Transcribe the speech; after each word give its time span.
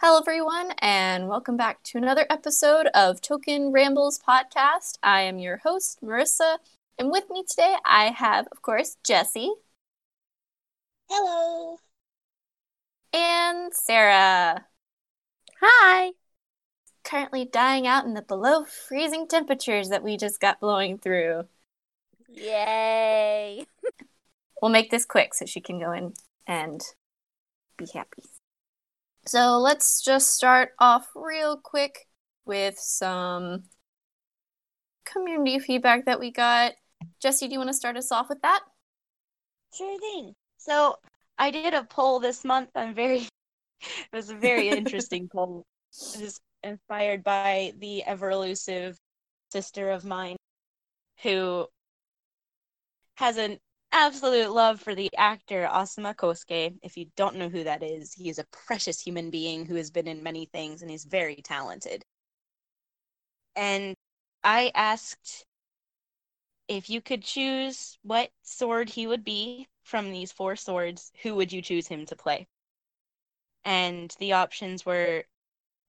Hello, 0.00 0.20
everyone, 0.20 0.74
and 0.78 1.26
welcome 1.26 1.56
back 1.56 1.82
to 1.82 1.98
another 1.98 2.24
episode 2.30 2.86
of 2.94 3.20
Token 3.20 3.72
Rambles 3.72 4.20
podcast. 4.20 4.96
I 5.02 5.22
am 5.22 5.40
your 5.40 5.56
host, 5.56 5.98
Marissa, 6.04 6.58
and 6.96 7.10
with 7.10 7.24
me 7.28 7.42
today 7.42 7.74
I 7.84 8.10
have, 8.10 8.46
of 8.52 8.62
course, 8.62 8.96
Jesse. 9.02 9.50
Hello. 11.10 11.78
And 13.12 13.74
Sarah. 13.74 14.66
Hi. 15.60 16.12
Currently 17.02 17.46
dying 17.46 17.88
out 17.88 18.04
in 18.04 18.14
the 18.14 18.22
below 18.22 18.62
freezing 18.62 19.26
temperatures 19.26 19.88
that 19.88 20.04
we 20.04 20.16
just 20.16 20.38
got 20.38 20.60
blowing 20.60 20.98
through. 20.98 21.48
Yay. 22.28 23.66
we'll 24.62 24.70
make 24.70 24.92
this 24.92 25.04
quick 25.04 25.34
so 25.34 25.44
she 25.44 25.60
can 25.60 25.80
go 25.80 25.90
in 25.90 26.12
and 26.46 26.82
be 27.76 27.88
happy. 27.92 28.22
So 29.28 29.58
let's 29.58 30.00
just 30.00 30.32
start 30.32 30.70
off 30.78 31.06
real 31.14 31.58
quick 31.58 32.06
with 32.46 32.78
some 32.78 33.64
community 35.04 35.58
feedback 35.58 36.06
that 36.06 36.18
we 36.18 36.30
got. 36.30 36.72
Jesse, 37.20 37.46
do 37.46 37.52
you 37.52 37.58
want 37.58 37.68
to 37.68 37.74
start 37.74 37.98
us 37.98 38.10
off 38.10 38.30
with 38.30 38.40
that? 38.40 38.60
Sure 39.74 40.00
thing. 40.00 40.34
So 40.56 40.96
I 41.36 41.50
did 41.50 41.74
a 41.74 41.84
poll 41.84 42.20
this 42.20 42.42
month. 42.42 42.70
I'm 42.74 42.94
very, 42.94 43.18
it 43.82 44.08
was 44.14 44.30
a 44.30 44.34
very 44.34 44.68
interesting 44.70 45.28
poll. 45.28 45.66
It 46.14 46.22
was 46.22 46.40
inspired 46.62 47.22
by 47.22 47.74
the 47.80 48.04
ever 48.04 48.30
elusive 48.30 48.96
sister 49.52 49.90
of 49.90 50.06
mine 50.06 50.36
who 51.22 51.66
has 53.16 53.36
an 53.36 53.58
absolute 53.92 54.50
love 54.50 54.80
for 54.80 54.94
the 54.94 55.10
actor 55.16 55.68
Asuma 55.70 56.14
Kosuke. 56.14 56.78
If 56.82 56.96
you 56.96 57.06
don't 57.16 57.36
know 57.36 57.48
who 57.48 57.64
that 57.64 57.82
is, 57.82 58.12
he 58.12 58.28
is 58.28 58.38
a 58.38 58.46
precious 58.66 59.00
human 59.00 59.30
being 59.30 59.66
who 59.66 59.74
has 59.76 59.90
been 59.90 60.06
in 60.08 60.22
many 60.22 60.46
things 60.46 60.82
and 60.82 60.90
he's 60.90 61.04
very 61.04 61.36
talented. 61.36 62.02
And 63.56 63.94
I 64.44 64.70
asked 64.74 65.44
if 66.68 66.90
you 66.90 67.00
could 67.00 67.22
choose 67.24 67.98
what 68.02 68.30
sword 68.42 68.90
he 68.90 69.06
would 69.06 69.24
be 69.24 69.68
from 69.82 70.10
these 70.10 70.32
four 70.32 70.54
swords, 70.54 71.10
who 71.22 71.34
would 71.34 71.52
you 71.52 71.62
choose 71.62 71.88
him 71.88 72.06
to 72.06 72.16
play? 72.16 72.46
And 73.64 74.14
the 74.20 74.34
options 74.34 74.84
were 74.86 75.24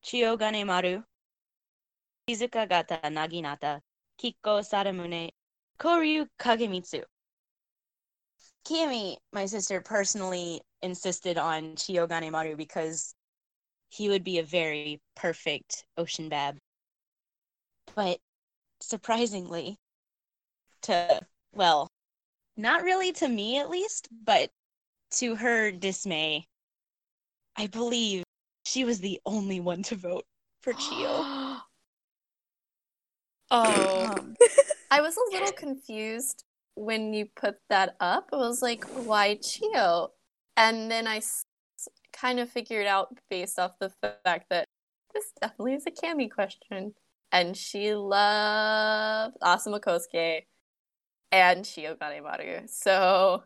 Chiyogane 0.03 0.65
Maru, 0.65 1.03
Shizuka 2.27 2.67
Gata 2.67 3.01
Naginata, 3.03 3.81
Kikko 4.21 4.61
Sadamune, 4.63 5.31
Koryu 5.79 6.27
Kagemitsu. 6.39 7.03
Kimi, 8.69 9.17
my 9.33 9.47
sister, 9.47 9.81
personally 9.81 10.61
insisted 10.83 11.39
on 11.39 11.75
Chiyogane 11.75 12.29
Maru 12.29 12.55
because 12.55 13.15
he 13.89 14.09
would 14.09 14.23
be 14.23 14.37
a 14.37 14.43
very 14.43 15.01
perfect 15.15 15.85
ocean 15.97 16.29
bab. 16.29 16.59
But 17.95 18.19
surprisingly, 18.79 19.79
to, 20.83 21.19
well, 21.51 21.89
not 22.57 22.83
really 22.83 23.11
to 23.13 23.27
me 23.27 23.57
at 23.57 23.71
least, 23.71 24.07
but 24.23 24.51
to 25.13 25.33
her 25.33 25.71
dismay, 25.71 26.45
I 27.55 27.65
believe 27.65 28.23
she 28.65 28.85
was 28.85 28.99
the 28.99 29.19
only 29.25 29.59
one 29.59 29.81
to 29.81 29.95
vote 29.95 30.25
for 30.61 30.73
Chiyo. 30.73 31.07
oh. 33.49 34.13
Um, 34.19 34.35
I 34.91 35.01
was 35.01 35.17
a 35.17 35.33
little 35.33 35.53
confused 35.53 36.43
when 36.75 37.13
you 37.13 37.27
put 37.35 37.55
that 37.69 37.95
up, 37.99 38.29
I 38.33 38.37
was 38.37 38.61
like, 38.61 38.85
why 38.85 39.35
Chio? 39.35 40.11
And 40.55 40.89
then 40.89 41.07
I 41.07 41.21
kind 42.13 42.39
of 42.39 42.49
figured 42.49 42.87
out 42.87 43.17
based 43.29 43.59
off 43.59 43.71
the 43.79 43.91
fact 44.23 44.45
that 44.49 44.67
this 45.13 45.31
definitely 45.41 45.75
is 45.75 45.85
a 45.87 45.91
Cammy 45.91 46.29
question. 46.29 46.93
And 47.31 47.55
she 47.55 47.93
loved 47.93 49.37
Asuma 49.41 49.79
Kosuke 49.79 50.41
and 51.31 51.63
Chiyogane 51.63 52.23
Maru. 52.23 52.67
So 52.67 53.43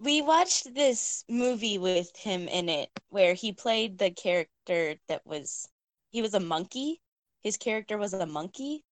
we 0.00 0.22
watched 0.22 0.74
this 0.74 1.24
movie 1.28 1.78
with 1.78 2.14
him 2.16 2.48
in 2.48 2.68
it 2.68 2.90
where 3.10 3.34
he 3.34 3.52
played 3.52 3.98
the 3.98 4.10
character 4.10 4.96
that 5.08 5.24
was 5.24 5.68
he 6.10 6.20
was 6.22 6.34
a 6.34 6.40
monkey. 6.40 7.00
His 7.42 7.56
character 7.56 7.98
was 7.98 8.12
a 8.12 8.26
monkey. 8.26 8.84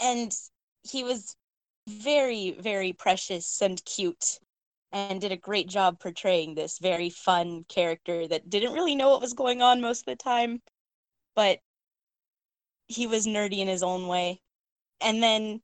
And 0.00 0.32
he 0.84 1.02
was 1.02 1.36
very, 1.88 2.52
very 2.52 2.92
precious 2.92 3.60
and 3.62 3.82
cute 3.84 4.38
and 4.92 5.20
did 5.20 5.32
a 5.32 5.36
great 5.36 5.68
job 5.68 5.98
portraying 6.00 6.54
this 6.54 6.78
very 6.78 7.10
fun 7.10 7.64
character 7.68 8.26
that 8.28 8.48
didn't 8.48 8.72
really 8.72 8.94
know 8.94 9.10
what 9.10 9.20
was 9.20 9.34
going 9.34 9.62
on 9.62 9.80
most 9.80 10.00
of 10.00 10.06
the 10.06 10.16
time, 10.16 10.62
but 11.34 11.58
he 12.86 13.06
was 13.06 13.26
nerdy 13.26 13.58
in 13.58 13.68
his 13.68 13.82
own 13.82 14.06
way. 14.06 14.40
And 15.00 15.22
then 15.22 15.60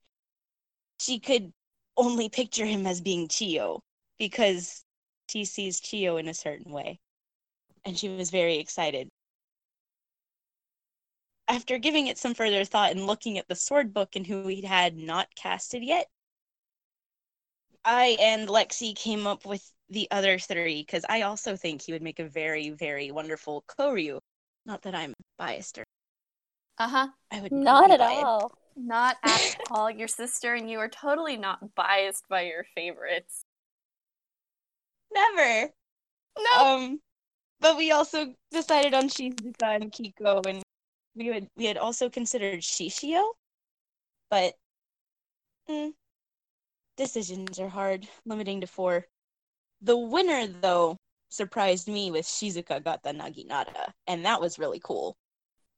she 0.99 1.19
could 1.19 1.53
only 1.97 2.29
picture 2.29 2.67
him 2.67 2.87
as 2.87 3.01
being 3.01 3.29
Chio 3.29 3.83
because 4.19 4.85
she 5.29 5.45
sees 5.45 5.81
Chio 5.81 6.17
in 6.17 6.29
a 6.29 6.35
certain 6.35 6.73
way. 6.73 7.01
And 7.85 7.99
she 7.99 8.09
was 8.09 8.31
very 8.31 8.59
excited. 8.59 9.09
After 11.49 11.79
giving 11.79 12.07
it 12.07 12.19
some 12.19 12.35
further 12.35 12.65
thought 12.65 12.93
and 12.93 13.07
looking 13.07 13.39
at 13.39 13.49
the 13.49 13.55
sword 13.55 13.93
book 13.93 14.17
and 14.17 14.27
who 14.27 14.47
he 14.47 14.63
had 14.63 14.97
not 14.97 15.35
casted 15.35 15.83
yet, 15.83 16.09
I 17.85 18.17
and 18.21 18.49
Lexi 18.49 18.97
came 18.97 19.27
up 19.27 19.45
with 19.45 19.71
the 19.91 20.09
other 20.11 20.39
three 20.39 20.83
because 20.83 21.05
I 21.09 21.23
also 21.23 21.57
think 21.57 21.83
he 21.83 21.93
would 21.93 22.03
make 22.03 22.19
a 22.19 22.29
very, 22.29 22.71
very 22.71 23.11
wonderful 23.11 23.65
Koryu. 23.69 24.19
Not 24.67 24.83
that 24.83 24.95
I'm 24.95 25.13
biased 25.39 25.79
or. 25.79 25.85
Uh 26.79 26.89
huh. 26.89 27.09
I 27.31 27.41
would 27.41 27.53
not 27.53 27.91
at 27.91 28.01
all. 28.01 28.53
Not 28.77 29.17
at 29.23 29.57
all. 29.71 29.91
Your 29.91 30.09
sister 30.09 30.55
and 30.55 30.71
you 30.71 30.79
are 30.79 30.89
totally 30.89 31.37
not 31.37 31.75
biased 31.75 32.25
by 32.29 32.43
your 32.43 32.65
favorites. 32.75 33.45
Never. 35.13 35.71
No. 36.39 36.65
Um, 36.65 37.01
but 37.61 37.77
we 37.77 37.93
also 37.93 38.35
decided 38.51 38.95
on 38.95 39.09
Shizuka 39.09 39.55
and 39.63 39.93
Kikko, 39.93 40.45
and 40.47 40.63
we 41.15 41.31
would 41.31 41.49
we 41.57 41.67
had 41.67 41.77
also 41.77 42.11
considered 42.11 42.61
Shishio, 42.61 43.23
but 44.31 44.55
mm, 45.71 45.93
decisions 46.97 47.59
are 47.59 47.69
hard, 47.69 48.09
limiting 48.25 48.61
to 48.61 48.67
four. 48.67 49.07
The 49.83 49.97
winner, 49.97 50.47
though, 50.47 50.97
surprised 51.29 51.89
me 51.89 52.11
with 52.11 52.27
Shizuka 52.27 52.83
Gata 52.83 53.11
Naginata, 53.11 53.93
and 54.07 54.25
that 54.25 54.41
was 54.41 54.59
really 54.59 54.81
cool. 54.83 55.17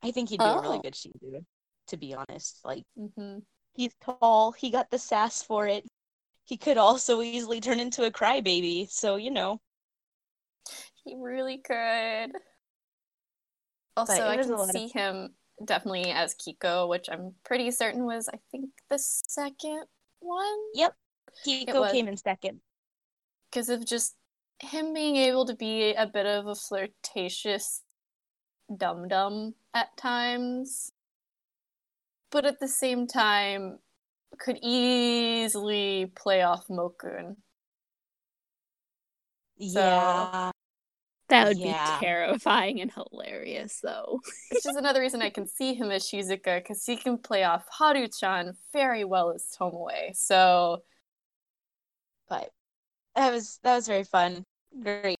I 0.02 0.10
think 0.10 0.28
he'd 0.28 0.40
do 0.40 0.46
oh. 0.46 0.58
a 0.58 0.62
really 0.62 0.78
oh. 0.78 0.82
good 0.82 0.94
Shizuka, 0.94 1.44
to 1.88 1.96
be 1.96 2.14
honest. 2.14 2.60
Like, 2.64 2.84
mm-hmm. 2.98 3.38
he's 3.74 3.94
tall, 4.04 4.52
he 4.52 4.70
got 4.70 4.90
the 4.90 4.98
sass 4.98 5.42
for 5.42 5.66
it. 5.66 5.84
He 6.44 6.56
could 6.56 6.76
also 6.76 7.22
easily 7.22 7.60
turn 7.60 7.80
into 7.80 8.04
a 8.04 8.10
crybaby, 8.10 8.88
so 8.88 9.16
you 9.16 9.30
know. 9.30 9.60
He 11.04 11.14
really 11.16 11.58
could. 11.58 12.32
Also, 13.96 14.28
I 14.28 14.36
can 14.36 14.68
see 14.68 14.84
of... 14.84 14.92
him 14.92 15.34
definitely 15.64 16.10
as 16.10 16.34
Kikko, 16.34 16.88
which 16.88 17.08
I'm 17.10 17.34
pretty 17.44 17.70
certain 17.70 18.04
was, 18.04 18.28
I 18.28 18.38
think, 18.50 18.70
the 18.90 18.98
second 18.98 19.84
one. 20.20 20.58
Yep. 20.74 20.94
Kikko 21.44 21.90
came 21.90 22.08
in 22.08 22.16
second. 22.16 22.60
Because 23.50 23.68
of 23.68 23.84
just 23.84 24.14
him 24.60 24.92
being 24.94 25.16
able 25.16 25.46
to 25.46 25.54
be 25.54 25.92
a 25.92 26.06
bit 26.06 26.26
of 26.26 26.46
a 26.46 26.54
flirtatious 26.54 27.82
dum 28.74 29.08
dum 29.08 29.54
at 29.74 29.96
times, 29.96 30.92
but 32.30 32.44
at 32.44 32.60
the 32.60 32.68
same 32.68 33.06
time 33.06 33.78
could 34.38 34.58
easily 34.62 36.12
play 36.14 36.42
off 36.42 36.66
Mokun. 36.68 37.36
Yeah. 39.56 40.50
That 41.28 41.48
would 41.48 41.58
yeah. 41.58 41.98
be 41.98 42.06
terrifying 42.06 42.80
and 42.80 42.92
hilarious, 42.92 43.80
though. 43.82 44.20
Which 44.52 44.66
is 44.66 44.76
another 44.76 45.00
reason 45.00 45.22
I 45.22 45.30
can 45.30 45.48
see 45.48 45.74
him 45.74 45.90
as 45.90 46.04
Shizuka, 46.04 46.58
because 46.58 46.84
he 46.84 46.96
can 46.96 47.18
play 47.18 47.42
off 47.42 47.66
Haru-chan 47.70 48.56
very 48.72 49.04
well 49.04 49.32
as 49.32 49.44
Tomoe. 49.58 50.14
So 50.14 50.82
but 52.28 52.50
that 53.14 53.32
was 53.32 53.58
that 53.62 53.76
was 53.76 53.86
very 53.86 54.04
fun. 54.04 54.44
Great. 54.82 55.18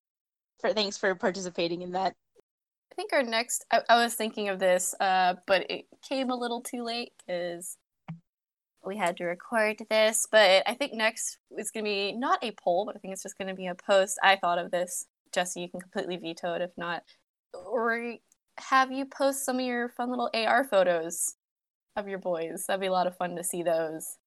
For 0.60 0.72
thanks 0.72 0.96
for 0.96 1.14
participating 1.14 1.82
in 1.82 1.92
that. 1.92 2.14
I 2.92 2.94
think 2.94 3.12
our 3.12 3.22
next 3.22 3.64
I, 3.70 3.82
I 3.88 4.02
was 4.02 4.14
thinking 4.14 4.48
of 4.48 4.58
this, 4.58 4.94
uh, 5.00 5.34
but 5.46 5.70
it 5.70 5.86
came 6.06 6.30
a 6.30 6.36
little 6.36 6.60
too 6.60 6.82
late 6.82 7.12
because 7.18 7.76
we 8.84 8.96
had 8.96 9.16
to 9.18 9.24
record 9.24 9.82
this. 9.90 10.26
But 10.30 10.62
I 10.66 10.74
think 10.74 10.92
next 10.94 11.38
is 11.56 11.70
gonna 11.70 11.84
be 11.84 12.12
not 12.12 12.42
a 12.42 12.52
poll, 12.52 12.86
but 12.86 12.96
I 12.96 12.98
think 12.98 13.12
it's 13.12 13.22
just 13.22 13.38
gonna 13.38 13.54
be 13.54 13.66
a 13.66 13.74
post. 13.74 14.18
I 14.22 14.36
thought 14.36 14.58
of 14.58 14.70
this. 14.70 15.06
Jesse, 15.32 15.60
you 15.60 15.68
can 15.68 15.80
completely 15.80 16.16
veto 16.16 16.54
it 16.54 16.62
if 16.62 16.70
not. 16.76 17.02
Or 17.52 18.14
have 18.58 18.90
you 18.90 19.04
post 19.04 19.44
some 19.44 19.58
of 19.58 19.66
your 19.66 19.90
fun 19.90 20.10
little 20.10 20.30
AR 20.32 20.64
photos 20.64 21.36
of 21.96 22.08
your 22.08 22.18
boys. 22.18 22.64
That'd 22.66 22.80
be 22.80 22.86
a 22.86 22.92
lot 22.92 23.06
of 23.06 23.16
fun 23.16 23.34
to 23.36 23.44
see 23.44 23.62
those. 23.62 24.18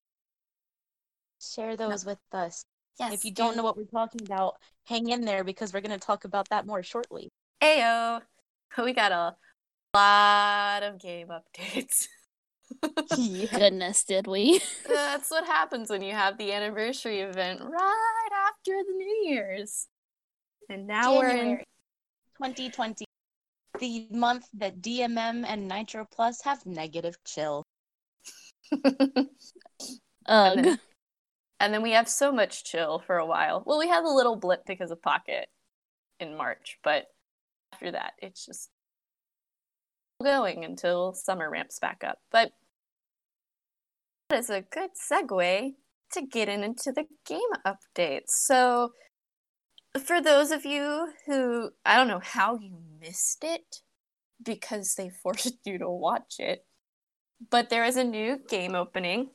Share 1.40 1.76
those 1.76 2.06
no. 2.06 2.12
with 2.12 2.20
us. 2.32 2.66
Yes. 3.00 3.14
If 3.14 3.26
you 3.26 3.32
don't 3.32 3.56
know 3.56 3.64
what 3.64 3.78
we're 3.78 3.86
talking 3.86 4.22
about, 4.22 4.56
hang 4.86 5.10
in 5.10 5.22
there 5.22 5.44
because 5.44 5.74
we're 5.74 5.82
going 5.82 5.98
to 5.98 6.06
talk 6.06 6.26
about 6.26 6.50
that 6.50 6.66
more 6.66 6.84
shortly. 6.84 7.30
Ayo, 7.62 8.22
we 8.84 8.94
got 8.94 9.12
a 9.12 9.36
lot 9.94 10.84
of 10.84 11.00
game 11.00 11.30
updates. 11.30 12.08
Goodness, 13.52 14.04
did 14.04 14.28
we? 14.28 14.62
That's 14.88 15.32
what 15.32 15.46
happens 15.46 15.90
when 15.90 16.02
you 16.02 16.14
have 16.14 16.38
the 16.38 16.52
anniversary 16.52 17.22
event 17.22 17.62
right 17.64 18.30
after 18.48 18.72
the 18.86 18.94
New 18.94 19.30
Year's. 19.30 19.88
And 20.70 20.86
now 20.86 21.14
January 21.14 21.66
we're 22.40 22.48
in 22.48 22.54
2020, 22.54 23.06
the 23.80 24.08
month 24.12 24.46
that 24.54 24.82
DMM 24.82 25.46
and 25.48 25.68
Nitro 25.68 26.06
Plus 26.12 26.42
have 26.44 26.66
negative 26.66 27.16
chill. 27.26 27.64
and, 28.72 29.30
then, 30.28 30.80
and 31.60 31.74
then 31.74 31.82
we 31.82 31.92
have 31.92 32.08
so 32.08 32.32
much 32.32 32.64
chill 32.64 33.00
for 33.06 33.18
a 33.18 33.26
while. 33.26 33.64
Well, 33.66 33.80
we 33.80 33.88
had 33.88 34.04
a 34.04 34.10
little 34.10 34.36
blip 34.36 34.66
because 34.66 34.92
of 34.92 35.02
Pocket 35.02 35.48
in 36.20 36.38
March, 36.38 36.78
but 36.84 37.08
after 37.74 37.92
that, 37.92 38.14
it's 38.20 38.46
just 38.46 38.70
going 40.22 40.64
until 40.64 41.14
summer 41.14 41.50
ramps 41.50 41.80
back 41.80 42.04
up. 42.06 42.20
But 42.32 42.52
that 44.30 44.40
is 44.40 44.50
a 44.50 44.62
good 44.62 44.92
segue 44.96 45.74
to 46.14 46.22
get 46.22 46.50
into 46.50 46.92
the 46.92 47.06
game 47.26 47.40
updates. 47.66 48.30
So, 48.30 48.94
for 50.00 50.22
those 50.22 50.52
of 50.52 50.66
you 50.66 51.10
who 51.26 51.72
I 51.86 51.98
don't 51.98 52.08
know 52.08 52.22
how 52.24 52.58
you 52.58 52.78
missed 53.02 53.44
it 53.44 53.82
because 54.44 54.96
they 54.96 55.10
forced 55.24 55.60
you 55.66 55.78
to 55.78 55.90
watch 55.90 56.36
it, 56.40 56.66
but 57.50 57.70
there 57.70 57.84
is 57.84 57.98
a 57.98 58.04
new 58.04 58.40
game 58.48 58.76
opening 58.76 59.30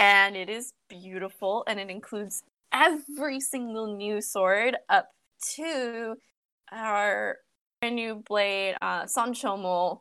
and 0.00 0.34
it 0.34 0.48
is 0.48 0.72
beautiful 0.88 1.62
and 1.68 1.78
it 1.78 1.90
includes 1.90 2.42
every 2.72 3.38
single 3.38 3.94
new 3.96 4.22
sword 4.22 4.76
up 4.88 5.10
to 5.56 6.14
our 6.72 7.36
new 7.82 8.22
blade, 8.26 8.76
uh, 8.80 9.04
Sanchomo. 9.04 9.98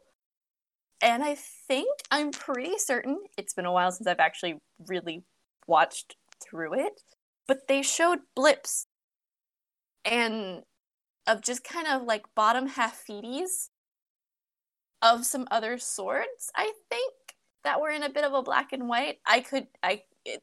And 1.01 1.21
I 1.21 1.35
think 1.67 1.89
I'm 2.11 2.31
pretty 2.31 2.77
certain 2.77 3.19
it's 3.37 3.53
been 3.53 3.65
a 3.65 3.73
while 3.73 3.91
since 3.91 4.07
I've 4.07 4.19
actually 4.19 4.55
really 4.87 5.23
watched 5.67 6.15
through 6.41 6.79
it, 6.79 7.01
but 7.45 7.67
they 7.67 7.81
showed 7.81 8.19
blips 8.35 8.87
and 10.05 10.63
of 11.27 11.41
just 11.41 11.63
kind 11.65 11.87
of 11.87 12.03
like 12.03 12.23
bottom 12.35 12.67
half 12.67 13.03
feeties 13.05 13.69
of 15.01 15.25
some 15.25 15.45
other 15.51 15.77
swords, 15.77 16.51
I 16.55 16.71
think, 16.89 17.13
that 17.63 17.81
were 17.81 17.89
in 17.89 18.03
a 18.03 18.09
bit 18.09 18.23
of 18.23 18.33
a 18.33 18.41
black 18.41 18.73
and 18.73 18.87
white. 18.87 19.17
I 19.25 19.41
could 19.41 19.67
I 19.83 20.03
it, 20.25 20.41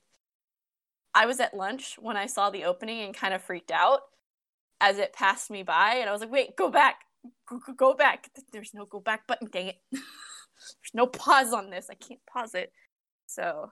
I 1.15 1.27
was 1.27 1.41
at 1.41 1.55
lunch 1.55 1.97
when 1.99 2.17
I 2.17 2.27
saw 2.27 2.51
the 2.51 2.65
opening 2.65 3.03
and 3.03 3.15
kind 3.15 3.35
of 3.35 3.43
freaked 3.43 3.71
out 3.71 4.01
as 4.81 4.99
it 4.99 5.13
passed 5.13 5.51
me 5.51 5.63
by 5.63 5.97
and 5.97 6.09
I 6.09 6.13
was 6.13 6.21
like, 6.21 6.33
"Wait, 6.33 6.57
go 6.57 6.71
back. 6.71 7.03
Go, 7.49 7.61
go 7.77 7.95
back. 7.95 8.31
There's 8.53 8.73
no 8.75 8.85
go 8.85 9.01
back 9.01 9.27
button, 9.27 9.49
dang 9.51 9.69
it. 9.69 9.77
There's 9.93 10.95
no 10.95 11.07
pause 11.07 11.53
on 11.53 11.71
this. 11.71 11.89
I 11.91 11.95
can't 11.95 12.21
pause 12.27 12.55
it." 12.55 12.73
So, 13.27 13.71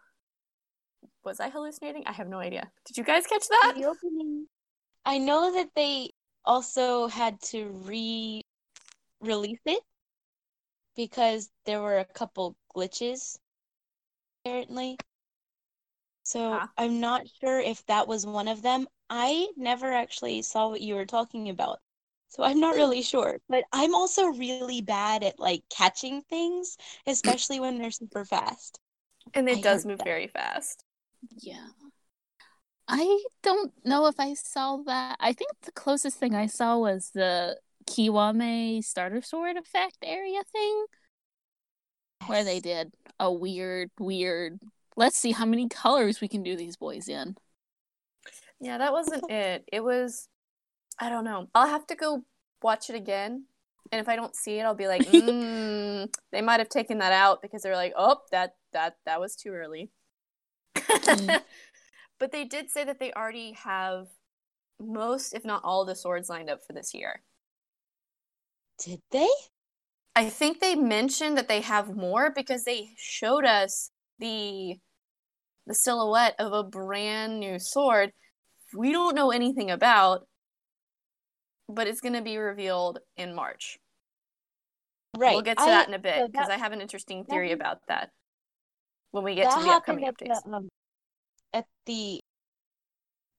was 1.25 1.41
I 1.41 1.51
hallucinating? 1.51 2.05
I 2.07 2.13
have 2.13 2.29
no 2.29 2.39
idea. 2.39 2.71
Did 2.87 2.97
you 2.97 3.05
guys 3.05 3.27
catch 3.27 3.47
that? 3.49 3.75
The 3.77 3.85
opening 3.85 4.47
I 5.07 5.19
know 5.19 5.53
that 5.55 5.69
they 5.77 6.11
also 6.45 7.09
had 7.09 7.41
to 7.43 7.69
re 7.85 8.43
release 9.21 9.61
it 9.67 9.81
because 10.97 11.51
there 11.67 11.81
were 11.81 11.99
a 11.99 12.05
couple 12.05 12.57
glitches 12.75 13.39
apparently. 14.45 14.97
So 16.23 16.53
huh. 16.55 16.67
I'm 16.77 17.01
not 17.01 17.27
sure 17.41 17.61
if 17.61 17.85
that 17.87 18.09
was 18.09 18.27
one 18.27 18.49
of 18.49 18.63
them. 18.63 18.87
I 19.11 19.49
never 19.57 19.93
actually 19.93 20.43
saw 20.43 20.69
what 20.69 20.81
you 20.81 20.95
were 20.95 21.07
talking 21.07 21.49
about. 21.51 21.81
So 22.29 22.43
I'm 22.43 22.61
not 22.61 22.75
really 22.75 23.03
sure. 23.03 23.41
But 23.49 23.65
I'm 23.73 23.95
also 23.95 24.27
really 24.27 24.81
bad 24.81 25.23
at 25.23 25.39
like 25.39 25.63
catching 25.71 26.23
things, 26.23 26.77
especially 27.07 27.61
when 27.61 27.79
they're 27.79 27.91
super 27.91 28.25
fast. 28.25 28.81
And 29.35 29.49
it 29.49 29.59
I 29.59 29.63
does 29.63 29.85
move 29.87 29.99
that. 29.99 30.05
very 30.05 30.27
fast. 30.29 30.85
Yeah. 31.41 31.67
I 32.87 33.25
don't 33.43 33.73
know 33.85 34.07
if 34.07 34.21
I 34.21 34.35
saw 34.35 34.79
that. 34.87 35.17
I 35.21 35.33
think 35.33 35.51
the 35.63 35.73
closest 35.73 36.19
thing 36.19 36.35
I 36.35 36.47
saw 36.47 36.79
was 36.79 37.11
the 37.15 37.59
Kiwame 37.87 38.83
starter 38.83 39.23
sword 39.23 39.57
effect 39.57 39.99
area 40.03 40.43
thing. 40.53 40.85
Where 42.27 42.45
they 42.45 42.61
did 42.61 42.95
a 43.21 43.33
weird, 43.33 43.91
weird 43.99 44.59
let's 44.97 45.17
see 45.19 45.33
how 45.33 45.45
many 45.45 45.69
colors 45.69 46.21
we 46.21 46.29
can 46.29 46.43
do 46.43 46.57
these 46.57 46.77
boys 46.77 47.09
in. 47.09 47.37
Yeah, 48.61 48.79
that 48.79 48.93
wasn't 48.93 49.25
it. 49.31 49.65
It 49.73 49.83
was 49.83 50.29
I 50.99 51.09
don't 51.09 51.25
know. 51.25 51.49
I'll 51.55 51.69
have 51.69 51.87
to 51.89 51.95
go 51.95 52.25
watch 52.63 52.89
it 52.89 52.97
again. 52.97 53.47
And 53.93 54.01
if 54.01 54.09
I 54.09 54.17
don't 54.17 54.35
see 54.35 54.59
it, 54.59 54.63
I'll 54.63 54.75
be 54.75 54.87
like, 54.87 55.03
mm, 55.07 56.13
they 56.33 56.41
might 56.41 56.61
have 56.61 56.69
taken 56.69 56.99
that 56.99 57.13
out 57.13 57.43
because 57.43 57.63
they're 57.63 57.77
like, 57.77 57.93
oh, 57.97 58.19
that 58.31 58.55
that 58.73 58.97
that 59.07 59.21
was 59.21 59.37
too 59.37 59.51
early. 59.51 59.91
mm. 60.77 61.43
But 62.21 62.31
they 62.31 62.45
did 62.45 62.71
say 62.71 62.85
that 62.85 63.01
they 63.01 63.13
already 63.13 63.53
have 63.53 64.07
most, 64.81 65.35
if 65.35 65.45
not 65.45 65.63
all, 65.65 65.85
the 65.85 65.97
swords 65.97 66.29
lined 66.29 66.49
up 66.49 66.61
for 66.65 66.73
this 66.73 66.95
year. 66.95 67.21
Did 68.79 69.01
they? 69.11 69.29
I 70.17 70.29
think 70.29 70.61
they 70.61 70.75
mentioned 70.75 71.37
that 71.39 71.49
they 71.49 71.61
have 71.61 71.97
more 71.97 72.33
because 72.35 72.65
they 72.65 72.91
showed 72.97 73.45
us 73.45 73.91
the 74.19 74.77
the 75.67 75.75
silhouette 75.75 76.35
of 76.39 76.53
a 76.53 76.63
brand 76.63 77.41
new 77.41 77.59
sword 77.59 78.13
we 78.75 78.93
don't 78.93 79.15
know 79.15 79.31
anything 79.31 79.71
about, 79.71 80.27
but 81.69 81.87
it's 81.87 82.01
going 82.01 82.15
to 82.15 82.23
be 82.23 82.37
revealed 82.37 82.99
in 83.17 83.35
March. 83.35 83.79
Right. 85.17 85.33
We'll 85.33 85.43
get 85.43 85.59
to 85.59 85.65
I, 85.65 85.69
that 85.69 85.89
in 85.89 85.95
a 85.95 85.99
bit 85.99 86.31
because 86.31 86.49
so 86.49 86.53
I 86.53 86.57
have 86.57 86.73
an 86.73 86.81
interesting 86.81 87.25
theory 87.25 87.49
that, 87.49 87.55
about 87.55 87.79
that 87.89 88.11
when 89.13 89.23
we 89.23 89.37
get 89.37 89.55
to 89.55 89.63
the 89.63 89.71
upcoming 89.71 90.07
updates. 90.07 90.43
The, 90.45 90.53
um, 90.53 90.69
at 91.53 91.67
the 91.87 92.21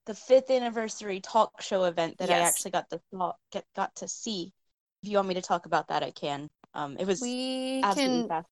the 0.05 0.13
fifth 0.13 0.49
anniversary 0.51 1.19
talk 1.19 1.61
show 1.61 1.83
event 1.83 2.19
that 2.19 2.29
yes. 2.29 2.41
I 2.41 2.47
actually 2.47 2.71
got 2.71 2.89
to 2.91 3.33
get 3.51 3.65
got 3.75 3.93
to 3.97 4.07
see. 4.07 4.53
If 5.05 5.11
you 5.11 5.17
want 5.17 5.27
me 5.27 5.35
to 5.35 5.41
talk 5.41 5.67
about 5.67 5.89
that, 5.89 6.01
I 6.01 6.09
can. 6.09 6.49
Um, 6.73 6.97
it 6.97 7.05
was 7.05 7.21
we 7.21 7.79
can 7.93 8.27
fast. 8.27 8.47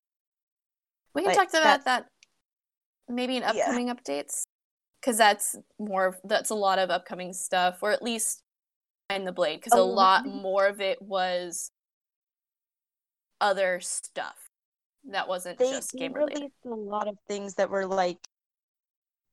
we 1.15 1.23
can 1.23 1.31
but 1.31 1.35
talk 1.35 1.49
about 1.49 1.83
that 1.85 2.05
maybe 3.09 3.37
in 3.37 3.43
upcoming 3.43 3.87
yeah. 3.87 3.95
updates 3.95 4.43
because 5.01 5.17
that's 5.17 5.55
more 5.79 6.15
that's 6.23 6.51
a 6.51 6.55
lot 6.55 6.77
of 6.77 6.91
upcoming 6.91 7.33
stuff, 7.33 7.79
or 7.81 7.91
at 7.91 8.03
least 8.03 8.43
in 9.09 9.25
the 9.25 9.31
blade 9.31 9.61
because 9.61 9.73
oh, 9.73 9.81
a 9.81 9.83
lot 9.83 10.25
really? 10.25 10.41
more 10.41 10.67
of 10.67 10.79
it 10.79 11.01
was 11.01 11.71
other 13.41 13.79
stuff 13.81 14.35
that 15.09 15.27
wasn't 15.27 15.57
they, 15.57 15.71
just 15.71 15.91
game 15.93 16.13
related. 16.13 16.51
a 16.65 16.69
lot 16.69 17.07
of 17.07 17.17
things 17.27 17.55
that 17.55 17.67
were 17.67 17.87
like 17.87 18.19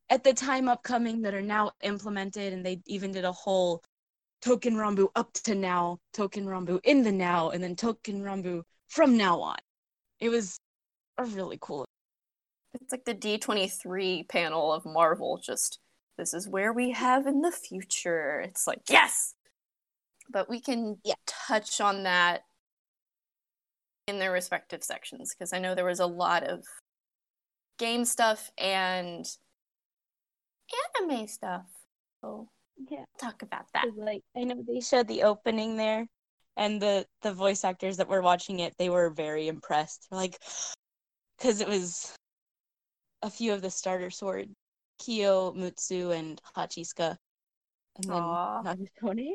at 0.09 0.25
the 0.25 0.33
time 0.33 0.71
upcoming 0.71 1.21
that 1.21 1.35
are 1.35 1.43
now 1.43 1.71
implemented 1.83 2.55
and 2.55 2.65
they 2.65 2.81
even 2.87 3.12
did 3.12 3.27
a 3.27 3.33
whole 3.33 3.83
token 4.41 4.75
Ranbu 4.75 5.09
up 5.15 5.33
to 5.45 5.55
now, 5.55 5.99
token 6.13 6.47
Ranbu 6.47 6.81
in 6.85 7.03
the 7.03 7.13
now, 7.13 7.51
and 7.51 7.63
then 7.63 7.77
token 7.77 8.23
Ranbu 8.23 8.63
from 8.89 9.17
now 9.17 9.41
on. 9.41 9.57
It 10.21 10.29
was 10.29 10.59
a 11.19 11.25
really 11.25 11.59
cool. 11.61 11.85
It's 12.75 12.93
like 12.93 13.05
the 13.05 13.15
D23 13.15 14.29
panel 14.29 14.73
of 14.73 14.85
Marvel, 14.85 15.41
just 15.43 15.81
this 16.17 16.35
is 16.35 16.49
where 16.49 16.73
we 16.73 16.91
have 16.93 17.27
in 17.27 17.41
the 17.41 17.51
future. 17.51 18.41
It's 18.41 18.67
like, 18.67 18.83
yes! 18.89 19.35
But 20.31 20.49
we 20.49 20.61
can 20.61 20.99
yeah. 21.05 21.15
touch 21.27 21.81
on 21.81 22.05
that 22.05 22.43
in 24.07 24.19
their 24.19 24.33
respective 24.33 24.85
sections 24.85 25.35
because 25.35 25.53
I 25.53 25.59
know 25.59 25.75
there 25.75 25.85
was 25.85 26.01
a 26.01 26.07
lot 26.07 26.45
of 26.45 26.65
game 27.79 28.05
stuff 28.05 28.51
and 28.59 29.27
anime 31.01 31.27
stuff. 31.27 31.67
So 32.21 32.49
yeah, 32.89 33.05
talk 33.19 33.43
about 33.43 33.67
that. 33.75 33.87
Like 33.97 34.23
I 34.37 34.45
know 34.45 34.63
they 34.67 34.81
showed 34.81 35.09
the 35.09 35.25
opening 35.25 35.77
there, 35.77 36.07
and 36.57 36.81
the 36.81 37.07
the 37.23 37.33
voice 37.33 37.65
actors 37.65 37.97
that 37.99 38.09
were 38.09 38.23
watching 38.23 38.61
it, 38.61 38.75
they 38.79 38.89
were 38.89 39.11
very 39.11 39.49
impressed. 39.49 40.07
Like, 40.11 40.39
because 41.39 41.61
it 41.61 41.69
was 41.69 42.15
a 43.23 43.31
few 43.31 43.53
of 43.53 43.63
the 43.63 43.71
starter 43.71 44.11
sword, 44.11 44.49
Kyo, 44.99 45.53
Mutsu, 45.53 46.17
and 46.17 46.41
Hachisuka, 46.57 47.17
and 47.97 48.05
then 48.05 48.23
Nagasone 48.23 49.33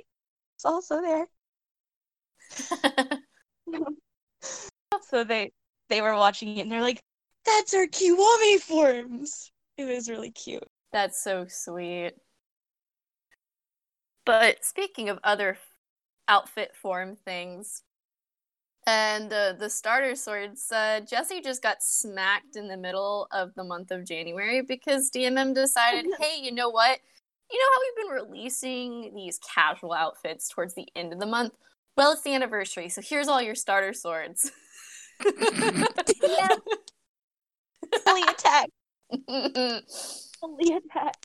is 0.58 0.66
also 0.66 1.02
there. 1.02 1.28
so 5.10 5.24
they 5.24 5.52
they 5.90 6.02
were 6.02 6.16
watching 6.16 6.58
it 6.58 6.62
and 6.62 6.72
they're 6.72 6.82
like, 6.82 7.02
"That's 7.46 7.74
our 7.74 7.88
Kiwami 7.88 8.60
forms." 8.60 9.52
It 9.78 9.86
was 9.86 10.10
really 10.10 10.32
cute. 10.32 10.68
That's 10.92 11.22
so 11.22 11.46
sweet. 11.50 12.14
But 14.26 14.64
speaking 14.66 15.10
of 15.10 15.20
other 15.24 15.58
outfit 16.28 16.76
form 16.76 17.16
things, 17.16 17.84
and 18.88 19.32
uh, 19.34 19.54
the 19.54 19.70
starter 19.70 20.16
swords, 20.16 20.72
uh, 20.72 21.02
Jesse 21.02 21.42
just 21.42 21.64
got 21.64 21.82
smacked 21.82 22.56
in 22.56 22.68
the 22.68 22.78
middle 22.78 23.28
of 23.32 23.54
the 23.56 23.64
month 23.64 23.92
of 23.92 24.06
January 24.06 24.62
because 24.62 25.10
DMM 25.10 25.56
decided, 25.56 26.06
hey, 26.20 26.40
you 26.42 26.52
know 26.52 26.70
what? 26.70 27.00
You 27.52 27.60
know 27.60 27.66
how 27.74 27.80
we've 27.82 28.08
been 28.08 28.16
releasing 28.40 29.14
these 29.16 29.40
casual 29.40 29.94
outfits 29.94 30.50
towards 30.50 30.76
the 30.76 30.88
end 30.96 31.14
of 31.14 31.20
the 31.20 31.26
month? 31.26 31.54
Well, 31.98 32.12
it's 32.14 32.22
the 32.24 32.34
anniversary, 32.34 32.90
so 32.90 33.02
here's 33.02 33.28
all 33.28 33.42
your 33.42 33.56
starter 33.56 33.94
swords. 33.94 34.52
Yeah. 36.22 36.48
Fully 38.06 38.24
attack. 38.24 38.70
I 39.30 39.82
Fully 40.40 40.74
attack. 40.74 41.16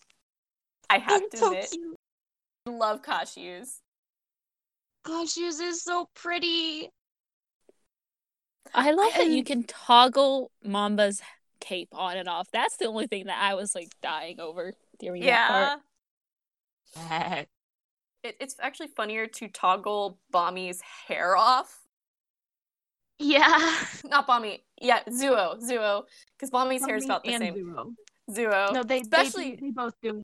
have 1.00 1.20
They're 1.20 1.28
to 1.30 1.36
so 1.36 1.46
admit, 1.46 1.70
cute. 1.70 1.99
Love 2.66 3.02
Kashyus. 3.02 3.78
Gosh, 5.04 5.36
yours 5.36 5.60
is 5.60 5.82
so 5.82 6.08
pretty. 6.14 6.90
I 8.74 8.92
love 8.92 9.12
that 9.16 9.28
you 9.28 9.42
can 9.42 9.64
toggle 9.64 10.50
Mamba's 10.64 11.22
cape 11.60 11.88
on 11.92 12.16
and 12.16 12.28
off. 12.28 12.48
That's 12.52 12.76
the 12.76 12.86
only 12.86 13.06
thing 13.06 13.26
that 13.26 13.38
I 13.40 13.54
was 13.54 13.74
like 13.74 13.88
dying 14.02 14.40
over 14.40 14.74
during 14.98 15.22
that 15.24 15.48
part. 15.48 15.80
Yeah. 16.96 17.44
It, 18.22 18.36
it's 18.40 18.56
actually 18.60 18.88
funnier 18.88 19.26
to 19.26 19.48
toggle 19.48 20.18
Bommy's 20.30 20.80
hair 21.08 21.36
off. 21.36 21.80
Yeah. 23.18 23.74
Not 24.04 24.26
Bommy. 24.26 24.62
Yeah, 24.80 25.00
Zuo. 25.08 25.60
Zuo. 25.62 26.02
Because 26.36 26.50
Bommy's 26.50 26.84
hair 26.84 26.96
is 26.96 27.04
about 27.06 27.24
the 27.24 27.32
and 27.32 27.42
same. 27.42 27.54
Zero. 27.54 27.94
Zuo. 28.30 28.72
No, 28.74 28.82
they 28.82 29.00
Especially- 29.00 29.56
they, 29.56 29.66
they 29.66 29.70
both 29.70 29.94
do. 30.02 30.22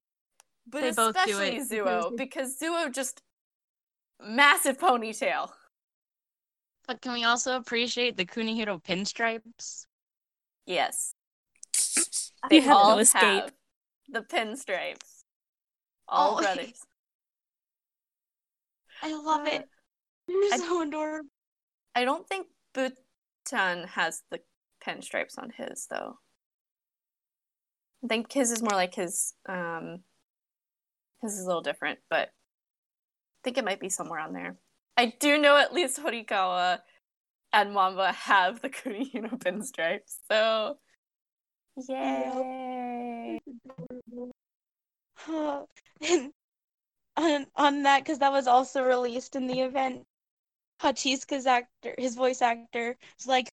But 0.67 0.81
they 0.83 0.91
both 0.93 1.15
do 1.15 1.21
especially 1.21 1.57
it 1.59 1.69
Zuo. 1.69 2.17
because 2.17 2.57
Because 2.59 2.59
Zuo 2.59 2.93
just 2.93 3.23
massive 4.25 4.79
ponytail. 4.79 5.51
But 6.87 7.01
can 7.03 7.13
we 7.13 7.25
also 7.25 7.57
appreciate 7.57 8.17
the 8.17 8.25
Kunihiro 8.25 8.83
pinstripes? 8.83 9.87
Yes. 10.67 11.15
They 12.49 12.61
have 12.61 12.77
all 12.77 12.95
no 12.97 12.99
escape. 13.01 13.23
have 13.23 13.53
the 14.09 14.21
pinstripes. 14.21 15.23
All 16.09 16.37
Oh. 16.39 16.41
brothers. 16.43 16.81
I 19.03 19.13
love 19.15 19.47
it. 19.47 19.69
You're 20.29 20.55
I- 20.55 20.59
so 20.59 20.83
adorable. 20.83 21.29
I 21.95 22.05
don't 22.05 22.27
think 22.29 22.47
Butan 22.75 23.87
has 23.89 24.23
the 24.31 24.41
pinstripes 24.87 25.39
on 25.39 25.51
his 25.57 25.87
though. 25.91 26.19
I 28.05 28.07
think 28.09 28.33
his 28.33 28.53
is 28.53 28.63
more 28.63 28.73
like 28.77 28.95
his 28.95 29.33
um 29.49 30.01
his 31.27 31.39
is 31.39 31.45
a 31.45 31.47
little 31.47 31.63
different, 31.63 31.99
but 32.11 32.29
I 32.29 33.41
think 33.45 33.59
it 33.59 33.65
might 33.65 33.81
be 33.81 33.89
somewhere 33.89 34.21
on 34.21 34.33
there. 34.33 34.57
I 34.97 35.13
do 35.21 35.39
know 35.39 35.57
at 35.57 35.75
least 35.75 35.99
Horikawa 35.99 36.81
and 37.53 37.73
Mamba 37.73 38.13
have 38.13 38.61
the 38.63 38.71
Kunihiro 38.71 39.39
pinstripes, 39.39 40.17
so 40.31 40.79
yay! 41.89 43.39
and 45.29 46.33
on, 47.17 47.47
on 47.57 47.83
that, 47.83 48.05
because 48.05 48.19
that 48.19 48.33
was 48.33 48.47
also 48.47 48.83
released 48.83 49.37
in 49.37 49.47
the 49.47 49.61
event, 49.61 50.03
Hachisuka's 50.81 51.47
actor, 51.47 51.95
his 51.99 52.15
voice 52.15 52.43
actor, 52.43 52.97
was 53.19 53.27
like, 53.27 53.49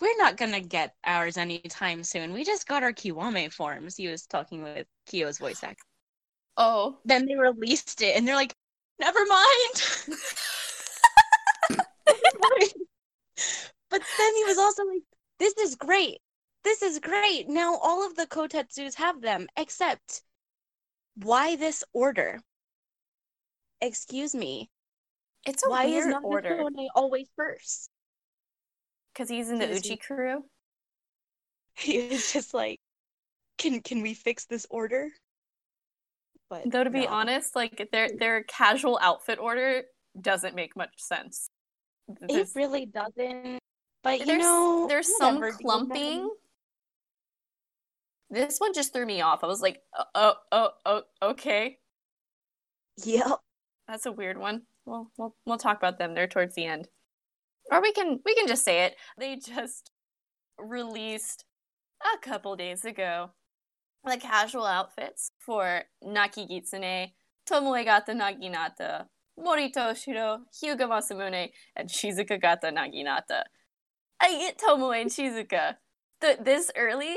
"We're 0.00 0.16
not 0.16 0.36
gonna 0.36 0.60
get 0.60 0.94
ours 1.04 1.36
anytime 1.36 2.04
soon. 2.04 2.32
We 2.32 2.44
just 2.44 2.66
got 2.66 2.82
our 2.82 2.92
Kiwame 2.92 3.52
forms." 3.52 3.96
He 3.96 4.08
was 4.08 4.26
talking 4.26 4.62
with 4.62 4.86
Kyo's 5.06 5.38
voice 5.38 5.62
actor. 5.62 5.84
Oh, 6.56 6.98
Then 7.04 7.26
they 7.26 7.36
released 7.36 8.02
it, 8.02 8.16
and 8.16 8.26
they're 8.26 8.34
like, 8.34 8.54
"Never 8.98 9.24
mind." 9.26 9.74
but 13.90 14.02
then 14.18 14.34
he 14.36 14.44
was 14.44 14.58
also 14.58 14.84
like, 14.84 15.02
"This 15.38 15.54
is 15.58 15.76
great. 15.76 16.20
This 16.64 16.82
is 16.82 16.98
great. 16.98 17.48
Now 17.48 17.76
all 17.76 18.06
of 18.06 18.16
the 18.16 18.26
kotetsus 18.26 18.94
have 18.96 19.20
them, 19.20 19.48
except 19.56 20.22
why 21.16 21.56
this 21.56 21.84
order? 21.92 22.40
Excuse 23.80 24.34
me. 24.34 24.70
it's 25.46 25.64
a 25.64 25.70
why 25.70 25.84
is 25.84 26.04
weird 26.04 26.10
not 26.10 26.24
order 26.24 26.64
always 26.94 27.28
first? 27.36 27.90
because 29.12 29.28
he's 29.28 29.48
in 29.50 29.58
the 29.58 29.66
Because 29.66 29.86
Uchi 29.86 29.96
crew. 29.96 30.44
He 31.76 32.08
was 32.08 32.32
just 32.32 32.54
like, 32.54 32.80
"Can 33.58 33.80
can 33.80 34.02
we 34.02 34.14
fix 34.14 34.44
this 34.46 34.66
order?" 34.70 35.10
But 36.50 36.70
Though 36.70 36.84
to 36.84 36.90
be 36.90 37.02
no. 37.02 37.08
honest, 37.08 37.56
like 37.56 37.88
their 37.92 38.08
their 38.18 38.42
casual 38.44 38.98
outfit 39.02 39.38
order 39.38 39.84
doesn't 40.20 40.54
make 40.54 40.76
much 40.76 40.92
sense. 40.98 41.48
it 42.28 42.48
really 42.54 42.86
doesn't. 42.86 43.58
But 44.02 44.20
you 44.20 44.26
there's 44.26 44.40
know, 44.42 44.86
there's 44.88 45.08
whatever, 45.18 45.52
some 45.52 45.58
deal 45.58 45.74
with 45.76 45.92
them. 45.92 45.96
clumping. 45.96 46.30
This 48.30 48.58
one 48.58 48.72
just 48.74 48.92
threw 48.92 49.06
me 49.06 49.20
off. 49.20 49.44
I 49.44 49.46
was 49.46 49.62
like, 49.62 49.80
oh, 49.96 50.04
oh, 50.14 50.34
oh, 50.52 50.70
oh 50.86 51.02
okay, 51.30 51.78
Yep. 53.04 53.38
that's 53.88 54.06
a 54.06 54.12
weird 54.12 54.38
one. 54.38 54.62
Well, 54.86 55.10
we'll 55.16 55.36
we'll 55.46 55.58
talk 55.58 55.76
about 55.78 55.98
them 55.98 56.14
there 56.14 56.26
towards 56.26 56.54
the 56.54 56.64
end, 56.66 56.88
or 57.70 57.80
we 57.80 57.92
can 57.92 58.20
we 58.24 58.34
can 58.34 58.46
just 58.46 58.64
say 58.64 58.84
it. 58.84 58.96
They 59.18 59.36
just 59.36 59.90
released 60.58 61.44
a 62.02 62.18
couple 62.18 62.56
days 62.56 62.84
ago 62.84 63.30
the 64.04 64.16
casual 64.18 64.66
outfits 64.66 65.30
for 65.38 65.82
Naki 66.02 66.46
Gitsune, 66.46 67.12
Tomoe 67.48 67.84
Gata 67.84 68.12
Naginata, 68.12 69.06
Mori 69.38 69.70
Toshiro, 69.70 70.40
Hyuga 70.52 70.88
Masamune, 70.88 71.50
and 71.76 71.88
Shizuka 71.88 72.40
Gata 72.40 72.68
Naginata. 72.68 73.42
I 74.20 74.38
get 74.38 74.58
Tomoe 74.58 75.00
and 75.00 75.10
Shizuka 75.10 75.76
th- 76.20 76.38
this 76.42 76.70
early, 76.76 77.16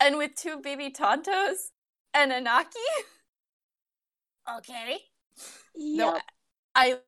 and 0.00 0.16
with 0.16 0.34
two 0.36 0.60
baby 0.60 0.90
Tontos 0.90 1.70
and 2.14 2.32
a 2.32 2.40
Naki. 2.40 2.78
Okay. 4.58 4.98
No, 5.74 6.20
I 6.76 6.98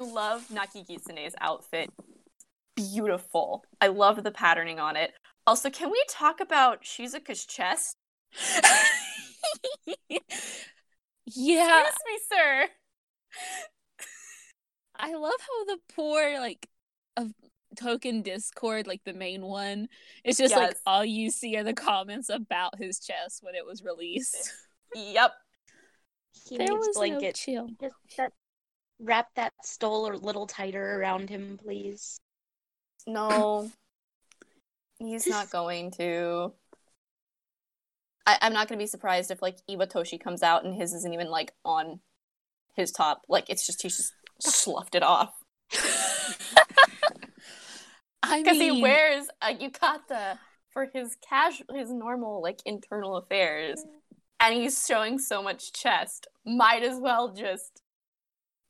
love 0.00 0.50
Naki 0.50 0.84
Gitsune's 0.84 1.34
outfit. 1.38 1.90
Beautiful. 2.74 3.62
I 3.78 3.88
love 3.88 4.24
the 4.24 4.30
patterning 4.30 4.80
on 4.80 4.96
it. 4.96 5.12
Also, 5.46 5.70
can 5.70 5.90
we 5.90 6.02
talk 6.10 6.40
about 6.40 6.82
Shizuka's 6.82 7.46
chest? 7.46 7.96
yeah, 10.06 10.18
Excuse 11.26 11.94
me, 12.06 12.18
sir. 12.30 12.68
I 14.96 15.14
love 15.14 15.32
how 15.40 15.64
the 15.66 15.78
poor 15.94 16.40
like 16.40 16.68
of 17.16 17.32
token 17.76 18.22
Discord, 18.22 18.86
like 18.86 19.02
the 19.04 19.12
main 19.12 19.42
one, 19.42 19.88
it's 20.24 20.38
just 20.38 20.56
like 20.56 20.76
all 20.86 21.04
you 21.04 21.30
see 21.30 21.56
are 21.56 21.62
the 21.64 21.74
comments 21.74 22.28
about 22.28 22.78
his 22.78 22.98
chest 22.98 23.42
when 23.42 23.54
it 23.54 23.64
was 23.64 23.82
released. 23.82 24.52
Yep. 24.94 25.32
He 26.48 26.56
there 26.56 26.68
needs 26.68 26.86
was 26.86 26.96
blanket. 26.96 27.22
no 27.22 27.32
chill. 27.32 27.68
Just 27.80 27.96
that, 28.16 28.32
wrap 28.98 29.26
that 29.34 29.52
stole 29.62 30.10
a 30.10 30.14
little 30.14 30.46
tighter 30.46 30.98
around 30.98 31.28
him, 31.28 31.58
please. 31.62 32.18
No. 33.06 33.70
He's 34.98 35.26
not 35.26 35.50
going 35.50 35.90
to. 35.92 36.52
I- 38.26 38.38
I'm 38.42 38.52
not 38.52 38.68
going 38.68 38.78
to 38.78 38.82
be 38.82 38.88
surprised 38.88 39.30
if, 39.30 39.40
like, 39.42 39.58
Iwatoshi 39.70 40.20
comes 40.20 40.42
out 40.42 40.64
and 40.64 40.74
his 40.74 40.92
isn't 40.92 41.12
even, 41.14 41.30
like, 41.30 41.52
on 41.64 42.00
his 42.74 42.90
top. 42.90 43.22
Like, 43.28 43.48
it's 43.48 43.66
just, 43.66 43.82
he's 43.82 43.96
just 43.96 44.14
sloughed 44.56 44.94
it 44.94 45.02
off. 45.02 45.32
I 48.22 48.42
Because 48.42 48.58
mean, 48.58 48.74
he 48.74 48.82
wears 48.82 49.28
a 49.40 49.54
yukata 49.54 50.38
for 50.70 50.88
his 50.92 51.16
casual, 51.26 51.66
his 51.74 51.92
normal, 51.92 52.42
like, 52.42 52.60
internal 52.64 53.16
affairs. 53.16 53.84
And 54.40 54.54
he's 54.54 54.84
showing 54.86 55.18
so 55.18 55.42
much 55.42 55.72
chest. 55.72 56.26
Might 56.44 56.82
as 56.82 56.98
well 57.00 57.32
just 57.32 57.82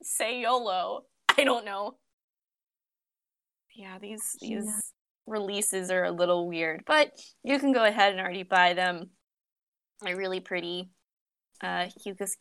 say 0.03 0.41
YOLO. 0.43 1.05
I 1.37 1.45
don't 1.45 1.65
know. 1.65 1.97
Yeah, 3.75 3.99
these 3.99 4.37
these. 4.41 4.93
Releases 5.27 5.91
are 5.91 6.05
a 6.05 6.13
little 6.13 6.47
weird, 6.47 6.83
but 6.87 7.11
you 7.43 7.59
can 7.59 7.73
go 7.73 7.85
ahead 7.85 8.13
and 8.13 8.21
already 8.21 8.43
buy 8.43 8.75
them. 8.75 9.11
They're 10.03 10.17
really 10.17 10.41
pretty. 10.41 10.91
Uh, 11.61 11.87
Hyuga's 12.05 12.37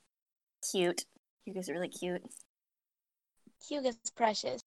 cute. 0.72 1.04
Hyuga's 1.48 1.70
really 1.70 1.90
cute. 1.90 2.22
Hugo's 3.68 3.98
precious. 4.16 4.62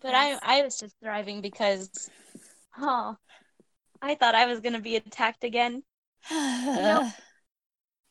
But 0.00 0.12
Yes. 0.12 0.40
I 0.42 0.58
I 0.58 0.62
was 0.62 0.78
just 0.78 0.96
thriving 1.02 1.42
because 1.42 1.90
oh 2.78 3.16
I 4.00 4.14
thought 4.14 4.34
I 4.34 4.46
was 4.46 4.60
gonna 4.60 4.80
be 4.80 4.96
attacked 4.96 5.44
again. 5.44 5.82
Nope. 6.30 7.12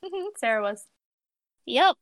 Sarah 0.37 0.61
was. 0.61 0.85
Yep. 1.65 1.95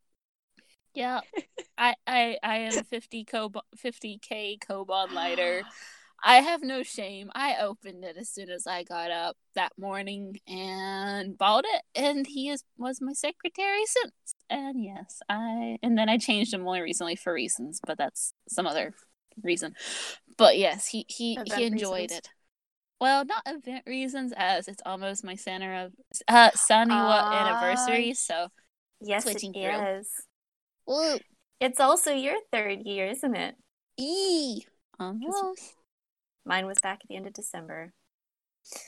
Yep. 0.94 1.24
I 1.77 1.96
I 2.06 2.38
I 2.44 2.58
am 2.58 2.84
50 2.84 3.25
Kob 3.25 3.58
50k 3.77 4.60
Koban 4.60 5.13
lighter. 5.13 5.63
I 6.23 6.38
have 6.38 6.61
no 6.61 6.83
shame. 6.83 7.29
I 7.33 7.57
opened 7.61 8.03
it 8.03 8.17
as 8.17 8.29
soon 8.29 8.49
as 8.49 8.67
I 8.67 8.83
got 8.83 9.11
up 9.11 9.38
that 9.55 9.71
morning 9.77 10.39
and 10.47 11.38
bought 11.38 11.65
it 11.67 11.81
and 11.95 12.25
he 12.27 12.49
is 12.49 12.63
was 12.77 12.99
my 13.01 13.13
secretary 13.13 13.85
since. 13.85 14.13
And 14.49 14.83
yes, 14.83 15.21
I 15.29 15.77
and 15.81 15.97
then 15.97 16.09
I 16.09 16.17
changed 16.17 16.53
him 16.53 16.67
only 16.67 16.81
recently 16.81 17.15
for 17.15 17.33
reasons, 17.33 17.79
but 17.85 17.97
that's 17.97 18.33
some 18.49 18.67
other 18.67 18.93
reason. 19.43 19.75
But 20.38 20.57
yes, 20.57 20.88
he 20.88 21.05
he 21.07 21.33
Event 21.33 21.53
he 21.53 21.63
enjoyed 21.65 22.01
reasons. 22.11 22.19
it. 22.19 22.29
Well, 23.01 23.23
not 23.23 23.43
event 23.45 23.83
reasons 23.88 24.33
as 24.35 24.67
it's 24.67 24.81
almost 24.85 25.23
my 25.23 25.35
center 25.35 25.85
of 25.85 25.93
uh 26.27 26.51
Saniwa 26.51 27.23
Ah, 27.23 27.31
anniversary, 27.31 28.13
so 28.13 28.47
Yes, 29.01 29.23
Switching 29.23 29.55
it 29.55 29.71
through. 29.71 29.99
is. 29.99 30.11
Woo. 30.85 31.17
It's 31.61 31.79
also 31.79 32.11
your 32.11 32.35
third 32.51 32.79
year, 32.85 33.07
isn't 33.07 33.35
it? 33.35 33.55
E 33.97 34.63
almost. 34.99 35.75
Mine 36.50 36.65
was 36.65 36.79
back 36.79 37.01
at 37.03 37.08
the 37.08 37.15
end 37.15 37.27
of 37.27 37.34
December. 37.34 37.94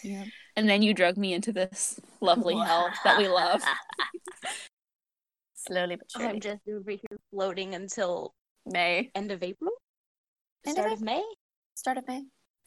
Yeah. 0.03 0.25
And 0.55 0.67
then 0.67 0.81
you 0.81 0.95
drug 0.95 1.15
me 1.15 1.31
into 1.31 1.53
this 1.53 1.99
lovely 2.19 2.55
hell 2.55 2.89
that 3.03 3.19
we 3.19 3.27
love. 3.27 3.61
Slowly 5.55 5.95
but 5.95 6.09
surely. 6.09 6.27
I'm 6.27 6.39
just 6.39 6.61
over 6.67 6.89
here 6.89 7.19
floating 7.29 7.75
until 7.75 8.33
May. 8.65 9.11
end 9.13 9.31
of 9.31 9.43
April, 9.43 9.73
End 10.65 10.75
of 10.75 10.81
start 10.81 10.93
of 10.93 11.01
May. 11.01 11.23
Start 11.75 11.97
of 11.99 12.07
May. 12.07 12.23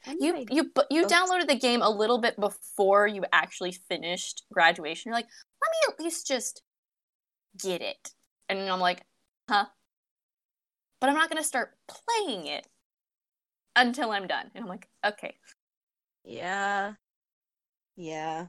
I'm 0.06 0.16
You 0.20 0.32
ready. 0.32 0.46
you 0.54 0.70
you 0.90 1.06
downloaded 1.06 1.48
the 1.48 1.58
game 1.58 1.82
a 1.82 1.90
little 1.90 2.18
bit 2.18 2.38
before 2.38 3.08
you 3.08 3.24
actually 3.32 3.72
finished 3.72 4.44
graduation. 4.52 5.08
You're 5.10 5.16
like, 5.16 5.26
let 5.60 5.70
me 5.72 5.92
at 5.94 6.04
least 6.04 6.28
just 6.28 6.62
get 7.60 7.82
it. 7.82 8.10
And 8.48 8.60
I'm 8.70 8.78
like, 8.78 9.02
huh? 9.48 9.64
But 11.00 11.10
I'm 11.10 11.16
not 11.16 11.30
gonna 11.30 11.42
start 11.42 11.72
playing 11.88 12.46
it 12.46 12.68
until 13.76 14.10
I'm 14.10 14.26
done. 14.26 14.50
And 14.54 14.64
I'm 14.64 14.68
like, 14.68 14.88
okay. 15.04 15.36
Yeah, 16.24 16.94
yeah. 17.96 18.46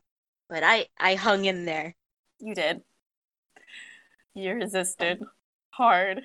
But 0.49 0.63
I 0.63 0.87
I 0.99 1.15
hung 1.15 1.45
in 1.45 1.65
there. 1.65 1.95
You 2.39 2.55
did. 2.55 2.81
You 4.33 4.53
resisted 4.53 5.23
hard. 5.71 6.21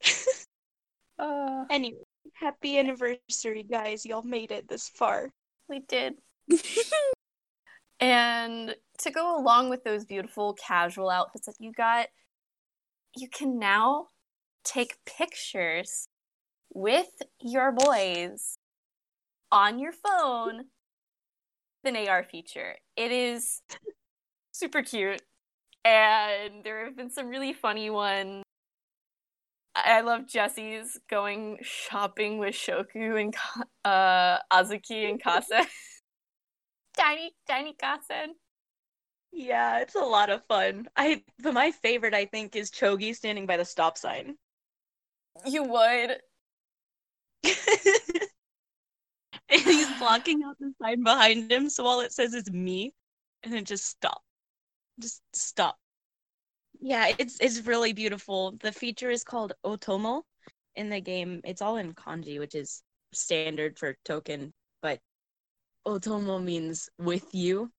Uh, 1.16 1.64
Anyway, 1.70 2.02
happy 2.34 2.76
anniversary, 2.76 3.62
guys! 3.62 4.04
Y'all 4.04 4.22
made 4.24 4.50
it 4.50 4.66
this 4.68 4.88
far. 4.88 5.30
we 5.68 5.78
did. 5.80 6.14
And 8.00 8.74
to 8.98 9.10
go 9.10 9.38
along 9.38 9.70
with 9.70 9.84
those 9.84 10.04
beautiful 10.04 10.54
casual 10.54 11.10
outfits 11.10 11.46
that 11.46 11.54
you 11.60 11.72
got, 11.72 12.08
you 13.16 13.28
can 13.28 13.58
now 13.58 14.08
take 14.64 14.96
pictures 15.06 16.08
with 16.74 17.08
your 17.40 17.72
boys 17.72 18.58
on 19.50 19.78
your 19.78 19.92
phone. 19.92 20.64
with 21.82 21.94
An 21.94 22.08
AR 22.08 22.24
feature. 22.24 22.74
It 22.96 23.12
is 23.12 23.62
super 24.52 24.82
cute, 24.82 25.22
and 25.84 26.64
there 26.64 26.84
have 26.84 26.96
been 26.96 27.10
some 27.10 27.28
really 27.28 27.52
funny 27.52 27.88
ones. 27.88 28.42
I 29.76 30.02
love 30.02 30.28
Jesse's 30.28 31.00
going 31.10 31.58
shopping 31.62 32.38
with 32.38 32.54
Shoku 32.54 33.20
and 33.20 33.34
uh, 33.84 34.38
Azuki 34.52 35.08
and 35.08 35.20
Kase. 35.20 35.50
tiny, 36.96 37.32
tiny 37.48 37.74
Kasen. 37.74 38.28
Yeah, 39.32 39.80
it's 39.80 39.96
a 39.96 39.98
lot 39.98 40.30
of 40.30 40.44
fun. 40.46 40.86
I 40.96 41.24
but 41.42 41.54
my 41.54 41.72
favorite 41.72 42.14
I 42.14 42.26
think 42.26 42.54
is 42.54 42.70
Chogi 42.70 43.14
standing 43.16 43.46
by 43.46 43.56
the 43.56 43.64
stop 43.64 43.98
sign. 43.98 44.36
You 45.44 45.64
would. 45.64 46.18
and 49.48 49.60
he's 49.60 49.90
blocking 49.98 50.42
out 50.44 50.56
the 50.58 50.72
sign 50.80 51.02
behind 51.02 51.50
him, 51.50 51.68
so 51.68 51.86
all 51.86 52.00
it 52.00 52.12
says 52.12 52.34
is 52.34 52.50
me, 52.50 52.92
and 53.42 53.52
then 53.52 53.64
just 53.64 53.86
stop. 53.86 54.22
Just 55.00 55.22
stop. 55.32 55.76
Yeah, 56.80 57.12
it's 57.18 57.38
it's 57.40 57.66
really 57.66 57.92
beautiful. 57.92 58.56
The 58.60 58.72
feature 58.72 59.10
is 59.10 59.24
called 59.24 59.52
Otomo 59.64 60.22
in 60.76 60.90
the 60.90 61.00
game. 61.00 61.40
It's 61.44 61.62
all 61.62 61.76
in 61.76 61.94
kanji, 61.94 62.38
which 62.38 62.54
is 62.54 62.82
standard 63.12 63.78
for 63.78 63.96
token, 64.04 64.52
but 64.82 65.00
Otomo 65.86 66.42
means 66.42 66.88
with 66.98 67.26
you 67.32 67.70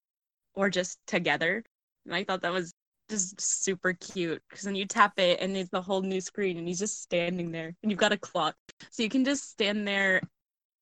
or 0.54 0.70
just 0.70 1.00
together. 1.08 1.64
And 2.06 2.16
I 2.16 2.24
thought 2.24 2.42
that 2.42 2.54
was 2.54 2.74
just 3.10 3.40
super 3.40 3.94
cute 3.94 4.42
because 4.50 4.64
then 4.64 4.76
you 4.76 4.86
tap 4.86 5.20
it 5.20 5.40
and 5.40 5.56
it's 5.56 5.74
a 5.74 5.82
whole 5.82 6.02
new 6.02 6.22
screen 6.22 6.58
and 6.58 6.68
he's 6.68 6.80
just 6.80 7.02
standing 7.02 7.52
there 7.52 7.76
and 7.82 7.92
you've 7.92 8.00
got 8.00 8.12
a 8.12 8.18
clock. 8.18 8.56
So 8.90 9.04
you 9.04 9.10
can 9.10 9.26
just 9.26 9.50
stand 9.50 9.88
there 9.88 10.22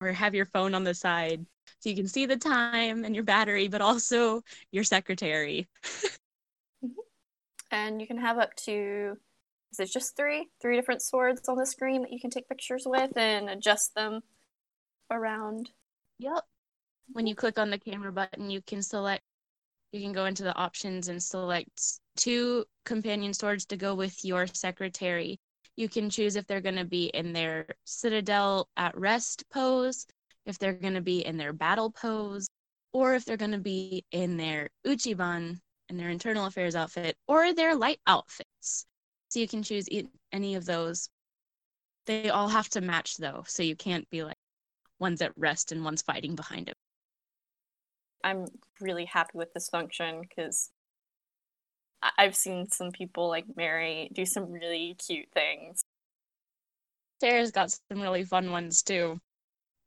or 0.00 0.12
have 0.12 0.34
your 0.34 0.46
phone 0.46 0.74
on 0.74 0.84
the 0.84 0.94
side 0.94 1.44
so 1.80 1.90
you 1.90 1.96
can 1.96 2.08
see 2.08 2.26
the 2.26 2.36
time 2.36 3.04
and 3.04 3.14
your 3.14 3.24
battery, 3.24 3.68
but 3.68 3.80
also 3.80 4.42
your 4.70 4.84
secretary. 4.84 5.68
And 7.70 8.00
you 8.00 8.06
can 8.06 8.18
have 8.18 8.38
up 8.38 8.54
to 8.66 9.16
is 9.72 9.80
it 9.80 9.92
just 9.92 10.16
three? 10.16 10.48
Three 10.62 10.76
different 10.76 11.02
swords 11.02 11.48
on 11.48 11.56
the 11.56 11.66
screen 11.66 12.02
that 12.02 12.12
you 12.12 12.20
can 12.20 12.30
take 12.30 12.48
pictures 12.48 12.84
with 12.86 13.16
and 13.16 13.50
adjust 13.50 13.92
them 13.96 14.20
around. 15.10 15.70
Yep. 16.20 16.44
When 17.12 17.26
you 17.26 17.34
click 17.34 17.58
on 17.58 17.70
the 17.70 17.78
camera 17.78 18.12
button, 18.12 18.48
you 18.48 18.62
can 18.62 18.80
select, 18.80 19.24
you 19.90 20.00
can 20.00 20.12
go 20.12 20.26
into 20.26 20.44
the 20.44 20.54
options 20.54 21.08
and 21.08 21.20
select 21.20 21.98
two 22.16 22.64
companion 22.84 23.34
swords 23.34 23.66
to 23.66 23.76
go 23.76 23.94
with 23.94 24.24
your 24.24 24.46
secretary. 24.46 25.38
You 25.76 25.88
can 25.88 26.10
choose 26.10 26.36
if 26.36 26.46
they're 26.46 26.60
going 26.60 26.76
to 26.76 26.84
be 26.84 27.06
in 27.06 27.32
their 27.32 27.66
citadel 27.84 28.68
at 28.76 28.96
rest 28.96 29.44
pose, 29.50 30.06
if 30.46 30.58
they're 30.58 30.72
going 30.72 30.94
to 30.94 31.00
be 31.00 31.24
in 31.24 31.36
their 31.36 31.52
battle 31.52 31.90
pose, 31.90 32.48
or 32.92 33.14
if 33.14 33.24
they're 33.24 33.36
going 33.36 33.52
to 33.52 33.58
be 33.58 34.04
in 34.12 34.36
their 34.36 34.70
uchiban, 34.86 35.58
in 35.88 35.96
their 35.96 36.10
internal 36.10 36.46
affairs 36.46 36.76
outfit, 36.76 37.16
or 37.26 37.52
their 37.52 37.74
light 37.74 38.00
outfits. 38.06 38.86
So 39.28 39.40
you 39.40 39.48
can 39.48 39.62
choose 39.62 39.88
e- 39.90 40.08
any 40.30 40.54
of 40.54 40.64
those. 40.64 41.08
They 42.06 42.30
all 42.30 42.48
have 42.48 42.68
to 42.70 42.80
match 42.80 43.16
though, 43.16 43.44
so 43.48 43.62
you 43.62 43.74
can't 43.74 44.08
be 44.10 44.22
like 44.22 44.36
one's 45.00 45.22
at 45.22 45.32
rest 45.36 45.72
and 45.72 45.84
one's 45.84 46.02
fighting 46.02 46.36
behind 46.36 46.68
him. 46.68 46.76
I'm 48.22 48.46
really 48.80 49.04
happy 49.04 49.32
with 49.34 49.52
this 49.52 49.68
function 49.68 50.22
because 50.22 50.70
I've 52.18 52.36
seen 52.36 52.68
some 52.70 52.92
people 52.92 53.28
like 53.28 53.46
Mary 53.56 54.10
do 54.12 54.26
some 54.26 54.50
really 54.52 54.94
cute 54.94 55.28
things. 55.32 55.84
Sarah's 57.20 57.50
got 57.50 57.70
some 57.72 58.00
really 58.00 58.22
fun 58.24 58.52
ones 58.52 58.82
too, 58.82 59.20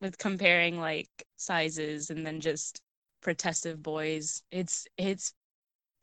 with 0.02 0.18
comparing 0.18 0.80
like 0.80 1.10
sizes 1.38 2.10
and 2.10 2.26
then 2.26 2.42
just 2.42 2.82
protective 3.22 3.84
boys. 3.84 4.44
It's 4.52 4.88
it's 4.98 5.34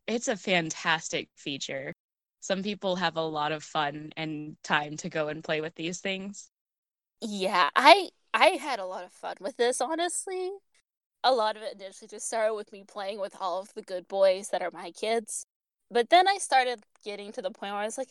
it's 0.06 0.28
a 0.28 0.36
fantastic 0.36 1.30
feature. 1.36 1.94
Some 2.40 2.62
people 2.62 2.96
have 2.96 3.16
a 3.16 3.22
lot 3.22 3.52
of 3.52 3.64
fun 3.64 4.12
and 4.16 4.56
time 4.64 4.96
to 4.98 5.10
go 5.10 5.28
and 5.28 5.44
play 5.44 5.60
with 5.60 5.74
these 5.76 6.00
things. 6.00 6.50
Yeah, 7.20 7.70
I 7.74 8.10
I 8.32 8.48
had 8.50 8.78
a 8.78 8.86
lot 8.86 9.04
of 9.04 9.12
fun 9.12 9.36
with 9.40 9.56
this, 9.56 9.80
honestly. 9.80 10.52
A 11.24 11.32
lot 11.34 11.56
of 11.56 11.62
it 11.62 11.74
initially 11.74 12.08
just 12.08 12.26
started 12.26 12.54
with 12.54 12.72
me 12.72 12.84
playing 12.84 13.20
with 13.20 13.36
all 13.40 13.60
of 13.60 13.74
the 13.74 13.82
good 13.82 14.08
boys 14.08 14.50
that 14.50 14.62
are 14.62 14.70
my 14.72 14.92
kids. 14.92 15.46
But 15.90 16.10
then 16.10 16.26
I 16.28 16.38
started 16.38 16.82
getting 17.04 17.32
to 17.32 17.42
the 17.42 17.50
point 17.50 17.72
where 17.72 17.82
I 17.82 17.84
was 17.84 17.98
like, 17.98 18.08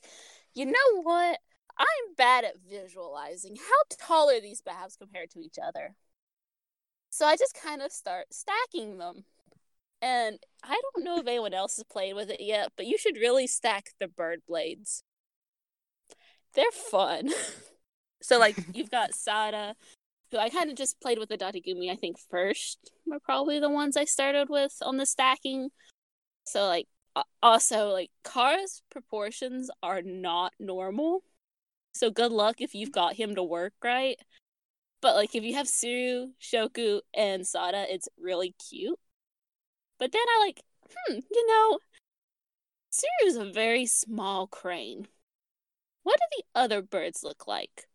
you 0.53 0.65
know 0.65 1.01
what? 1.01 1.39
I'm 1.77 2.15
bad 2.17 2.43
at 2.43 2.55
visualizing. 2.69 3.55
How 3.55 3.97
tall 4.07 4.29
are 4.29 4.39
these 4.39 4.61
babs 4.61 4.95
compared 4.95 5.31
to 5.31 5.39
each 5.39 5.57
other? 5.61 5.95
So 7.09 7.25
I 7.25 7.35
just 7.35 7.59
kind 7.61 7.81
of 7.81 7.91
start 7.91 8.27
stacking 8.31 8.97
them. 8.97 9.25
And 10.01 10.39
I 10.63 10.79
don't 10.81 11.05
know 11.05 11.17
if 11.17 11.27
anyone 11.27 11.53
else 11.53 11.77
has 11.77 11.85
played 11.85 12.13
with 12.13 12.29
it 12.29 12.41
yet, 12.41 12.71
but 12.75 12.85
you 12.85 12.97
should 12.97 13.15
really 13.15 13.47
stack 13.47 13.91
the 13.99 14.07
bird 14.07 14.41
blades. 14.47 15.03
They're 16.53 16.71
fun. 16.71 17.29
so 18.21 18.37
like 18.37 18.57
you've 18.73 18.91
got 18.91 19.13
Sada, 19.15 19.75
who 20.31 20.37
I 20.37 20.49
kind 20.49 20.69
of 20.69 20.75
just 20.75 20.99
played 20.99 21.19
with 21.19 21.29
the 21.29 21.37
Dategumi, 21.37 21.91
I 21.91 21.95
think 21.95 22.17
first 22.29 22.91
were 23.05 23.19
probably 23.19 23.59
the 23.59 23.69
ones 23.69 23.95
I 23.95 24.05
started 24.05 24.49
with 24.49 24.75
on 24.81 24.97
the 24.97 25.05
stacking. 25.05 25.69
So 26.45 26.65
like 26.65 26.87
also 27.41 27.89
like 27.89 28.11
Kara's 28.23 28.81
proportions 28.89 29.69
are 29.81 30.01
not 30.01 30.53
normal. 30.59 31.23
So 31.93 32.09
good 32.09 32.31
luck 32.31 32.55
if 32.59 32.73
you've 32.73 32.91
got 32.91 33.15
him 33.15 33.35
to 33.35 33.43
work 33.43 33.73
right. 33.83 34.17
But 35.01 35.15
like 35.15 35.35
if 35.35 35.43
you 35.43 35.55
have 35.55 35.67
Suru, 35.67 36.29
Shoku, 36.41 37.01
and 37.13 37.45
Sada, 37.45 37.85
it's 37.93 38.07
really 38.17 38.55
cute. 38.69 38.99
But 39.99 40.11
then 40.11 40.21
I 40.21 40.45
like, 40.45 40.61
hmm, 40.89 41.19
you 41.29 41.47
know, 41.47 41.79
Suru's 42.89 43.35
a 43.35 43.51
very 43.51 43.85
small 43.85 44.47
crane. 44.47 45.07
What 46.03 46.19
do 46.19 46.37
the 46.37 46.59
other 46.59 46.81
birds 46.81 47.23
look 47.23 47.47
like? 47.47 47.87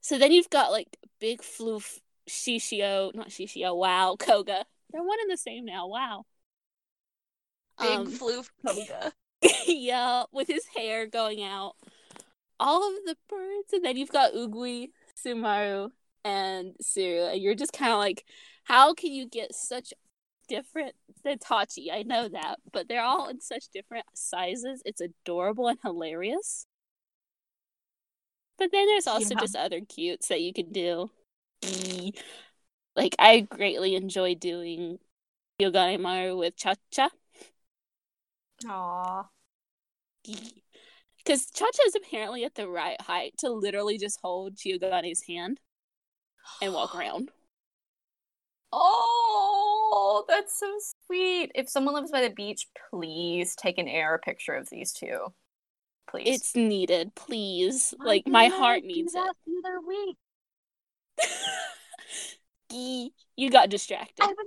So 0.00 0.18
then 0.18 0.32
you've 0.32 0.50
got 0.50 0.70
like 0.70 0.96
Big 1.20 1.42
Floof, 1.42 1.98
Shishio, 2.28 3.14
not 3.14 3.28
Shishio, 3.28 3.76
wow, 3.76 4.16
Koga. 4.18 4.64
They're 4.90 5.02
one 5.02 5.18
and 5.20 5.30
the 5.30 5.36
same 5.36 5.64
now, 5.64 5.86
wow. 5.86 6.24
Big 7.80 7.90
Um, 7.98 8.06
floof 8.06 8.48
Koga. 8.66 9.12
yeah, 9.66 10.24
with 10.32 10.48
his 10.48 10.64
hair 10.76 11.06
going 11.06 11.42
out. 11.42 11.74
All 12.60 12.88
of 12.88 13.04
the 13.04 13.16
birds, 13.28 13.72
and 13.72 13.84
then 13.84 13.96
you've 13.96 14.10
got 14.10 14.32
Ugui, 14.34 14.88
Sumaru, 15.24 15.90
and 16.24 16.74
Suru, 16.80 17.26
and 17.26 17.40
you're 17.40 17.54
just 17.54 17.72
kind 17.72 17.92
of 17.92 17.98
like, 17.98 18.24
how 18.64 18.94
can 18.94 19.12
you 19.12 19.28
get 19.28 19.54
such 19.54 19.92
different 20.48 20.96
than 21.22 21.38
Tachi? 21.38 21.92
I 21.92 22.02
know 22.02 22.28
that, 22.28 22.56
but 22.72 22.88
they're 22.88 23.02
all 23.02 23.28
in 23.28 23.40
such 23.40 23.68
different 23.72 24.06
sizes. 24.14 24.82
It's 24.84 25.00
adorable 25.00 25.68
and 25.68 25.78
hilarious. 25.82 26.66
But 28.58 28.72
then 28.72 28.86
there's 28.86 29.06
also 29.06 29.34
Yeah. 29.34 29.40
just 29.40 29.54
other 29.54 29.80
cutes 29.82 30.26
that 30.28 30.40
you 30.40 30.52
can 30.52 30.72
do. 30.72 31.10
Like 32.96 33.14
I 33.20 33.40
greatly 33.40 33.94
enjoy 33.94 34.34
doing 34.34 34.98
Yogane 35.62 36.00
Maru 36.00 36.36
with 36.36 36.56
Cha 36.56 36.74
Cha. 36.90 37.10
Aww. 38.64 39.26
Because 40.24 40.52
Because 41.24 41.50
Chacha 41.50 41.80
is 41.86 41.94
apparently 41.94 42.44
at 42.44 42.54
the 42.54 42.68
right 42.68 43.00
height 43.00 43.34
to 43.38 43.50
literally 43.50 43.98
just 43.98 44.18
hold 44.22 44.56
Chiyogane's 44.56 45.22
hand 45.26 45.60
and 46.60 46.72
walk 46.72 46.94
around. 46.98 47.30
Oh, 48.72 50.24
that's 50.28 50.58
so 50.58 50.70
sweet. 51.06 51.52
If 51.54 51.68
someone 51.68 51.94
lives 51.94 52.10
by 52.10 52.20
the 52.20 52.30
beach, 52.30 52.66
please 52.90 53.54
take 53.56 53.78
an 53.78 53.88
air 53.88 54.20
picture 54.22 54.54
of 54.54 54.68
these 54.68 54.92
two. 54.92 55.32
Please. 56.10 56.26
It's 56.26 56.56
needed, 56.56 57.14
please. 57.14 57.94
Why 57.96 58.06
like 58.06 58.26
my 58.26 58.48
they 58.48 58.56
heart 58.56 58.82
do 58.82 58.88
needs 58.88 59.12
that 59.12 59.34
the 59.46 59.62
other 59.64 59.80
week? 59.86 60.16
it. 62.70 63.12
you 63.36 63.50
got 63.50 63.68
distracted. 63.68 64.22
I 64.22 64.28
was 64.28 64.46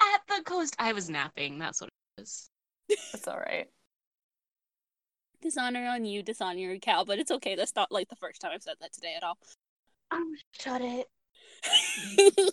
at 0.00 0.36
the 0.36 0.44
coast. 0.44 0.76
I 0.78 0.92
was 0.92 1.08
napping. 1.08 1.58
That's 1.58 1.80
what 1.80 1.88
it 1.88 2.20
was. 2.20 2.50
That's 2.88 3.28
all 3.28 3.38
right. 3.38 3.66
Dishonor 5.42 5.86
on 5.86 6.04
you, 6.04 6.22
dishonor 6.22 6.58
your 6.58 6.78
cow, 6.78 7.04
but 7.04 7.18
it's 7.20 7.30
okay. 7.30 7.54
That's 7.54 7.76
not 7.76 7.92
like 7.92 8.08
the 8.08 8.16
first 8.16 8.40
time 8.40 8.50
I've 8.52 8.62
said 8.62 8.74
that 8.80 8.92
today 8.92 9.14
at 9.16 9.22
all. 9.22 9.38
Oh, 10.10 10.34
shut 10.58 10.82
it. 10.82 11.06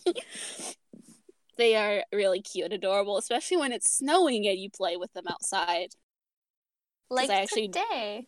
they 1.57 1.75
are 1.75 2.03
really 2.13 2.41
cute 2.41 2.65
and 2.65 2.73
adorable, 2.73 3.17
especially 3.17 3.57
when 3.57 3.71
it's 3.71 3.89
snowing 3.91 4.47
and 4.47 4.59
you 4.59 4.69
play 4.69 4.97
with 4.97 5.13
them 5.13 5.25
outside. 5.27 5.89
Like 7.09 7.29
I 7.29 7.41
actually- 7.41 7.69
today. 7.69 8.27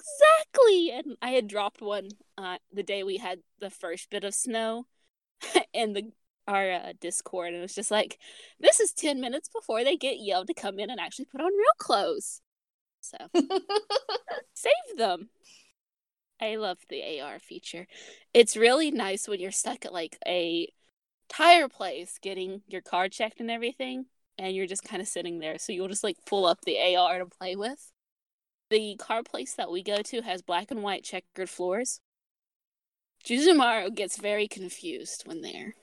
Exactly. 0.00 0.90
And 0.90 1.16
I 1.22 1.30
had 1.30 1.46
dropped 1.46 1.80
one 1.80 2.08
uh, 2.36 2.58
the 2.72 2.82
day 2.82 3.02
we 3.04 3.18
had 3.18 3.38
the 3.60 3.70
first 3.70 4.10
bit 4.10 4.24
of 4.24 4.34
snow 4.34 4.86
and 5.74 5.94
the 5.94 6.12
our 6.46 6.72
uh, 6.72 6.92
Discord, 7.00 7.48
and 7.48 7.58
it 7.58 7.62
was 7.62 7.74
just 7.74 7.90
like, 7.90 8.18
this 8.60 8.80
is 8.80 8.92
ten 8.92 9.20
minutes 9.20 9.48
before 9.48 9.84
they 9.84 9.96
get 9.96 10.18
yelled 10.20 10.48
to 10.48 10.54
come 10.54 10.78
in 10.78 10.90
and 10.90 11.00
actually 11.00 11.26
put 11.26 11.40
on 11.40 11.52
real 11.52 11.64
clothes. 11.78 12.40
So 13.00 13.16
save 14.54 14.96
them. 14.96 15.28
I 16.40 16.56
love 16.56 16.78
the 16.88 17.20
AR 17.20 17.38
feature. 17.38 17.86
It's 18.32 18.56
really 18.56 18.90
nice 18.90 19.28
when 19.28 19.40
you're 19.40 19.52
stuck 19.52 19.84
at 19.84 19.92
like 19.92 20.18
a 20.26 20.68
tire 21.28 21.68
place 21.68 22.18
getting 22.20 22.62
your 22.66 22.82
car 22.82 23.08
checked 23.08 23.40
and 23.40 23.50
everything, 23.50 24.06
and 24.38 24.54
you're 24.54 24.66
just 24.66 24.84
kind 24.84 25.00
of 25.00 25.08
sitting 25.08 25.38
there. 25.38 25.58
So 25.58 25.72
you'll 25.72 25.88
just 25.88 26.04
like 26.04 26.16
pull 26.26 26.46
up 26.46 26.60
the 26.64 26.96
AR 26.96 27.18
to 27.18 27.26
play 27.26 27.56
with. 27.56 27.90
The 28.70 28.96
car 28.96 29.22
place 29.22 29.54
that 29.54 29.70
we 29.70 29.82
go 29.82 30.02
to 30.02 30.22
has 30.22 30.42
black 30.42 30.70
and 30.70 30.82
white 30.82 31.04
checkered 31.04 31.50
floors. 31.50 32.00
Juzumaru 33.24 33.94
gets 33.94 34.18
very 34.18 34.48
confused 34.48 35.22
when 35.26 35.42
there. 35.42 35.74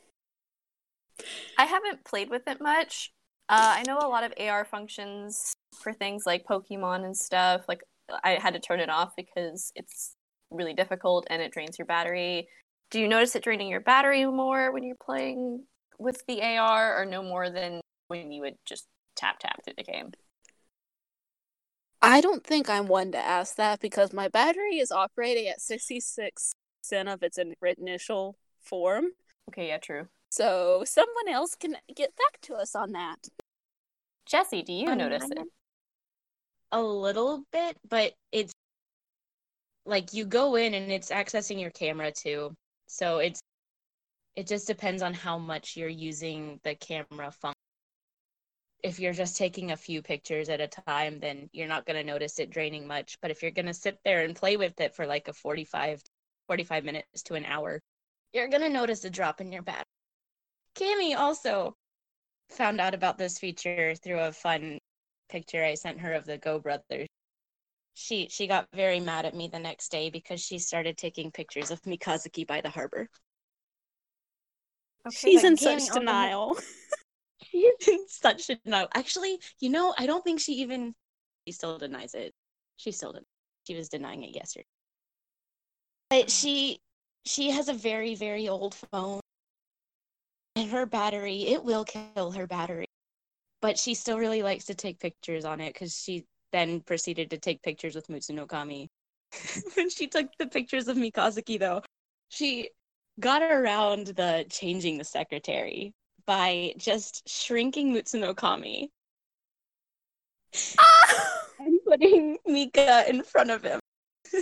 I 1.57 1.65
haven't 1.65 2.03
played 2.03 2.29
with 2.29 2.47
it 2.47 2.61
much. 2.61 3.11
Uh, 3.49 3.75
I 3.77 3.83
know 3.85 3.97
a 3.97 4.07
lot 4.07 4.23
of 4.23 4.33
AR 4.39 4.65
functions 4.65 5.53
for 5.81 5.93
things 5.93 6.23
like 6.25 6.45
Pokemon 6.45 7.05
and 7.05 7.15
stuff. 7.15 7.63
Like 7.67 7.81
I 8.23 8.37
had 8.41 8.53
to 8.53 8.59
turn 8.59 8.79
it 8.79 8.89
off 8.89 9.13
because 9.15 9.71
it's 9.75 10.15
really 10.49 10.73
difficult 10.73 11.27
and 11.29 11.41
it 11.41 11.51
drains 11.51 11.77
your 11.77 11.85
battery. 11.85 12.47
Do 12.89 12.99
you 12.99 13.07
notice 13.07 13.35
it 13.35 13.43
draining 13.43 13.69
your 13.69 13.79
battery 13.79 14.25
more 14.25 14.71
when 14.71 14.83
you're 14.83 14.95
playing 15.03 15.65
with 15.97 16.23
the 16.27 16.41
AR, 16.41 17.01
or 17.01 17.05
no 17.05 17.23
more 17.23 17.49
than 17.49 17.79
when 18.07 18.31
you 18.31 18.41
would 18.41 18.55
just 18.65 18.87
tap 19.15 19.39
tap 19.39 19.63
through 19.63 19.75
the 19.77 19.83
game? 19.83 20.11
I 22.01 22.19
don't 22.19 22.43
think 22.43 22.69
I'm 22.69 22.87
one 22.87 23.11
to 23.11 23.19
ask 23.19 23.55
that 23.55 23.79
because 23.79 24.11
my 24.11 24.27
battery 24.27 24.79
is 24.79 24.91
operating 24.91 25.47
at 25.47 25.59
66% 25.59 26.53
of 27.07 27.21
its 27.21 27.37
initial 27.37 28.37
form. 28.59 29.11
Okay, 29.49 29.67
yeah, 29.67 29.77
true. 29.77 30.07
So 30.31 30.83
someone 30.85 31.27
else 31.27 31.55
can 31.55 31.75
get 31.93 32.15
back 32.15 32.39
to 32.43 32.55
us 32.55 32.73
on 32.73 32.93
that. 32.93 33.27
Jesse, 34.25 34.63
do 34.63 34.71
you 34.71 34.89
Um, 34.89 34.97
notice 34.97 35.23
I 35.23 35.41
it? 35.41 35.47
A 36.71 36.81
little 36.81 37.43
bit, 37.51 37.77
but 37.89 38.13
it's 38.31 38.53
like 39.85 40.13
you 40.13 40.25
go 40.25 40.55
in 40.55 40.73
and 40.73 40.89
it's 40.89 41.09
accessing 41.09 41.59
your 41.59 41.71
camera 41.71 42.13
too. 42.13 42.55
So 42.87 43.19
it's 43.19 43.41
it 44.35 44.47
just 44.47 44.67
depends 44.67 45.01
on 45.01 45.13
how 45.13 45.37
much 45.37 45.75
you're 45.75 45.89
using 45.89 46.61
the 46.63 46.75
camera 46.75 47.31
function. 47.31 47.59
If 48.83 48.99
you're 49.01 49.11
just 49.11 49.35
taking 49.35 49.71
a 49.71 49.77
few 49.77 50.01
pictures 50.01 50.47
at 50.47 50.61
a 50.61 50.67
time, 50.67 51.19
then 51.19 51.49
you're 51.51 51.67
not 51.67 51.85
going 51.85 51.97
to 51.97 52.09
notice 52.09 52.39
it 52.39 52.49
draining 52.49 52.87
much. 52.87 53.17
But 53.21 53.31
if 53.31 53.41
you're 53.41 53.51
going 53.51 53.65
to 53.65 53.73
sit 53.73 53.99
there 54.05 54.23
and 54.23 54.33
play 54.33 54.55
with 54.55 54.79
it 54.79 54.95
for 54.95 55.05
like 55.05 55.27
a 55.27 55.33
45, 55.33 56.01
45 56.47 56.85
minutes 56.85 57.23
to 57.23 57.33
an 57.33 57.43
hour, 57.43 57.81
you're 58.31 58.47
going 58.47 58.63
to 58.63 58.69
notice 58.69 59.03
a 59.03 59.09
drop 59.09 59.41
in 59.41 59.51
your 59.51 59.61
battery. 59.61 59.83
Cami 60.75 61.15
also 61.15 61.75
found 62.49 62.81
out 62.81 62.93
about 62.93 63.17
this 63.17 63.37
feature 63.37 63.95
through 63.95 64.19
a 64.19 64.31
fun 64.31 64.79
picture 65.29 65.63
I 65.63 65.75
sent 65.75 65.99
her 66.01 66.13
of 66.13 66.25
the 66.25 66.37
Go 66.37 66.59
brothers. 66.59 67.07
She 67.93 68.27
she 68.29 68.47
got 68.47 68.67
very 68.73 68.99
mad 68.99 69.25
at 69.25 69.35
me 69.35 69.47
the 69.47 69.59
next 69.59 69.89
day 69.89 70.09
because 70.09 70.41
she 70.41 70.59
started 70.59 70.97
taking 70.97 71.31
pictures 71.31 71.71
of 71.71 71.81
Mikazuki 71.81 72.47
by 72.47 72.61
the 72.61 72.69
harbor. 72.69 73.09
Okay, 75.07 75.15
She's 75.15 75.43
in 75.43 75.55
Gaming 75.55 75.79
such 75.79 75.93
denial. 75.93 76.57
She's 77.43 77.87
in 77.87 78.07
such 78.07 78.47
denial. 78.47 78.87
Actually, 78.93 79.39
you 79.59 79.69
know, 79.69 79.93
I 79.97 80.05
don't 80.05 80.23
think 80.23 80.39
she 80.39 80.53
even 80.53 80.93
she 81.45 81.51
still 81.51 81.77
denies 81.77 82.13
it. 82.13 82.33
She 82.77 82.91
still 82.91 83.13
did. 83.13 83.23
She 83.67 83.75
was 83.75 83.89
denying 83.89 84.23
it 84.23 84.35
yesterday. 84.35 84.65
But 86.09 86.25
oh. 86.25 86.27
she 86.27 86.79
she 87.25 87.51
has 87.51 87.67
a 87.67 87.73
very 87.73 88.15
very 88.15 88.47
old 88.47 88.75
phone, 88.75 89.21
and 90.55 90.69
her 90.69 90.85
battery 90.85 91.47
it 91.47 91.63
will 91.63 91.85
kill 91.85 92.31
her 92.31 92.47
battery. 92.47 92.85
But 93.61 93.77
she 93.77 93.93
still 93.93 94.17
really 94.17 94.43
likes 94.43 94.65
to 94.65 94.75
take 94.75 94.99
pictures 94.99 95.45
on 95.45 95.61
it 95.61 95.73
because 95.73 95.95
she 95.95 96.25
then 96.51 96.81
proceeded 96.81 97.29
to 97.29 97.37
take 97.37 97.61
pictures 97.61 97.95
with 97.95 98.07
Mutsuno 98.07 98.47
Kami. 98.47 98.89
when 99.75 99.89
she 99.89 100.07
took 100.07 100.27
the 100.37 100.47
pictures 100.47 100.87
of 100.87 100.97
Mikazuki, 100.97 101.59
though, 101.59 101.81
she 102.29 102.69
got 103.19 103.41
around 103.43 104.07
the 104.07 104.45
changing 104.49 104.97
the 104.97 105.03
secretary 105.03 105.93
by 106.25 106.73
just 106.77 107.27
shrinking 107.29 107.93
Mutsuno 107.93 108.35
Kami 108.35 108.89
and 111.59 111.79
putting 111.87 112.37
Mika 112.45 113.05
in 113.07 113.23
front 113.23 113.51
of 113.51 113.63
him. 113.63 113.79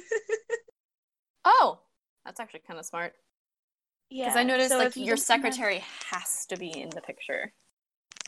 Oh, 1.46 1.80
that's 2.26 2.40
actually 2.40 2.62
kind 2.68 2.80
of 2.80 2.86
smart. 2.86 3.14
Yeah, 4.10 4.26
Because 4.26 4.38
I 4.38 4.44
noticed 4.44 4.70
so 4.70 4.78
like 4.78 4.96
you 4.96 5.06
your 5.06 5.18
secretary 5.18 5.84
has 6.10 6.46
to 6.48 6.58
be 6.58 6.72
in 6.72 6.90
the 6.90 7.02
picture. 7.02 7.52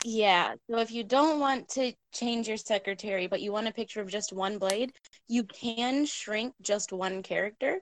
Yeah, 0.04 0.54
so 0.68 0.78
if 0.78 0.90
you 0.90 1.04
don't 1.04 1.38
want 1.38 1.68
to 1.70 1.92
change 2.12 2.48
your 2.48 2.56
secretary, 2.56 3.26
but 3.28 3.40
you 3.40 3.52
want 3.52 3.68
a 3.68 3.72
picture 3.72 4.00
of 4.00 4.08
just 4.08 4.32
one 4.32 4.58
blade, 4.58 4.92
you 5.28 5.44
can 5.44 6.06
shrink 6.06 6.54
just 6.60 6.92
one 6.92 7.22
character. 7.22 7.80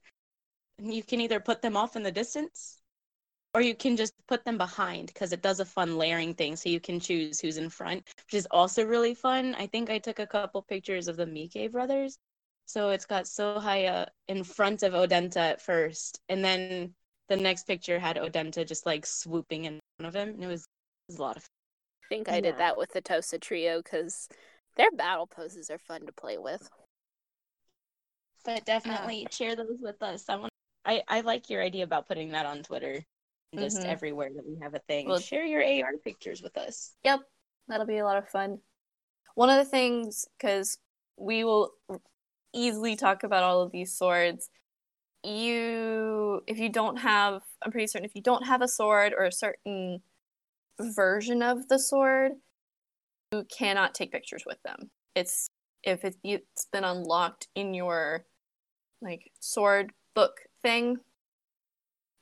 You 0.79 1.03
can 1.03 1.21
either 1.21 1.41
put 1.41 1.63
them 1.63 1.77
off 1.77 1.97
in 1.97 2.03
the 2.03 2.13
distance, 2.13 2.79
or 3.55 3.61
you 3.61 3.75
can 3.75 3.97
just 3.97 4.15
put 4.29 4.45
them 4.45 4.59
behind 4.59 5.09
because 5.09 5.33
it 5.33 5.43
does 5.43 5.61
a 5.61 5.65
fun 5.65 5.97
layering 5.97 6.35
thing. 6.35 6.57
So 6.57 6.69
you 6.69 6.81
can 6.81 7.01
choose 7.01 7.41
who's 7.41 7.57
in 7.57 7.71
front, 7.71 8.05
which 8.27 8.35
is 8.35 8.47
also 8.51 8.85
really 8.85 9.15
fun. 9.15 9.55
I 9.59 9.67
think 9.67 9.91
I 9.91 9.99
took 9.99 10.19
a 10.19 10.27
couple 10.27 10.63
pictures 10.63 11.09
of 11.09 11.17
the 11.17 11.27
Miike 11.27 11.73
brothers. 11.73 12.19
So 12.67 12.91
it's 12.91 13.07
got 13.07 13.25
Sohaya 13.25 14.07
in 14.29 14.45
front 14.45 14.83
of 14.83 14.93
Odenta 14.93 15.39
at 15.39 15.61
first, 15.61 16.21
and 16.29 16.45
then 16.45 16.95
the 17.31 17.37
next 17.37 17.67
picture 17.67 17.99
had 17.99 18.17
Odenta 18.17 18.67
just 18.67 18.85
like 18.85 19.07
swooping 19.07 19.65
in 19.65 19.79
front 19.99 20.15
of 20.15 20.21
him, 20.21 20.35
and 20.35 20.45
it 20.45 20.49
was, 20.49 20.63
it 20.63 21.13
was 21.13 21.19
a 21.19 21.23
lot 21.23 21.37
of 21.37 21.43
fun. 21.45 21.49
I 22.05 22.09
think 22.09 22.29
I 22.29 22.35
Yeah. 22.35 22.41
did 22.41 22.59
that 22.59 22.77
with 22.77 22.91
the 22.93 23.01
Tosa 23.01 23.39
trio 23.39 23.81
because 23.81 24.29
their 24.77 24.91
battle 24.91 25.29
poses 25.29 25.71
are 25.71 25.79
fun 25.79 26.05
to 26.07 26.13
play 26.13 26.37
with. 26.37 26.69
but 28.43 28.65
definitely 28.65 29.27
share 29.31 29.55
those 29.55 29.81
with 29.83 30.03
us. 30.03 30.27
I 30.29 30.37
want. 30.37 30.51
I 30.87 31.03
I 31.07 31.21
like 31.21 31.51
your 31.51 31.63
idea 31.63 31.85
about 31.85 32.09
putting 32.09 32.31
that 32.31 32.47
on 32.47 32.63
Twitter, 32.63 33.05
and 33.53 33.61
just 33.61 33.83
Mhm. 33.83 33.85
everywhere 33.85 34.31
that 34.35 34.47
we 34.47 34.57
have 34.63 34.75
a 34.75 34.79
thing. 34.81 35.07
Well- 35.07 35.21
share 35.21 35.45
your 35.45 35.63
AR 35.63 35.99
pictures 35.99 36.41
with 36.43 36.57
us. 36.57 36.97
Yep, 37.05 37.21
that'll 37.69 37.85
be 37.87 37.99
a 37.99 38.05
lot 38.05 38.17
of 38.17 38.29
fun. 38.31 38.63
One 39.35 39.51
of 39.51 39.59
the 39.59 39.71
things, 39.71 40.27
because 40.39 40.79
we 41.17 41.45
will 41.45 41.75
easily 42.55 42.97
talk 42.97 43.23
about 43.25 43.45
all 43.45 43.61
of 43.61 43.73
these 43.73 43.95
swords. 43.95 44.51
You, 45.23 46.43
if 46.47 46.59
you 46.59 46.71
don't 46.71 46.97
have, 46.97 47.43
I'm 47.63 47.73
pretty 47.73 47.87
certain 47.87 48.07
if 48.07 48.15
you 48.15 48.23
don't 48.23 48.47
have 48.47 48.63
a 48.63 48.69
sword 48.69 49.13
or 49.17 49.25
a 49.25 49.33
certain 49.33 50.01
version 50.81 51.43
of 51.43 51.69
the 51.69 51.79
sword, 51.79 52.33
you 53.33 53.45
cannot 53.57 53.95
take 53.95 54.13
pictures 54.13 54.45
with 54.47 54.63
them. 54.63 54.91
It's 55.15 55.51
if 55.83 56.05
it, 56.05 56.17
it's 56.25 56.67
been 56.73 56.85
unlocked 56.85 57.49
in 57.55 57.75
your 57.75 58.25
like 59.03 59.31
sword 59.41 59.93
book 60.15 60.41
thing, 60.63 60.99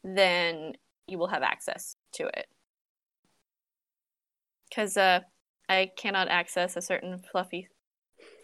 then 0.05 0.75
you 1.07 1.19
will 1.19 1.29
have 1.29 1.43
access 1.43 1.97
to 2.15 2.27
it. 2.27 2.47
Because 4.69 4.97
uh, 4.97 5.21
I 5.69 5.91
cannot 5.97 6.29
access 6.29 6.77
a 6.77 6.83
certain 6.83 7.19
fluffy, 7.19 7.69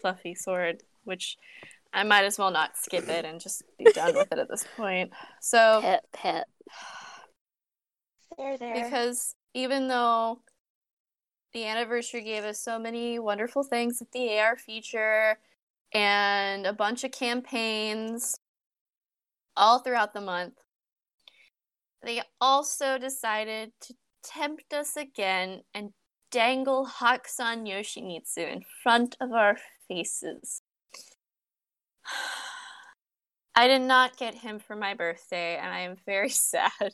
fluffy 0.01 0.35
sword, 0.35 0.83
which 1.03 1.37
I 1.95 2.03
might 2.03 2.25
as 2.25 2.37
well 2.37 2.51
not 2.51 2.77
skip 2.77 3.07
it 3.07 3.23
and 3.23 3.39
just 3.39 3.63
be 3.79 3.85
done 3.85 4.15
with 4.15 4.31
it 4.31 4.37
at 4.37 4.49
this 4.49 4.65
point. 4.75 5.11
So 5.41 5.79
Pet, 5.81 6.03
pet. 6.11 6.45
There, 8.37 8.57
there. 8.57 8.83
because 8.83 9.35
even 9.53 9.87
though 9.87 10.41
the 11.53 11.65
anniversary 11.65 12.21
gave 12.21 12.43
us 12.43 12.59
so 12.59 12.77
many 12.77 13.17
wonderful 13.17 13.63
things 13.63 13.99
with 14.01 14.11
the 14.11 14.37
AR 14.39 14.57
feature 14.57 15.37
and 15.93 16.65
a 16.65 16.73
bunch 16.73 17.05
of 17.05 17.11
campaigns 17.11 18.35
all 19.55 19.79
throughout 19.79 20.13
the 20.13 20.19
month. 20.19 20.55
They 22.03 22.21
also 22.41 22.97
decided 22.97 23.71
to 23.81 23.93
tempt 24.21 24.73
us 24.73 24.97
again 24.97 25.61
and 25.73 25.91
dangle 26.29 26.87
Hakusan 26.99 27.65
Yoshimitsu 27.65 28.51
in 28.51 28.63
front 28.83 29.15
of 29.21 29.31
our 29.31 29.57
faces. 29.87 30.61
I 33.55 33.67
did 33.67 33.81
not 33.81 34.17
get 34.17 34.35
him 34.35 34.59
for 34.59 34.75
my 34.75 34.93
birthday, 34.93 35.57
and 35.57 35.73
I 35.73 35.81
am 35.81 35.95
very 36.05 36.29
sad. 36.29 36.93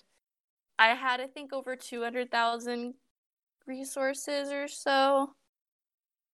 I 0.78 0.89
had, 0.89 1.21
I 1.21 1.28
think, 1.28 1.54
over 1.54 1.76
200,000 1.76 2.93
resources 3.67 4.52
or 4.52 4.67
so. 4.67 5.34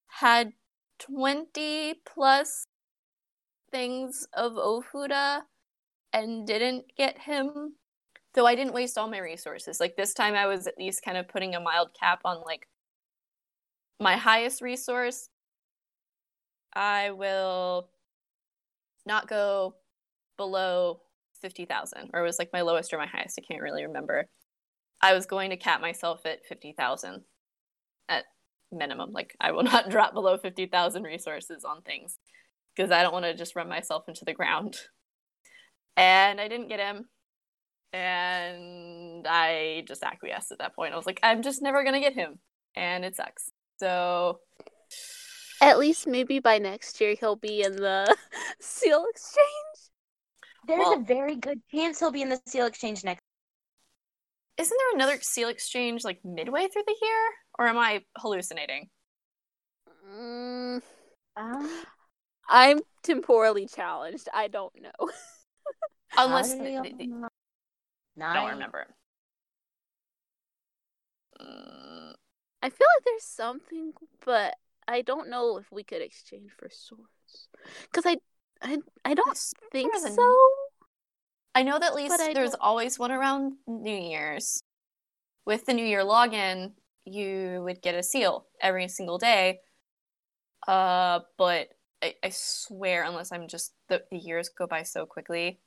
Had 0.07 0.53
20 0.99 1.95
plus 2.05 2.65
things 3.71 4.27
of 4.33 4.53
Ofuda 4.53 5.41
and 6.13 6.47
didn't 6.47 6.85
get 6.97 7.19
him. 7.19 7.75
Though 8.33 8.45
I 8.45 8.55
didn't 8.55 8.73
waste 8.73 8.97
all 8.97 9.09
my 9.09 9.19
resources. 9.19 9.79
Like 9.79 9.95
this 9.95 10.13
time 10.13 10.35
I 10.35 10.45
was 10.45 10.67
at 10.67 10.77
least 10.77 11.03
kind 11.03 11.17
of 11.17 11.27
putting 11.27 11.55
a 11.55 11.59
mild 11.59 11.89
cap 11.99 12.21
on 12.23 12.41
like 12.45 12.67
my 13.99 14.15
highest 14.15 14.61
resource. 14.61 15.29
I 16.73 17.11
will 17.11 17.89
not 19.07 19.27
go 19.27 19.75
below 20.37 21.01
50,000 21.41 22.11
or 22.13 22.21
it 22.21 22.23
was 22.23 22.39
like 22.39 22.49
my 22.53 22.61
lowest 22.61 22.93
or 22.93 22.97
my 22.97 23.07
highest. 23.07 23.39
I 23.39 23.45
can't 23.47 23.61
really 23.61 23.85
remember. 23.85 24.27
I 25.01 25.13
was 25.13 25.25
going 25.25 25.49
to 25.51 25.57
cap 25.57 25.81
myself 25.81 26.25
at 26.25 26.45
50,000 26.47 27.23
at 28.09 28.25
minimum. 28.71 29.11
Like 29.11 29.35
I 29.39 29.51
will 29.51 29.63
not 29.71 29.89
drop 29.89 30.13
below 30.13 30.37
50,000 30.37 31.03
resources 31.03 31.63
on 31.63 31.81
things 31.81 32.17
because 32.75 32.91
I 32.91 33.01
don't 33.01 33.13
want 33.13 33.25
to 33.25 33.35
just 33.35 33.55
run 33.55 33.69
myself 33.69 34.03
into 34.07 34.25
the 34.25 34.33
ground. 34.33 34.77
And 35.95 36.39
I 36.39 36.47
didn't 36.47 36.69
get 36.69 36.79
him. 36.79 37.05
And 37.93 39.25
I 39.27 39.83
just 39.87 40.03
acquiesced 40.03 40.51
at 40.51 40.59
that 40.59 40.75
point. 40.75 40.93
I 40.93 40.97
was 40.97 41.07
like, 41.07 41.19
I'm 41.23 41.41
just 41.41 41.61
never 41.61 41.83
going 41.83 41.95
to 41.95 41.99
get 41.99 42.13
him. 42.13 42.39
And 42.75 43.03
it 43.03 43.15
sucks. 43.15 43.49
So. 43.79 44.39
At 45.61 45.79
least 45.79 46.07
maybe 46.07 46.39
by 46.39 46.57
next 46.59 47.01
year 47.01 47.15
he'll 47.19 47.35
be 47.35 47.61
in 47.63 47.75
the 47.75 48.15
seal 48.59 49.05
exchange. 49.09 49.91
There's 50.67 50.79
well, 50.79 50.99
a 50.99 51.03
very 51.03 51.35
good 51.35 51.61
chance 51.73 51.99
he'll 51.99 52.11
be 52.11 52.21
in 52.21 52.29
the 52.29 52.39
seal 52.45 52.65
exchange 52.65 53.03
next. 53.03 53.21
Isn't 54.57 54.77
there 54.77 54.95
another 54.95 55.21
seal 55.21 55.49
exchange 55.49 56.03
like 56.03 56.19
midway 56.25 56.67
through 56.67 56.83
the 56.85 56.95
year? 57.01 57.29
Or 57.59 57.67
am 57.67 57.77
I 57.77 58.01
hallucinating? 58.17 58.89
Mm, 60.11 60.81
um, 61.35 61.69
I'm 62.49 62.79
temporally 63.03 63.67
challenged. 63.67 64.27
I 64.33 64.47
don't 64.47 64.73
know. 64.81 64.91
Unless 66.17 66.53
I 66.53 66.57
don't, 66.57 67.29
don't 68.17 68.49
remember. 68.49 68.87
Mm. 71.39 72.13
I 72.63 72.69
feel 72.69 72.87
like 72.97 73.05
there's 73.05 73.23
something, 73.23 73.93
but 74.25 74.55
I 74.87 75.01
don't 75.01 75.29
know 75.29 75.57
if 75.57 75.71
we 75.71 75.83
could 75.83 76.01
exchange 76.01 76.51
for 76.57 76.69
swords. 76.69 77.49
Because 77.83 78.05
I, 78.05 78.17
I, 78.61 78.77
I 79.03 79.13
don't 79.13 79.37
think 79.71 79.93
so. 79.95 80.35
I 81.53 81.63
know 81.63 81.79
that 81.79 81.89
at 81.89 81.95
least 81.95 82.17
there's 82.17 82.51
don't... 82.51 82.61
always 82.61 82.97
one 82.97 83.11
around 83.11 83.53
New 83.67 83.97
Year's. 83.97 84.61
With 85.45 85.65
the 85.65 85.73
New 85.73 85.85
Year 85.85 86.03
login, 86.03 86.73
you 87.05 87.61
would 87.63 87.81
get 87.81 87.95
a 87.95 88.03
seal 88.03 88.45
every 88.61 88.87
single 88.87 89.17
day. 89.17 89.59
Uh, 90.67 91.21
but 91.37 91.69
I, 92.03 92.15
I 92.23 92.29
swear, 92.29 93.03
unless 93.03 93.31
I'm 93.31 93.47
just 93.47 93.73
the, 93.89 94.03
the 94.11 94.17
years 94.17 94.49
go 94.49 94.67
by 94.67 94.83
so 94.83 95.05
quickly, 95.05 95.59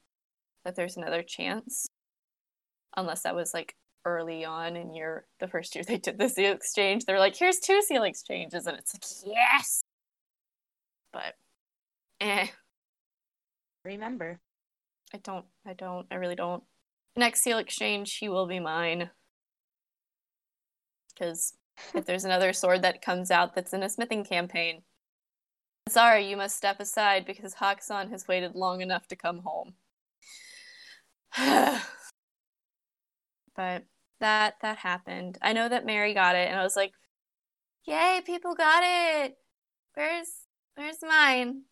that 0.65 0.77
there's 0.77 0.97
another 0.97 1.23
chance. 1.23 1.89
Unless 2.97 3.23
that 3.23 3.35
was 3.35 3.55
like 3.55 3.75
early 4.05 4.45
on 4.45 4.77
in 4.77 4.95
your 4.95 5.27
the 5.41 5.49
first 5.49 5.75
year 5.75 5.85
they 5.85 5.99
did 5.99 6.19
the 6.19 6.29
seal 6.29 6.53
exchange, 6.53 7.05
they're 7.05 7.19
like, 7.19 7.37
"Here's 7.37 7.59
two 7.59 7.83
seal 7.83 8.03
exchanges," 8.05 8.67
and 8.67 8.79
it's 8.79 8.95
like, 8.95 9.35
"Yes." 9.35 9.83
But, 11.13 11.35
eh. 12.21 12.47
Remember, 13.85 14.41
I 15.15 15.19
don't. 15.19 15.47
I 15.67 15.73
don't. 15.73 16.07
I 16.11 16.17
really 16.17 16.37
don't. 16.37 16.63
Next 17.17 17.43
seal 17.43 17.59
exchange, 17.59 18.17
he 18.17 18.29
will 18.29 18.47
be 18.47 18.61
mine. 18.61 19.11
Because 21.13 21.55
if 21.95 22.05
there's 22.07 22.25
another 22.25 22.53
sword 22.53 22.83
that 22.83 23.03
comes 23.03 23.31
out 23.31 23.55
that's 23.55 23.73
in 23.73 23.83
a 23.83 23.89
smithing 23.89 24.25
campaign, 24.25 24.83
sorry, 25.89 26.29
you 26.29 26.37
must 26.37 26.57
step 26.57 26.81
aside 26.81 27.27
because 27.27 27.55
Hakusan 27.55 28.11
has 28.11 28.29
waited 28.29 28.55
long 28.55 28.81
enough 28.81 29.07
to 29.09 29.17
come 29.17 29.41
home. 29.41 29.75
But 33.57 33.85
that 34.21 34.57
that 34.63 34.79
happened. 34.79 35.39
I 35.43 35.53
know 35.53 35.69
that 35.69 35.87
Mary 35.87 36.15
got 36.15 36.37
it, 36.37 36.49
and 36.49 36.59
I 36.59 36.63
was 36.63 36.77
like, 36.77 36.93
"Yay, 37.85 38.23
people 38.25 38.55
got 38.55 38.83
it! 38.85 39.37
Where's 39.95 40.47
where's 40.77 41.03
mine? 41.03 41.63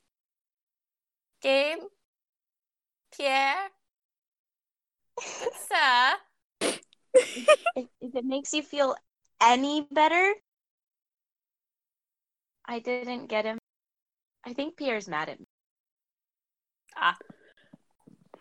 Game, 1.42 1.78
Pierre, 3.16 3.68
sir." 5.20 6.16
if, 7.14 7.86
if 8.00 8.14
it 8.14 8.24
makes 8.24 8.52
you 8.52 8.62
feel 8.62 8.94
any 9.40 9.86
better, 9.90 10.34
I 12.64 12.78
didn't 12.80 13.26
get 13.26 13.44
him. 13.44 13.58
I 14.44 14.52
think 14.52 14.76
Pierre's 14.76 15.08
mad 15.08 15.28
at 15.28 15.40
me. 15.40 15.46
Ah. 16.96 17.16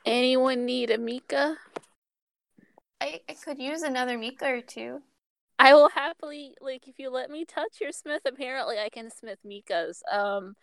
Anyone 0.06 0.65
need 0.65 0.89
a 0.89 0.97
Mika? 0.97 1.58
I, 3.00 3.22
I 3.30 3.34
could 3.34 3.60
use 3.60 3.84
another 3.84 4.18
Mika 4.18 4.48
or 4.48 4.62
two. 4.62 5.02
I 5.60 5.74
will 5.74 5.90
happily 5.90 6.54
like 6.62 6.88
if 6.88 7.00
you 7.00 7.10
let 7.10 7.30
me 7.30 7.46
touch 7.46 7.82
your 7.82 7.92
smith. 7.92 8.22
Apparently, 8.26 8.78
I 8.80 8.90
can 8.90 9.10
smith 9.10 9.40
Mikas. 9.46 10.02
Um, 10.12 10.56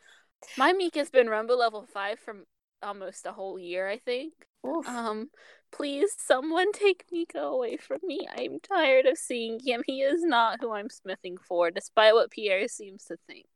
my 0.57 0.73
Mika's 0.73 1.11
been 1.11 1.29
Rumble 1.29 1.59
level 1.59 1.87
five 1.93 2.19
for 2.19 2.45
almost 2.83 3.27
a 3.27 3.33
whole 3.33 3.59
year, 3.59 3.89
I 3.89 3.99
think. 3.99 4.33
Oof. 4.67 4.87
Um, 4.87 5.31
please, 5.73 6.15
someone 6.19 6.73
take 6.73 7.05
Mika 7.11 7.39
away 7.39 7.77
from 7.77 7.99
me. 8.05 8.27
I'm 8.37 8.61
tired 8.61 9.07
of 9.07 9.19
seeing 9.19 9.59
him. 9.65 9.83
He 9.87 10.03
is 10.03 10.23
not 10.23 10.61
who 10.61 10.73
I'm 10.73 10.91
smithing 10.91 11.39
for, 11.39 11.71
despite 11.71 12.15
what 12.15 12.31
Pierre 12.31 12.69
seems 12.69 13.05
to 13.07 13.17
think. 13.27 13.47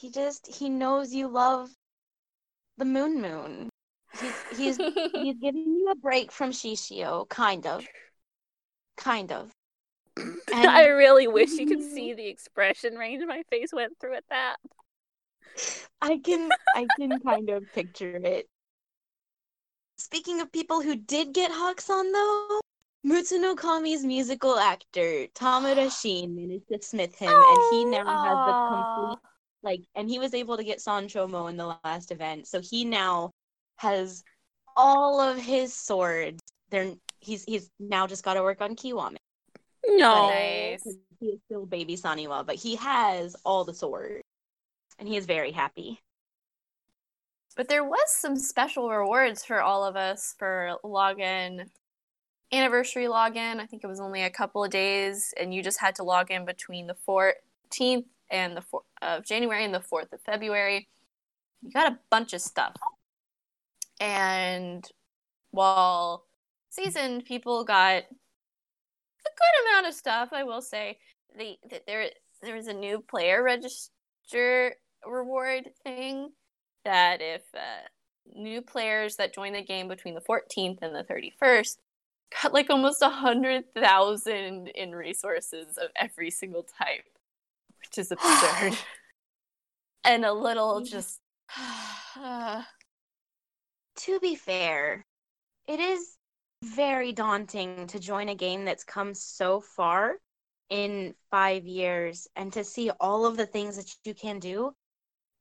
He 0.00 0.10
just 0.10 0.46
he 0.46 0.68
knows 0.68 1.12
you 1.12 1.26
love 1.26 1.70
the 2.76 2.84
Moon 2.84 3.20
Moon. 3.20 3.68
He's 4.20 4.32
he's 4.56 4.76
he's 4.76 5.36
giving 5.36 5.66
you 5.66 5.88
a 5.90 5.96
break 5.96 6.32
from 6.32 6.50
Shishio, 6.50 7.28
kind 7.28 7.66
of, 7.66 7.86
kind 8.96 9.32
of. 9.32 9.50
And 10.52 10.66
I 10.68 10.86
really 10.86 11.28
wish 11.28 11.52
you 11.52 11.66
could 11.66 11.82
see 11.94 12.12
the 12.12 12.26
expression 12.26 12.96
range 12.96 13.22
my 13.24 13.42
face 13.50 13.72
went 13.72 13.92
through 14.00 14.16
at 14.16 14.24
that. 14.30 14.56
I 16.02 16.18
can 16.18 16.50
I 16.74 16.86
can 16.98 17.20
kind 17.20 17.50
of 17.50 17.64
picture 17.72 18.16
it. 18.16 18.48
Speaking 19.96 20.40
of 20.40 20.50
people 20.50 20.82
who 20.82 20.96
did 20.96 21.32
get 21.32 21.52
Hakusan 21.52 22.12
though, 22.12 22.60
Mutsuno 23.06 23.56
Kami's 23.56 24.04
musical 24.04 24.58
actor 24.58 25.26
Tamura 25.34 25.88
Shin 25.90 26.34
managed 26.34 26.68
to 26.72 26.82
smith 26.82 27.14
him, 27.16 27.30
and 27.32 27.58
he 27.70 27.84
now 27.84 28.04
has 28.04 28.46
the 28.46 28.76
complete 28.76 29.18
like, 29.62 29.80
and 29.94 30.08
he 30.08 30.18
was 30.18 30.34
able 30.34 30.56
to 30.56 30.64
get 30.64 30.78
Sanchomo 30.78 31.48
in 31.50 31.56
the 31.56 31.76
last 31.84 32.10
event, 32.10 32.46
so 32.46 32.60
he 32.60 32.84
now 32.84 33.32
has 33.78 34.22
all 34.76 35.20
of 35.20 35.38
his 35.38 35.74
swords. 35.74 36.40
They're 36.70 36.92
he's 37.20 37.44
he's 37.44 37.70
now 37.80 38.06
just 38.06 38.24
got 38.24 38.34
to 38.34 38.42
work 38.42 38.60
on 38.60 38.76
Kiwame. 38.76 39.16
No, 39.86 40.28
nice. 40.28 40.86
He 41.20 41.26
is 41.26 41.40
still 41.46 41.66
baby 41.66 41.96
Saniwa, 41.96 42.46
but 42.46 42.56
he 42.56 42.76
has 42.76 43.34
all 43.44 43.64
the 43.64 43.74
swords, 43.74 44.22
and 44.98 45.08
he 45.08 45.16
is 45.16 45.26
very 45.26 45.50
happy. 45.50 46.00
But 47.56 47.68
there 47.68 47.84
was 47.84 48.04
some 48.06 48.36
special 48.36 48.88
rewards 48.88 49.44
for 49.44 49.60
all 49.60 49.84
of 49.84 49.96
us 49.96 50.34
for 50.38 50.76
login 50.84 51.66
anniversary 52.52 53.06
login. 53.06 53.58
I 53.58 53.66
think 53.66 53.82
it 53.82 53.88
was 53.88 54.00
only 54.00 54.22
a 54.22 54.30
couple 54.30 54.62
of 54.62 54.70
days, 54.70 55.34
and 55.38 55.52
you 55.52 55.62
just 55.62 55.80
had 55.80 55.96
to 55.96 56.04
log 56.04 56.30
in 56.30 56.44
between 56.44 56.86
the 56.86 56.96
14th 57.06 58.04
and 58.30 58.56
the 58.56 58.62
4th 58.62 58.80
of 59.02 59.24
January 59.24 59.64
and 59.64 59.74
the 59.74 59.80
4th 59.80 60.12
of 60.12 60.20
February. 60.20 60.88
You 61.62 61.72
got 61.72 61.92
a 61.92 61.98
bunch 62.10 62.32
of 62.32 62.40
stuff. 62.40 62.76
And 64.00 64.86
while 65.50 66.24
seasoned 66.70 67.24
people 67.24 67.64
got 67.64 68.04
a 68.04 68.04
good 69.24 69.70
amount 69.70 69.86
of 69.86 69.94
stuff, 69.94 70.30
I 70.32 70.44
will 70.44 70.62
say, 70.62 70.98
the, 71.36 71.56
the 71.68 71.82
there 71.86 72.10
there 72.42 72.54
was 72.54 72.68
a 72.68 72.74
new 72.74 73.00
player 73.00 73.42
register 73.42 74.74
reward 75.06 75.70
thing 75.84 76.30
that 76.84 77.20
if 77.20 77.42
uh, 77.54 77.86
new 78.34 78.62
players 78.62 79.16
that 79.16 79.34
join 79.34 79.52
the 79.52 79.62
game 79.62 79.88
between 79.88 80.14
the 80.14 80.20
14th 80.20 80.78
and 80.82 80.94
the 80.94 81.04
31st 81.04 81.76
got 82.42 82.52
like 82.52 82.70
almost 82.70 83.02
a 83.02 83.08
hundred 83.08 83.64
thousand 83.74 84.68
in 84.68 84.94
resources 84.94 85.78
of 85.78 85.88
every 85.96 86.30
single 86.30 86.62
type 86.62 87.04
which 87.80 87.98
is 87.98 88.12
absurd. 88.12 88.76
and 90.04 90.24
a 90.24 90.32
little 90.32 90.80
just 90.80 91.20
uh, 92.20 92.62
to 93.98 94.20
be 94.20 94.34
fair, 94.34 95.04
it 95.66 95.80
is 95.80 96.16
very 96.64 97.12
daunting 97.12 97.86
to 97.88 97.98
join 97.98 98.28
a 98.28 98.34
game 98.34 98.64
that's 98.64 98.84
come 98.84 99.14
so 99.14 99.60
far 99.60 100.16
in 100.70 101.14
five 101.30 101.64
years 101.66 102.26
and 102.36 102.52
to 102.52 102.64
see 102.64 102.90
all 103.00 103.26
of 103.26 103.36
the 103.36 103.46
things 103.46 103.76
that 103.76 103.94
you 104.04 104.14
can 104.14 104.38
do, 104.38 104.72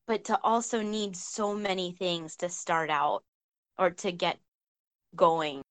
but 0.05 0.25
to 0.25 0.39
also 0.43 0.81
need 0.81 1.15
so 1.15 1.53
many 1.53 1.91
things 1.91 2.35
to 2.37 2.49
start 2.49 2.89
out 2.89 3.23
or 3.77 3.91
to 3.91 4.11
get 4.11 4.37
going. 5.15 5.61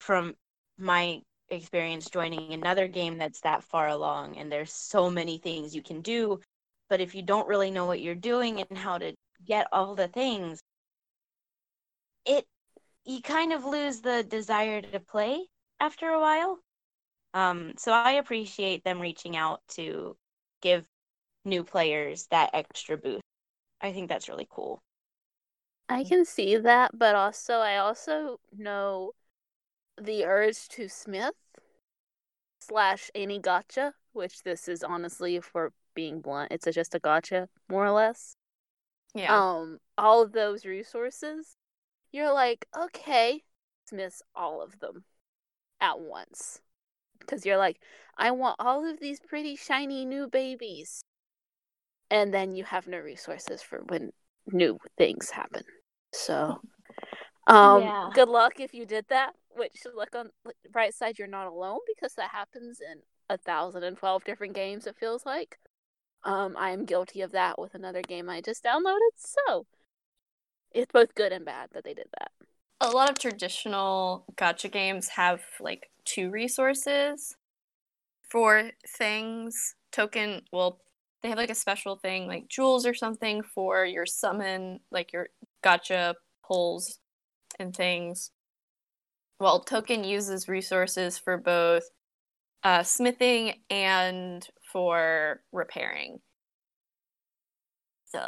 From 0.00 0.34
my 0.78 1.20
experience 1.48 2.10
joining 2.10 2.52
another 2.52 2.86
game 2.86 3.18
that's 3.18 3.40
that 3.40 3.64
far 3.64 3.88
along, 3.88 4.36
and 4.36 4.52
there's 4.52 4.72
so 4.72 5.10
many 5.10 5.38
things 5.38 5.74
you 5.74 5.82
can 5.82 6.00
do, 6.02 6.40
but 6.88 7.00
if 7.00 7.14
you 7.14 7.22
don't 7.22 7.48
really 7.48 7.70
know 7.70 7.86
what 7.86 8.00
you're 8.00 8.14
doing 8.14 8.62
and 8.62 8.78
how 8.78 8.98
to 8.98 9.14
get 9.44 9.66
all 9.72 9.94
the 9.94 10.08
things, 10.08 10.60
it 12.28 12.46
you 13.04 13.22
kind 13.22 13.52
of 13.52 13.64
lose 13.64 14.00
the 14.00 14.22
desire 14.22 14.82
to 14.82 15.00
play 15.00 15.46
after 15.80 16.08
a 16.08 16.20
while. 16.20 16.58
Um, 17.34 17.72
so 17.76 17.92
I 17.92 18.12
appreciate 18.12 18.84
them 18.84 19.00
reaching 19.00 19.36
out 19.36 19.60
to 19.70 20.16
give 20.60 20.86
new 21.44 21.64
players 21.64 22.26
that 22.30 22.50
extra 22.52 22.96
boost. 22.96 23.22
I 23.80 23.92
think 23.92 24.08
that's 24.08 24.28
really 24.28 24.48
cool. 24.50 24.82
I 25.88 26.04
can 26.04 26.24
see 26.24 26.56
that, 26.56 26.98
but 26.98 27.14
also 27.14 27.54
I 27.54 27.78
also 27.78 28.40
know 28.56 29.12
the 30.00 30.24
urge 30.24 30.68
to 30.70 30.88
smith 30.88 31.34
slash 32.60 33.10
any 33.14 33.40
gacha, 33.40 33.92
which 34.12 34.42
this 34.42 34.68
is 34.68 34.82
honestly 34.82 35.40
for 35.40 35.72
being 35.94 36.20
blunt, 36.20 36.52
it's 36.52 36.66
a, 36.66 36.72
just 36.72 36.94
a 36.94 37.00
gacha, 37.00 37.48
more 37.68 37.86
or 37.86 37.90
less. 37.90 38.36
yeah. 39.14 39.42
Um, 39.42 39.78
all 39.96 40.22
of 40.22 40.32
those 40.32 40.64
resources, 40.64 41.56
you're 42.12 42.32
like, 42.32 42.66
okay, 42.76 43.42
smiths 43.88 44.22
all 44.34 44.62
of 44.62 44.78
them 44.80 45.04
at 45.80 46.00
once. 46.00 46.60
Because 47.20 47.44
you're 47.44 47.58
like, 47.58 47.80
I 48.16 48.30
want 48.30 48.56
all 48.58 48.88
of 48.88 49.00
these 49.00 49.20
pretty 49.20 49.56
shiny 49.56 50.04
new 50.04 50.28
babies. 50.28 51.00
And 52.10 52.32
then 52.32 52.54
you 52.54 52.64
have 52.64 52.86
no 52.86 52.98
resources 52.98 53.62
for 53.62 53.80
when 53.88 54.12
new 54.50 54.78
things 54.96 55.30
happen. 55.30 55.62
So, 56.12 56.60
um, 57.46 57.82
Yeah. 57.82 58.10
good 58.14 58.28
luck 58.28 58.60
if 58.60 58.72
you 58.72 58.86
did 58.86 59.06
that. 59.08 59.34
Which, 59.56 59.82
look 59.94 60.14
on 60.14 60.30
the 60.44 60.70
bright 60.70 60.94
side, 60.94 61.18
you're 61.18 61.28
not 61.28 61.48
alone 61.48 61.80
because 61.86 62.14
that 62.14 62.30
happens 62.30 62.80
in 62.80 63.00
a 63.28 63.36
thousand 63.36 63.82
and 63.82 63.96
twelve 63.96 64.24
different 64.24 64.54
games. 64.54 64.86
It 64.86 64.96
feels 64.96 65.26
like. 65.26 65.58
Um, 66.24 66.56
I 66.56 66.70
am 66.70 66.84
guilty 66.84 67.20
of 67.20 67.32
that 67.32 67.58
with 67.58 67.74
another 67.74 68.02
game 68.02 68.28
I 68.28 68.40
just 68.40 68.64
downloaded. 68.64 69.14
So, 69.16 69.66
it's 70.72 70.92
both 70.92 71.14
good 71.14 71.32
and 71.32 71.44
bad 71.44 71.70
that 71.72 71.84
they 71.84 71.94
did 71.94 72.08
that. 72.18 72.30
a 72.80 72.90
lot 72.90 73.10
of 73.10 73.18
traditional 73.18 74.24
gacha 74.36 74.70
games 74.70 75.08
have 75.08 75.40
like 75.60 75.90
two 76.04 76.30
resources 76.30 77.36
for 78.30 78.70
things. 78.86 79.74
Token, 79.90 80.42
well, 80.52 80.80
they 81.22 81.28
have 81.30 81.38
like 81.38 81.50
a 81.50 81.54
special 81.54 81.96
thing 81.96 82.26
like 82.26 82.48
jewels 82.48 82.86
or 82.86 82.94
something 82.94 83.42
for 83.42 83.84
your 83.84 84.06
summon, 84.06 84.80
like 84.90 85.12
your 85.12 85.28
gacha 85.64 86.14
pulls 86.46 87.00
and 87.58 87.74
things. 87.74 88.30
Well, 89.40 89.60
token 89.60 90.04
uses 90.04 90.48
resources 90.48 91.18
for 91.18 91.36
both 91.38 91.84
uh, 92.62 92.82
smithing 92.82 93.54
and 93.70 94.46
for 94.72 95.40
repairing. 95.52 96.20
So, 98.06 98.20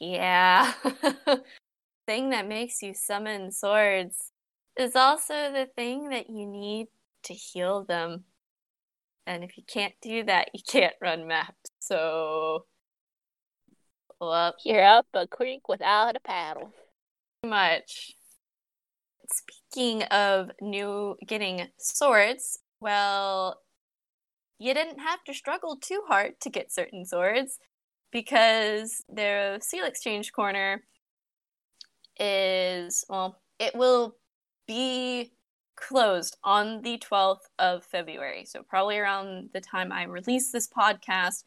yeah. 0.00 0.72
thing 2.06 2.30
that 2.30 2.46
makes 2.46 2.82
you 2.82 2.94
summon 2.94 3.50
swords 3.50 4.30
is 4.78 4.94
also 4.96 5.52
the 5.52 5.68
thing 5.76 6.10
that 6.10 6.28
you 6.28 6.46
need 6.46 6.88
to 7.24 7.34
heal 7.34 7.84
them. 7.84 8.24
And 9.26 9.42
if 9.42 9.56
you 9.56 9.62
can't 9.66 9.94
do 10.02 10.24
that, 10.24 10.50
you 10.52 10.60
can't 10.66 10.94
run 11.00 11.26
maps. 11.26 11.70
So, 11.78 12.66
well, 14.20 14.54
You're 14.64 14.84
up 14.84 15.06
a 15.14 15.26
creek 15.26 15.68
without 15.68 16.16
a 16.16 16.20
paddle. 16.20 16.72
much. 17.44 18.12
Speaking 19.32 20.02
of 20.04 20.50
new 20.60 21.16
getting 21.26 21.68
swords, 21.78 22.58
well, 22.80 23.60
you 24.58 24.74
didn't 24.74 24.98
have 24.98 25.24
to 25.24 25.34
struggle 25.34 25.76
too 25.76 26.02
hard 26.06 26.40
to 26.42 26.50
get 26.50 26.72
certain 26.72 27.06
swords 27.06 27.58
because 28.14 29.02
their 29.08 29.58
seal 29.60 29.84
exchange 29.84 30.32
corner 30.32 30.84
is 32.18 33.04
well, 33.08 33.42
it 33.58 33.74
will 33.74 34.14
be 34.68 35.32
closed 35.76 36.36
on 36.44 36.80
the 36.82 36.96
12th 36.98 37.42
of 37.58 37.84
February. 37.84 38.44
So 38.46 38.62
probably 38.62 38.98
around 38.98 39.50
the 39.52 39.60
time 39.60 39.90
I 39.90 40.04
release 40.04 40.52
this 40.52 40.68
podcast, 40.68 41.42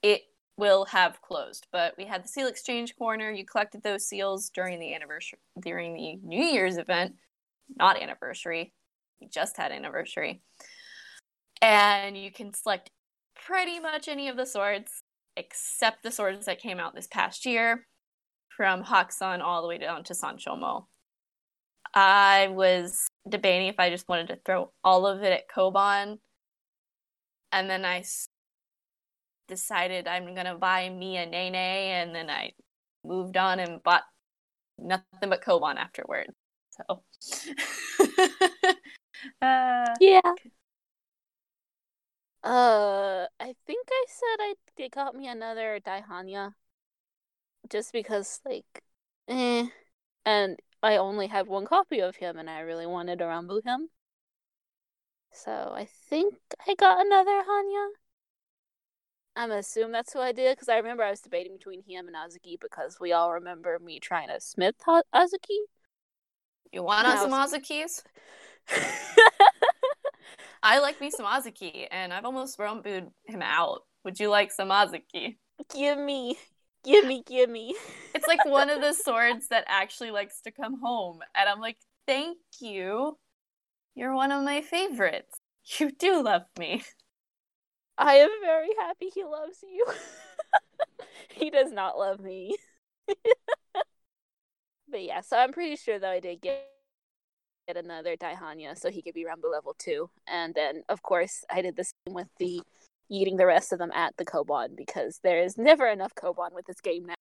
it 0.00 0.22
will 0.56 0.84
have 0.84 1.20
closed. 1.22 1.66
But 1.72 1.94
we 1.98 2.04
had 2.04 2.22
the 2.22 2.28
seal 2.28 2.46
exchange 2.46 2.94
corner. 2.96 3.32
You 3.32 3.44
collected 3.44 3.82
those 3.82 4.06
seals 4.06 4.50
during 4.50 4.78
the 4.78 4.94
anniversary 4.94 5.40
during 5.60 5.94
the 5.94 6.16
New 6.24 6.44
Year's 6.44 6.78
event, 6.78 7.16
not 7.76 8.00
anniversary. 8.00 8.72
We 9.20 9.26
just 9.26 9.56
had 9.56 9.72
anniversary. 9.72 10.40
And 11.60 12.16
you 12.16 12.30
can 12.30 12.54
select 12.54 12.92
pretty 13.34 13.80
much 13.80 14.06
any 14.06 14.28
of 14.28 14.36
the 14.36 14.46
swords 14.46 15.02
except 15.38 16.02
the 16.02 16.10
swords 16.10 16.46
that 16.46 16.60
came 16.60 16.80
out 16.80 16.94
this 16.94 17.06
past 17.06 17.46
year 17.46 17.86
from 18.56 18.82
Hakusan 18.82 19.40
all 19.40 19.62
the 19.62 19.68
way 19.68 19.78
down 19.78 20.02
to 20.04 20.12
Sanchomo. 20.12 20.86
I 21.94 22.48
was 22.48 23.06
debating 23.28 23.68
if 23.68 23.78
I 23.78 23.90
just 23.90 24.08
wanted 24.08 24.28
to 24.28 24.38
throw 24.44 24.72
all 24.82 25.06
of 25.06 25.22
it 25.22 25.32
at 25.32 25.48
Koban. 25.48 26.18
And 27.52 27.70
then 27.70 27.84
I 27.84 28.04
decided 29.46 30.06
I'm 30.06 30.34
to 30.34 30.56
buy 30.56 30.90
me 30.90 31.16
a 31.16 31.24
Nene. 31.24 31.54
And 31.54 32.14
then 32.14 32.28
I 32.28 32.52
moved 33.04 33.36
on 33.36 33.60
and 33.60 33.82
bought 33.82 34.02
nothing 34.76 35.04
but 35.22 35.42
Koban 35.42 35.76
afterwards. 35.76 36.32
So, 36.70 37.02
uh, 39.40 39.86
Yeah. 40.00 40.20
Uh, 42.48 43.26
I 43.38 43.54
think 43.66 43.88
I 43.90 44.04
said 44.08 44.36
I 44.40 44.54
they 44.78 44.88
got 44.88 45.14
me 45.14 45.28
another 45.28 45.80
Daihanya, 45.84 46.54
just 47.68 47.92
because 47.92 48.40
like, 48.46 48.82
eh, 49.28 49.66
and 50.24 50.58
I 50.82 50.96
only 50.96 51.26
had 51.26 51.46
one 51.46 51.66
copy 51.66 52.00
of 52.00 52.16
him, 52.16 52.38
and 52.38 52.48
I 52.48 52.60
really 52.60 52.86
wanted 52.86 53.18
to 53.18 53.26
Rambu 53.26 53.62
him. 53.66 53.90
So 55.30 55.52
I 55.76 55.86
think 56.08 56.36
I 56.66 56.74
got 56.74 57.04
another 57.04 57.42
Hanya. 57.42 57.88
I'm 59.36 59.50
assume 59.50 59.92
that's 59.92 60.14
who 60.14 60.20
I 60.20 60.32
did 60.32 60.56
because 60.56 60.70
I 60.70 60.78
remember 60.78 61.02
I 61.02 61.10
was 61.10 61.20
debating 61.20 61.52
between 61.52 61.82
him 61.82 62.06
and 62.06 62.16
Azuki 62.16 62.58
because 62.58 62.98
we 62.98 63.12
all 63.12 63.30
remember 63.30 63.78
me 63.78 64.00
trying 64.00 64.28
to 64.28 64.40
smith 64.40 64.76
Azuki. 64.86 65.66
you 66.72 66.82
want 66.82 67.06
some 67.06 67.32
Azukis? 67.32 68.04
I 70.62 70.78
like 70.80 71.00
me 71.00 71.10
some 71.10 71.26
Azuki, 71.26 71.86
and 71.90 72.12
I've 72.12 72.24
almost 72.24 72.58
rumbued 72.58 73.10
him 73.26 73.42
out. 73.42 73.82
Would 74.04 74.18
you 74.18 74.28
like 74.28 74.52
some 74.52 74.70
Azuki? 74.70 75.36
give 75.74 75.98
me, 75.98 76.38
give 76.84 77.04
me, 77.04 77.22
give 77.26 77.50
me. 77.50 77.74
It's 78.14 78.26
like 78.26 78.44
one 78.46 78.70
of 78.70 78.80
the 78.80 78.92
swords 78.92 79.48
that 79.48 79.64
actually 79.68 80.10
likes 80.10 80.40
to 80.42 80.50
come 80.50 80.80
home. 80.80 81.20
And 81.34 81.48
I'm 81.48 81.60
like, 81.60 81.76
thank 82.06 82.38
you. 82.60 83.18
You're 83.94 84.14
one 84.14 84.32
of 84.32 84.44
my 84.44 84.62
favorites. 84.62 85.40
You 85.78 85.90
do 85.90 86.22
love 86.22 86.44
me. 86.58 86.82
I 87.98 88.14
am 88.14 88.30
very 88.42 88.70
happy 88.78 89.10
he 89.12 89.24
loves 89.24 89.58
you. 89.62 89.84
he 91.28 91.50
does 91.50 91.72
not 91.72 91.98
love 91.98 92.20
me. 92.20 92.56
but 94.88 95.02
yeah, 95.02 95.20
so 95.20 95.36
I'm 95.36 95.52
pretty 95.52 95.76
sure 95.76 95.98
that 95.98 96.08
I 96.08 96.20
did 96.20 96.40
get 96.40 96.64
get 97.68 97.76
another 97.76 98.16
Daihanya 98.16 98.76
so 98.76 98.90
he 98.90 99.02
could 99.02 99.14
be 99.14 99.26
Rambo 99.26 99.50
level 99.50 99.74
two. 99.78 100.08
And 100.26 100.54
then 100.54 100.82
of 100.88 101.02
course 101.02 101.44
I 101.50 101.62
did 101.62 101.76
the 101.76 101.84
same 101.84 102.14
with 102.14 102.28
the 102.38 102.62
eating 103.10 103.36
the 103.36 103.46
rest 103.46 103.72
of 103.72 103.78
them 103.78 103.92
at 103.92 104.16
the 104.16 104.24
Koban 104.24 104.76
because 104.76 105.20
there 105.22 105.42
is 105.42 105.58
never 105.58 105.86
enough 105.86 106.14
Koban 106.14 106.52
with 106.52 106.66
this 106.66 106.80
game 106.80 107.06
now. 107.06 107.14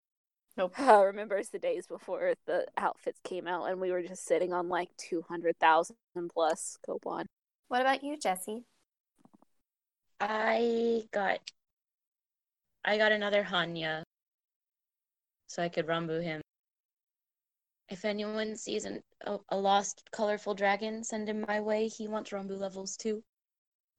Nope. 0.55 0.73
I 0.79 1.01
remember 1.03 1.41
the 1.51 1.59
days 1.59 1.85
before 1.85 2.33
the 2.45 2.65
outfits 2.77 3.19
came 3.23 3.47
out 3.47 3.69
and 3.69 3.79
we 3.79 3.91
were 3.91 4.01
just 4.01 4.25
sitting 4.25 4.53
on 4.53 4.69
like 4.69 4.89
200,000 4.97 5.95
plus 6.33 6.77
Koban. 6.87 7.25
What 7.67 7.81
about 7.81 8.03
you, 8.03 8.17
Jesse? 8.17 8.63
I 10.19 11.03
got 11.11 11.39
I 12.83 12.97
got 12.97 13.11
another 13.11 13.43
Hanya 13.43 14.03
so 15.47 15.61
I 15.61 15.69
could 15.69 15.87
Rambo 15.87 16.21
him. 16.21 16.41
If 17.89 18.03
anyone 18.05 18.55
sees 18.57 18.85
an, 18.85 19.01
a, 19.25 19.37
a 19.49 19.57
lost 19.57 20.09
colorful 20.11 20.53
dragon, 20.53 21.03
send 21.03 21.29
him 21.29 21.45
my 21.47 21.59
way. 21.61 21.87
He 21.87 22.07
wants 22.07 22.31
Rambu 22.31 22.57
levels 22.59 22.97
too. 22.97 23.23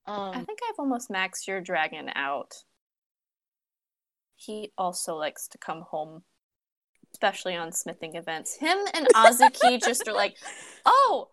I 0.07 0.13
Um, 0.39 0.45
think 0.47 0.59
I've 0.69 0.79
almost 0.79 1.11
maxed 1.11 1.47
your 1.47 1.61
dragon 1.61 2.11
out. 2.15 2.53
he 4.37 4.73
also 4.79 5.17
likes 5.17 5.49
to 5.49 5.59
come 5.59 5.83
home, 5.83 6.23
especially 7.13 7.57
on 7.57 7.73
smithing 7.73 8.15
events. 8.15 8.57
Him 8.57 8.79
and 8.95 9.09
Azuki 9.15 9.81
just 9.83 10.07
are 10.07 10.13
like, 10.15 10.37
oh, 10.87 11.31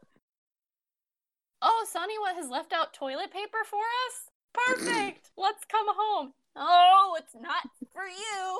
oh, 1.61 1.85
Sonny, 1.91 2.17
what 2.19 2.35
has 2.35 2.49
left 2.49 2.73
out 2.73 2.93
toilet 2.93 3.31
paper 3.31 3.59
for 3.69 3.79
us. 3.79 4.31
Perfect. 4.53 5.29
Let's 5.37 5.63
come 5.65 5.87
home. 5.87 6.33
Oh, 6.55 7.15
it's 7.19 7.35
not 7.35 7.69
for 7.93 8.05
you. 8.07 8.59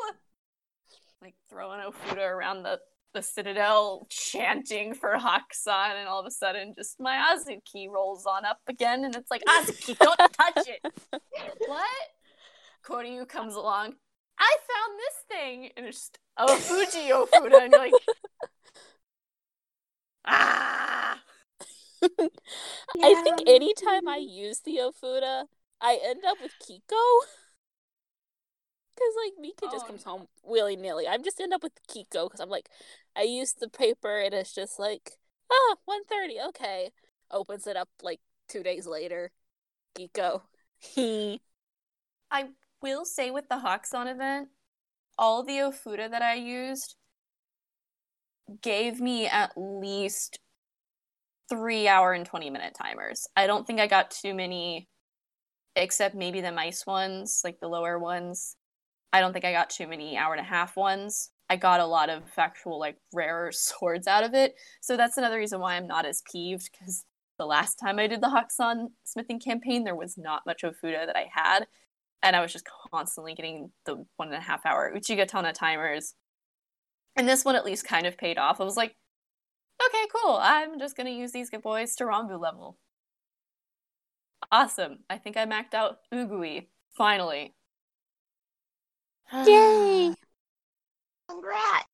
Like 1.21 1.35
throwing 1.49 1.79
Ofuda 1.79 2.29
around 2.29 2.63
the 2.63 2.79
the 3.15 3.23
citadel 3.23 4.05
chanting 4.09 4.93
for 4.93 5.15
Hakusan, 5.17 5.97
and 5.97 6.07
all 6.07 6.19
of 6.19 6.27
a 6.27 6.31
sudden, 6.31 6.73
just 6.75 6.99
my 6.99 7.33
Azuki 7.33 7.89
rolls 7.89 8.25
on 8.25 8.45
up 8.45 8.59
again, 8.67 9.05
and 9.05 9.15
it's 9.15 9.31
like, 9.31 9.43
Azuki, 9.45 9.97
don't 9.97 10.17
touch 10.17 10.67
it. 10.67 10.93
what? 11.65 11.87
Koryu 12.85 13.27
comes 13.27 13.55
along. 13.55 13.93
I 14.37 14.57
found 14.67 14.99
this 14.99 15.37
thing, 15.37 15.69
and 15.75 15.85
it's 15.85 15.97
just 15.97 16.19
oh 16.37 16.55
Fuji 16.57 17.09
Ofuda, 17.09 17.63
and 17.63 17.71
you're 17.71 17.81
like, 17.81 17.93
ah. 20.25 21.21
I 22.03 23.21
think 23.23 23.41
anytime 23.47 24.07
I 24.07 24.17
use 24.17 24.59
the 24.59 24.77
Ofuda, 24.77 25.45
I 25.81 25.99
end 26.03 26.23
up 26.27 26.37
with 26.41 26.51
Kikko. 26.61 27.01
Because, 28.95 29.13
like, 29.25 29.33
Mika 29.39 29.67
just 29.71 29.85
Oh, 29.85 29.87
comes 29.87 30.03
home 30.03 30.27
willy 30.43 30.75
nilly. 30.75 31.07
I 31.07 31.17
just 31.17 31.39
end 31.41 31.53
up 31.53 31.63
with 31.63 31.73
Kikko 31.87 32.25
because 32.27 32.39
I'm 32.39 32.49
like, 32.49 32.69
I 33.15 33.23
used 33.23 33.59
the 33.59 33.67
paper 33.69 34.19
and 34.19 34.33
it's 34.33 34.53
just 34.53 34.79
like, 34.79 35.11
ah, 35.51 35.75
1.30, 35.85 36.39
okay. 36.49 36.91
Opens 37.31 37.67
it 37.67 37.75
up 37.75 37.89
like 38.01 38.21
two 38.47 38.63
days 38.63 38.87
later. 38.87 39.31
Kikko. 39.97 40.41
He 40.79 41.41
I 42.31 42.49
will 42.81 43.05
say 43.05 43.31
with 43.31 43.49
the 43.49 43.55
Hakusan 43.55 44.11
event, 44.11 44.49
all 45.17 45.43
the 45.43 45.57
Ofuda 45.57 46.09
that 46.09 46.21
I 46.21 46.35
used 46.35 46.95
gave 48.61 48.99
me 48.99 49.27
at 49.27 49.51
least 49.55 50.39
three 51.49 51.87
hour 51.87 52.13
and 52.13 52.25
20 52.25 52.49
minute 52.49 52.73
timers. 52.75 53.27
I 53.35 53.47
don't 53.47 53.65
think 53.65 53.79
I 53.79 53.87
got 53.87 54.11
too 54.11 54.33
many, 54.33 54.87
except 55.75 56.15
maybe 56.15 56.41
the 56.41 56.51
mice 56.51 56.85
ones, 56.85 57.41
like 57.43 57.59
the 57.59 57.67
lower 57.67 57.97
ones. 57.99 58.55
I 59.15 59.19
don't 59.21 59.33
think 59.33 59.45
I 59.45 59.51
got 59.51 59.69
too 59.69 59.87
many 59.87 60.17
hour 60.17 60.33
and 60.33 60.41
a 60.41 60.49
half 60.49 60.75
ones. 60.75 61.29
I 61.49 61.55
got 61.55 61.79
a 61.79 61.85
lot 61.85 62.09
of 62.09 62.23
actual, 62.37 62.79
like, 62.79 62.97
rarer 63.13 63.51
swords 63.53 64.07
out 64.07 64.23
of 64.23 64.33
it. 64.33 64.55
So 64.81 64.97
that's 64.97 65.17
another 65.17 65.37
reason 65.37 65.59
why 65.59 65.75
I'm 65.75 65.87
not 65.87 66.05
as 66.05 66.23
peeved, 66.31 66.69
because 66.71 67.05
the 67.37 67.45
last 67.45 67.75
time 67.75 67.99
I 67.99 68.07
did 68.07 68.21
the 68.21 68.27
Hakusan 68.27 68.87
smithing 69.03 69.39
campaign, 69.39 69.83
there 69.83 69.95
was 69.95 70.17
not 70.17 70.45
much 70.45 70.63
Ofuda 70.63 71.05
that 71.05 71.15
I 71.15 71.27
had 71.31 71.67
and 72.25 72.35
I 72.35 72.41
was 72.41 72.51
just 72.51 72.67
constantly 72.91 73.35
getting 73.35 73.71
the 73.85 74.03
one 74.17 74.29
and 74.29 74.37
a 74.37 74.39
half 74.39 74.65
hour 74.65 74.91
Uchigatana 74.95 75.53
timers. 75.53 76.15
And 77.15 77.29
this 77.29 77.45
one 77.45 77.55
at 77.55 77.65
least 77.65 77.87
kind 77.87 78.07
of 78.07 78.17
paid 78.17 78.37
off. 78.39 78.59
I 78.59 78.63
was 78.63 78.75
like, 78.75 78.95
okay, 79.87 80.05
cool. 80.13 80.37
I'm 80.41 80.79
just 80.79 80.97
gonna 80.97 81.11
use 81.11 81.31
these 81.31 81.51
good 81.51 81.61
boys 81.61 81.95
to 81.95 82.05
Rambu 82.05 82.39
level. 82.41 82.77
Awesome. 84.51 84.99
I 85.09 85.19
think 85.19 85.37
I 85.37 85.45
maxed 85.45 85.75
out 85.75 85.97
Ugui. 86.11 86.67
Finally. 86.97 87.53
Yay! 89.33 90.13
Congrats. 91.29 91.85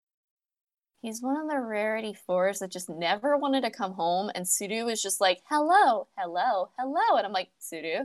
He's 1.01 1.21
one 1.21 1.37
of 1.37 1.49
the 1.49 1.59
rarity 1.59 2.13
fours 2.13 2.59
that 2.59 2.71
just 2.71 2.87
never 2.87 3.35
wanted 3.35 3.61
to 3.61 3.71
come 3.71 3.93
home, 3.93 4.29
and 4.35 4.45
Sudu 4.45 4.85
was 4.85 5.01
just 5.01 5.19
like, 5.19 5.41
hello, 5.49 6.07
hello, 6.15 6.69
hello. 6.77 7.17
And 7.17 7.25
I'm 7.25 7.31
like, 7.33 7.49
Sudu, 7.59 8.01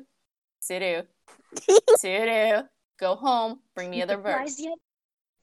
Sudu, 0.62 1.05
Sudu, 2.03 2.66
go 2.99 3.14
home, 3.16 3.61
bring 3.74 3.91
me 3.91 3.99
You 3.99 4.05
other 4.05 4.16
birds. 4.16 4.29
surprised 4.31 4.61
yet? 4.61 4.79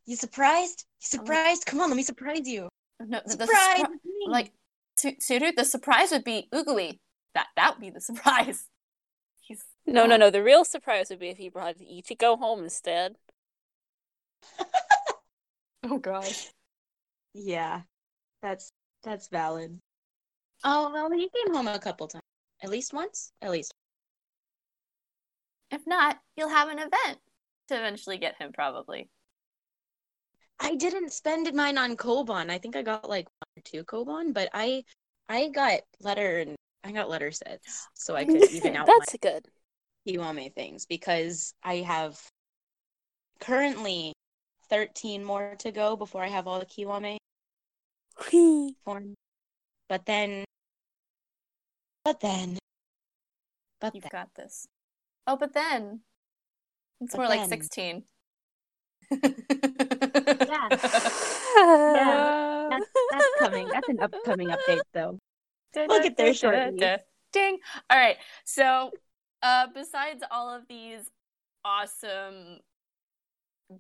You 0.08 0.16
surprised? 0.16 0.86
You 1.02 1.06
surprised? 1.20 1.66
Come 1.68 1.80
on, 1.82 1.90
let 1.90 1.96
me 1.96 2.02
surprise 2.04 2.48
you. 2.48 2.70
No, 3.00 3.22
the, 3.26 3.38
the 3.38 3.46
Surprise! 3.46 3.82
surpri- 3.82 4.26
I'm 4.26 4.32
like, 4.32 4.52
Sudu, 4.98 5.56
the 5.56 5.66
surprise 5.66 6.10
would 6.12 6.24
be 6.24 6.48
Ugui. 6.52 6.98
That 7.36 7.48
that 7.56 7.76
would 7.76 7.82
be 7.82 7.90
the 7.92 8.02
surprise. 8.10 8.66
He's 9.42 9.64
No, 9.86 10.06
no, 10.08 10.18
no. 10.18 10.30
The 10.32 10.42
real 10.44 10.66
surprise 10.66 11.10
would 11.10 11.20
be 11.20 11.30
if 11.30 11.38
he 11.38 11.50
brought 11.50 11.78
Ichigo 11.78 12.40
home 12.40 12.64
instead. 12.64 13.16
oh 15.84 15.98
gosh. 15.98 16.52
Yeah, 17.34 17.82
that's 18.42 18.72
that's 19.04 19.28
valid. 19.28 19.80
Oh 20.64 20.92
well, 20.94 21.12
he 21.12 21.30
came 21.30 21.54
home 21.54 21.68
a 21.68 21.80
couple 21.80 22.08
times. 22.08 22.24
At 22.64 22.70
least 22.70 22.94
once. 22.94 23.32
At 23.42 23.52
least. 23.52 23.74
If 25.72 25.86
not, 25.88 26.20
you'll 26.38 26.50
have 26.50 26.70
an 26.70 26.78
event 26.78 27.20
to 27.70 27.78
eventually 27.78 28.18
get 28.18 28.36
him, 28.40 28.52
probably. 28.54 29.10
I 30.60 30.76
didn't 30.76 31.12
spend 31.12 31.52
mine 31.54 31.78
on 31.78 31.98
Koban. 31.98 32.50
I 32.50 32.58
think 32.58 32.76
I 32.76 32.84
got 32.84 33.10
like 33.10 33.26
one 33.26 33.58
or 33.58 33.62
two 33.66 33.84
Koban, 33.84 34.34
but 34.34 34.50
I 34.54 34.84
I 35.28 35.50
got 35.50 35.82
letter 36.00 36.40
and 36.40 36.56
I 36.84 36.92
got 36.92 37.10
letter 37.10 37.32
sets 37.32 37.88
so 37.94 38.16
I 38.16 38.26
could 38.26 38.44
even 38.52 38.76
out 38.76 38.88
my 38.88 38.94
That's 39.00 39.18
good. 39.22 39.46
Kiwame 40.08 40.54
things 40.54 40.86
because 40.86 41.54
I 41.64 41.78
have 41.78 42.20
currently 43.40 44.14
13 44.70 45.24
more 45.24 45.56
to 45.60 45.72
go 45.72 45.96
before 45.96 46.24
I 46.24 46.28
have 46.28 46.48
all 46.48 46.60
the 46.60 46.66
Kiwame 46.66 47.18
forms. 48.86 49.16
But 49.90 50.06
then, 50.06 50.46
but 52.06 52.20
then, 52.20 52.58
but 53.82 53.94
You've 53.94 54.04
then, 54.04 54.10
got 54.12 54.30
this. 54.36 54.66
Oh, 55.28 55.38
but 55.38 55.54
then 55.54 56.02
it's 57.02 57.12
But 57.14 57.18
more 57.18 57.28
like 57.28 57.42
then- 57.42 57.50
sixteen. 57.50 58.04
Yeah. 59.12 59.20
that's, 62.70 62.90
that's 63.12 63.26
coming. 63.40 63.68
That's 63.68 63.90
an 63.90 64.00
upcoming 64.00 64.48
update 64.48 64.82
though. 64.94 65.20
We'll 65.76 66.02
get 66.02 66.18
there 66.18 66.34
shortly. 66.34 66.80
Ding. 67.32 67.58
All 67.90 67.98
right. 67.98 68.18
So, 68.46 68.92
uh, 69.42 69.68
besides 69.74 70.24
all 70.32 70.50
of 70.54 70.68
these 70.68 71.10
awesome 71.66 72.60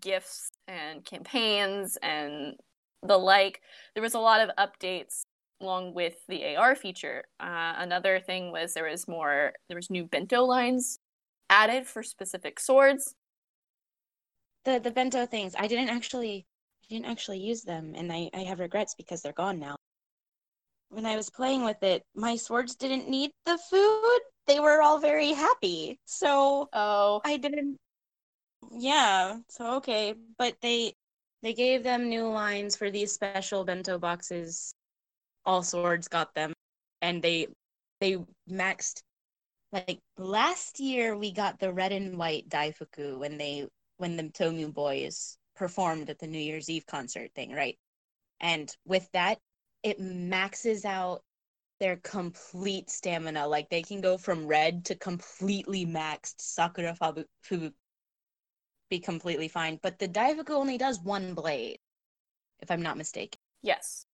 gifts 0.01 0.49
and 0.67 1.03
campaigns 1.05 1.97
and 2.01 2.55
the 3.01 3.17
like, 3.17 3.61
there 3.93 4.03
was 4.03 4.13
a 4.13 4.19
lot 4.19 4.41
of 4.41 4.49
updates 4.57 5.23
along 5.61 5.93
with 5.93 6.15
the 6.27 6.55
AR 6.55 6.75
feature. 6.75 7.23
Uh, 7.39 7.73
another 7.77 8.19
thing 8.19 8.51
was 8.51 8.73
there 8.73 8.89
was 8.89 9.07
more, 9.07 9.53
there 9.67 9.77
was 9.77 9.89
new 9.89 10.05
bento 10.05 10.43
lines 10.43 10.99
added 11.49 11.87
for 11.87 12.03
specific 12.03 12.59
swords. 12.59 13.15
The 14.65 14.79
the 14.79 14.91
bento 14.91 15.25
things. 15.25 15.55
I 15.57 15.67
didn't 15.67 15.89
actually 15.89 16.45
I 16.83 16.85
didn't 16.89 17.05
actually 17.05 17.39
use 17.39 17.63
them 17.63 17.93
and 17.95 18.11
I, 18.11 18.29
I 18.33 18.39
have 18.39 18.59
regrets 18.59 18.95
because 18.95 19.21
they're 19.21 19.33
gone 19.33 19.59
now. 19.59 19.75
When 20.89 21.05
I 21.05 21.15
was 21.15 21.29
playing 21.29 21.63
with 21.63 21.81
it, 21.83 22.03
my 22.15 22.35
swords 22.35 22.75
didn't 22.75 23.09
need 23.09 23.31
the 23.45 23.57
food. 23.57 24.19
They 24.47 24.59
were 24.59 24.81
all 24.81 24.99
very 24.99 25.31
happy. 25.33 25.99
So 26.05 26.69
Oh, 26.73 27.21
I 27.25 27.37
didn't 27.37 27.77
Yeah, 28.75 29.39
so 29.49 29.75
okay, 29.77 30.15
but 30.37 30.57
they 30.61 30.95
they 31.41 31.53
gave 31.53 31.83
them 31.83 32.09
new 32.09 32.27
lines 32.29 32.75
for 32.75 32.89
these 32.91 33.11
special 33.13 33.63
bento 33.65 33.97
boxes. 33.99 34.73
All 35.45 35.63
swords 35.63 36.07
got 36.07 36.33
them 36.35 36.53
and 37.01 37.21
they 37.21 37.47
they 38.01 38.17
maxed 38.49 39.03
like 39.73 39.99
last 40.17 40.79
year 40.79 41.17
we 41.17 41.31
got 41.31 41.59
the 41.59 41.73
red 41.73 41.91
and 41.91 42.17
white 42.17 42.49
daifuku 42.49 43.17
when 43.19 43.37
they 43.37 43.67
when 43.97 44.17
the 44.17 44.23
Tomu 44.23 44.73
boys 44.73 45.37
performed 45.55 46.09
at 46.09 46.19
the 46.19 46.27
New 46.27 46.39
Year's 46.39 46.69
Eve 46.69 46.85
concert 46.87 47.31
thing, 47.35 47.51
right? 47.53 47.77
And 48.41 48.75
with 48.85 49.09
that, 49.13 49.39
it 49.83 49.99
maxes 49.99 50.85
out 50.85 51.23
their 51.79 51.97
complete 51.97 52.89
stamina. 52.89 53.47
Like 53.47 53.69
they 53.69 53.83
can 53.83 54.01
go 54.01 54.17
from 54.17 54.47
red 54.47 54.85
to 54.85 54.95
completely 54.95 55.85
maxed 55.85 56.41
Sakura 56.41 56.95
Fabu 56.99 57.25
Fubu 57.45 57.73
be 58.93 58.99
completely 58.99 59.47
fine. 59.47 59.79
But 59.81 59.97
the 59.97 60.07
Daifuku 60.07 60.51
only 60.51 60.77
does 60.77 60.99
one 61.01 61.33
blade, 61.33 61.79
if 62.59 62.69
I'm 62.69 62.81
not 62.81 62.97
mistaken. 62.97 63.39
yes. 63.61 64.05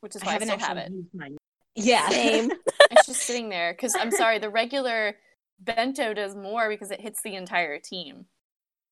Which 0.00 0.14
is 0.14 0.22
why 0.22 0.30
I, 0.30 0.32
haven't 0.34 0.48
still 0.48 0.58
have 0.58 0.76
it. 0.76 0.92
mine. 1.14 1.36
Yeah. 1.74 2.08
Same. 2.08 2.52
it's 2.90 3.06
just 3.06 3.22
sitting 3.22 3.48
there 3.48 3.72
because 3.72 3.94
I'm 3.96 4.10
sorry, 4.10 4.38
the 4.38 4.50
regular 4.50 5.16
bento 5.58 6.12
does 6.12 6.36
more 6.36 6.68
because 6.68 6.90
it 6.90 7.00
hits 7.00 7.22
the 7.22 7.34
entire 7.34 7.78
team. 7.78 8.26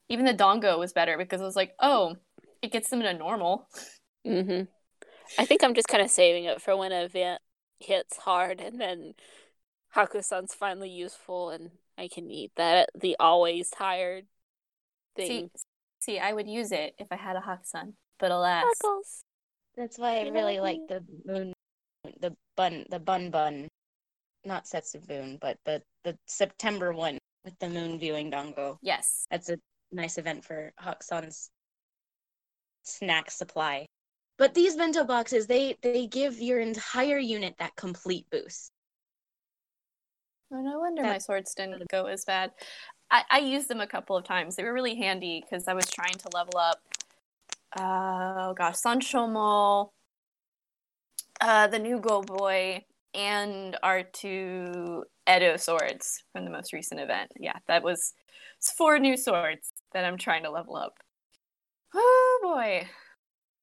Even 0.09 0.24
the 0.24 0.35
dongo 0.35 0.78
was 0.78 0.93
better 0.93 1.18
because 1.18 1.41
it 1.41 1.45
was 1.45 1.57
like, 1.57 1.72
oh, 1.78 2.16
it 2.62 2.72
gets 2.72 2.89
them 2.89 3.01
to 3.01 3.12
normal. 3.12 3.68
hmm 4.24 4.62
I 5.39 5.45
think 5.47 5.62
I'm 5.62 5.74
just 5.74 5.89
kind 5.89 6.03
of 6.03 6.11
saving 6.11 6.45
it 6.45 6.61
for 6.61 6.76
when 6.76 6.93
an 6.93 7.05
event 7.05 7.41
hits 7.78 8.16
hard 8.16 8.61
and 8.61 8.80
then 8.80 9.14
Hakusan's 9.95 10.55
finally 10.55 10.91
useful 10.91 11.51
and 11.51 11.70
I 11.99 12.09
can 12.09 12.30
eat 12.30 12.53
that 12.57 12.91
the 12.95 13.16
always 13.20 13.70
tired 13.70 14.24
See, 14.24 14.34
thing. 15.17 15.51
see, 16.01 16.19
I 16.19 16.33
would 16.33 16.49
use 16.49 16.73
it 16.73 16.95
if 16.99 17.09
I 17.11 17.17
had 17.17 17.37
a 17.37 17.41
Hakusan, 17.41 17.95
but 18.19 18.31
alas. 18.31 18.65
That's 19.77 19.99
why 19.99 20.19
I 20.19 20.29
really 20.29 20.61
like 20.61 20.81
the 20.89 21.05
moon, 21.27 21.53
the 22.21 22.37
bun, 22.57 22.87
the 22.91 23.01
bun 23.01 23.31
bun, 23.31 23.69
not 24.45 24.65
Setsubun, 24.67 25.41
but 25.41 25.59
the 25.65 25.83
the 26.05 26.17
September 26.27 26.93
one 26.93 27.19
with 27.45 27.59
the 27.59 27.69
moon 27.69 27.99
viewing 27.99 28.31
dongo. 28.31 28.79
yes, 28.83 29.27
That's 29.31 29.49
a 29.49 29.59
nice 29.91 30.19
event 30.19 30.45
for 30.45 30.73
Hakusan's 30.81 31.51
snack 32.83 33.31
supply. 33.31 33.87
But 34.37 34.55
these 34.55 34.77
bento 34.77 35.05
boxes, 35.05 35.47
they 35.47 35.77
they 35.83 36.07
give 36.07 36.41
your 36.41 36.61
entire 36.61 37.19
unit 37.19 37.55
that 37.59 37.75
complete 37.77 38.27
boost. 38.31 38.71
Oh, 40.53 40.61
no 40.61 40.79
wonder 40.81 41.03
That- 41.03 41.13
my 41.13 41.19
swords 41.19 41.55
didn't 41.55 41.89
go 41.89 42.07
as 42.07 42.25
bad. 42.25 42.53
I, 43.11 43.23
I 43.31 43.39
used 43.39 43.69
them 43.69 43.81
a 43.81 43.87
couple 43.87 44.17
of 44.17 44.25
times. 44.25 44.57
They 44.57 44.65
were 44.65 44.73
really 44.73 44.95
handy 44.97 45.43
because 45.43 45.69
I 45.69 45.75
was 45.75 45.91
trying 45.91 46.15
to 46.15 46.29
level 46.35 46.59
up. 46.59 46.81
Uh, 47.77 48.49
oh 48.51 48.55
gosh, 48.57 48.77
Sanchomo, 48.77 49.91
uh, 51.41 51.67
the 51.67 51.79
new 51.79 51.99
Go 52.01 52.23
Boy, 52.23 52.85
and 53.15 53.77
our 53.83 54.03
two 54.05 55.05
Edo 55.29 55.57
swords 55.57 56.23
from 56.33 56.45
the 56.45 56.51
most 56.51 56.73
recent 56.73 57.01
event. 57.01 57.33
Yeah, 57.39 57.59
that 57.67 57.83
was 57.83 58.15
it's 58.59 58.73
four 58.73 58.99
new 58.99 59.17
swords 59.17 59.71
that 59.93 60.05
I'm 60.05 60.19
trying 60.19 60.45
to 60.45 60.51
level 60.51 60.77
up. 60.77 60.99
Oh 61.95 62.41
boy, 62.43 62.87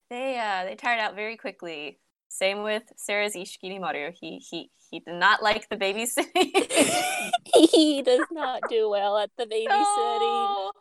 they 0.09 0.37
uh 0.39 0.65
they 0.65 0.75
tired 0.75 0.99
out 0.99 1.15
very 1.15 1.37
quickly. 1.37 1.99
Same 2.29 2.63
with 2.63 2.83
Sarah's 2.97 3.35
Ishikiri 3.35 3.79
Maru. 3.79 4.11
He 4.19 4.37
he 4.39 4.71
he 4.91 4.99
did 4.99 5.15
not 5.15 5.41
like 5.41 5.69
the 5.69 5.77
babysitting. 5.77 7.31
he 7.71 8.01
does 8.01 8.27
not 8.31 8.61
do 8.69 8.89
well 8.89 9.17
at 9.17 9.31
the 9.37 9.45
babysitting. 9.51 9.69
No. 9.69 10.71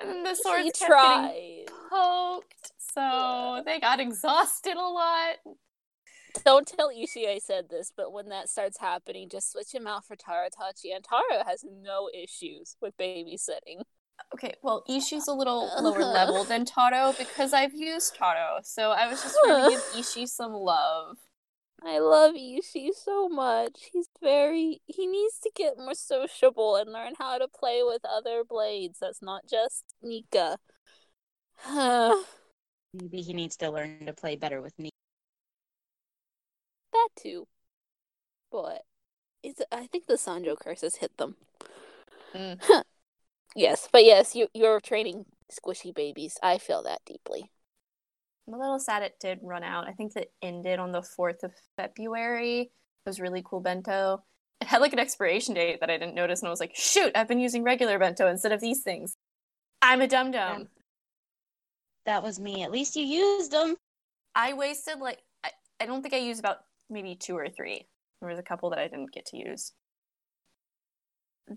And 0.00 0.24
the 0.24 0.34
swords 0.34 0.64
he 0.64 0.70
kept 0.70 0.86
tried. 0.86 1.64
poked, 1.90 2.72
so 2.78 3.62
they 3.66 3.78
got 3.78 4.00
exhausted 4.00 4.74
a 4.74 4.80
lot. 4.80 5.36
Don't 6.46 6.66
tell 6.66 6.90
Ishii 6.90 7.28
I 7.28 7.38
said 7.38 7.68
this, 7.68 7.92
but 7.94 8.10
when 8.10 8.30
that 8.30 8.48
starts 8.48 8.80
happening, 8.80 9.28
just 9.28 9.52
switch 9.52 9.74
him 9.74 9.86
out 9.86 10.06
for 10.06 10.16
Taro 10.16 10.48
Tachi, 10.48 10.94
and 10.94 11.04
Taro 11.04 11.44
has 11.46 11.62
no 11.82 12.08
issues 12.14 12.76
with 12.80 12.96
babysitting. 12.96 13.82
Okay, 14.34 14.54
well, 14.62 14.82
Ishii's 14.88 15.28
a 15.28 15.32
little 15.32 15.70
lower 15.80 16.04
level 16.04 16.44
than 16.44 16.64
Taro 16.64 17.14
because 17.18 17.52
I've 17.52 17.74
used 17.74 18.16
Taro, 18.16 18.60
so 18.62 18.92
I 18.92 19.08
was 19.08 19.22
just 19.22 19.36
trying 19.44 19.64
to 19.64 19.70
give 19.70 20.04
Ishii 20.04 20.26
some 20.26 20.52
love. 20.52 21.18
I 21.84 21.98
love 21.98 22.34
Ishii 22.34 22.90
so 22.94 23.28
much. 23.28 23.90
He's 23.92 24.08
very. 24.22 24.80
He 24.86 25.06
needs 25.06 25.38
to 25.40 25.50
get 25.54 25.78
more 25.78 25.94
sociable 25.94 26.76
and 26.76 26.92
learn 26.92 27.14
how 27.18 27.38
to 27.38 27.48
play 27.48 27.82
with 27.82 28.02
other 28.04 28.44
blades. 28.48 28.98
That's 29.00 29.20
not 29.20 29.42
just 29.48 29.84
Nika. 30.02 30.58
that 31.66 32.24
Maybe 32.94 33.22
he 33.22 33.32
needs 33.32 33.56
to 33.56 33.70
learn 33.70 34.06
to 34.06 34.12
play 34.12 34.36
better 34.36 34.60
with 34.60 34.78
me. 34.78 34.90
too. 37.16 37.46
But 38.50 38.82
it's, 39.42 39.60
I 39.72 39.86
think 39.86 40.06
the 40.06 40.14
Sanjo 40.14 40.58
curse 40.58 40.82
has 40.82 40.96
hit 40.96 41.16
them. 41.16 41.36
Mm. 42.34 42.60
yes, 43.56 43.88
but 43.90 44.04
yes, 44.04 44.34
you, 44.36 44.48
you're 44.54 44.80
training 44.80 45.26
squishy 45.50 45.94
babies. 45.94 46.38
I 46.42 46.58
feel 46.58 46.82
that 46.82 47.00
deeply. 47.06 47.50
I'm 48.46 48.54
a 48.54 48.58
little 48.58 48.78
sad 48.78 49.02
it 49.02 49.14
did 49.20 49.38
run 49.42 49.62
out. 49.62 49.88
I 49.88 49.92
think 49.92 50.14
that 50.14 50.28
ended 50.42 50.78
on 50.78 50.92
the 50.92 51.02
4th 51.02 51.44
of 51.44 51.52
February. 51.76 52.60
It 52.62 52.70
was 53.06 53.20
really 53.20 53.42
cool 53.44 53.60
bento. 53.60 54.22
It 54.60 54.68
had 54.68 54.80
like 54.80 54.92
an 54.92 54.98
expiration 54.98 55.54
date 55.54 55.80
that 55.80 55.90
I 55.90 55.98
didn't 55.98 56.14
notice, 56.14 56.40
and 56.40 56.48
I 56.48 56.50
was 56.50 56.60
like, 56.60 56.72
shoot, 56.74 57.12
I've 57.14 57.28
been 57.28 57.40
using 57.40 57.62
regular 57.62 57.98
bento 57.98 58.28
instead 58.28 58.52
of 58.52 58.60
these 58.60 58.82
things. 58.82 59.16
I'm 59.80 60.00
a 60.00 60.08
dum 60.08 60.30
dum. 60.30 60.68
That 62.06 62.22
was 62.22 62.40
me. 62.40 62.62
At 62.62 62.70
least 62.70 62.96
you 62.96 63.04
used 63.04 63.52
them. 63.52 63.76
I 64.34 64.54
wasted 64.54 64.98
like, 64.98 65.18
I, 65.44 65.50
I 65.80 65.86
don't 65.86 66.02
think 66.02 66.14
I 66.14 66.18
used 66.18 66.40
about 66.40 66.58
maybe 66.88 67.16
two 67.16 67.36
or 67.36 67.48
three. 67.48 67.86
There 68.20 68.30
was 68.30 68.38
a 68.38 68.42
couple 68.42 68.70
that 68.70 68.78
I 68.78 68.88
didn't 68.88 69.12
get 69.12 69.26
to 69.26 69.36
use. 69.36 69.72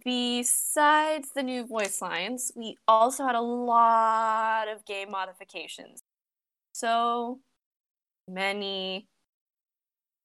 Besides 0.03 1.29
the 1.35 1.43
new 1.43 1.65
voice 1.65 2.01
lines, 2.01 2.51
we 2.55 2.77
also 2.87 3.25
had 3.25 3.35
a 3.35 3.41
lot 3.41 4.67
of 4.67 4.85
game 4.85 5.11
modifications. 5.11 6.01
So 6.75 7.39
many 8.27 9.07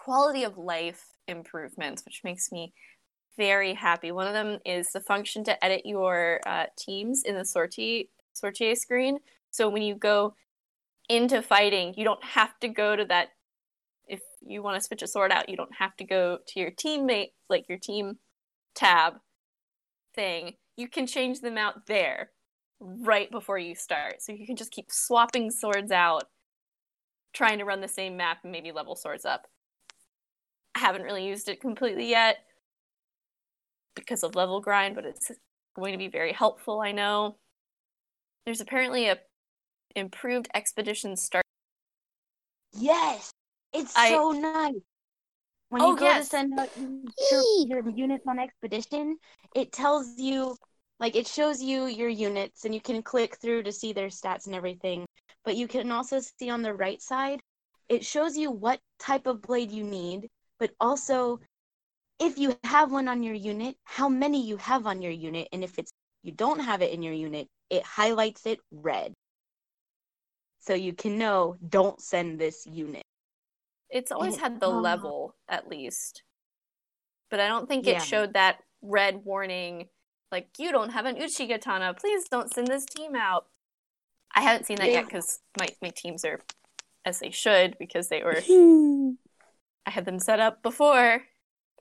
quality 0.01 0.43
of 0.43 0.59
life 0.59 1.07
improvements, 1.29 2.05
which 2.05 2.23
makes 2.25 2.51
me 2.51 2.73
very 3.37 3.73
happy. 3.73 4.11
One 4.11 4.27
of 4.27 4.33
them 4.33 4.59
is 4.67 4.91
the 4.91 5.01
function 5.01 5.45
to 5.45 5.65
edit 5.65 5.83
your 5.85 6.41
uh, 6.45 6.67
teams 6.77 7.23
in 7.23 7.37
the 7.37 7.45
sortie 7.45 8.11
sortie 8.33 8.75
screen. 8.75 9.21
So 9.53 9.69
when 9.69 9.83
you 9.83 9.95
go 9.95 10.35
into 11.09 11.41
fighting, 11.41 11.95
you 11.97 12.03
don't 12.03 12.25
have 12.25 12.59
to 12.63 12.69
go 12.69 12.97
to 12.97 13.05
that. 13.05 13.29
If 14.09 14.19
you 14.41 14.61
want 14.61 14.75
to 14.75 14.85
switch 14.85 15.03
a 15.03 15.07
sword 15.07 15.31
out, 15.31 15.49
you 15.49 15.57
don't 15.57 15.77
have 15.79 15.95
to 15.99 16.05
go 16.05 16.39
to 16.49 16.59
your 16.59 16.73
teammate, 16.73 17.31
like 17.49 17.69
your 17.69 17.79
team 17.79 18.19
tab 18.75 19.21
thing. 20.17 20.55
You 20.77 20.89
can 20.89 21.07
change 21.07 21.43
them 21.43 21.57
out 21.57 21.87
there 21.87 22.33
right 22.81 23.31
before 23.31 23.59
you 23.59 23.77
start. 23.77 24.21
So 24.21 24.33
you 24.33 24.47
can 24.47 24.57
just 24.57 24.73
keep 24.73 24.91
swapping 24.91 25.53
swords 25.53 25.93
out, 25.93 26.25
trying 27.33 27.59
to 27.59 27.65
run 27.65 27.81
the 27.81 27.89
same 27.89 28.17
map 28.17 28.39
and 28.43 28.53
maybe 28.53 28.73
level 28.73 28.97
swords 28.97 29.25
up. 29.25 29.47
I 30.75 30.81
haven't 30.81 31.03
really 31.03 31.27
used 31.27 31.49
it 31.49 31.61
completely 31.61 32.09
yet 32.09 32.39
because 33.95 34.23
of 34.23 34.35
level 34.35 34.61
grind, 34.61 34.95
but 34.95 35.05
it's 35.05 35.31
going 35.75 35.93
to 35.93 35.99
be 35.99 36.09
very 36.09 36.33
helpful, 36.33 36.81
I 36.81 36.93
know. 36.93 37.37
There's 38.45 38.61
apparently 38.61 39.09
a 39.09 39.19
improved 39.97 40.49
expedition 40.55 41.17
start 41.17 41.45
Yes, 42.73 43.33
it's 43.73 43.93
I- 43.97 44.11
so 44.11 44.31
nice. 44.31 44.75
When 45.71 45.83
Oh, 45.83 45.91
you 45.93 45.97
go 45.99 46.05
yes. 46.07 46.25
to 46.25 46.31
send 46.31 46.59
out 46.59 46.69
your, 47.31 47.43
your 47.67 47.89
units 47.91 48.25
on 48.27 48.41
expedition, 48.41 49.19
it 49.55 49.73
tells 49.73 50.19
you, 50.19 50.57
like, 50.99 51.15
it 51.15 51.29
shows 51.29 51.63
you 51.63 51.87
your 51.87 52.09
units, 52.09 52.65
and 52.65 52.75
you 52.75 52.81
can 52.81 53.03
click 53.03 53.39
through 53.41 53.63
to 53.63 53.73
see 53.73 53.93
their 53.93 54.09
stats 54.09 54.47
and 54.47 54.55
everything. 54.55 55.07
But 55.45 55.57
you 55.57 55.67
can 55.69 55.91
also 55.91 56.21
see 56.21 56.51
on 56.51 56.63
the 56.63 56.75
right 56.75 57.01
side, 57.01 57.41
it 57.89 58.05
shows 58.05 58.37
you 58.37 58.51
what 58.51 58.81
type 58.99 59.27
of 59.27 59.43
blade 59.43 59.71
you 59.71 59.85
need, 59.85 60.29
but 60.59 60.71
also 60.81 61.41
if 62.19 62.39
you 62.39 62.57
have 62.65 62.93
one 62.93 63.09
on 63.09 63.23
your 63.23 63.35
unit, 63.35 63.77
how 63.85 64.09
many 64.09 64.47
you 64.47 64.59
have 64.59 64.87
on 64.87 65.01
your 65.01 65.13
unit, 65.13 65.49
and 65.53 65.65
if 65.65 65.79
it's 65.79 65.91
you 66.23 66.33
don't 66.33 66.61
have 66.61 66.83
it 66.83 66.93
in 66.93 67.03
your 67.03 67.15
unit, 67.15 67.49
it 67.71 67.83
highlights 67.83 68.45
it 68.45 68.59
red. 68.71 69.15
So 70.61 70.75
you 70.75 70.93
can 70.93 71.17
know 71.17 71.57
don't 71.67 71.99
send 72.01 72.39
this 72.39 72.67
unit. 72.67 73.03
It's 73.89 74.13
always 74.13 74.35
it- 74.35 74.41
had 74.41 74.61
the 74.61 74.69
um, 74.69 74.83
level 74.83 75.35
at 75.49 75.67
least. 75.69 76.23
But 77.31 77.41
I 77.41 77.49
don't 77.49 77.67
think 77.67 77.87
Yeah. 77.87 77.95
it 77.95 78.03
showed 78.03 78.35
that 78.35 78.59
red 78.83 79.25
warning 79.25 79.89
like 80.31 80.49
you 80.59 80.71
don't 80.71 80.91
have 80.91 81.07
an 81.07 81.17
Uchigatana, 81.17 81.99
please 81.99 82.29
don't 82.29 82.53
send 82.53 82.69
this 82.69 82.85
team 82.85 83.17
out. 83.17 83.47
I 84.35 84.43
haven't 84.43 84.67
seen 84.67 84.77
that 84.77 84.91
yet 84.91 85.07
because 85.07 85.41
my, 85.59 85.69
my 85.83 85.91
teams 85.91 86.25
are 86.25 86.41
as 87.05 87.19
they 87.19 87.31
should 87.31 87.77
because 87.79 88.09
they 88.09 88.23
were 88.23 88.43
I 89.87 89.91
had 89.91 90.05
them 90.05 90.19
set 90.19 90.41
up 90.41 90.63
before. 90.63 91.23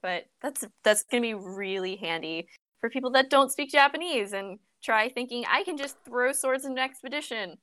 But 0.01 0.25
that's 0.41 0.65
that's 0.83 1.03
gonna 1.03 1.21
be 1.21 1.33
really 1.33 1.97
handy 1.97 2.47
for 2.79 2.89
people 2.89 3.11
that 3.11 3.29
don't 3.29 3.51
speak 3.51 3.71
Japanese 3.71 4.31
and 4.33 4.59
try 4.81 5.09
thinking 5.09 5.43
I 5.49 5.63
can 5.63 5.77
just 5.77 5.97
throw 6.05 6.31
swords 6.31 6.65
in 6.65 6.73
an 6.73 6.77
expedition. 6.79 7.57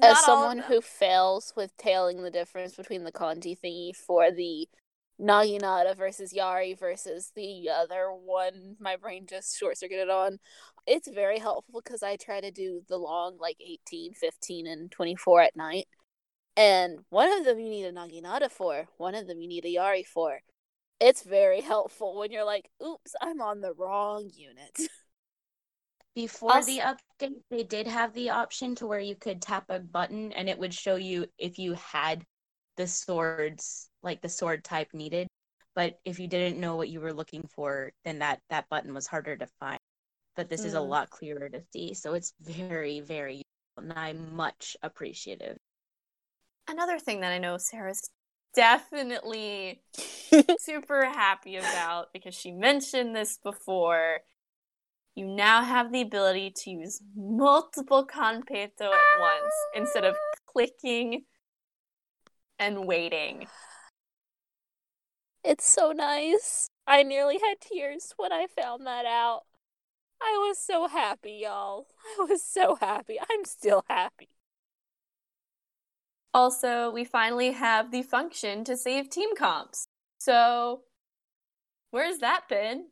As 0.00 0.14
Not 0.14 0.24
someone 0.24 0.58
who 0.60 0.80
fails 0.80 1.52
with 1.56 1.76
tailing 1.76 2.22
the 2.22 2.30
difference 2.30 2.76
between 2.76 3.02
the 3.02 3.10
kanji 3.10 3.58
thingy 3.58 3.94
for 3.96 4.30
the 4.30 4.68
Naginata 5.20 5.96
versus 5.96 6.32
Yari 6.32 6.78
versus 6.78 7.30
the 7.36 7.68
other 7.68 8.08
one, 8.10 8.76
my 8.80 8.96
brain 8.96 9.26
just 9.28 9.58
short 9.58 9.76
circuited 9.76 10.08
on. 10.08 10.38
It's 10.86 11.08
very 11.08 11.38
helpful 11.38 11.80
because 11.82 12.02
I 12.02 12.16
try 12.16 12.40
to 12.40 12.50
do 12.50 12.82
the 12.88 12.96
long, 12.96 13.36
like 13.38 13.56
18, 13.60 14.14
15, 14.14 14.66
and 14.66 14.90
24 14.90 15.42
at 15.42 15.56
night. 15.56 15.86
And 16.56 17.00
one 17.10 17.30
of 17.32 17.44
them 17.44 17.58
you 17.58 17.68
need 17.68 17.84
a 17.84 17.92
Naginata 17.92 18.50
for, 18.50 18.88
one 18.96 19.14
of 19.14 19.26
them 19.26 19.40
you 19.40 19.48
need 19.48 19.64
a 19.64 19.74
Yari 19.74 20.06
for. 20.06 20.40
It's 21.00 21.22
very 21.22 21.60
helpful 21.72 22.18
when 22.18 22.32
you're 22.32 22.44
like, 22.44 22.70
oops, 22.82 23.14
I'm 23.20 23.40
on 23.40 23.60
the 23.60 23.74
wrong 23.74 24.30
unit. 24.34 24.78
Before 26.14 26.54
Also- 26.54 26.66
the 26.72 26.80
update, 26.80 27.42
they 27.50 27.62
did 27.62 27.86
have 27.86 28.14
the 28.14 28.30
option 28.30 28.74
to 28.76 28.86
where 28.86 29.00
you 29.00 29.14
could 29.14 29.42
tap 29.42 29.66
a 29.68 29.78
button 29.78 30.32
and 30.32 30.48
it 30.48 30.58
would 30.58 30.74
show 30.74 30.96
you 30.96 31.26
if 31.38 31.58
you 31.58 31.74
had 31.74 32.24
the 32.76 32.86
swords, 32.86 33.89
like 34.02 34.20
the 34.22 34.28
sword 34.28 34.64
type 34.64 34.88
needed. 34.94 35.28
But 35.74 35.98
if 36.04 36.18
you 36.18 36.26
didn't 36.26 36.60
know 36.60 36.76
what 36.76 36.88
you 36.88 37.00
were 37.00 37.12
looking 37.12 37.48
for, 37.54 37.92
then 38.04 38.18
that 38.20 38.40
that 38.50 38.68
button 38.68 38.94
was 38.94 39.06
harder 39.06 39.36
to 39.36 39.46
find. 39.60 39.78
But 40.36 40.48
this 40.48 40.64
is 40.64 40.74
a 40.74 40.78
Mm. 40.78 40.88
lot 40.88 41.10
clearer 41.10 41.48
to 41.48 41.62
see, 41.72 41.94
so 41.94 42.14
it's 42.14 42.34
very 42.40 43.00
very 43.00 43.36
useful, 43.36 43.90
and 43.90 43.92
I'm 43.92 44.34
much 44.34 44.76
appreciative. 44.82 45.58
Another 46.68 46.98
thing 46.98 47.20
that 47.20 47.32
I 47.32 47.38
know 47.38 47.56
Sarah's 47.58 48.10
definitely 48.54 49.82
super 50.58 51.04
happy 51.06 51.56
about 51.56 52.12
because 52.12 52.34
she 52.34 52.52
mentioned 52.52 53.14
this 53.14 53.38
before. 53.42 54.20
You 55.16 55.26
now 55.26 55.62
have 55.64 55.92
the 55.92 56.00
ability 56.02 56.52
to 56.58 56.70
use 56.70 57.02
multiple 57.16 58.06
Kanpeito 58.06 58.92
at 58.92 59.20
once 59.20 59.54
instead 59.74 60.04
of 60.04 60.16
clicking 60.46 61.24
and 62.58 62.86
waiting. 62.86 63.48
It's 65.44 65.66
so 65.66 65.92
nice. 65.92 66.70
I 66.86 67.02
nearly 67.02 67.38
had 67.38 67.60
tears 67.60 68.14
when 68.16 68.32
I 68.32 68.46
found 68.46 68.86
that 68.86 69.04
out. 69.06 69.42
I 70.22 70.36
was 70.48 70.58
so 70.58 70.88
happy, 70.88 71.32
y'all. 71.42 71.88
I 72.20 72.24
was 72.24 72.44
so 72.44 72.76
happy. 72.76 73.18
I'm 73.20 73.44
still 73.44 73.84
happy. 73.88 74.30
Also, 76.34 76.90
we 76.90 77.04
finally 77.04 77.52
have 77.52 77.90
the 77.90 78.02
function 78.02 78.64
to 78.64 78.76
save 78.76 79.10
team 79.10 79.34
comps. 79.36 79.86
So, 80.18 80.82
where's 81.90 82.18
that 82.18 82.48
been? 82.48 82.86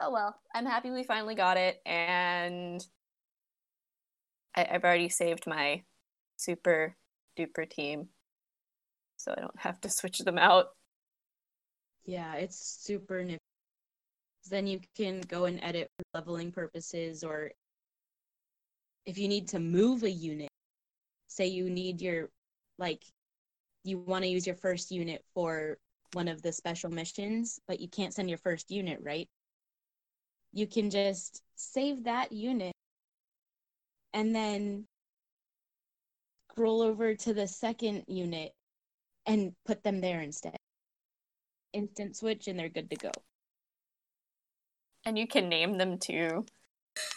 Oh 0.00 0.10
well, 0.10 0.40
I'm 0.54 0.66
happy 0.66 0.90
we 0.90 1.04
finally 1.04 1.34
got 1.34 1.56
it, 1.56 1.80
and 1.84 2.84
I- 4.54 4.66
I've 4.70 4.84
already 4.84 5.08
saved 5.08 5.46
my 5.46 5.84
super 6.36 6.96
duper 7.36 7.68
team, 7.68 8.10
so 9.22 9.34
I 9.36 9.40
don't 9.40 9.58
have 9.58 9.80
to 9.82 9.90
switch 9.90 10.18
them 10.18 10.38
out. 10.38 10.66
Yeah, 12.04 12.34
it's 12.34 12.58
super 12.58 13.22
nifty. 13.22 13.38
Then 14.48 14.66
you 14.66 14.80
can 14.96 15.20
go 15.20 15.44
and 15.44 15.62
edit 15.62 15.88
for 15.96 16.18
leveling 16.18 16.50
purposes, 16.50 17.22
or 17.22 17.52
if 19.04 19.18
you 19.18 19.28
need 19.28 19.48
to 19.48 19.60
move 19.60 20.02
a 20.02 20.10
unit, 20.10 20.48
say 21.28 21.46
you 21.46 21.68
need 21.68 22.00
your, 22.00 22.30
like, 22.78 23.02
you 23.84 23.98
want 23.98 24.24
to 24.24 24.30
use 24.30 24.46
your 24.46 24.56
first 24.56 24.90
unit 24.90 25.22
for 25.34 25.76
one 26.14 26.26
of 26.26 26.42
the 26.42 26.52
special 26.52 26.90
missions, 26.90 27.60
but 27.68 27.80
you 27.80 27.88
can't 27.88 28.14
send 28.14 28.28
your 28.28 28.38
first 28.38 28.70
unit, 28.70 28.98
right? 29.02 29.28
You 30.52 30.66
can 30.66 30.90
just 30.90 31.42
save 31.54 32.04
that 32.04 32.32
unit 32.32 32.72
and 34.12 34.34
then 34.34 34.86
scroll 36.50 36.82
over 36.82 37.14
to 37.14 37.32
the 37.32 37.46
second 37.46 38.04
unit 38.08 38.52
and 39.30 39.52
put 39.64 39.84
them 39.84 40.00
there 40.00 40.20
instead. 40.20 40.56
Instant 41.72 42.16
switch 42.16 42.48
and 42.48 42.58
they're 42.58 42.68
good 42.68 42.90
to 42.90 42.96
go. 42.96 43.12
And 45.06 45.16
you 45.16 45.28
can 45.28 45.48
name 45.48 45.78
them 45.78 45.98
too. 45.98 46.44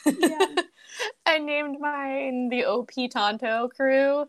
Yeah. 0.06 0.46
I 1.26 1.40
named 1.40 1.80
mine 1.80 2.50
the 2.50 2.66
OP 2.66 2.92
Tonto 3.12 3.68
crew. 3.68 4.26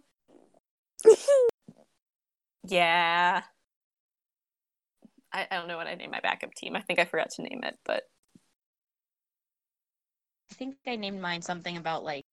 yeah. 2.67 3.43
I, 5.31 5.47
I 5.51 5.57
don't 5.57 5.69
know 5.69 5.77
what 5.77 5.87
I 5.87 5.95
named 5.95 6.13
my 6.13 6.21
backup 6.21 6.55
team. 6.55 6.77
I 6.77 6.81
think 6.81 6.99
I 6.99 7.05
forgot 7.05 7.31
to 7.33 7.43
name 7.43 7.61
it, 7.65 7.77
but 7.85 8.05
I 10.51 10.55
think 10.55 10.77
I 10.87 10.97
named 10.97 11.21
mine 11.21 11.43
something 11.43 11.77
about 11.77 12.03
like 12.03 12.25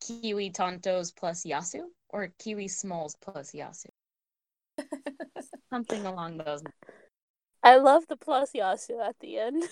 Kiwi 0.00 0.50
Tontos 0.50 1.14
plus 1.14 1.44
Yasu 1.44 1.82
or 2.08 2.32
Kiwi 2.40 2.66
Smalls 2.66 3.14
plus 3.20 3.52
Yasu. 3.52 3.89
Something 5.72 6.04
along 6.06 6.38
those. 6.38 6.62
I 7.62 7.76
love 7.76 8.06
the 8.08 8.16
plus 8.16 8.52
Yasu 8.52 9.00
at 9.06 9.16
the 9.20 9.38
end. 9.38 9.64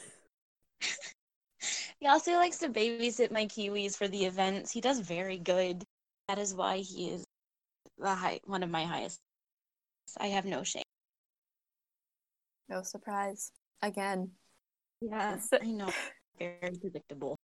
Yasu 2.04 2.34
likes 2.34 2.58
to 2.58 2.68
babysit 2.68 3.30
my 3.30 3.46
Kiwis 3.46 3.96
for 3.96 4.06
the 4.08 4.24
events. 4.24 4.70
He 4.70 4.80
does 4.80 5.00
very 5.00 5.38
good. 5.38 5.82
That 6.28 6.38
is 6.38 6.54
why 6.54 6.78
he 6.78 7.10
is 7.10 7.24
the 7.98 8.14
high 8.14 8.40
one 8.44 8.62
of 8.62 8.70
my 8.70 8.84
highest. 8.84 9.18
I 10.18 10.28
have 10.28 10.44
no 10.44 10.62
shame. 10.62 10.82
no 12.68 12.82
surprise. 12.82 13.50
Again. 13.82 14.30
Yeah, 15.00 15.38
So- 15.38 15.58
I 15.62 15.66
know. 15.66 15.90
Very 16.38 16.76
predictable. 16.80 17.36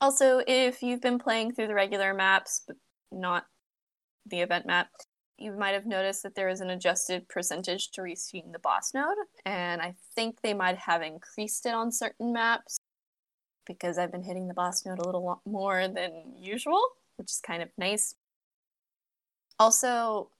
Also, 0.00 0.42
if 0.46 0.82
you've 0.82 1.00
been 1.00 1.18
playing 1.18 1.52
through 1.52 1.66
the 1.68 1.74
regular 1.74 2.14
maps, 2.14 2.62
but 2.66 2.76
not 3.12 3.44
the 4.26 4.40
event 4.40 4.66
map, 4.66 4.88
you 5.40 5.52
might 5.52 5.74
have 5.74 5.86
noticed 5.86 6.22
that 6.22 6.34
there 6.34 6.48
is 6.48 6.60
an 6.60 6.70
adjusted 6.70 7.28
percentage 7.28 7.90
to 7.92 8.02
reaching 8.02 8.52
the 8.52 8.58
boss 8.58 8.92
node, 8.94 9.16
and 9.44 9.80
I 9.80 9.94
think 10.14 10.40
they 10.42 10.54
might 10.54 10.78
have 10.78 11.02
increased 11.02 11.64
it 11.66 11.74
on 11.74 11.90
certain 11.90 12.32
maps 12.32 12.78
because 13.66 13.98
I've 13.98 14.12
been 14.12 14.22
hitting 14.22 14.48
the 14.48 14.54
boss 14.54 14.84
node 14.84 14.98
a 14.98 15.04
little 15.04 15.40
more 15.46 15.88
than 15.88 16.34
usual, 16.38 16.80
which 17.16 17.30
is 17.30 17.40
kind 17.44 17.62
of 17.62 17.68
nice. 17.78 18.14
Also, 19.58 20.30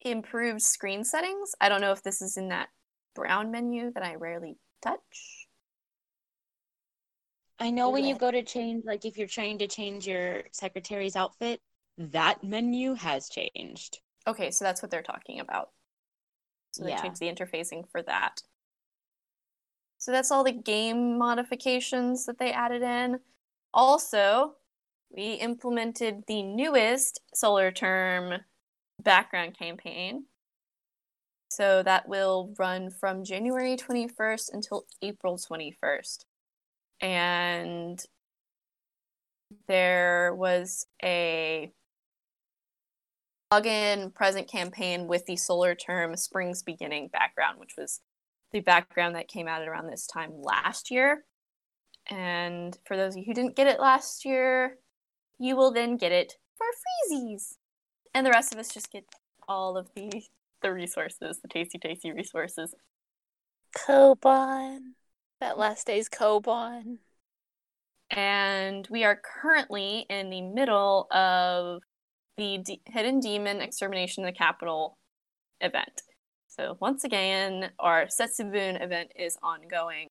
improved 0.00 0.62
screen 0.62 1.04
settings. 1.04 1.54
I 1.60 1.68
don't 1.68 1.80
know 1.80 1.92
if 1.92 2.02
this 2.02 2.22
is 2.22 2.36
in 2.36 2.48
that 2.48 2.68
brown 3.14 3.50
menu 3.50 3.92
that 3.92 4.04
I 4.04 4.14
rarely 4.14 4.56
touch. 4.82 5.46
I 7.58 7.70
know 7.70 7.90
when 7.90 8.04
you 8.04 8.16
go 8.16 8.30
to 8.30 8.42
change, 8.42 8.84
like 8.86 9.04
if 9.04 9.18
you're 9.18 9.26
trying 9.26 9.58
to 9.58 9.66
change 9.66 10.06
your 10.06 10.44
secretary's 10.52 11.16
outfit, 11.16 11.60
that 11.98 12.42
menu 12.42 12.94
has 12.94 13.28
changed. 13.28 13.98
Okay, 14.26 14.50
so 14.50 14.64
that's 14.64 14.82
what 14.82 14.90
they're 14.90 15.02
talking 15.02 15.40
about. 15.40 15.70
So 16.72 16.84
they 16.84 16.90
Yeah. 16.90 17.02
changed 17.02 17.20
the 17.20 17.32
interfacing 17.32 17.88
for 17.90 18.02
that. 18.02 18.42
So 19.98 20.12
that's 20.12 20.30
all 20.30 20.44
the 20.44 20.52
game 20.52 21.18
modifications 21.18 22.24
that 22.26 22.38
they 22.38 22.52
added 22.52 22.82
in. 22.82 23.20
Also, 23.74 24.56
we 25.10 25.34
implemented 25.34 26.24
the 26.26 26.42
newest 26.42 27.20
solar 27.34 27.70
term 27.70 28.44
background 28.98 29.58
campaign. 29.58 30.26
So 31.50 31.82
that 31.82 32.08
will 32.08 32.54
run 32.58 32.90
from 32.90 33.24
January 33.24 33.76
21st 33.76 34.54
until 34.54 34.86
April 35.02 35.36
21st. 35.36 36.24
And 37.00 38.02
there 39.66 40.34
was 40.34 40.86
a 41.02 41.72
login 43.52 44.14
present 44.14 44.48
campaign 44.48 45.06
with 45.06 45.26
the 45.26 45.36
solar 45.36 45.74
term 45.74 46.16
springs 46.16 46.62
beginning 46.62 47.08
background 47.08 47.58
which 47.58 47.74
was 47.76 48.00
the 48.52 48.60
background 48.60 49.14
that 49.14 49.28
came 49.28 49.48
out 49.48 49.66
around 49.66 49.88
this 49.88 50.06
time 50.06 50.30
last 50.40 50.90
year 50.90 51.24
and 52.08 52.78
for 52.86 52.96
those 52.96 53.14
of 53.14 53.18
you 53.18 53.24
who 53.24 53.34
didn't 53.34 53.56
get 53.56 53.66
it 53.66 53.80
last 53.80 54.24
year 54.24 54.76
you 55.38 55.56
will 55.56 55.72
then 55.72 55.96
get 55.96 56.12
it 56.12 56.34
for 56.56 56.66
freezies 57.12 57.54
and 58.14 58.26
the 58.26 58.30
rest 58.30 58.52
of 58.52 58.58
us 58.58 58.72
just 58.72 58.92
get 58.92 59.04
all 59.48 59.76
of 59.76 59.88
the 59.94 60.22
the 60.62 60.72
resources 60.72 61.40
the 61.40 61.48
tasty 61.48 61.78
tasty 61.78 62.12
resources 62.12 62.74
Koban. 63.76 64.94
That 65.40 65.58
last 65.58 65.86
day's 65.86 66.08
Koban. 66.08 66.98
and 68.10 68.86
we 68.90 69.04
are 69.04 69.20
currently 69.40 70.06
in 70.10 70.28
the 70.30 70.42
middle 70.42 71.06
of 71.12 71.82
the 72.40 72.56
D- 72.56 72.80
Hidden 72.86 73.20
Demon 73.20 73.60
Extermination 73.60 74.24
of 74.24 74.32
the 74.32 74.36
Capital 74.36 74.96
event. 75.60 76.02
So 76.48 76.78
once 76.80 77.04
again, 77.04 77.70
our 77.78 78.06
Setsubun 78.06 78.82
event 78.82 79.12
is 79.14 79.36
ongoing. 79.42 80.08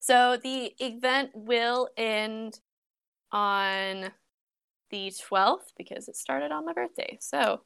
So 0.00 0.38
the 0.42 0.72
event 0.78 1.30
will 1.34 1.90
end 1.96 2.58
on 3.30 4.12
the 4.90 5.12
12th 5.30 5.72
because 5.76 6.08
it 6.08 6.16
started 6.16 6.52
on 6.52 6.64
my 6.64 6.72
birthday. 6.72 7.18
So 7.20 7.60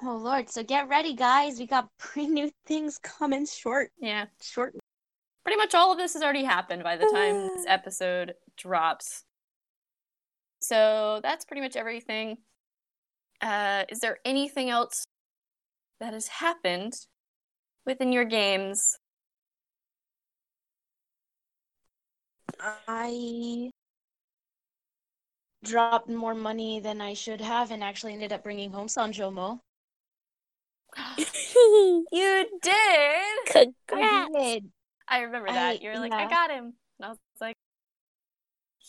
Oh 0.00 0.16
lord, 0.16 0.48
so 0.48 0.62
get 0.62 0.88
ready 0.88 1.14
guys. 1.14 1.58
We 1.58 1.66
got 1.66 1.88
pretty 1.98 2.28
new 2.28 2.52
things 2.66 2.98
coming 2.98 3.44
short 3.44 3.90
yeah, 3.98 4.26
short. 4.40 4.76
pretty 5.42 5.56
much 5.56 5.74
all 5.74 5.90
of 5.90 5.98
this 5.98 6.14
has 6.14 6.22
already 6.22 6.44
happened 6.44 6.84
by 6.84 6.96
the 6.96 7.10
time 7.12 7.48
this 7.48 7.64
episode 7.68 8.34
drops. 8.56 9.24
So 10.60 11.20
that's 11.22 11.44
pretty 11.44 11.60
much 11.60 11.76
everything. 11.76 12.38
Uh, 13.40 13.84
is 13.88 14.00
there 14.00 14.18
anything 14.24 14.70
else 14.70 15.04
that 16.00 16.12
has 16.12 16.28
happened 16.28 16.94
within 17.86 18.12
your 18.12 18.24
games? 18.24 18.98
I 22.60 23.70
dropped 25.64 26.08
more 26.08 26.34
money 26.34 26.80
than 26.80 27.00
I 27.00 27.14
should 27.14 27.40
have 27.40 27.70
and 27.70 27.82
actually 27.82 28.14
ended 28.14 28.32
up 28.32 28.42
bringing 28.42 28.72
home 28.72 28.88
Sanchomo. 28.88 29.60
You 32.12 32.46
did. 32.62 33.72
Congrats. 33.86 34.30
did. 34.34 34.70
I 35.08 35.20
remember 35.20 35.48
that. 35.48 35.58
I- 35.58 35.78
you 35.80 35.90
were 35.90 35.98
like, 35.98 36.12
I 36.12 36.28
got 36.28 36.50
him, 36.50 36.74
and 36.98 37.06
I 37.06 37.08
was 37.08 37.18
like, 37.40 37.56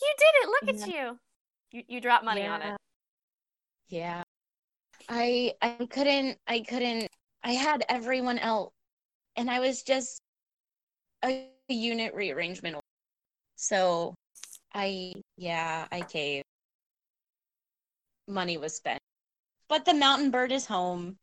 You 0.00 0.14
did 0.18 0.34
it. 0.42 0.48
Look 0.48 0.74
at 0.74 0.88
you. 0.88 1.18
You 1.72 1.84
you 1.86 2.00
dropped 2.00 2.24
money 2.24 2.46
on 2.46 2.62
it. 2.62 2.76
Yeah. 3.88 4.22
I 5.08 5.54
I 5.62 5.86
couldn't 5.86 6.38
I 6.46 6.60
couldn't 6.60 7.08
I 7.42 7.52
had 7.52 7.84
everyone 7.88 8.38
else 8.38 8.72
and 9.36 9.50
I 9.50 9.60
was 9.60 9.82
just 9.82 10.20
a 11.24 11.48
unit 11.68 12.14
rearrangement. 12.14 12.76
So 13.56 14.14
I 14.74 15.12
yeah, 15.36 15.86
I 15.92 16.00
caved. 16.02 16.44
Money 18.26 18.56
was 18.58 18.74
spent. 18.74 19.00
But 19.68 19.84
the 19.84 19.94
mountain 19.94 20.30
bird 20.30 20.52
is 20.52 20.66
home 20.66 21.16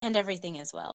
and 0.00 0.16
everything 0.16 0.58
as 0.58 0.72
well. 0.72 0.92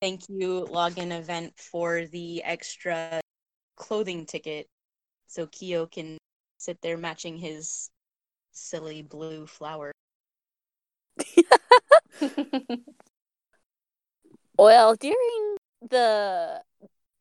Thank 0.00 0.28
you, 0.28 0.66
login 0.70 1.16
event, 1.16 1.54
for 1.56 2.06
the 2.06 2.42
extra 2.44 3.20
clothing 3.76 4.26
ticket 4.26 4.66
so 5.26 5.46
Kyo 5.46 5.86
can 5.86 6.18
sit 6.64 6.80
there 6.82 6.96
matching 6.96 7.38
his 7.38 7.90
silly 8.52 9.02
blue 9.02 9.46
flower. 9.46 9.92
Well, 14.58 14.94
during 14.94 15.56
the 15.82 16.62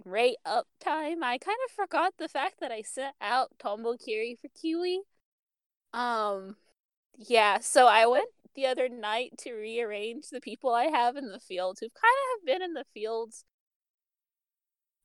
rate 0.05 0.37
up 0.45 0.67
time, 0.79 1.23
I 1.23 1.37
kind 1.37 1.57
of 1.65 1.71
forgot 1.75 2.13
the 2.17 2.27
fact 2.29 2.59
that 2.59 2.71
I 2.71 2.81
sent 2.83 3.15
out 3.21 3.51
Tombo 3.59 3.97
Kiri 3.97 4.37
for 4.39 4.49
Kiwi. 4.49 5.01
Um, 5.93 6.57
yeah. 7.17 7.59
So 7.59 7.87
I 7.87 8.05
went 8.05 8.29
the 8.55 8.67
other 8.67 8.87
night 8.87 9.33
to 9.39 9.53
rearrange 9.53 10.29
the 10.29 10.41
people 10.41 10.71
I 10.73 10.85
have 10.85 11.15
in 11.15 11.31
the 11.31 11.39
fields 11.39 11.79
who've 11.79 11.93
kind 11.93 12.13
of 12.13 12.39
have 12.39 12.45
been 12.45 12.61
in 12.61 12.73
the 12.73 12.85
fields. 12.93 13.45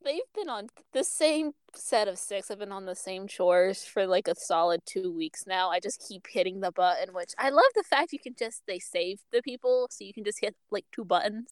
They've 0.05 0.21
been 0.35 0.49
on 0.49 0.69
the 0.93 1.05
same 1.05 1.53
set 1.75 2.09
of 2.09 2.19
six. 2.19 2.51
I've 2.51 2.59
been 2.59 2.73
on 2.73 2.87
the 2.87 2.95
same 2.95 3.27
chores 3.27 3.85
for 3.85 4.07
like 4.07 4.29
a 4.29 4.35
solid 4.35 4.83
two 4.87 5.13
weeks 5.13 5.45
now. 5.47 5.71
I 5.71 5.81
just 5.81 6.07
keep 6.09 6.27
hitting 6.29 6.61
the 6.61 6.71
button, 6.71 7.13
which 7.15 7.33
I 7.37 7.51
love 7.51 7.65
the 7.75 7.83
fact 7.83 8.13
you 8.13 8.19
can 8.19 8.35
just 8.39 8.63
they 8.67 8.79
save 8.79 9.21
the 9.33 9.43
people, 9.43 9.89
so 9.91 10.05
you 10.05 10.15
can 10.15 10.25
just 10.25 10.41
hit 10.41 10.55
like 10.71 10.87
two 10.93 11.05
buttons. 11.05 11.49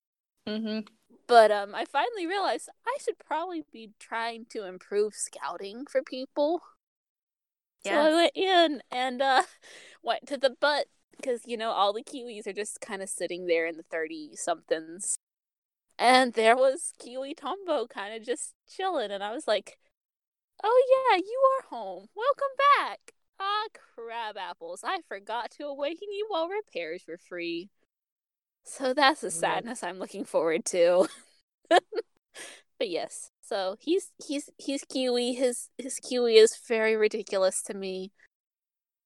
Mm-hmm. 0.49 0.81
But 1.27 1.51
um, 1.51 1.75
I 1.75 1.85
finally 1.85 2.27
realized 2.27 2.69
I 2.87 2.97
should 3.05 3.19
probably 3.19 3.65
be 3.73 3.91
trying 3.99 4.47
to 4.51 4.65
improve 4.65 5.15
scouting 5.15 5.87
for 5.91 6.03
people. 6.03 6.63
Yeah. 7.85 7.93
So 7.93 8.01
I 8.01 8.15
went 8.15 8.33
in 8.37 8.81
and 8.91 9.23
uh 9.23 9.43
went 10.03 10.27
to 10.29 10.37
the 10.37 10.55
butt 10.61 10.87
because 11.17 11.43
you 11.47 11.57
know 11.57 11.71
all 11.71 11.93
the 11.93 12.05
Kiwis 12.05 12.47
are 12.47 12.53
just 12.53 12.81
kind 12.81 13.03
of 13.03 13.09
sitting 13.09 13.47
there 13.47 13.67
in 13.67 13.77
the 13.77 13.85
thirty 13.91 14.31
somethings, 14.35 15.19
and 15.99 16.33
there 16.35 16.57
was 16.57 16.93
Kiwi 16.99 17.35
Tombo 17.35 17.87
kind 17.87 18.15
of 18.15 18.25
just 18.25 18.55
chilling, 18.69 19.11
and 19.11 19.23
I 19.23 19.33
was 19.33 19.47
like, 19.49 19.79
"Oh 20.63 21.09
yeah, 21.11 21.19
you 21.19 21.43
are 21.59 21.77
home. 21.77 22.09
Welcome 22.15 22.55
back." 22.79 23.13
Ah, 23.39 23.67
crab 23.95 24.37
apples! 24.37 24.83
I 24.85 25.01
forgot 25.09 25.51
to 25.53 25.65
awaken 25.67 26.09
you 26.13 26.27
while 26.29 26.49
repairs 26.49 27.05
were 27.07 27.19
free. 27.19 27.71
So 28.65 28.93
that's 28.95 29.23
a 29.23 29.31
sadness 29.31 29.83
I'm 29.83 29.99
looking 29.99 30.25
forward 30.25 30.65
to. 30.67 31.07
but 31.71 31.81
yes, 32.81 33.31
so 33.41 33.77
he's 33.81 34.11
he's 34.27 34.51
he's 34.59 34.85
Kiwi. 34.85 35.35
His 35.35 35.71
his 35.79 36.01
Kiwi 36.01 36.37
is 36.37 36.59
very 36.69 36.97
ridiculous 36.97 37.63
to 37.63 37.75
me. 37.75 38.13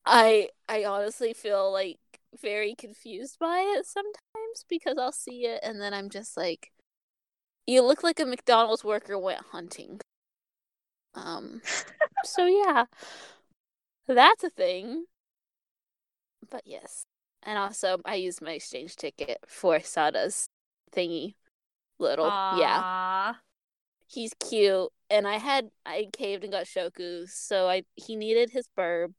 I 0.06 0.48
I 0.68 0.84
honestly 0.84 1.34
feel 1.34 1.70
like 1.72 1.98
very 2.40 2.74
confused 2.74 3.38
by 3.38 3.60
it 3.76 3.86
sometimes 3.86 4.64
because 4.68 4.96
I'll 4.98 5.12
see 5.12 5.46
it 5.46 5.60
and 5.62 5.80
then 5.80 5.92
I'm 5.92 6.08
just 6.08 6.36
like, 6.36 6.72
you 7.70 7.82
look 7.82 8.02
like 8.02 8.20
a 8.20 8.26
McDonald's 8.26 8.84
worker 8.84 9.18
went 9.18 9.40
hunting. 9.52 10.00
Um, 11.14 11.62
so 12.24 12.46
yeah, 12.46 12.84
that's 14.06 14.44
a 14.44 14.50
thing. 14.50 15.04
But 16.50 16.62
yes, 16.64 17.04
and 17.42 17.58
also 17.58 18.00
I 18.04 18.16
used 18.16 18.42
my 18.42 18.52
exchange 18.52 18.96
ticket 18.96 19.38
for 19.46 19.80
Sada's 19.80 20.48
thingy. 20.94 21.34
Little, 21.98 22.26
yeah 22.58 23.34
he's 24.10 24.34
cute 24.40 24.88
and 25.08 25.26
i 25.26 25.36
had 25.38 25.70
i 25.86 26.08
caved 26.12 26.42
and 26.42 26.52
got 26.52 26.66
shoku 26.66 27.28
so 27.28 27.68
i 27.68 27.82
he 27.94 28.16
needed 28.16 28.50
his 28.50 28.68
burb 28.76 29.12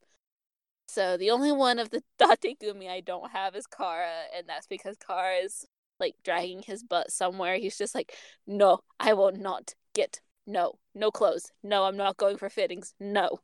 so 0.86 1.16
the 1.16 1.30
only 1.30 1.50
one 1.50 1.78
of 1.78 1.90
the 1.90 2.02
dategumi 2.20 2.88
i 2.88 3.00
don't 3.00 3.30
have 3.30 3.56
is 3.56 3.66
kara 3.66 4.24
and 4.36 4.46
that's 4.46 4.66
because 4.66 4.96
kara 4.96 5.36
is 5.36 5.66
like 6.02 6.16
dragging 6.22 6.62
his 6.62 6.82
butt 6.82 7.10
somewhere 7.10 7.56
he's 7.56 7.78
just 7.78 7.94
like 7.94 8.14
no 8.46 8.80
i 9.00 9.14
will 9.14 9.32
not 9.32 9.74
get 9.94 10.20
no 10.46 10.78
no 10.94 11.10
clothes. 11.10 11.50
No 11.62 11.84
i'm 11.84 11.96
not 11.96 12.16
going 12.16 12.36
for 12.36 12.50
fittings. 12.50 12.94
No. 13.00 13.40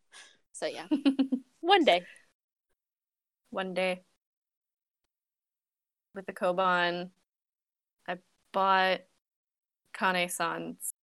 So 0.53 0.67
yeah. 0.67 0.87
One 1.61 1.85
day. 1.85 2.03
One 3.51 3.75
day. 3.75 4.03
With 6.15 6.27
the 6.27 6.33
Koban, 6.33 7.11
I 8.09 8.17
bought 8.53 9.01
Kane-san's 9.93 10.95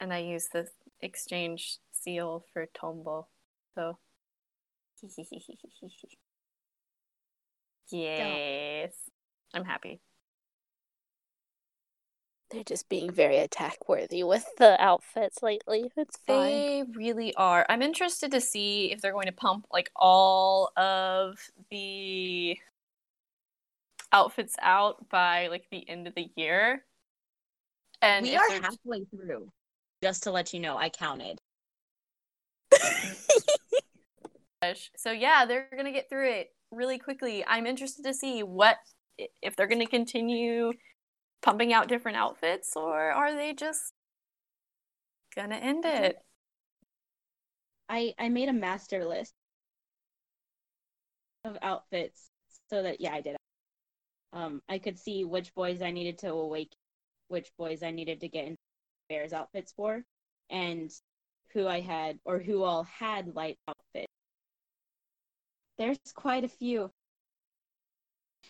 and 0.00 0.12
I 0.12 0.18
used 0.18 0.52
the 0.52 0.66
exchange 1.00 1.78
seal 1.92 2.44
for 2.52 2.66
Tombo. 2.74 3.28
So. 3.74 3.98
Yes. 7.88 8.92
I'm 9.54 9.64
happy. 9.64 10.00
They're 12.50 12.64
just 12.64 12.88
being 12.88 13.10
very 13.10 13.38
attack 13.38 13.88
worthy 13.88 14.22
with 14.22 14.46
the 14.58 14.80
outfits 14.80 15.42
lately 15.42 15.90
it's 15.96 16.16
fine 16.26 16.36
They 16.46 16.84
really 16.94 17.34
are. 17.34 17.66
I'm 17.68 17.82
interested 17.82 18.30
to 18.32 18.40
see 18.40 18.92
if 18.92 19.00
they're 19.00 19.12
going 19.12 19.26
to 19.26 19.32
pump 19.32 19.66
like 19.72 19.90
all 19.96 20.70
of 20.76 21.38
the 21.70 22.56
outfits 24.12 24.54
out 24.62 25.08
by 25.08 25.48
like 25.48 25.64
the 25.70 25.88
end 25.88 26.06
of 26.06 26.14
the 26.14 26.30
year. 26.36 26.84
And 28.00 28.24
we 28.24 28.36
are 28.36 28.48
they're- 28.48 28.62
halfway 28.62 29.04
through. 29.04 29.50
Just 30.02 30.22
to 30.24 30.30
let 30.30 30.52
you 30.52 30.60
know, 30.60 30.76
I 30.76 30.90
counted. 30.90 31.40
so 34.96 35.10
yeah, 35.10 35.46
they're 35.46 35.68
gonna 35.74 35.92
get 35.92 36.08
through 36.08 36.30
it 36.30 36.54
really 36.70 36.98
quickly. 36.98 37.44
I'm 37.46 37.66
interested 37.66 38.04
to 38.04 38.14
see 38.14 38.42
what 38.42 38.76
if 39.42 39.56
they're 39.56 39.66
gonna 39.66 39.86
continue 39.86 40.72
pumping 41.42 41.72
out 41.72 41.88
different 41.88 42.16
outfits 42.16 42.74
or 42.76 43.10
are 43.10 43.34
they 43.34 43.52
just 43.52 43.92
gonna 45.34 45.56
end 45.56 45.84
it? 45.84 46.18
I 47.88 48.14
I 48.18 48.28
made 48.28 48.48
a 48.48 48.52
master 48.52 49.04
list 49.04 49.32
of 51.44 51.56
outfits 51.62 52.30
so 52.68 52.82
that 52.82 53.00
yeah, 53.00 53.14
I 53.14 53.20
did. 53.20 53.36
Um, 54.32 54.60
I 54.68 54.78
could 54.78 54.98
see 54.98 55.24
which 55.24 55.54
boys 55.54 55.80
I 55.82 55.90
needed 55.90 56.18
to 56.18 56.28
awake, 56.32 56.72
which 57.28 57.50
boys 57.58 57.82
I 57.82 57.90
needed 57.90 58.20
to 58.20 58.28
get 58.28 58.46
into 58.46 58.58
bears 59.08 59.32
outfits 59.32 59.72
for, 59.72 60.02
and 60.50 60.90
who 61.52 61.66
I 61.66 61.80
had 61.80 62.18
or 62.24 62.38
who 62.38 62.62
all 62.62 62.82
had 62.84 63.34
light 63.34 63.58
outfits. 63.68 64.12
There's 65.78 65.98
quite 66.14 66.44
a 66.44 66.48
few. 66.48 66.90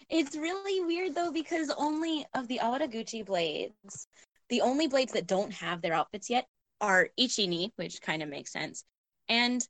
It's 0.08 0.36
really 0.36 0.84
weird 0.84 1.14
though 1.14 1.32
because 1.32 1.70
only 1.76 2.24
of 2.34 2.46
the 2.48 2.60
Awataguchi 2.62 3.24
blades, 3.24 4.06
the 4.48 4.60
only 4.60 4.86
blades 4.86 5.12
that 5.12 5.26
don't 5.26 5.52
have 5.52 5.82
their 5.82 5.94
outfits 5.94 6.30
yet 6.30 6.46
are 6.80 7.08
Ichini, 7.18 7.72
which 7.76 8.00
kind 8.00 8.22
of 8.22 8.28
makes 8.28 8.52
sense, 8.52 8.84
and 9.28 9.66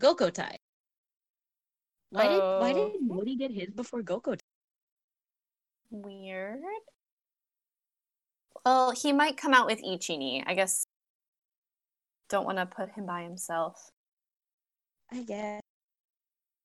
Gokotai. 0.00 0.56
Why 2.10 2.28
did 2.28 2.38
why 2.38 2.72
Oh. 2.72 2.90
did 2.92 3.02
Modi 3.02 3.36
get 3.36 3.50
his 3.50 3.70
before 3.70 4.02
Gokotai? 4.02 4.40
Weird. 5.90 6.62
Well, 8.64 8.90
he 8.90 9.12
might 9.12 9.36
come 9.36 9.54
out 9.54 9.66
with 9.66 9.80
Ichini. 9.82 10.42
I 10.46 10.54
guess 10.54 10.84
don't 12.28 12.44
want 12.44 12.58
to 12.58 12.66
put 12.66 12.90
him 12.90 13.06
by 13.06 13.22
himself. 13.22 13.90
I 15.12 15.22
guess. 15.22 15.60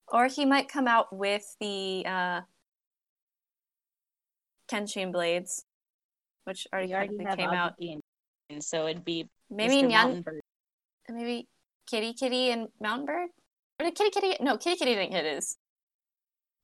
Or 0.08 0.26
he 0.26 0.46
might 0.46 0.68
come 0.68 0.88
out 0.88 1.16
with 1.16 1.56
the 1.60 2.04
uh 2.08 2.42
Kenshin 4.72 5.12
blades, 5.12 5.66
which 6.46 6.68
already, 6.72 6.88
We 6.88 6.94
already 6.94 7.24
have 7.26 7.38
came 7.38 7.50
out. 7.50 7.74
And, 7.80 8.02
and 8.50 8.64
so 8.64 8.88
it'd 8.88 9.06
be 9.06 9.30
Maybe 9.50 9.76
Mr. 9.76 9.86
Nyan, 9.86 9.92
Mountain 9.92 10.22
Bird. 10.22 10.42
maybe 11.10 11.48
Kitty 11.90 12.14
Kitty 12.14 12.52
and 12.52 12.68
Mountain 12.80 13.06
Bird? 13.06 13.30
Or 13.80 13.86
did 13.86 13.96
Kitty 13.96 14.10
Kitty? 14.12 14.38
No, 14.42 14.58
Kitty 14.58 14.78
Kitty 14.78 14.96
didn't 14.96 15.14
hit 15.14 15.26
his. 15.26 15.58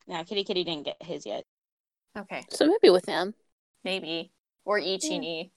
No, 0.08 0.24
Kitty 0.24 0.44
Kitty 0.44 0.64
didn't 0.64 0.86
get 0.86 1.02
his 1.02 1.26
yet. 1.26 1.44
Okay, 2.18 2.46
so 2.50 2.66
maybe 2.66 2.90
with 2.90 3.06
him 3.06 3.34
maybe. 3.88 4.32
Or 4.66 4.80
Ichini. 4.80 5.52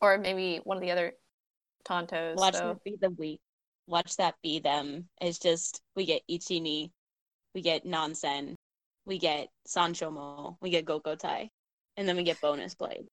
Or 0.00 0.18
maybe 0.18 0.60
one 0.64 0.76
of 0.76 0.82
the 0.82 0.90
other 0.90 1.12
Tontos. 1.88 2.36
Watch 2.36 2.54
so. 2.54 2.68
that 2.68 2.84
be 2.84 2.96
the 3.00 3.10
week. 3.10 3.40
Watch 3.86 4.16
that 4.16 4.34
be 4.42 4.58
them. 4.58 5.08
It's 5.20 5.38
just 5.38 5.80
we 5.94 6.04
get 6.04 6.22
Ichini, 6.28 6.90
we 7.54 7.62
get 7.62 7.84
Nansen, 7.84 8.56
we 9.06 9.18
get 9.18 9.48
Sanchomo, 9.66 10.56
we 10.60 10.70
get 10.70 10.84
Gokotai, 10.84 11.50
and 11.96 12.08
then 12.08 12.16
we 12.16 12.22
get 12.22 12.40
bonus 12.40 12.74
blade. 12.74 13.06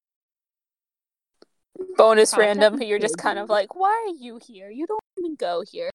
bonus 1.97 2.33
Probably 2.33 2.45
random 2.45 2.81
you're 2.81 2.99
just 2.99 3.17
kind 3.17 3.39
of 3.39 3.49
like 3.49 3.73
why 3.73 4.07
are 4.07 4.15
you 4.15 4.39
here 4.45 4.69
you 4.69 4.85
don't 4.85 4.99
even 5.17 5.35
go 5.35 5.63
here 5.69 5.89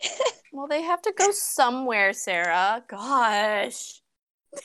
Well, 0.52 0.66
they 0.68 0.82
have 0.82 1.00
to 1.02 1.12
go 1.16 1.30
somewhere, 1.30 2.12
Sarah. 2.12 2.84
Gosh. 2.86 4.02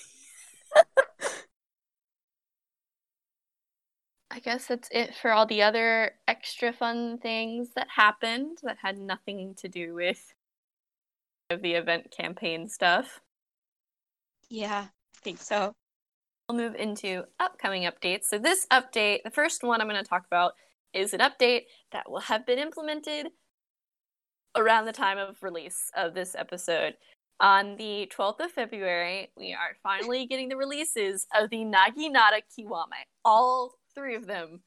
I 4.29 4.39
guess 4.39 4.67
that's 4.67 4.89
it 4.91 5.15
for 5.15 5.31
all 5.31 5.45
the 5.45 5.61
other 5.63 6.11
extra 6.27 6.73
fun 6.73 7.19
things 7.19 7.69
that 7.75 7.87
happened 7.95 8.57
that 8.63 8.75
had 8.81 8.97
nothing 8.97 9.55
to 9.59 9.69
do 9.69 9.93
with 9.93 10.33
of 11.49 11.61
the 11.61 11.75
event 11.75 12.11
campaign 12.11 12.67
stuff. 12.67 13.21
Yeah, 14.49 14.87
I 14.89 15.19
think 15.23 15.39
so. 15.39 15.73
We'll 16.49 16.59
move 16.59 16.75
into 16.75 17.25
upcoming 17.41 17.83
updates. 17.83 18.23
So 18.25 18.37
this 18.37 18.65
update, 18.71 19.23
the 19.23 19.31
first 19.31 19.63
one 19.63 19.81
I'm 19.81 19.89
going 19.89 20.01
to 20.01 20.09
talk 20.09 20.25
about 20.25 20.53
is 20.93 21.13
an 21.13 21.19
update 21.19 21.63
that 21.91 22.09
will 22.09 22.21
have 22.21 22.45
been 22.45 22.57
implemented 22.57 23.27
around 24.55 24.85
the 24.85 24.93
time 24.93 25.17
of 25.17 25.43
release 25.43 25.91
of 25.93 26.13
this 26.13 26.35
episode. 26.35 26.93
On 27.41 27.75
the 27.75 28.09
12th 28.17 28.39
of 28.39 28.51
February, 28.51 29.29
we 29.35 29.51
are 29.51 29.75
finally 29.83 30.25
getting 30.25 30.47
the 30.47 30.55
releases 30.55 31.27
of 31.37 31.49
the 31.49 31.65
Naginata 31.65 32.39
Kiwame. 32.57 33.03
All 33.25 33.73
three 33.93 34.15
of 34.15 34.25
them 34.25 34.61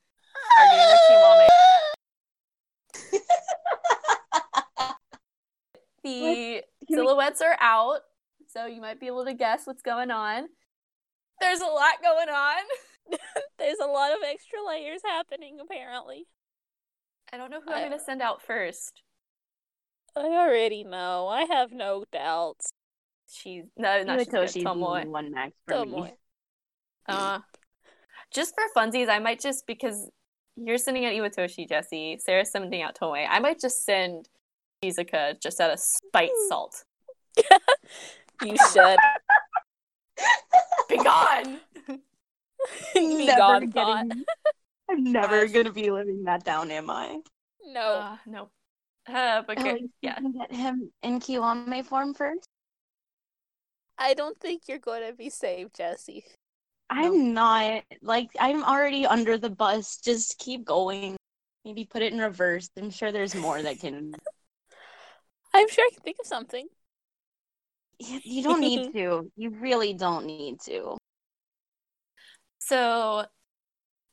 are 0.59 0.66
getting 0.70 0.87
the 0.87 0.99
Kiwame. 1.11 1.49
The 6.03 6.62
silhouettes 6.91 7.41
are 7.43 7.57
out. 7.61 8.01
so 8.49 8.64
you 8.66 8.81
might 8.81 8.99
be 8.99 9.07
able 9.07 9.24
to 9.26 9.35
guess 9.35 9.66
what's 9.66 9.83
going 9.83 10.11
on. 10.11 10.49
There's 11.41 11.61
a 11.61 11.66
lot 11.66 12.03
going 12.03 12.28
on. 12.28 12.62
There's 13.59 13.78
a 13.82 13.86
lot 13.86 14.12
of 14.12 14.18
extra 14.24 14.59
layers 14.66 15.01
happening, 15.05 15.59
apparently. 15.61 16.26
I 17.32 17.36
don't 17.36 17.51
know 17.51 17.61
who 17.64 17.72
I'm 17.72 17.88
going 17.88 17.99
to 17.99 18.05
send 18.05 18.22
out 18.22 18.43
first. 18.43 19.03
I 20.16 20.22
already 20.22 20.84
know. 20.84 21.28
I 21.28 21.45
have 21.45 21.72
no 21.72 22.05
doubts. 22.12 22.70
She's 23.30 23.64
no, 23.76 24.03
not 24.03 24.18
Iwatoshi's 24.18 24.53
she's 24.53 24.64
Tomoe. 24.64 25.07
one 25.07 25.30
max 25.30 25.53
for 25.66 25.74
Tomoe. 25.74 26.05
me. 26.05 26.14
Uh, 27.09 27.41
just 28.32 28.55
for 28.55 28.62
funsies, 28.76 29.09
I 29.09 29.18
might 29.18 29.41
just 29.41 29.66
because 29.66 30.09
you're 30.55 30.78
sending 30.78 31.07
out 31.07 31.12
Iwatoshi, 31.12 31.68
Jesse. 31.68 32.18
Sarah's 32.20 32.53
sending 32.53 32.82
out 32.82 32.95
Tomoe. 32.95 33.26
I 33.28 33.41
might 33.41 33.59
just 33.59 33.84
send 33.84 34.28
Shizuka 34.84 35.41
just 35.41 35.61
out 35.61 35.72
of 35.72 35.80
spite 35.80 36.30
salt. 36.49 36.84
You 38.45 38.57
should. 38.72 38.99
Be 40.91 40.97
gone. 40.99 41.61
Never 42.95 43.36
gone, 43.36 43.61
getting- 43.66 43.72
thought. 43.72 44.07
I'm 44.91 45.05
never 45.05 45.47
Gosh. 45.47 45.55
gonna 45.55 45.72
be 45.72 45.91
living 45.93 46.24
that 46.24 46.43
down, 46.45 46.70
am 46.72 46.91
I? 46.91 47.20
No. 47.64 47.80
Uh, 47.95 48.16
no. 48.26 48.49
Uh, 49.09 49.43
but 49.47 49.57
At 49.59 49.64
good. 49.64 49.74
least 49.82 49.93
Yeah. 50.03 50.16
can 50.16 50.32
get 50.32 50.53
him 50.53 50.91
in 51.05 51.20
Kiwame 51.20 51.84
form 51.84 52.12
first. 52.12 52.45
I 53.97 54.14
don't 54.14 54.38
think 54.41 54.62
you're 54.66 54.78
going 54.78 55.07
to 55.07 55.12
be 55.14 55.30
saved, 55.30 55.76
Jesse. 55.76 56.24
I'm 56.88 57.34
not 57.34 57.84
like 58.03 58.30
I'm 58.41 58.64
already 58.64 59.07
under 59.07 59.38
the 59.38 59.51
bus. 59.51 59.99
Just 59.99 60.38
keep 60.38 60.64
going. 60.64 61.16
Maybe 61.64 61.84
put 61.84 62.03
it 62.03 62.12
in 62.12 62.18
reverse. 62.18 62.68
I'm 62.76 62.91
sure 62.91 63.12
there's 63.12 63.34
more 63.34 63.62
that 63.62 63.78
can. 63.78 64.12
I'm 65.55 65.68
sure 65.68 65.84
I 65.86 65.91
can 65.95 66.03
think 66.03 66.16
of 66.20 66.26
something. 66.26 66.66
You 68.01 68.20
you 68.24 68.42
don't 68.42 68.61
need 68.61 68.92
to. 68.94 69.30
You 69.36 69.51
really 69.51 69.92
don't 69.94 70.26
need 70.26 70.61
to. 70.66 70.96
So 72.59 73.24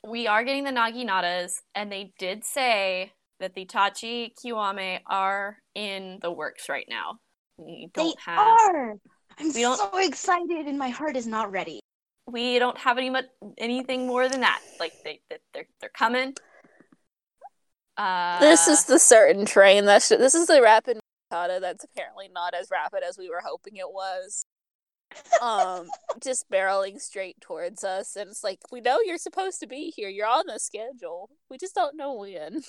we 0.07 0.27
are 0.27 0.43
getting 0.43 0.63
the 0.63 0.71
Naginatas, 0.71 1.53
and 1.75 1.91
they 1.91 2.13
did 2.19 2.43
say 2.43 3.13
that 3.39 3.53
the 3.55 3.65
Tachi 3.65 4.31
Kiwame 4.43 4.99
are 5.07 5.57
in 5.75 6.19
the 6.21 6.31
works 6.31 6.69
right 6.69 6.85
now. 6.89 7.17
We 7.57 7.89
don't 7.93 8.15
they 8.15 8.31
have 8.31 8.39
are. 8.39 8.93
I'm 9.39 9.53
We 9.53 9.61
don't- 9.61 9.77
so 9.77 9.97
excited, 9.97 10.67
and 10.67 10.77
my 10.77 10.89
heart 10.89 11.15
is 11.15 11.27
not 11.27 11.51
ready. 11.51 11.79
we 12.27 12.59
don't 12.59 12.77
have 12.77 12.97
any 12.97 13.09
much 13.09 13.25
anything 13.57 14.05
more 14.07 14.27
than 14.27 14.41
that. 14.41 14.59
Like 14.79 14.93
they, 15.03 15.21
they 15.29 15.37
they're 15.53 15.67
they're 15.79 15.89
coming. 15.97 16.33
Uh, 17.97 18.39
this 18.39 18.67
is 18.67 18.85
the 18.85 18.99
certain 18.99 19.45
train. 19.45 19.85
That's 19.85 20.09
this 20.09 20.35
is 20.35 20.47
the 20.47 20.61
rapid 20.61 20.99
Mikata 21.31 21.59
that's 21.61 21.83
apparently 21.83 22.29
not 22.33 22.53
as 22.53 22.69
rapid 22.71 23.03
as 23.07 23.17
we 23.17 23.29
were 23.29 23.41
hoping 23.43 23.77
it 23.77 23.91
was. 23.91 24.45
Um, 25.41 25.87
just 26.23 26.49
barreling 26.49 26.99
straight 26.99 27.39
towards 27.41 27.83
us, 27.83 28.15
and 28.15 28.29
it's 28.29 28.43
like 28.43 28.59
we 28.71 28.81
know 28.81 28.99
you're 29.03 29.17
supposed 29.17 29.59
to 29.61 29.67
be 29.67 29.93
here. 29.95 30.09
You're 30.09 30.27
on 30.27 30.45
the 30.47 30.59
schedule. 30.59 31.29
We 31.49 31.57
just 31.57 31.75
don't 31.75 31.95
know 31.97 32.13
when. 32.15 32.61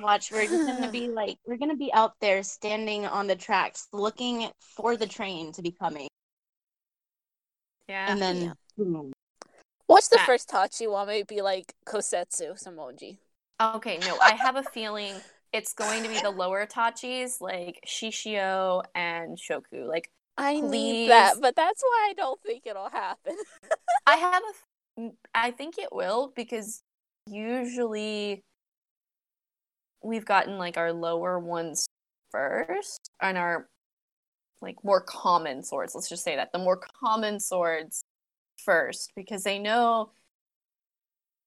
Watch, 0.00 0.32
we're 0.32 0.46
just 0.46 0.66
gonna 0.66 0.90
be 0.90 1.08
like 1.14 1.36
we're 1.46 1.58
gonna 1.58 1.76
be 1.76 1.92
out 1.92 2.14
there 2.20 2.42
standing 2.42 3.06
on 3.06 3.26
the 3.26 3.36
tracks, 3.36 3.88
looking 3.92 4.50
for 4.60 4.96
the 4.96 5.06
train 5.06 5.52
to 5.52 5.62
be 5.62 5.70
coming, 5.70 6.08
yeah. 7.88 8.10
and 8.10 8.20
then 8.20 8.36
Yeah. 8.36 8.52
boom. 8.76 9.12
Watch 9.88 10.08
the 10.08 10.18
Ah. 10.18 10.26
first 10.26 10.48
Tachiwame 10.48 11.26
be 11.28 11.42
like 11.42 11.74
Kosetsu 11.86 12.60
Samonji. 12.60 13.18
Okay, 13.60 13.98
no, 13.98 14.18
I 14.18 14.32
have 14.34 14.56
a 14.56 14.62
feeling 14.62 15.14
it's 15.52 15.72
going 15.72 16.02
to 16.02 16.08
be 16.08 16.20
the 16.20 16.30
lower 16.30 16.66
Tachis 16.66 17.40
like 17.40 17.80
Shishio 17.86 18.82
and 18.94 19.38
Shoku. 19.38 19.86
Like 19.86 20.10
I 20.36 20.60
Please. 20.60 20.70
need 20.70 21.10
that, 21.10 21.36
but 21.40 21.56
that's 21.56 21.82
why 21.82 22.08
I 22.10 22.14
don't 22.14 22.40
think 22.42 22.66
it'll 22.66 22.90
happen. 22.90 23.36
I 24.06 24.16
have 24.16 24.42
a, 24.98 25.10
I 25.34 25.50
think 25.50 25.78
it 25.78 25.88
will 25.92 26.32
because 26.36 26.82
usually 27.26 28.42
we've 30.02 30.24
gotten 30.24 30.58
like 30.58 30.76
our 30.76 30.92
lower 30.92 31.38
ones 31.38 31.86
first 32.30 33.10
and 33.20 33.38
our 33.38 33.68
like 34.60 34.76
more 34.84 35.00
common 35.00 35.62
swords. 35.62 35.94
Let's 35.94 36.08
just 36.08 36.24
say 36.24 36.36
that 36.36 36.52
the 36.52 36.58
more 36.58 36.80
common 37.00 37.40
swords 37.40 38.02
first 38.58 39.12
because 39.14 39.42
they 39.42 39.58
know 39.58 40.10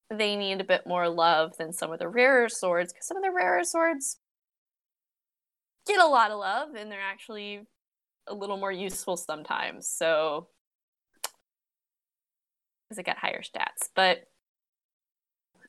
they 0.10 0.36
need 0.36 0.60
a 0.62 0.66
bit 0.66 0.88
more 0.88 1.08
love 1.08 1.58
than 1.58 1.74
some 1.74 1.92
of 1.92 2.00
the 2.00 2.08
rarer 2.08 2.50
swords 2.50 2.92
because 2.92 3.08
some 3.08 3.18
of 3.18 3.24
the 3.24 3.32
rarer 3.32 3.64
swords 3.64 4.18
get 5.88 6.00
a 6.00 6.08
lot 6.08 6.32
of 6.32 6.40
love 6.40 6.70
and 6.76 6.92
they're 6.92 7.00
actually 7.00 7.62
a 8.28 8.34
little 8.34 8.58
more 8.58 8.72
useful 8.72 9.18
sometimes. 9.18 9.88
So 9.88 10.48
because 12.90 13.00
it 13.00 13.06
got 13.06 13.18
higher 13.18 13.42
stats. 13.42 13.90
But 13.96 14.28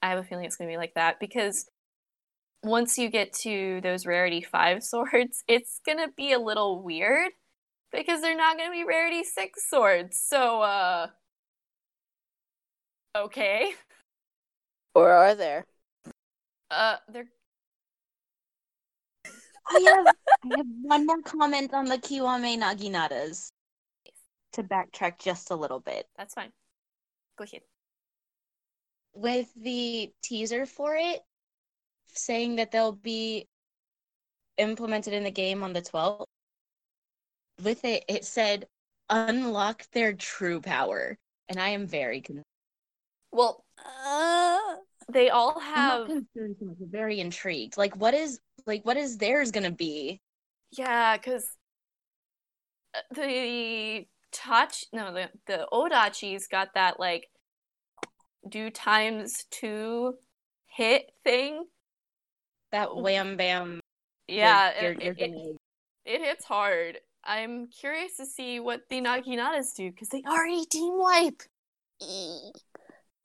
I 0.02 0.08
have 0.10 0.18
a 0.18 0.24
feeling 0.24 0.44
it's 0.44 0.56
going 0.56 0.68
to 0.68 0.72
be 0.72 0.78
like 0.78 0.94
that 0.94 1.20
because 1.20 1.68
once 2.62 2.98
you 2.98 3.10
get 3.10 3.32
to 3.32 3.80
those 3.82 4.06
rarity 4.06 4.40
five 4.40 4.82
swords, 4.82 5.44
it's 5.46 5.80
going 5.84 5.98
to 5.98 6.08
be 6.16 6.32
a 6.32 6.38
little 6.38 6.82
weird 6.82 7.30
because 7.92 8.22
they're 8.22 8.36
not 8.36 8.56
going 8.56 8.70
to 8.70 8.76
be 8.76 8.84
rarity 8.84 9.24
six 9.24 9.68
swords. 9.68 10.18
So, 10.18 10.62
uh, 10.62 11.08
okay. 13.16 13.72
Or 14.94 15.10
are 15.10 15.34
there? 15.34 15.64
Uh, 16.70 16.96
they're 17.08 17.26
I 19.68 19.80
have, 19.86 20.06
I 20.44 20.56
have 20.56 20.66
one 20.82 21.06
more 21.06 21.22
comment 21.22 21.72
on 21.74 21.84
the 21.86 21.98
Kiwame 21.98 22.58
Naginatas 22.58 23.50
to 24.52 24.62
backtrack 24.62 25.18
just 25.18 25.50
a 25.50 25.56
little 25.56 25.80
bit. 25.80 26.06
that's 26.16 26.34
fine. 26.34 26.50
Go 27.38 27.44
ahead. 27.44 27.62
With 29.14 29.52
the 29.54 30.12
teaser 30.22 30.66
for 30.66 30.96
it, 30.96 31.20
saying 32.12 32.56
that 32.56 32.72
they'll 32.72 32.92
be 32.92 33.46
implemented 34.58 35.12
in 35.12 35.24
the 35.24 35.30
game 35.30 35.62
on 35.62 35.72
the 35.72 35.82
12th, 35.82 36.24
with 37.62 37.84
it, 37.84 38.04
it 38.08 38.24
said 38.24 38.66
unlock 39.08 39.84
their 39.92 40.12
true 40.12 40.60
power. 40.60 41.16
And 41.48 41.58
I 41.60 41.70
am 41.70 41.86
very 41.86 42.20
concerned. 42.20 42.44
Well, 43.32 43.64
Uh, 43.78 44.49
they 45.12 45.30
all 45.30 45.58
have 45.60 46.10
I'm 46.10 46.26
very 46.80 47.20
intrigued. 47.20 47.76
Like, 47.76 47.96
what 47.96 48.14
is 48.14 48.40
like 48.66 48.84
what 48.84 48.96
is 48.96 49.18
theirs 49.18 49.50
gonna 49.50 49.70
be? 49.70 50.20
Yeah, 50.72 51.16
because 51.16 51.46
uh, 52.94 53.00
the 53.14 54.06
touch 54.32 54.84
no 54.92 55.12
the 55.12 55.28
the 55.46 55.66
Odachi's 55.72 56.46
got 56.46 56.74
that 56.74 57.00
like 57.00 57.28
do 58.48 58.70
times 58.70 59.44
two 59.50 60.14
hit 60.66 61.10
thing. 61.24 61.64
That 62.72 62.88
mm. 62.88 63.02
wham 63.02 63.36
bam. 63.36 63.80
Yeah, 64.28 64.72
you're, 64.80 64.92
it, 64.92 65.02
you're 65.02 65.12
it, 65.12 65.20
it, 65.20 65.30
gonna- 65.32 65.58
it 66.04 66.20
hits 66.22 66.44
hard. 66.44 66.98
I'm 67.22 67.66
curious 67.68 68.16
to 68.16 68.26
see 68.26 68.60
what 68.60 68.82
the 68.88 69.00
Naginatas 69.00 69.74
do 69.76 69.90
because 69.90 70.08
they 70.08 70.22
already 70.26 70.64
team 70.64 70.96
wipe. 70.96 71.42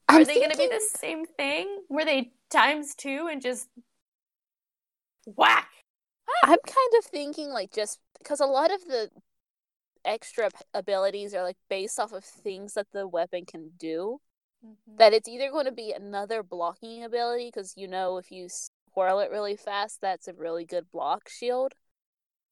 Mm. 0.09 0.15
Are 0.15 0.19
I'm 0.19 0.23
they 0.25 0.35
going 0.35 0.51
to 0.51 0.57
be 0.57 0.67
the 0.67 0.81
same 0.99 1.25
thing? 1.25 1.83
Were 1.89 2.05
they 2.05 2.31
times 2.49 2.95
two 2.95 3.27
and 3.31 3.41
just 3.41 3.67
whack? 5.25 5.69
I'm 6.43 6.59
kind 6.65 6.91
of 6.99 7.05
thinking 7.05 7.49
like 7.49 7.71
just 7.71 7.99
because 8.19 8.39
a 8.39 8.45
lot 8.45 8.71
of 8.71 8.81
the 8.85 9.09
extra 10.03 10.49
abilities 10.73 11.33
are 11.33 11.43
like 11.43 11.57
based 11.69 11.99
off 11.99 12.13
of 12.13 12.23
things 12.23 12.73
that 12.73 12.87
the 12.93 13.07
weapon 13.07 13.45
can 13.45 13.71
do. 13.79 14.19
That 14.97 15.13
it's 15.13 15.29
either 15.29 15.51
going 15.51 15.65
to 15.65 15.71
be 15.71 15.91
another 15.91 16.41
blocking 16.41 17.03
ability 17.03 17.51
because 17.53 17.73
you 17.77 17.87
know 17.87 18.17
if 18.17 18.31
you 18.31 18.47
swirl 18.93 19.19
it 19.19 19.29
really 19.31 19.55
fast, 19.55 20.01
that's 20.01 20.27
a 20.27 20.33
really 20.33 20.65
good 20.65 20.85
block 20.91 21.29
shield. 21.29 21.73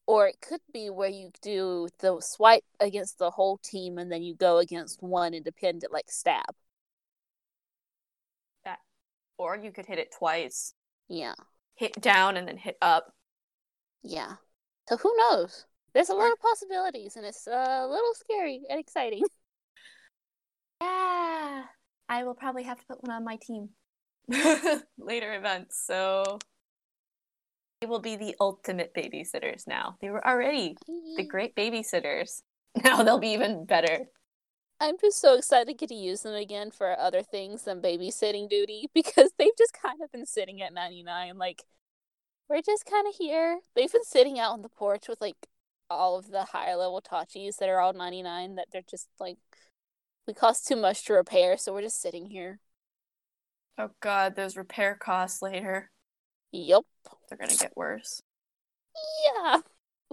Or 0.05 0.27
it 0.27 0.41
could 0.41 0.61
be 0.71 0.89
where 0.89 1.09
you 1.09 1.31
do 1.41 1.87
the 1.99 2.19
swipe 2.21 2.65
against 2.79 3.17
the 3.17 3.31
whole 3.31 3.57
team 3.57 3.97
and 3.97 4.11
then 4.11 4.21
you 4.21 4.35
go 4.35 4.57
against 4.57 5.01
one 5.01 5.33
independent, 5.33 5.93
like 5.93 6.11
stab. 6.11 6.55
Or 9.38 9.55
you 9.57 9.71
could 9.71 9.86
hit 9.86 9.99
it 9.99 10.13
twice, 10.17 10.73
Yeah, 11.09 11.34
hit 11.75 11.93
down 12.01 12.38
and 12.38 12.47
then 12.47 12.57
hit 12.57 12.77
up. 12.81 13.13
yeah. 14.03 14.36
So 14.89 14.97
who 14.97 15.13
knows? 15.17 15.65
There's 15.93 16.09
a 16.09 16.13
lot 16.15 16.31
of 16.31 16.39
possibilities 16.39 17.15
and 17.15 17.25
it's 17.25 17.47
a 17.47 17.88
little 17.88 18.13
scary 18.15 18.61
and 18.69 18.79
exciting. 18.79 19.23
Yeah, 20.81 21.63
I 22.09 22.23
will 22.25 22.34
probably 22.36 22.63
have 22.63 22.77
to 22.79 22.86
put 22.86 23.01
one 23.03 23.15
on 23.15 23.23
my 23.23 23.38
team 23.41 23.69
later 24.97 25.34
events. 25.34 25.81
So 25.86 26.39
they 27.79 27.88
will 27.88 28.01
be 28.01 28.17
the 28.17 28.36
ultimate 28.41 28.93
babysitters 28.93 29.65
now. 29.67 29.95
They 30.01 30.09
were 30.09 30.25
already 30.27 30.75
the 31.15 31.23
great 31.23 31.55
babysitters. 31.55 32.41
Now 32.84 33.03
they'll 33.03 33.19
be 33.19 33.29
even 33.34 33.65
better. 33.65 33.99
I'm 34.84 34.97
just 34.99 35.21
so 35.21 35.36
excited 35.36 35.67
to 35.67 35.73
get 35.73 35.88
to 35.88 35.95
use 35.95 36.23
them 36.23 36.34
again 36.34 36.69
for 36.69 36.99
other 36.99 37.23
things 37.23 37.63
than 37.63 37.81
babysitting 37.81 38.49
duty 38.49 38.89
because 38.93 39.31
they've 39.38 39.55
just 39.57 39.71
kind 39.71 40.01
of 40.01 40.11
been 40.11 40.25
sitting 40.25 40.61
at 40.61 40.73
99. 40.73 41.38
Like, 41.38 41.63
we're 42.49 42.61
just 42.61 42.86
kind 42.86 43.07
of 43.07 43.15
here. 43.15 43.61
They've 43.77 43.91
been 43.91 44.03
sitting 44.03 44.39
out 44.39 44.51
on 44.51 44.61
the 44.61 44.67
porch 44.67 45.07
with 45.07 45.21
like 45.21 45.47
all 45.89 46.17
of 46.17 46.31
the 46.31 46.43
higher 46.43 46.75
level 46.75 47.01
Tachis 47.01 47.55
that 47.59 47.69
are 47.69 47.79
all 47.79 47.93
99 47.93 48.55
that 48.55 48.67
they're 48.73 48.81
just 48.81 49.07
like 49.21 49.38
we 50.27 50.34
cost 50.34 50.67
too 50.67 50.75
much 50.75 51.05
to 51.05 51.13
repair, 51.13 51.57
so 51.57 51.73
we're 51.73 51.84
just 51.84 52.01
sitting 52.01 52.25
here. 52.25 52.59
Oh 53.77 53.91
god, 54.01 54.36
those 54.36 54.57
repair 54.57 54.95
costs 54.95 55.41
later. 55.41 55.91
Yup. 56.51 56.86
They're 57.29 57.38
gonna 57.38 57.55
get 57.55 57.77
worse. 57.77 58.21
Yeah. 59.25 59.61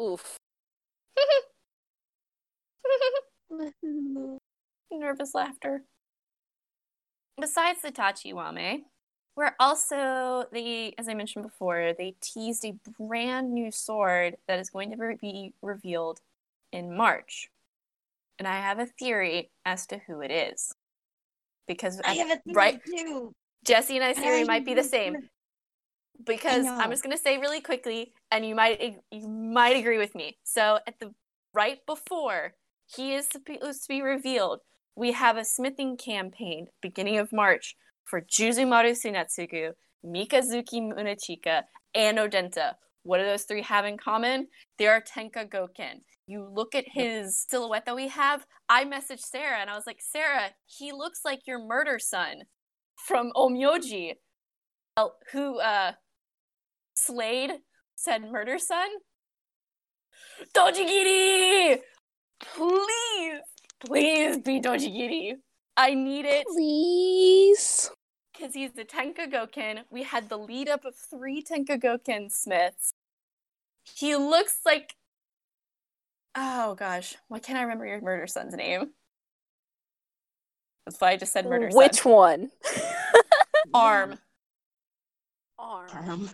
Oof. 0.00 0.36
Nervous 4.92 5.34
laughter. 5.34 5.82
Besides 7.40 7.82
the 7.82 7.92
Tachiwame, 7.92 8.82
we're 9.36 9.54
also 9.58 10.44
they 10.52 10.94
as 10.98 11.08
I 11.08 11.14
mentioned 11.14 11.44
before, 11.44 11.94
they 11.96 12.16
teased 12.20 12.64
a 12.64 12.74
brand 12.98 13.52
new 13.52 13.70
sword 13.70 14.36
that 14.46 14.58
is 14.58 14.70
going 14.70 14.90
to 14.90 15.16
be 15.20 15.54
revealed 15.62 16.20
in 16.72 16.96
March. 16.96 17.50
And 18.38 18.48
I 18.48 18.56
have 18.60 18.78
a 18.78 18.86
theory 18.86 19.50
as 19.64 19.86
to 19.88 19.98
who 20.06 20.20
it 20.20 20.30
is. 20.30 20.74
Because 21.66 22.00
I 22.04 22.14
have 22.14 22.30
a 22.30 22.40
theory 22.42 22.54
right 22.54 22.80
too. 22.84 23.34
Jesse 23.64 23.96
and 23.96 24.04
I's 24.04 24.16
theory 24.18 24.40
I 24.40 24.44
might 24.44 24.64
be 24.64 24.74
the 24.74 24.82
same. 24.82 25.16
Because. 26.24 26.66
I'm 26.66 26.90
just 26.90 27.02
gonna 27.02 27.16
say 27.16 27.38
really 27.38 27.60
quickly, 27.60 28.12
and 28.30 28.44
you 28.44 28.54
might 28.54 28.98
you 29.10 29.28
might 29.28 29.76
agree 29.76 29.98
with 29.98 30.14
me. 30.14 30.36
So 30.44 30.78
at 30.86 30.98
the 30.98 31.14
right 31.54 31.78
before 31.86 32.54
he 32.94 33.14
is 33.14 33.26
supposed 33.26 33.82
to 33.82 33.88
be 33.88 34.02
revealed, 34.02 34.60
we 34.96 35.12
have 35.12 35.36
a 35.36 35.44
smithing 35.44 35.96
campaign 35.96 36.66
beginning 36.82 37.18
of 37.18 37.32
March 37.32 37.76
for 38.04 38.20
Juzumaru 38.20 38.92
Tsunetsugu, 38.92 39.72
Mikazuki 40.04 40.80
Munechika, 40.80 41.62
and 41.94 42.18
Odenta. 42.18 42.74
What 43.02 43.18
do 43.18 43.24
those 43.24 43.44
three 43.44 43.62
have 43.62 43.84
in 43.84 43.96
common? 43.96 44.48
They 44.78 44.86
are 44.86 45.00
Tenka 45.00 45.48
Goken. 45.48 46.00
You 46.26 46.48
look 46.52 46.74
at 46.74 46.84
his 46.86 47.44
silhouette 47.48 47.86
that 47.86 47.96
we 47.96 48.08
have. 48.08 48.44
I 48.68 48.84
messaged 48.84 49.20
Sarah 49.20 49.58
and 49.58 49.70
I 49.70 49.74
was 49.74 49.86
like, 49.86 50.00
Sarah, 50.00 50.50
he 50.66 50.92
looks 50.92 51.20
like 51.24 51.40
your 51.46 51.58
murder 51.58 51.98
son 51.98 52.42
from 52.96 53.32
Onmyoji, 53.34 54.14
Well, 54.96 55.16
who 55.32 55.58
uh, 55.58 55.92
Slade 56.94 57.52
said 57.96 58.22
murder 58.22 58.58
son. 58.58 58.88
Dojigiri! 60.54 61.78
Please, 62.40 63.40
please 63.84 64.38
be 64.38 64.60
Dojigiri. 64.60 65.34
I 65.76 65.94
need 65.94 66.26
it 66.26 66.46
Please. 66.46 67.90
because 68.32 68.54
he's 68.54 68.72
the 68.72 68.84
Tenka 68.84 69.32
Goken. 69.32 69.80
We 69.90 70.02
had 70.02 70.28
the 70.28 70.36
lead 70.36 70.68
up 70.68 70.84
of 70.84 70.94
three 70.94 71.42
Tenka 71.42 71.80
Goken 71.80 72.30
Smiths. 72.30 72.92
He 73.84 74.16
looks 74.16 74.60
like. 74.66 74.94
Oh 76.34 76.74
gosh, 76.74 77.16
why 77.28 77.38
can't 77.38 77.58
I 77.58 77.62
remember 77.62 77.86
your 77.86 78.00
murder 78.00 78.26
son's 78.26 78.54
name? 78.54 78.90
That's 80.86 81.00
why 81.00 81.10
I 81.12 81.16
just 81.16 81.32
said 81.32 81.46
murder 81.46 81.70
son. 81.70 81.78
Which 81.78 81.96
son. 81.96 82.12
one? 82.12 82.50
Arm 83.74 84.18
Arm. 85.60 85.88
Um, 86.08 86.30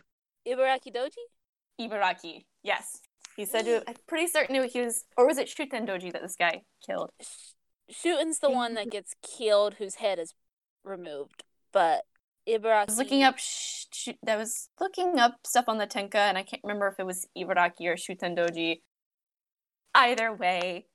Ibaraki 0.47 0.95
Doji? 0.95 1.11
Ibaraki. 1.81 2.45
Yes, 2.63 3.01
he 3.37 3.45
said. 3.45 3.67
it- 3.67 3.85
I'm 3.87 3.95
pretty 4.07 4.27
certain 4.27 4.55
he 4.69 4.81
was, 4.81 5.05
or 5.17 5.27
was 5.27 5.39
it 5.39 5.49
Shuten 5.49 5.87
Doji 5.87 6.13
that 6.13 6.23
this 6.23 6.37
guy 6.37 6.63
killed? 6.85 7.11
Shuten's 7.91 8.41
the 8.41 8.51
one 8.51 8.75
that 8.75 8.91
gets 8.91 9.15
killed 9.23 9.75
whose 9.75 9.97
head 9.97 10.19
is 10.19 10.35
removed. 10.85 11.45
But 11.73 12.05
Ibaraki 12.49 12.75
I 12.75 12.85
was 12.87 12.99
looking 12.99 13.23
up. 13.23 13.39
Sh- 13.39 13.87
sh- 13.93 14.09
that 14.23 14.39
was 14.39 14.69
looking 14.81 15.19
up 15.19 15.35
stuff 15.47 15.67
on 15.69 15.79
the 15.79 15.87
Tenka, 15.87 16.17
and 16.17 16.39
I 16.39 16.43
can't 16.43 16.63
remember 16.65 16.89
if 16.89 16.99
it 16.99 17.07
was 17.07 17.27
Ibaraki 17.37 17.87
or 17.87 17.97
Shuten 17.97 18.37
Doji. 18.37 18.81
Either 19.95 20.33
way, 20.33 20.87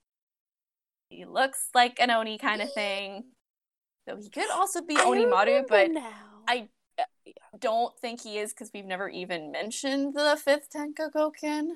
he 1.10 1.26
looks 1.26 1.70
like 1.74 2.00
an 2.00 2.12
Oni 2.12 2.38
kind 2.38 2.62
of 2.62 2.72
thing. 2.74 3.26
So 4.08 4.18
he 4.18 4.30
could 4.30 4.50
also 4.52 4.82
be 4.82 4.96
I 4.96 5.02
Onimaru, 5.02 5.68
but 5.68 5.92
now. 5.92 6.44
I 6.48 6.70
uh, 6.98 7.04
don't 7.60 7.98
think 8.00 8.22
he 8.22 8.38
is 8.38 8.52
because 8.54 8.72
we've 8.74 8.86
never 8.86 9.10
even 9.10 9.52
mentioned 9.52 10.16
the 10.16 10.39
fifth 10.44 10.70
Tenka 10.76 11.12
Goken. 11.12 11.68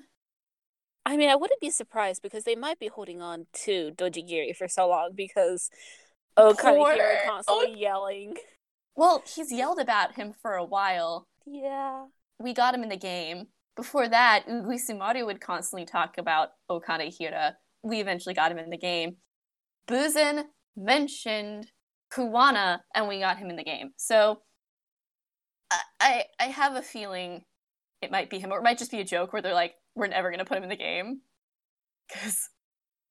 I 1.06 1.18
mean, 1.18 1.30
I 1.30 1.36
wouldn't 1.36 1.62
be 1.62 1.70
surprised 1.70 2.22
because 2.22 2.46
they 2.46 2.56
might 2.56 2.80
be 2.80 2.88
holding 2.88 3.22
on 3.22 3.46
to 3.66 3.92
Dojigiri 3.96 4.56
for 4.56 4.68
so 4.68 4.88
long 4.90 5.12
because 5.16 5.70
oh, 6.36 6.54
kind 6.56 6.78
Poor- 6.78 6.92
of 6.92 6.96
hear 6.96 7.18
her 7.18 7.30
constantly 7.30 7.80
yelling. 7.80 8.36
Well, 8.96 9.24
he's 9.28 9.52
yelled 9.52 9.80
about 9.80 10.16
him 10.16 10.34
for 10.42 10.54
a 10.54 10.64
while. 10.66 11.28
Yeah. 11.46 12.06
we 12.40 12.54
got 12.54 12.74
him 12.74 12.82
in 12.82 12.90
the 12.90 12.98
game. 12.98 13.48
Before 13.76 14.08
that, 14.08 14.48
Uguisumaru 14.48 15.26
would 15.26 15.42
constantly 15.42 15.86
talk 15.86 16.18
about 16.18 16.50
Ookanehira. 16.72 17.54
We 17.84 18.00
eventually 18.00 18.34
got 18.34 18.52
him 18.52 18.58
in 18.58 18.70
the 18.70 18.78
game. 18.78 19.18
Buzen 19.88 20.46
mentioned 20.76 21.68
Kuwana, 22.12 22.80
and 22.96 23.08
we 23.08 23.20
got 23.20 23.38
him 23.38 23.50
in 23.50 23.58
the 23.58 23.64
game. 23.64 23.92
So 23.98 24.42
I 26.00 26.26
I 26.40 26.46
have 26.46 26.76
a 26.76 26.82
feeling 26.82 27.44
it 28.06 28.12
might 28.12 28.30
be 28.30 28.40
him, 28.40 28.52
or 28.52 28.60
it 28.60 28.64
might 28.64 28.78
just 28.78 28.92
be 28.92 29.02
a 29.02 29.06
joke 29.06 29.34
where 29.34 29.42
they're 29.42 29.54
like, 29.54 29.76
we're 29.96 30.08
never 30.08 30.32
gonna 30.32 30.46
put 30.46 30.58
him 30.58 30.64
in 30.64 30.70
the 30.70 30.76
game. 30.78 31.22
Because 32.08 32.50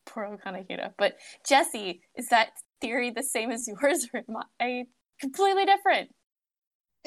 poor 0.07 0.39
Ookanehira. 0.39 0.93
But 0.97 1.17
Jesse, 1.47 2.03
is 2.15 2.29
that 2.29 2.51
theory 2.81 3.11
the 3.11 3.25
same 3.25 3.51
as 3.51 3.67
yours, 3.69 4.09
or 4.15 4.23
am 4.29 4.37
I 4.61 4.85
completely 5.21 5.65
different? 5.67 6.11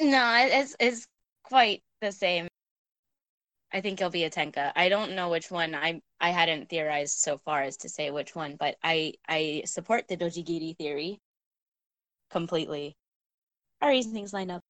no, 0.00 0.34
it's 0.50 0.76
it's 0.80 1.06
quite 1.44 1.82
the 2.00 2.12
same. 2.12 2.48
I 3.72 3.80
think 3.80 3.98
he'll 3.98 4.10
be 4.10 4.24
a 4.24 4.30
Tenka. 4.30 4.72
I 4.76 4.88
don't 4.88 5.14
know 5.14 5.28
which 5.30 5.50
one. 5.50 5.74
I 5.74 6.00
I 6.20 6.30
hadn't 6.30 6.68
theorized 6.70 7.18
so 7.18 7.38
far 7.38 7.62
as 7.62 7.76
to 7.78 7.88
say 7.88 8.10
which 8.10 8.34
one, 8.34 8.56
but 8.58 8.76
I 8.82 9.14
I 9.28 9.62
support 9.66 10.08
the 10.08 10.16
Dojigiri 10.16 10.76
theory 10.76 11.20
completely. 12.30 12.96
Our 13.82 13.90
reasonings 13.90 14.32
line 14.32 14.50
up. 14.50 14.62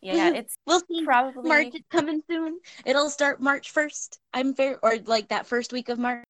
Yeah, 0.00 0.30
it's 0.32 0.56
We'll 0.66 0.80
see. 0.80 1.04
probably 1.04 1.48
March 1.48 1.74
is 1.74 1.82
coming 1.90 2.22
soon. 2.30 2.60
It'll 2.86 3.10
start 3.10 3.40
March 3.40 3.72
1st. 3.74 4.18
I'm 4.32 4.54
fair 4.54 4.78
or 4.82 4.96
like 5.06 5.28
that 5.28 5.46
first 5.46 5.72
week 5.72 5.88
of 5.88 5.98
March. 5.98 6.24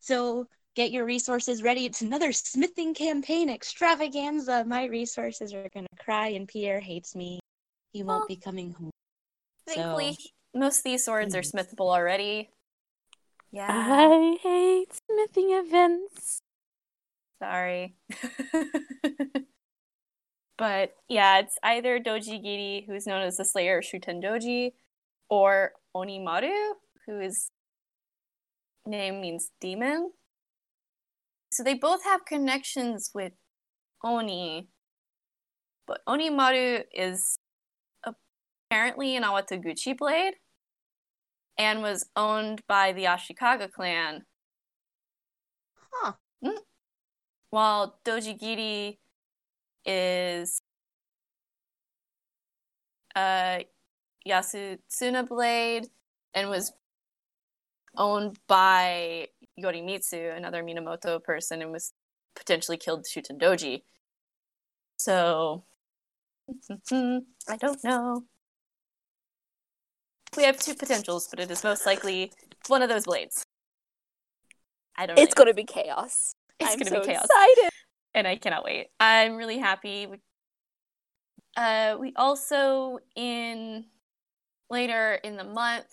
So 0.00 0.46
get 0.74 0.90
your 0.90 1.04
resources 1.04 1.62
ready. 1.62 1.84
It's 1.86 2.02
another 2.02 2.32
smithing 2.32 2.94
campaign 2.94 3.48
extravaganza. 3.48 4.64
My 4.64 4.86
resources 4.86 5.54
are 5.54 5.68
gonna 5.72 5.86
cry 6.00 6.28
and 6.28 6.48
Pierre 6.48 6.80
hates 6.80 7.14
me. 7.14 7.38
He 7.92 8.02
won't 8.02 8.26
be 8.26 8.36
coming 8.36 8.72
home. 8.72 8.90
Thankfully, 9.66 10.14
So- 10.18 10.28
most 10.56 10.78
of 10.78 10.84
these 10.84 11.04
swords 11.04 11.34
are 11.34 11.42
smithable 11.42 11.90
already. 11.92 12.50
Yeah, 13.52 13.68
I 13.70 14.36
hate 14.42 14.88
smithing 15.08 15.50
events. 15.52 16.38
sorry. 17.40 17.94
but 20.56 20.94
yeah, 21.08 21.38
it's 21.40 21.58
either 21.62 21.98
Dojigiri, 21.98 22.86
who's 22.86 23.06
known 23.06 23.22
as 23.22 23.36
the 23.36 23.44
Slayer 23.44 23.78
of 23.78 23.84
Shuten 23.84 24.22
Doji, 24.22 24.72
or 25.28 25.72
Onimaru, 25.96 26.72
whose 27.06 27.48
name 28.86 29.20
means 29.20 29.50
demon. 29.60 30.12
So 31.52 31.62
they 31.62 31.74
both 31.74 32.04
have 32.04 32.24
connections 32.24 33.10
with 33.14 33.32
Oni, 34.02 34.68
but 35.86 36.00
Onimaru 36.06 36.84
is 36.92 37.36
apparently 38.70 39.16
an 39.16 39.22
Awataguchi 39.22 39.96
blade 39.96 40.34
and 41.56 41.82
was 41.82 42.08
owned 42.16 42.62
by 42.66 42.92
the 42.92 43.04
Ashikaga 43.04 43.70
clan, 43.70 44.24
Huh. 45.92 46.14
Mm. 46.44 46.58
while 47.50 48.00
Dojigiri 48.04 48.98
is 49.84 50.60
a 53.16 53.66
Yasutsuna 54.26 55.28
blade 55.28 55.88
and 56.34 56.48
was 56.48 56.72
owned 57.96 58.38
by 58.48 59.28
Yorimitsu, 59.58 60.36
another 60.36 60.62
Minamoto 60.62 61.22
person, 61.22 61.62
and 61.62 61.70
was 61.70 61.92
potentially 62.34 62.76
killed 62.76 63.04
Shuten 63.04 63.40
Doji. 63.40 63.82
So, 64.96 65.64
I 66.90 67.56
don't 67.58 67.84
know. 67.84 68.24
We 70.36 70.42
have 70.44 70.58
two 70.58 70.74
potentials, 70.74 71.28
but 71.28 71.38
it 71.38 71.50
is 71.50 71.62
most 71.62 71.86
likely 71.86 72.32
one 72.66 72.82
of 72.82 72.88
those 72.88 73.04
blades. 73.04 73.44
I 74.96 75.06
don't. 75.06 75.18
It's 75.18 75.34
really 75.36 75.52
gonna 75.52 75.54
be 75.54 75.64
chaos. 75.64 76.34
It's 76.58 76.72
I'm 76.72 76.78
gonna 76.78 76.90
so 76.90 77.00
be 77.00 77.06
chaos, 77.06 77.24
excited. 77.24 77.70
And 78.14 78.26
I 78.28 78.36
cannot 78.36 78.64
wait. 78.64 78.88
I'm 79.00 79.36
really 79.36 79.58
happy. 79.58 80.06
We- 80.06 80.22
Uh, 81.56 81.96
we 82.00 82.12
also 82.16 82.98
in 83.14 83.88
later 84.70 85.14
in 85.14 85.36
the 85.36 85.44
month. 85.44 85.86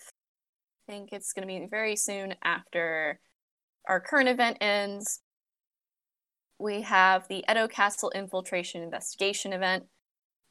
I 0.87 0.91
think 0.91 1.13
it's 1.13 1.33
gonna 1.33 1.45
be 1.47 1.67
very 1.67 1.95
soon 1.95 2.35
after 2.43 3.19
our 3.87 3.99
current 3.99 4.27
event 4.29 4.57
ends. 4.61 5.21
We 6.57 6.81
have 6.81 7.27
the 7.27 7.43
Edo 7.49 7.67
Castle 7.67 8.11
infiltration 8.11 8.81
investigation 8.81 9.53
event. 9.53 9.87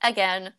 Again, 0.03 0.55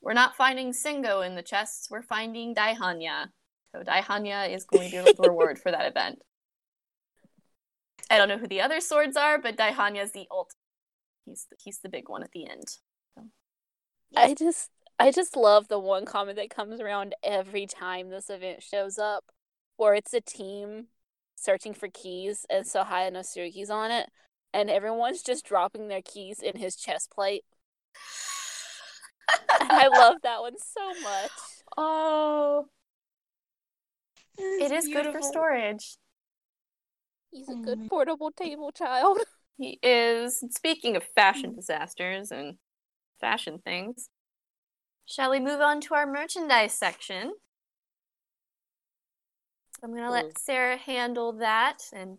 we're 0.00 0.12
not 0.12 0.36
finding 0.36 0.72
Sengo 0.72 1.20
in 1.22 1.34
the 1.34 1.42
chests. 1.42 1.88
We're 1.90 2.02
finding 2.02 2.54
Daihanya. 2.54 3.32
So 3.72 3.82
Daihanya 3.82 4.50
is 4.50 4.64
going 4.64 4.90
to 4.90 5.04
be 5.04 5.12
the 5.12 5.22
reward 5.28 5.58
for 5.58 5.70
that 5.70 5.86
event. 5.86 6.20
I 8.10 8.18
don't 8.18 8.28
know 8.28 8.38
who 8.38 8.46
the 8.46 8.60
other 8.60 8.80
swords 8.80 9.16
are, 9.16 9.38
but 9.38 9.56
Daihanya 9.56 10.02
is 10.02 10.12
the 10.12 10.26
ult. 10.30 10.54
He's 11.24 11.46
the, 11.50 11.56
he's 11.62 11.80
the 11.80 11.88
big 11.88 12.08
one 12.08 12.22
at 12.22 12.32
the 12.32 12.48
end. 12.48 12.78
I 14.16 14.34
just 14.34 14.70
I 14.98 15.10
just 15.10 15.36
love 15.36 15.68
the 15.68 15.78
one 15.78 16.04
comment 16.04 16.36
that 16.36 16.50
comes 16.50 16.80
around 16.80 17.14
every 17.22 17.66
time 17.66 18.10
this 18.10 18.30
event 18.30 18.62
shows 18.62 18.98
up, 18.98 19.24
where 19.76 19.94
it's 19.94 20.14
a 20.14 20.20
team 20.20 20.86
searching 21.36 21.74
for 21.74 21.88
keys 21.88 22.46
and 22.48 22.64
Sohaya 22.64 23.12
no 23.12 23.20
Tsurugi's 23.20 23.70
on 23.70 23.90
it, 23.90 24.10
and 24.52 24.70
everyone's 24.70 25.22
just 25.22 25.44
dropping 25.46 25.88
their 25.88 26.02
keys 26.02 26.40
in 26.40 26.56
his 26.58 26.76
chest 26.76 27.10
plate. 27.10 27.44
I 29.60 29.88
love 29.88 30.16
that 30.22 30.40
one 30.40 30.54
so 30.58 30.94
much. 31.02 31.30
Oh, 31.76 32.68
It's 34.38 34.60
it 34.60 34.72
is 34.72 34.88
good 34.88 35.06
for 35.08 35.22
storage. 35.22 35.96
He's 37.34 37.48
a 37.48 37.56
good 37.56 37.88
portable 37.88 38.30
table 38.30 38.72
child. 38.72 39.18
He 39.56 39.78
is. 39.82 40.42
Speaking 40.50 40.96
of 40.96 41.04
fashion 41.04 41.54
disasters 41.54 42.32
and 42.32 42.56
fashion 43.20 43.60
things, 43.64 44.08
shall 45.06 45.30
we 45.30 45.38
move 45.38 45.60
on 45.60 45.80
to 45.82 45.94
our 45.94 46.06
merchandise 46.06 46.72
section? 46.72 47.34
I'm 49.82 49.94
gonna 49.94 50.10
let 50.10 50.38
Sarah 50.38 50.76
handle 50.76 51.32
that, 51.34 51.82
and 51.92 52.18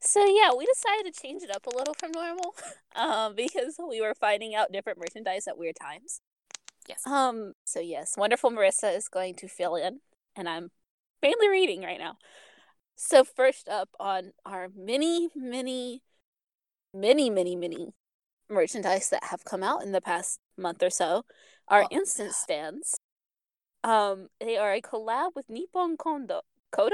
So 0.00 0.24
yeah, 0.24 0.50
we 0.56 0.66
decided 0.66 1.14
to 1.14 1.20
change 1.22 1.42
it 1.42 1.54
up 1.54 1.66
a 1.66 1.76
little 1.76 1.94
from 1.94 2.10
normal, 2.12 2.54
um, 2.96 3.34
because 3.36 3.76
we 3.78 4.00
were 4.00 4.14
finding 4.14 4.54
out 4.54 4.72
different 4.72 4.98
merchandise 4.98 5.46
at 5.46 5.56
weird 5.56 5.76
times. 5.80 6.20
yes, 6.88 7.02
Um, 7.06 7.52
so 7.64 7.80
yes, 7.80 8.16
wonderful 8.16 8.50
Marissa 8.50 8.94
is 8.96 9.08
going 9.08 9.34
to 9.36 9.48
fill 9.48 9.76
in, 9.76 10.00
and 10.34 10.48
I'm 10.48 10.70
mainly 11.22 11.48
reading 11.48 11.82
right 11.82 11.98
now. 11.98 12.16
So 12.96 13.24
first 13.24 13.68
up 13.68 13.90
on 13.98 14.32
our 14.44 14.68
many, 14.74 15.28
many, 15.34 16.02
many, 16.94 17.30
many, 17.30 17.56
many 17.56 17.94
merchandise 18.48 19.08
that 19.10 19.24
have 19.24 19.44
come 19.44 19.62
out 19.62 19.82
in 19.82 19.92
the 19.92 20.00
past 20.00 20.38
month 20.56 20.82
or 20.82 20.90
so 20.90 21.24
are 21.68 21.84
Oh, 21.84 21.88
instant 21.90 22.32
stands. 22.32 22.96
Um, 23.82 24.28
they 24.40 24.56
are 24.56 24.72
a 24.72 24.80
collab 24.80 25.30
with 25.34 25.48
Nippon 25.48 25.96
Kondo 25.96 26.42
Kodo? 26.72 26.90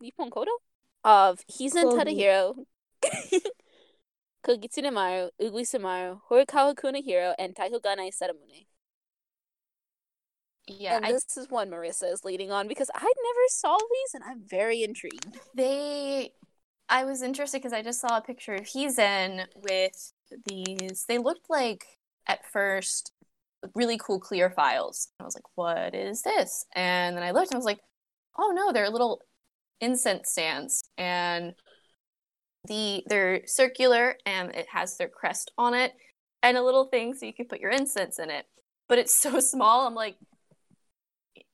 Nippon 0.00 0.30
Kodo? 0.30 0.52
Of 1.04 1.40
Hizen 1.50 1.84
Kodo. 1.84 2.04
Tadahiro, 2.04 2.54
Kogitsune 4.44 4.92
Maru, 4.92 5.30
Ugui 5.40 5.80
Maru, 5.80 6.20
Horikawa 6.30 6.74
Kunihiro, 6.74 7.34
and 7.38 7.54
Taikogane. 7.54 8.10
Yeah. 10.66 10.96
and 10.96 11.06
I, 11.06 11.12
this 11.12 11.36
is 11.36 11.48
one 11.50 11.70
Marissa 11.70 12.12
is 12.12 12.24
leading 12.24 12.50
on 12.50 12.68
because 12.68 12.90
I 12.94 13.00
never 13.00 13.46
saw 13.48 13.76
these 13.76 14.14
and 14.14 14.24
I'm 14.24 14.42
very 14.48 14.82
intrigued. 14.82 15.38
they, 15.54 16.32
I 16.88 17.04
was 17.04 17.22
interested 17.22 17.58
because 17.58 17.72
I 17.72 17.82
just 17.82 18.00
saw 18.00 18.16
a 18.16 18.22
picture 18.22 18.54
of 18.54 18.62
Hizen 18.62 19.46
with 19.56 20.12
these. 20.46 21.04
They 21.08 21.18
looked 21.18 21.48
like 21.48 21.84
at 22.26 22.46
first 22.52 23.12
really 23.74 23.98
cool 23.98 24.20
clear 24.20 24.50
files. 24.50 25.08
I 25.20 25.24
was 25.24 25.34
like, 25.34 25.44
"What 25.54 25.94
is 25.94 26.22
this?" 26.22 26.64
And 26.74 27.16
then 27.16 27.22
I 27.22 27.30
looked 27.30 27.48
and 27.48 27.56
I 27.56 27.58
was 27.58 27.64
like, 27.64 27.80
"Oh 28.38 28.52
no, 28.54 28.72
they're 28.72 28.90
little 28.90 29.20
incense 29.80 30.30
stands." 30.30 30.82
And 30.98 31.54
the 32.66 33.02
they're 33.06 33.46
circular 33.46 34.16
and 34.26 34.54
it 34.54 34.66
has 34.72 34.96
their 34.96 35.08
crest 35.08 35.50
on 35.56 35.74
it 35.74 35.92
and 36.42 36.56
a 36.56 36.62
little 36.62 36.84
thing 36.86 37.14
so 37.14 37.26
you 37.26 37.32
can 37.32 37.46
put 37.46 37.60
your 37.60 37.70
incense 37.70 38.18
in 38.18 38.30
it. 38.30 38.46
But 38.88 38.98
it's 38.98 39.14
so 39.14 39.40
small. 39.40 39.86
I'm 39.86 39.94
like, 39.94 40.16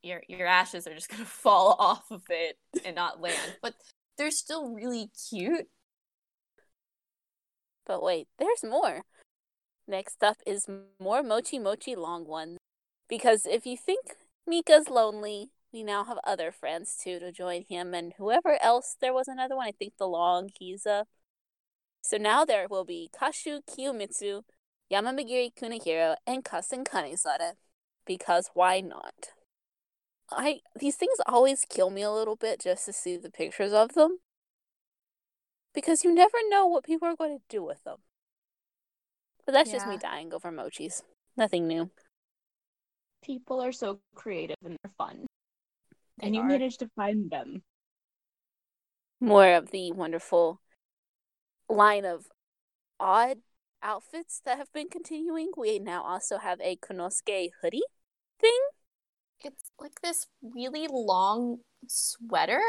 your 0.07 0.21
your 0.27 0.47
ashes 0.47 0.87
are 0.87 0.93
just 0.93 1.09
gonna 1.09 1.25
fall 1.43 1.75
off 1.79 2.09
of 2.11 2.23
it 2.29 2.57
and 2.85 2.95
not 2.95 3.21
land. 3.21 3.57
But 3.61 3.75
they're 4.17 4.31
still 4.31 4.73
really 4.73 5.11
cute. 5.29 5.67
But 7.85 8.01
wait, 8.03 8.27
there's 8.39 8.63
more. 8.63 9.03
Next 9.87 10.21
up 10.21 10.37
is 10.45 10.67
more 10.99 11.23
Mochi 11.23 11.59
Mochi 11.59 11.95
long 11.95 12.25
ones. 12.25 12.57
Because 13.07 13.45
if 13.45 13.65
you 13.65 13.77
think 13.77 14.01
Mika's 14.45 14.89
lonely, 14.89 15.51
we 15.71 15.83
now 15.83 16.03
have 16.03 16.19
other 16.25 16.51
friends 16.51 16.97
too 17.01 17.19
to 17.19 17.31
join 17.31 17.63
him 17.69 17.93
and 17.93 18.13
whoever 18.17 18.57
else. 18.61 18.97
There 18.99 19.13
was 19.13 19.27
another 19.27 19.55
one, 19.55 19.67
I 19.67 19.71
think 19.71 19.93
the 19.97 20.07
long 20.07 20.49
Kiza. 20.49 21.05
So 22.01 22.17
now 22.17 22.45
there 22.45 22.67
will 22.69 22.85
be 22.85 23.09
Kashu 23.13 23.61
Kiyomitsu, 23.69 24.43
Yamanbagiri 24.91 25.51
Kunihiro, 25.53 26.15
and 26.25 26.43
Kasen 26.43 26.85
Kanesada. 26.85 27.53
Because 28.05 28.49
why 28.53 28.79
not? 28.81 29.31
I 30.29 30.59
these 30.79 30.95
things 30.95 31.17
always 31.25 31.65
kill 31.67 31.89
me 31.89 32.01
a 32.01 32.11
little 32.11 32.35
bit 32.35 32.61
just 32.61 32.85
to 32.85 32.93
see 32.93 33.17
the 33.17 33.29
pictures 33.29 33.73
of 33.73 33.93
them. 33.93 34.19
Because 35.73 36.03
you 36.03 36.13
never 36.13 36.37
know 36.49 36.65
what 36.65 36.83
people 36.83 37.07
are 37.07 37.15
going 37.15 37.37
to 37.37 37.43
do 37.49 37.63
with 37.63 37.83
them. 37.83 37.97
But 39.45 39.53
that's 39.53 39.71
just 39.71 39.87
me 39.87 39.97
dying 39.97 40.33
over 40.33 40.51
mochis. 40.51 41.03
Nothing 41.37 41.67
new. 41.67 41.91
People 43.23 43.61
are 43.61 43.71
so 43.71 43.99
creative 44.15 44.57
and 44.63 44.77
they're 44.83 44.91
fun. 44.97 45.25
They 46.17 46.27
and 46.27 46.35
you 46.35 46.41
are. 46.41 46.47
managed 46.47 46.79
to 46.79 46.89
find 46.95 47.29
them. 47.29 47.63
More 49.21 49.53
of 49.53 49.71
the 49.71 49.91
wonderful 49.91 50.61
line 51.69 52.05
of 52.05 52.27
odd 52.99 53.37
outfits 53.81 54.41
that 54.45 54.57
have 54.57 54.71
been 54.73 54.89
continuing. 54.89 55.51
We 55.55 55.79
now 55.79 56.03
also 56.03 56.39
have 56.39 56.59
a 56.61 56.75
Konosuke 56.75 57.51
hoodie 57.61 57.83
thing. 58.39 58.59
Like 59.79 60.01
this 60.01 60.27
really 60.41 60.87
long 60.89 61.59
sweater 61.87 62.61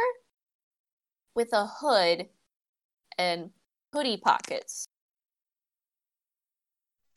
with 1.34 1.52
a 1.52 1.66
hood 1.66 2.26
and 3.16 3.50
hoodie 3.92 4.18
pockets. 4.18 4.86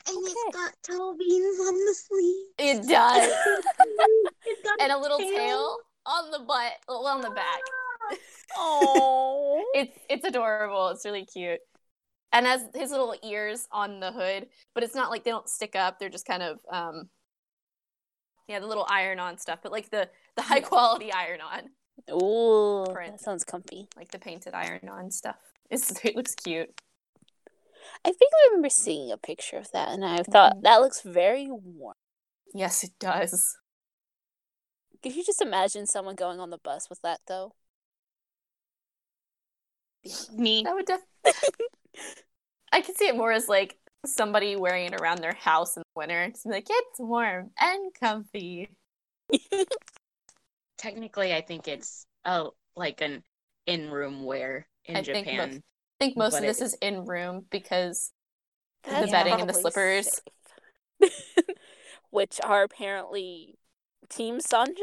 And 0.08 0.18
Okay. 0.18 0.32
it's 0.32 0.56
got 0.56 0.74
toe 0.84 1.16
beans 1.18 1.60
on 1.60 1.74
the 1.74 1.96
sleeve. 1.96 2.46
It 2.58 2.88
does. 2.88 3.32
it's 4.46 4.62
got 4.64 4.82
and 4.82 4.92
a 4.92 4.98
little 4.98 5.20
tail 5.20 5.78
on 6.06 6.32
the 6.32 6.39
butt, 6.39 6.74
well, 6.88 7.06
on 7.08 7.22
the 7.22 7.30
back. 7.32 7.62
Oh. 8.58 9.64
It's 9.74 9.98
it's 10.10 10.26
adorable. 10.26 10.89
It's 10.89 11.06
really 11.06 11.26
cute. 11.26 11.62
And 12.34 12.46
has 12.46 12.68
his 12.76 12.92
little 12.92 13.16
ears 13.24 13.66
on 13.72 14.01
the 14.01 14.12
hood, 14.12 14.47
but 14.76 14.84
it's 14.84 14.96
not 14.96 15.09
like 15.09 15.24
they 15.24 15.32
don't 15.32 15.47
stick 15.47 15.74
up. 15.74 16.00
They're 16.00 16.09
just 16.09 16.26
kind 16.26 16.43
of 16.43 16.59
um 16.70 17.09
yeah, 18.52 18.60
the 18.60 18.68
little 18.68 18.86
iron 18.90 19.20
on 19.20 19.38
stuff, 19.38 19.60
but 19.64 19.72
like 19.72 19.90
the 19.90 20.10
the 20.36 20.42
high 20.44 20.60
quality 20.62 21.12
iron 21.12 21.42
on, 21.42 21.70
Oh, 22.10 22.86
that 22.94 23.20
sounds 23.22 23.44
comfy. 23.44 23.88
like 23.96 24.12
the 24.12 24.20
painted 24.20 24.54
iron 24.54 24.88
on 24.90 25.12
stuff. 25.12 25.38
It's 25.70 25.92
it 26.06 26.16
looks 26.16 26.36
cute. 26.36 26.70
I 28.06 28.10
think 28.12 28.32
I 28.34 28.48
remember 28.50 28.70
seeing 28.70 29.12
a 29.12 29.18
picture 29.18 29.58
of 29.58 29.72
that, 29.72 29.90
and 29.90 30.06
I 30.06 30.24
thought 30.24 30.58
Mhm. 30.58 30.62
that 30.64 30.82
looks 30.82 31.02
very 31.02 31.48
warm. 31.50 31.96
Yes, 32.54 32.84
it 32.84 32.92
does. 33.00 33.58
Could 35.02 35.16
you 35.16 35.24
just 35.24 35.42
imagine 35.42 35.88
someone 35.88 36.16
going 36.16 36.40
on 36.40 36.50
the 36.52 36.58
bus 36.60 36.90
with 36.90 37.02
that, 37.02 37.22
though? 37.28 37.56
Me. 40.34 40.64
That 40.66 40.76
would 40.76 40.86
def- 40.86 41.02
I 42.72 42.82
can 42.82 42.96
see 42.96 43.08
it 43.08 43.16
more 43.18 43.32
as 43.32 43.48
like 43.50 43.78
somebody 44.06 44.56
wearing 44.56 44.88
it 44.88 45.00
around 45.00 45.20
their 45.20 45.34
house 45.34 45.78
in 45.78 45.82
the 45.82 46.00
winter. 46.00 46.30
Just 46.30 46.46
be 46.46 46.52
like, 46.52 46.68
it's 46.70 47.00
warm 47.00 47.52
and 47.60 47.94
comfy. 48.00 48.70
Technically, 50.78 51.34
I 51.34 51.42
think 51.42 51.68
it's 51.68 52.06
oh 52.26 52.54
like 52.76 53.02
an 53.02 53.24
in-room 53.68 54.24
wear 54.24 54.68
in 54.86 54.96
I 54.96 55.04
think 55.04 55.28
Japan. 55.28 55.50
most- 55.50 55.58
I 55.60 56.06
think 56.06 56.18
most 56.18 56.36
of 56.36 56.42
this 56.42 56.62
it- 56.62 56.66
is 56.66 56.74
in 56.82 57.06
room 57.06 57.46
because 57.52 58.12
That's 58.84 59.06
the 59.06 59.12
bedding 59.12 59.40
and 59.40 59.48
the 59.50 59.54
slippers. 59.54 60.22
Which 62.10 62.40
are 62.44 62.64
apparently 62.64 63.56
Team 64.10 64.40
Sanjo, 64.40 64.74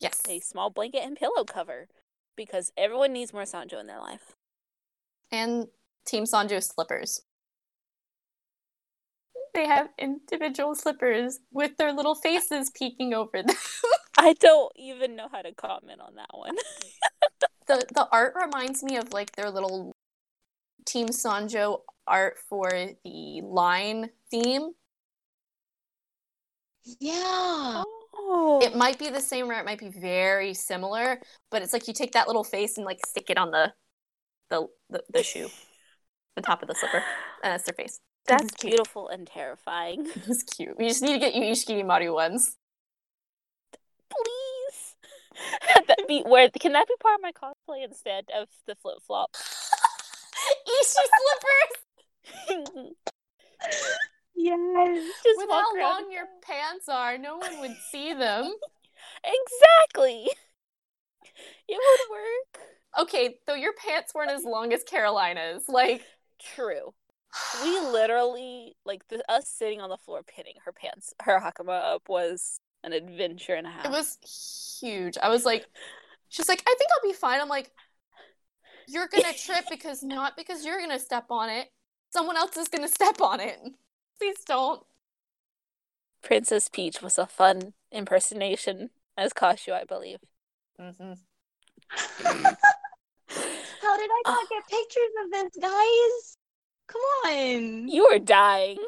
Yes. 0.00 0.20
a 0.28 0.40
small 0.40 0.70
blanket 0.70 1.02
and 1.04 1.16
pillow 1.16 1.44
cover, 1.44 1.86
because 2.36 2.72
everyone 2.76 3.12
needs 3.12 3.32
more 3.32 3.42
Sanjo 3.42 3.78
in 3.78 3.86
their 3.86 4.00
life. 4.00 4.32
And 5.30 5.66
Team 6.06 6.24
Sanjo 6.24 6.60
slippers. 6.62 7.20
They 9.54 9.66
have 9.66 9.88
individual 9.98 10.74
slippers 10.74 11.38
with 11.50 11.76
their 11.76 11.92
little 11.92 12.14
faces 12.14 12.70
peeking 12.70 13.12
over 13.12 13.42
them. 13.42 13.56
I 14.18 14.32
don't 14.34 14.72
even 14.76 15.16
know 15.16 15.28
how 15.30 15.42
to 15.42 15.52
comment 15.52 16.00
on 16.00 16.14
that 16.14 16.30
one. 16.32 16.56
the 17.66 17.86
the 17.94 18.08
art 18.10 18.34
reminds 18.34 18.82
me 18.82 18.96
of 18.96 19.12
like 19.12 19.32
their 19.32 19.50
little 19.50 19.92
Team 20.86 21.08
Sanjo 21.08 21.80
art 22.06 22.38
for 22.48 22.70
the 23.04 23.40
line 23.42 24.10
theme. 24.30 24.70
Yeah. 27.00 27.82
Oh, 28.14 28.60
It 28.62 28.76
might 28.76 28.98
be 28.98 29.08
the 29.08 29.20
same 29.20 29.50
or 29.50 29.54
it 29.54 29.64
might 29.64 29.78
be 29.78 29.88
very 29.88 30.54
similar, 30.54 31.20
but 31.50 31.62
it's 31.62 31.72
like 31.72 31.88
you 31.88 31.94
take 31.94 32.12
that 32.12 32.26
little 32.26 32.44
face 32.44 32.76
and 32.76 32.84
like 32.84 33.04
stick 33.06 33.30
it 33.30 33.38
on 33.38 33.50
the 33.50 33.72
the 34.50 34.66
the, 34.90 35.02
the 35.12 35.22
shoe, 35.22 35.48
the 36.36 36.42
top 36.42 36.62
of 36.62 36.68
the 36.68 36.74
slipper, 36.74 36.98
uh, 36.98 37.02
and 37.44 37.52
that's 37.52 37.64
their 37.64 37.74
face. 37.74 38.00
That's 38.26 38.52
beautiful 38.60 39.08
and 39.08 39.26
terrifying. 39.26 40.06
It 40.14 40.28
was 40.28 40.42
cute. 40.42 40.78
We 40.78 40.88
just 40.88 41.02
need 41.02 41.14
to 41.14 41.18
get 41.18 41.34
you 41.34 41.42
Ishikiri 41.42 41.84
Maru 41.86 42.14
ones. 42.14 42.56
that 45.88 46.06
be 46.06 46.22
where 46.22 46.48
can 46.50 46.72
that 46.72 46.86
be 46.86 46.94
part 47.00 47.16
of 47.16 47.22
my 47.22 47.32
cosplay 47.32 47.84
instead 47.84 48.26
of 48.36 48.48
the 48.66 48.74
flip 48.74 48.98
flop? 49.06 49.30
Ishi 50.80 51.06
slippers. 52.48 52.94
Yes. 54.34 55.04
Just 55.22 55.36
With 55.38 55.50
how 55.50 55.78
long 55.78 56.10
your 56.10 56.24
pants 56.42 56.88
are, 56.88 57.16
no 57.16 57.36
one 57.36 57.60
would 57.60 57.76
see 57.92 58.12
them. 58.12 58.52
exactly. 59.22 60.26
It 61.68 61.78
would 61.78 62.10
work. 62.10 62.62
Okay, 63.02 63.36
though 63.46 63.54
your 63.54 63.72
pants 63.74 64.12
weren't 64.14 64.32
as 64.32 64.44
long 64.44 64.72
as 64.72 64.82
Carolina's. 64.82 65.68
Like, 65.68 66.02
True. 66.56 66.92
We 67.62 67.80
literally 67.80 68.76
like 68.84 69.06
the, 69.08 69.24
us 69.30 69.48
sitting 69.48 69.80
on 69.80 69.88
the 69.88 69.96
floor 69.96 70.22
pinning 70.22 70.54
her 70.64 70.72
pants, 70.72 71.14
her 71.22 71.40
hakama 71.40 71.94
up 71.94 72.08
was 72.08 72.60
an 72.84 72.92
adventure 72.92 73.54
and 73.54 73.66
a 73.66 73.70
half. 73.70 73.86
it 73.86 73.90
was 73.90 74.18
huge. 74.80 75.16
I 75.22 75.28
was 75.28 75.44
like, 75.44 75.66
she's 76.28 76.48
like, 76.48 76.62
I 76.66 76.74
think 76.78 76.90
I'll 76.94 77.10
be 77.10 77.14
fine. 77.14 77.40
I'm 77.40 77.48
like, 77.48 77.70
you're 78.88 79.08
gonna 79.08 79.32
trip 79.38 79.64
because 79.70 80.02
not 80.02 80.36
because 80.36 80.64
you're 80.64 80.78
gonna 80.80 80.98
step 80.98 81.26
on 81.30 81.48
it. 81.48 81.68
Someone 82.10 82.36
else 82.36 82.56
is 82.56 82.68
gonna 82.68 82.88
step 82.88 83.20
on 83.20 83.40
it. 83.40 83.58
Please 84.18 84.36
don't. 84.46 84.82
Princess 86.22 86.68
Peach 86.68 87.02
was 87.02 87.18
a 87.18 87.26
fun 87.26 87.72
impersonation 87.90 88.90
as 89.16 89.32
Kashu, 89.32 89.72
I 89.72 89.84
believe. 89.84 90.18
Mm-hmm. 90.80 91.12
How 93.82 93.96
did 93.96 94.10
I 94.10 94.22
not 94.26 94.48
get 94.48 94.68
pictures 94.68 95.12
of 95.24 95.30
this, 95.32 95.50
guys? 95.60 96.36
Come 96.92 97.00
on. 97.26 97.88
You 97.88 98.04
are 98.06 98.18
dying. 98.18 98.78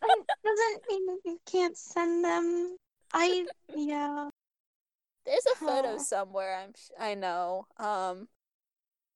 That 0.00 0.26
doesn't 0.44 0.82
mean 0.88 1.06
that 1.06 1.18
you 1.24 1.40
can't 1.50 1.76
send 1.76 2.24
them. 2.24 2.76
I 3.12 3.46
yeah. 3.74 4.28
There's 5.24 5.46
a 5.52 5.56
photo 5.56 5.94
Aw. 5.94 5.98
somewhere. 5.98 6.58
I'm. 6.62 6.72
sh- 6.76 6.90
I 7.00 7.14
know. 7.14 7.66
Um, 7.78 8.28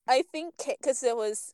I 0.09 0.23
think 0.23 0.55
because 0.67 1.03
it 1.03 1.17
was 1.17 1.53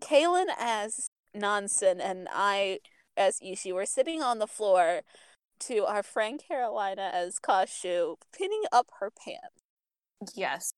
Kaylin 0.00 0.46
as 0.58 1.08
Nansen 1.34 2.00
and 2.00 2.28
I 2.32 2.78
as 3.16 3.38
Ishi 3.42 3.72
were 3.72 3.86
sitting 3.86 4.22
on 4.22 4.38
the 4.38 4.46
floor 4.46 5.02
to 5.60 5.84
our 5.84 6.02
friend 6.02 6.40
Carolina 6.46 7.10
as 7.12 7.38
Kashu 7.38 8.16
pinning 8.36 8.62
up 8.72 8.86
her 9.00 9.10
pants. 9.10 10.34
Yes. 10.34 10.72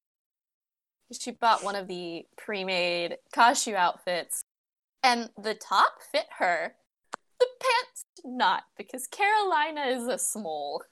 She 1.12 1.32
bought 1.32 1.64
one 1.64 1.76
of 1.76 1.88
the 1.88 2.24
pre-made 2.36 3.16
Kashu 3.34 3.74
outfits, 3.74 4.42
and 5.02 5.30
the 5.40 5.54
top 5.54 5.94
fit 6.12 6.26
her. 6.38 6.74
The 7.38 7.46
pants 7.60 8.04
did 8.16 8.30
not, 8.30 8.64
because 8.76 9.06
Carolina 9.06 9.82
is 9.86 10.06
a 10.06 10.18
small. 10.18 10.82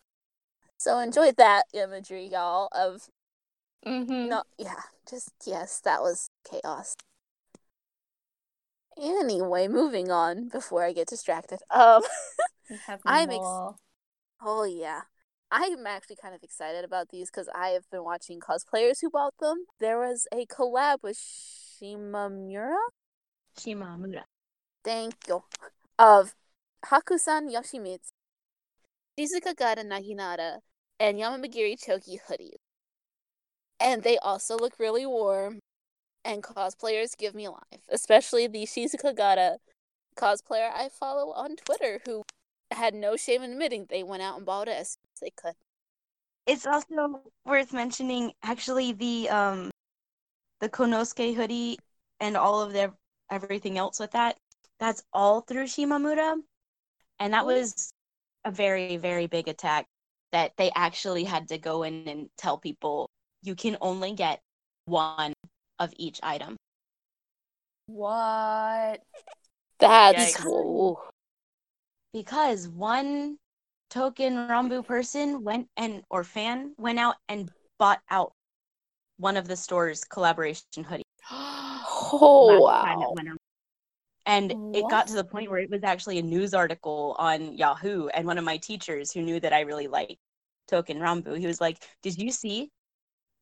So 0.78 0.98
enjoyed 0.98 1.36
that 1.36 1.64
imagery, 1.72 2.26
y'all. 2.26 2.68
Of 2.72 3.08
Mm-hmm. 3.86 4.28
no, 4.28 4.42
yeah, 4.58 4.82
just 5.08 5.30
yes, 5.46 5.80
that 5.84 6.02
was 6.02 6.30
chaos. 6.50 6.96
Anyway, 9.00 9.68
moving 9.68 10.10
on 10.10 10.48
before 10.48 10.84
I 10.84 10.92
get 10.92 11.06
distracted. 11.06 11.60
Um. 11.70 12.02
I'm 13.06 13.30
ex- 13.30 13.78
Oh 14.42 14.64
yeah. 14.64 15.02
I'm 15.50 15.86
actually 15.86 16.16
kind 16.20 16.34
of 16.34 16.42
excited 16.42 16.84
about 16.84 17.08
these 17.08 17.30
because 17.30 17.48
I 17.54 17.68
have 17.68 17.88
been 17.90 18.04
watching 18.04 18.40
cosplayers 18.40 19.00
who 19.00 19.08
bought 19.08 19.34
them. 19.40 19.64
There 19.80 19.98
was 19.98 20.26
a 20.32 20.44
collab 20.44 21.02
with 21.02 21.16
Shimamura, 21.16 22.76
Shimamura. 23.58 24.22
thank 24.84 25.14
you, 25.28 25.42
of 25.98 26.34
Hakusan 26.86 27.52
Yoshimitsu, 27.52 28.10
Shizuka 29.18 29.56
Gata 29.56 29.82
Naginata, 29.82 30.58
and 31.00 31.18
Yamanbagiri 31.18 31.76
Chogi 31.82 32.18
hoodies. 32.28 32.56
And 33.80 34.02
they 34.02 34.18
also 34.18 34.56
look 34.56 34.78
really 34.78 35.06
warm, 35.06 35.60
and 36.24 36.42
cosplayers 36.42 37.16
give 37.16 37.34
me 37.34 37.48
life, 37.48 37.82
especially 37.88 38.46
the 38.46 38.64
Shizuka 38.64 39.14
Gata 39.14 39.58
cosplayer 40.16 40.70
I 40.74 40.88
follow 40.88 41.32
on 41.32 41.56
Twitter 41.56 42.00
who 42.04 42.24
had 42.70 42.94
no 42.94 43.16
shame 43.16 43.42
in 43.42 43.52
admitting 43.52 43.86
they 43.88 44.02
went 44.02 44.22
out 44.22 44.36
and 44.36 44.44
bought 44.44 44.68
it 44.68 44.76
as 44.76 44.90
soon 44.90 45.08
as 45.14 45.20
they 45.20 45.30
could. 45.30 45.54
It's 46.46 46.66
also 46.66 47.22
worth 47.44 47.72
mentioning 47.72 48.32
actually 48.42 48.92
the 48.92 49.28
um 49.30 49.70
the 50.60 50.68
Konosuke 50.68 51.34
hoodie 51.34 51.78
and 52.20 52.36
all 52.36 52.60
of 52.60 52.72
their 52.72 52.92
everything 53.30 53.78
else 53.78 53.98
with 54.00 54.12
that. 54.12 54.38
That's 54.78 55.02
all 55.12 55.40
through 55.42 55.64
Shimamura. 55.64 56.36
And 57.18 57.34
that 57.34 57.44
Oh. 57.44 57.46
was 57.46 57.92
a 58.44 58.50
very, 58.50 58.96
very 58.96 59.26
big 59.26 59.48
attack 59.48 59.86
that 60.32 60.52
they 60.56 60.70
actually 60.74 61.24
had 61.24 61.48
to 61.48 61.58
go 61.58 61.82
in 61.82 62.08
and 62.08 62.30
tell 62.36 62.58
people 62.58 63.10
you 63.42 63.54
can 63.54 63.76
only 63.80 64.12
get 64.14 64.40
one 64.86 65.32
of 65.78 65.92
each 65.96 66.20
item. 66.22 66.56
What? 67.86 69.02
That's 69.80 70.34
Yikes. 70.34 70.44
whoa. 70.44 71.00
Because 72.12 72.68
one 72.68 73.38
token 73.90 74.34
Ranbu 74.36 74.84
person 74.86 75.42
went 75.44 75.68
and 75.76 76.02
or 76.10 76.24
fan 76.24 76.74
went 76.78 76.98
out 76.98 77.16
and 77.28 77.50
bought 77.78 78.00
out 78.10 78.32
one 79.18 79.36
of 79.36 79.48
the 79.48 79.56
store's 79.56 80.04
collaboration 80.04 80.84
hoodies. 80.84 81.02
Oh 82.12 82.60
last 82.60 82.84
time 82.84 83.00
it 83.00 83.08
wow. 83.10 83.36
And 84.28 84.54
it 84.74 84.84
got 84.90 85.06
to 85.06 85.14
the 85.14 85.24
point 85.24 85.50
where 85.50 85.60
it 85.60 85.70
was 85.70 85.82
actually 85.82 86.18
a 86.18 86.22
news 86.22 86.52
article 86.52 87.16
on 87.18 87.56
Yahoo. 87.56 88.08
And 88.08 88.26
one 88.26 88.36
of 88.36 88.44
my 88.44 88.58
teachers 88.58 89.10
who 89.10 89.22
knew 89.22 89.40
that 89.40 89.54
I 89.54 89.60
really 89.60 89.86
liked 89.86 90.16
Token 90.66 90.98
Ranbu, 90.98 91.38
he 91.38 91.46
was 91.46 91.62
like, 91.62 91.78
Did 92.02 92.18
you 92.18 92.30
see 92.30 92.70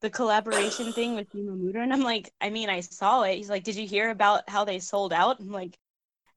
the 0.00 0.10
collaboration 0.10 0.92
thing 0.92 1.16
with 1.16 1.28
Shimamura? 1.32 1.82
And 1.82 1.92
I'm 1.92 2.02
like, 2.02 2.32
I 2.40 2.50
mean, 2.50 2.70
I 2.70 2.80
saw 2.80 3.22
it. 3.22 3.34
He's 3.34 3.50
like, 3.50 3.64
Did 3.64 3.74
you 3.74 3.84
hear 3.84 4.10
about 4.10 4.48
how 4.48 4.64
they 4.64 4.78
sold 4.78 5.12
out? 5.12 5.40
I'm 5.40 5.50
like, 5.50 5.76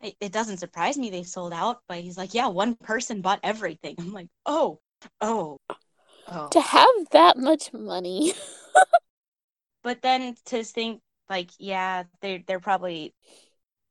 it, 0.01 0.15
it 0.19 0.31
doesn't 0.31 0.57
surprise 0.57 0.97
me 0.97 1.11
they 1.11 1.21
sold 1.21 1.53
out. 1.53 1.81
But 1.87 1.99
he's 1.99 2.17
like, 2.17 2.33
Yeah, 2.33 2.47
one 2.47 2.73
person 2.73 3.21
bought 3.21 3.41
everything. 3.43 3.93
I'm 3.99 4.13
like, 4.13 4.29
Oh, 4.47 4.79
oh, 5.21 5.59
oh. 6.27 6.47
To 6.47 6.59
have 6.59 6.89
that 7.11 7.37
much 7.37 7.71
money. 7.71 8.33
but 9.83 10.01
then 10.01 10.35
to 10.45 10.63
think 10.63 11.01
like 11.29 11.51
yeah 11.59 12.03
they're 12.21 12.41
they're 12.47 12.59
probably 12.59 13.13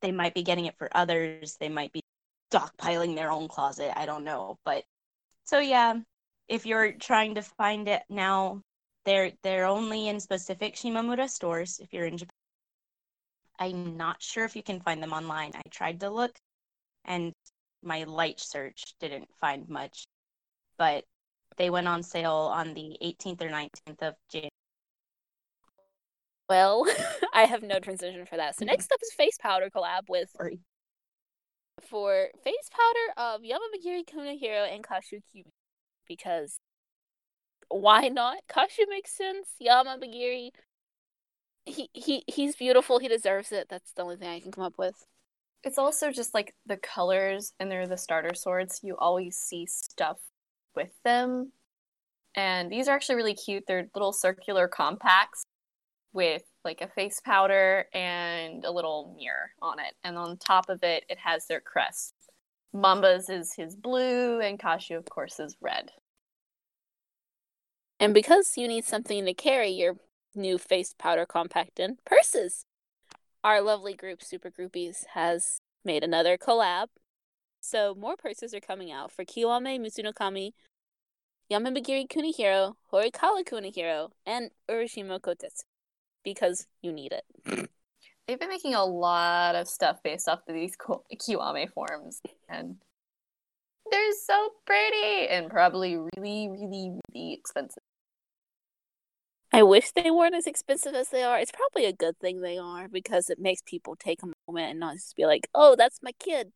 they 0.02 0.12
might 0.12 0.34
be 0.34 0.42
getting 0.42 0.66
it 0.66 0.76
for 0.78 0.88
others. 0.94 1.56
They 1.60 1.68
might 1.68 1.92
be 1.92 2.00
stockpiling 2.52 3.14
their 3.16 3.30
own 3.30 3.48
closet. 3.48 3.92
I 3.96 4.06
don't 4.06 4.24
know. 4.24 4.58
But 4.64 4.84
so 5.44 5.58
yeah 5.58 6.00
if 6.48 6.66
you're 6.66 6.92
trying 6.92 7.34
to 7.36 7.42
find 7.42 7.88
it 7.88 8.02
now 8.08 8.62
they're 9.04 9.32
they're 9.42 9.66
only 9.66 10.08
in 10.08 10.20
specific 10.20 10.74
shimamura 10.74 11.28
stores 11.28 11.78
if 11.80 11.92
you're 11.92 12.06
in 12.06 12.18
japan. 12.18 12.32
I'm 13.58 13.96
not 13.96 14.22
sure 14.22 14.44
if 14.44 14.56
you 14.56 14.62
can 14.62 14.80
find 14.80 15.02
them 15.02 15.12
online. 15.12 15.52
I 15.54 15.62
tried 15.70 16.00
to 16.00 16.10
look 16.10 16.38
and 17.04 17.32
my 17.82 18.04
light 18.04 18.40
search 18.40 18.94
didn't 19.00 19.28
find 19.40 19.68
much. 19.68 20.06
But 20.78 21.04
they 21.56 21.70
went 21.70 21.88
on 21.88 22.02
sale 22.02 22.50
on 22.52 22.74
the 22.74 22.96
18th 23.02 23.42
or 23.42 23.50
19th 23.50 24.02
of 24.02 24.14
january 24.30 24.50
Well, 26.48 26.86
I 27.34 27.44
have 27.44 27.62
no 27.62 27.78
transition 27.78 28.24
for 28.26 28.36
that. 28.36 28.56
So 28.56 28.60
mm-hmm. 28.60 28.70
next 28.70 28.92
up 28.92 29.00
is 29.02 29.12
face 29.12 29.36
powder 29.40 29.68
collab 29.74 30.08
with 30.08 30.30
for 31.88 32.28
face 32.42 32.70
powder 32.70 33.34
um, 33.34 33.34
of 33.36 33.40
Yamanbagiri 33.42 34.04
Kunihiro 34.08 34.72
and 34.72 34.82
Kashu 34.82 35.20
Kyumi. 35.34 35.52
Because 36.06 36.58
why 37.68 38.08
not? 38.08 38.38
Kashu 38.48 38.88
makes 38.88 39.16
sense. 39.16 39.48
Yamanbagiri 39.62 40.50
he, 41.68 41.90
he 41.92 42.24
he's 42.26 42.56
beautiful, 42.56 42.98
he 42.98 43.08
deserves 43.08 43.52
it. 43.52 43.68
That's 43.68 43.92
the 43.92 44.02
only 44.02 44.16
thing 44.16 44.28
I 44.28 44.40
can 44.40 44.52
come 44.52 44.64
up 44.64 44.78
with. 44.78 45.06
It's 45.64 45.78
also 45.78 46.10
just 46.10 46.34
like 46.34 46.54
the 46.66 46.76
colors, 46.76 47.52
and 47.58 47.70
they're 47.70 47.86
the 47.86 47.96
starter 47.96 48.34
swords. 48.34 48.80
You 48.82 48.96
always 48.96 49.36
see 49.36 49.66
stuff 49.66 50.18
with 50.74 50.92
them. 51.04 51.52
And 52.34 52.70
these 52.70 52.88
are 52.88 52.94
actually 52.94 53.16
really 53.16 53.34
cute. 53.34 53.64
They're 53.66 53.88
little 53.94 54.12
circular 54.12 54.68
compacts 54.68 55.44
with 56.12 56.42
like 56.64 56.80
a 56.80 56.88
face 56.88 57.20
powder 57.24 57.86
and 57.92 58.64
a 58.64 58.70
little 58.70 59.14
mirror 59.16 59.50
on 59.62 59.78
it. 59.78 59.94
And 60.04 60.16
on 60.16 60.36
top 60.36 60.68
of 60.68 60.82
it, 60.82 61.04
it 61.08 61.18
has 61.18 61.46
their 61.46 61.60
crest. 61.60 62.14
Mamba's 62.74 63.28
is 63.30 63.54
his 63.54 63.74
blue, 63.74 64.40
and 64.40 64.58
Kashu, 64.58 64.96
of 64.96 65.06
course, 65.06 65.40
is 65.40 65.56
red. 65.60 65.90
And 67.98 68.14
because 68.14 68.56
you 68.56 68.68
need 68.68 68.84
something 68.84 69.24
to 69.24 69.34
carry 69.34 69.70
your 69.70 69.96
new 70.34 70.58
face 70.58 70.94
powder 70.98 71.26
compact 71.26 71.80
in, 71.80 71.98
purses. 72.04 72.64
Our 73.42 73.60
lovely 73.60 73.94
group, 73.94 74.22
Super 74.22 74.50
Groupies, 74.50 75.06
has 75.14 75.58
made 75.84 76.04
another 76.04 76.36
collab. 76.36 76.88
So 77.60 77.94
more 77.94 78.16
purses 78.16 78.54
are 78.54 78.60
coming 78.60 78.92
out 78.92 79.10
for 79.10 79.24
Kiwame 79.24 79.80
Mutsunokami, 79.80 80.52
Yamanbagiri 81.50 82.08
Kunihiro, 82.08 82.74
Horikawa 82.92 83.42
Kunihiro, 83.44 84.10
and 84.26 84.50
Urashima 84.68 85.20
Kotetsu. 85.20 85.62
Because 86.34 86.66
you 86.82 86.92
need 86.92 87.12
it. 87.12 87.68
They've 88.26 88.38
been 88.38 88.50
making 88.50 88.74
a 88.74 88.84
lot 88.84 89.54
of 89.54 89.66
stuff 89.66 90.02
based 90.04 90.28
off 90.28 90.40
of 90.46 90.54
these 90.54 90.76
Kiwame 90.76 91.72
forms, 91.72 92.20
and 92.46 92.76
they're 93.90 94.12
so 94.26 94.50
pretty 94.66 95.28
and 95.28 95.48
probably 95.50 95.96
really, 95.96 96.50
really, 96.50 96.98
really 97.14 97.32
expensive. 97.32 97.82
I 99.50 99.62
wish 99.62 99.92
they 99.92 100.10
weren't 100.10 100.34
as 100.34 100.46
expensive 100.46 100.94
as 100.94 101.08
they 101.08 101.22
are. 101.22 101.38
It's 101.38 101.50
probably 101.50 101.86
a 101.86 101.92
good 101.94 102.18
thing 102.18 102.42
they 102.42 102.58
are 102.58 102.86
because 102.86 103.30
it 103.30 103.38
makes 103.38 103.62
people 103.64 103.96
take 103.96 104.22
a 104.22 104.26
moment 104.46 104.72
and 104.72 104.80
not 104.80 104.96
just 104.96 105.16
be 105.16 105.24
like, 105.24 105.48
"Oh, 105.54 105.74
that's 105.74 106.02
my 106.02 106.12
kid." 106.12 106.52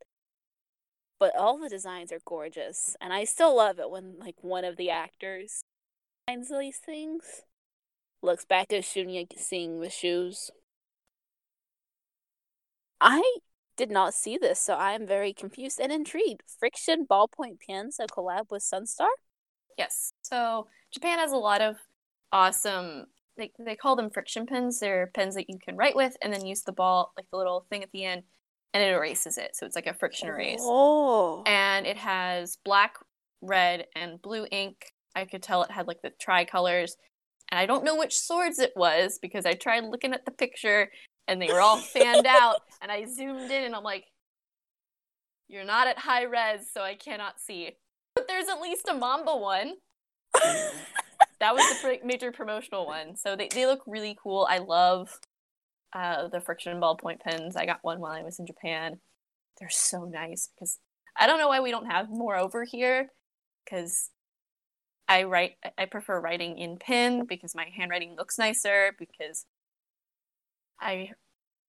But 1.18 1.34
all 1.34 1.58
the 1.58 1.70
designs 1.70 2.12
are 2.12 2.20
gorgeous, 2.26 2.94
and 3.00 3.14
I 3.14 3.24
still 3.24 3.56
love 3.56 3.78
it 3.78 3.88
when 3.88 4.18
like 4.18 4.36
one 4.42 4.64
of 4.66 4.76
the 4.76 4.90
actors 4.90 5.62
finds 6.28 6.50
these 6.50 6.76
things, 6.76 7.44
looks 8.22 8.44
back 8.44 8.72
at 8.72 8.82
Shunya 8.82 9.26
seeing 9.36 9.80
the 9.80 9.90
shoes. 9.90 10.50
I 13.00 13.38
did 13.76 13.90
not 13.90 14.14
see 14.14 14.38
this, 14.38 14.60
so 14.60 14.74
I 14.74 14.92
am 14.92 15.06
very 15.06 15.32
confused 15.32 15.80
and 15.80 15.90
intrigued. 15.90 16.42
Friction 16.58 17.06
ballpoint 17.10 17.58
pens, 17.66 17.98
a 18.00 18.06
collab 18.06 18.50
with 18.50 18.62
Sunstar. 18.62 19.08
Yes. 19.76 20.12
So 20.22 20.68
Japan 20.92 21.18
has 21.18 21.32
a 21.32 21.36
lot 21.36 21.60
of 21.60 21.76
awesome 22.30 23.06
they, 23.36 23.50
they 23.58 23.76
call 23.76 23.96
them 23.96 24.10
friction 24.10 24.46
pens. 24.46 24.78
They're 24.78 25.10
pens 25.14 25.34
that 25.34 25.48
you 25.48 25.58
can 25.58 25.76
write 25.76 25.96
with 25.96 26.16
and 26.22 26.32
then 26.32 26.46
use 26.46 26.62
the 26.62 26.72
ball, 26.72 27.12
like 27.16 27.26
the 27.30 27.38
little 27.38 27.66
thing 27.70 27.82
at 27.82 27.90
the 27.92 28.04
end, 28.04 28.22
and 28.74 28.82
it 28.82 28.92
erases 28.92 29.38
it. 29.38 29.56
So 29.56 29.66
it's 29.66 29.76
like 29.76 29.86
a 29.86 29.94
friction 29.94 30.28
erase. 30.28 30.60
Oh. 30.62 31.42
And 31.46 31.86
it 31.86 31.96
has 31.96 32.58
black, 32.64 32.96
red, 33.40 33.86
and 33.96 34.20
blue 34.20 34.46
ink. 34.50 34.92
I 35.14 35.24
could 35.24 35.42
tell 35.42 35.62
it 35.62 35.70
had 35.70 35.88
like 35.88 36.02
the 36.02 36.12
tricolors. 36.18 36.96
And 37.52 37.58
I 37.58 37.66
don't 37.66 37.84
know 37.84 37.96
which 37.96 38.18
swords 38.18 38.58
it 38.58 38.72
was 38.74 39.18
because 39.20 39.44
I 39.44 39.52
tried 39.52 39.84
looking 39.84 40.14
at 40.14 40.24
the 40.24 40.30
picture 40.30 40.90
and 41.28 41.40
they 41.40 41.48
were 41.48 41.60
all 41.60 41.76
fanned 41.76 42.26
out. 42.26 42.56
And 42.80 42.90
I 42.90 43.04
zoomed 43.04 43.48
in 43.48 43.62
and 43.62 43.76
I'm 43.76 43.84
like, 43.84 44.06
you're 45.48 45.64
not 45.64 45.86
at 45.86 45.98
high 45.98 46.24
res, 46.24 46.66
so 46.72 46.80
I 46.80 46.96
cannot 46.96 47.38
see. 47.38 47.76
But 48.16 48.26
there's 48.26 48.48
at 48.48 48.60
least 48.60 48.88
a 48.88 48.94
Mamba 48.94 49.36
one. 49.36 49.74
that 50.34 51.54
was 51.54 51.62
the 51.82 52.00
major 52.04 52.32
promotional 52.32 52.86
one. 52.86 53.14
So 53.16 53.36
they, 53.36 53.48
they 53.54 53.66
look 53.66 53.82
really 53.86 54.18
cool. 54.20 54.48
I 54.50 54.58
love 54.58 55.20
uh, 55.92 56.26
the 56.26 56.40
friction 56.40 56.80
ballpoint 56.80 57.20
pens. 57.20 57.54
I 57.54 57.66
got 57.66 57.78
one 57.82 58.00
while 58.00 58.12
I 58.12 58.22
was 58.22 58.40
in 58.40 58.46
Japan. 58.46 58.98
They're 59.60 59.70
so 59.70 60.04
nice 60.04 60.48
because 60.54 60.78
I 61.16 61.28
don't 61.28 61.38
know 61.38 61.48
why 61.48 61.60
we 61.60 61.70
don't 61.70 61.90
have 61.90 62.08
more 62.08 62.36
over 62.36 62.64
here 62.64 63.10
because 63.64 64.10
I 65.12 65.24
write 65.24 65.56
I 65.76 65.84
prefer 65.84 66.18
writing 66.20 66.56
in 66.56 66.78
pen 66.78 67.26
because 67.26 67.54
my 67.54 67.66
handwriting 67.76 68.16
looks 68.16 68.38
nicer 68.38 68.94
because 68.98 69.44
I 70.80 71.10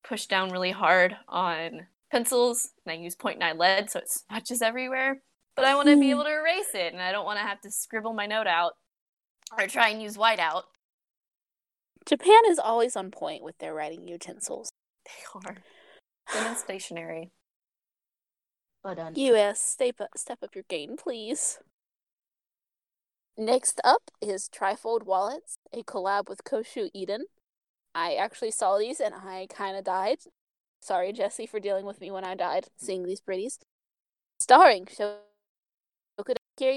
push 0.01 0.27
down 0.27 0.51
really 0.51 0.71
hard 0.71 1.17
on 1.27 1.87
pencils 2.09 2.69
and 2.85 2.93
I 2.93 2.95
use 2.95 3.17
0.9 3.17 3.57
lead 3.57 3.89
so 3.89 3.99
it 3.99 4.09
smudges 4.09 4.61
everywhere. 4.61 5.21
But 5.57 5.65
I 5.65 5.75
want 5.75 5.89
to 5.89 5.97
be 5.97 6.05
hmm. 6.05 6.11
able 6.11 6.23
to 6.23 6.29
erase 6.29 6.73
it 6.73 6.93
and 6.93 7.01
I 7.01 7.11
don't 7.11 7.25
want 7.25 7.37
to 7.37 7.45
have 7.45 7.59
to 7.61 7.71
scribble 7.71 8.13
my 8.13 8.27
note 8.27 8.47
out 8.47 8.73
or 9.59 9.67
try 9.67 9.89
and 9.89 10.01
use 10.01 10.15
whiteout. 10.15 10.63
Japan 12.05 12.43
is 12.47 12.59
always 12.59 12.95
on 12.95 13.11
point 13.11 13.43
with 13.43 13.57
their 13.57 13.73
writing 13.73 14.07
utensils. 14.07 14.71
They 15.05 15.49
are. 15.49 15.57
Pen 16.29 16.55
stationary. 16.55 17.31
Well 18.85 18.95
done. 18.95 19.13
US, 19.15 19.61
step 19.61 19.99
up, 19.99 20.11
step 20.15 20.39
up 20.43 20.55
your 20.55 20.65
game, 20.69 20.95
please. 20.97 21.59
Next 23.37 23.81
up 23.83 24.11
is 24.21 24.47
Trifold 24.47 25.03
Wallets, 25.03 25.57
a 25.73 25.81
collab 25.81 26.29
with 26.29 26.43
Koshu 26.43 26.89
Inden. 26.95 27.21
I 27.95 28.13
actually 28.13 28.51
saw 28.51 28.77
these 28.77 28.99
and 28.99 29.15
I 29.15 29.47
kind 29.49 29.75
of 29.75 29.83
died. 29.83 30.19
Sorry, 30.81 31.11
Jesse, 31.11 31.47
for 31.47 31.59
dealing 31.59 31.85
with 31.85 31.99
me 31.99 32.11
when 32.11 32.23
I 32.23 32.35
died 32.35 32.67
seeing 32.77 33.05
these 33.05 33.21
pretties. 33.21 33.57
Starring 34.39 34.85
Shokudaikiri 34.85 35.17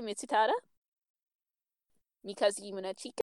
Mitsutada, 0.03 0.53
Mikazuki 2.27 2.73
Munechika. 2.73 3.21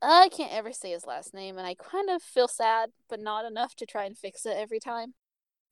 I 0.00 0.30
can't 0.30 0.52
ever 0.54 0.72
say 0.72 0.92
his 0.92 1.04
last 1.04 1.34
name, 1.34 1.58
and 1.58 1.66
I 1.66 1.74
kind 1.74 2.08
of 2.08 2.22
feel 2.22 2.48
sad, 2.48 2.90
but 3.10 3.20
not 3.20 3.44
enough 3.44 3.74
to 3.76 3.84
try 3.84 4.04
and 4.06 4.16
fix 4.16 4.46
it 4.46 4.56
every 4.56 4.80
time. 4.80 5.12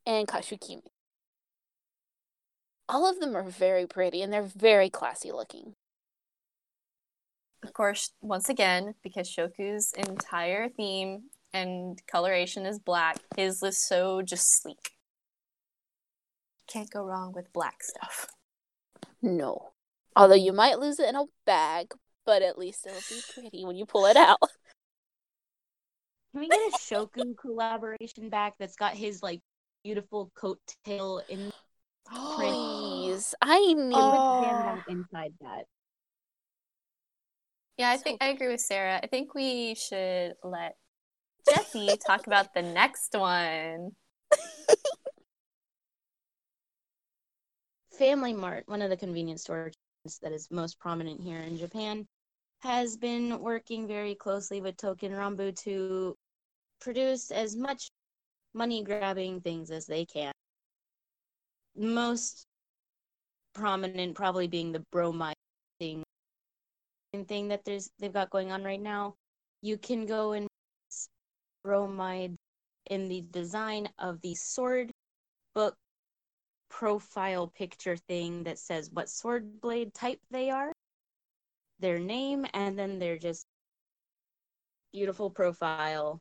And 0.04 0.28
Kashukimi. 0.28 0.82
All 2.88 3.08
of 3.08 3.20
them 3.20 3.34
are 3.34 3.42
very 3.42 3.86
pretty, 3.86 4.20
and 4.20 4.30
they're 4.30 4.42
very 4.42 4.90
classy 4.90 5.32
looking. 5.32 5.76
Of 7.64 7.72
course, 7.72 8.10
once 8.20 8.50
again, 8.50 8.94
because 9.02 9.26
Shoku's 9.26 9.94
entire 9.94 10.68
theme 10.68 11.30
and 11.54 11.98
coloration 12.06 12.66
is 12.66 12.78
black, 12.78 13.16
his 13.38 13.62
is 13.62 13.82
so 13.82 14.20
just 14.20 14.60
sleek. 14.62 14.90
Can't 16.68 16.90
go 16.90 17.02
wrong 17.02 17.32
with 17.32 17.50
black 17.54 17.82
stuff. 17.82 18.26
No. 19.22 19.70
Although 20.14 20.34
you 20.34 20.52
might 20.52 20.78
lose 20.78 21.00
it 21.00 21.08
in 21.08 21.16
a 21.16 21.24
bag, 21.46 21.94
but 22.26 22.42
at 22.42 22.58
least 22.58 22.86
it'll 22.86 23.00
be 23.08 23.22
pretty 23.32 23.64
when 23.64 23.76
you 23.76 23.86
pull 23.86 24.04
it 24.04 24.16
out. 24.18 24.38
Can 26.32 26.40
we 26.40 26.48
get 26.48 26.58
a 26.58 26.78
Shoku 26.78 27.34
collaboration 27.34 28.28
back 28.28 28.54
that's 28.58 28.76
got 28.76 28.94
his 28.94 29.22
like 29.22 29.40
beautiful 29.82 30.30
coat 30.36 30.60
tail 30.84 31.22
in 31.30 31.50
Please. 32.36 33.34
I 33.40 33.72
knew 33.72 33.94
oh. 33.96 34.82
inside 34.88 35.32
that. 35.40 35.64
Yeah, 37.76 37.90
I 37.90 37.96
think 37.96 38.22
I 38.22 38.28
agree 38.28 38.48
with 38.48 38.60
Sarah. 38.60 39.00
I 39.02 39.08
think 39.08 39.34
we 39.34 39.74
should 39.74 40.34
let 40.44 40.76
Jesse 41.48 41.98
talk 42.06 42.28
about 42.28 42.54
the 42.54 42.62
next 42.62 43.14
one. 43.18 43.90
Family 47.98 48.32
Mart, 48.32 48.62
one 48.66 48.80
of 48.80 48.90
the 48.90 48.96
convenience 48.96 49.42
stores 49.42 49.74
that 50.22 50.32
is 50.32 50.48
most 50.52 50.78
prominent 50.78 51.20
here 51.20 51.38
in 51.40 51.58
Japan, 51.58 52.06
has 52.60 52.96
been 52.96 53.40
working 53.40 53.88
very 53.88 54.14
closely 54.14 54.60
with 54.60 54.76
Token 54.76 55.10
Ranbu 55.12 55.56
to 55.64 56.16
produce 56.80 57.32
as 57.32 57.56
much 57.56 57.88
money 58.54 58.84
grabbing 58.84 59.40
things 59.40 59.72
as 59.72 59.86
they 59.86 60.04
can. 60.04 60.32
Most 61.76 62.46
prominent 63.52 64.14
probably 64.14 64.46
being 64.46 64.70
the 64.70 64.84
bromide 64.92 65.34
thing 65.80 66.04
thing 67.22 67.48
that 67.48 67.64
there's 67.64 67.90
they've 67.98 68.12
got 68.12 68.30
going 68.30 68.50
on 68.50 68.64
right 68.64 68.80
now. 68.80 69.14
You 69.60 69.76
can 69.76 70.06
go 70.06 70.32
and 70.32 70.48
bromide 71.62 72.34
in 72.90 73.08
the 73.08 73.24
design 73.30 73.88
of 73.98 74.20
the 74.22 74.34
sword 74.34 74.90
book 75.54 75.74
profile 76.70 77.46
picture 77.46 77.96
thing 77.96 78.44
that 78.44 78.58
says 78.58 78.90
what 78.92 79.08
sword 79.08 79.60
blade 79.60 79.94
type 79.94 80.18
they 80.30 80.50
are 80.50 80.72
their 81.78 81.98
name 81.98 82.46
and 82.54 82.78
then 82.78 82.98
their 82.98 83.18
just 83.18 83.46
beautiful 84.92 85.30
profile 85.30 86.18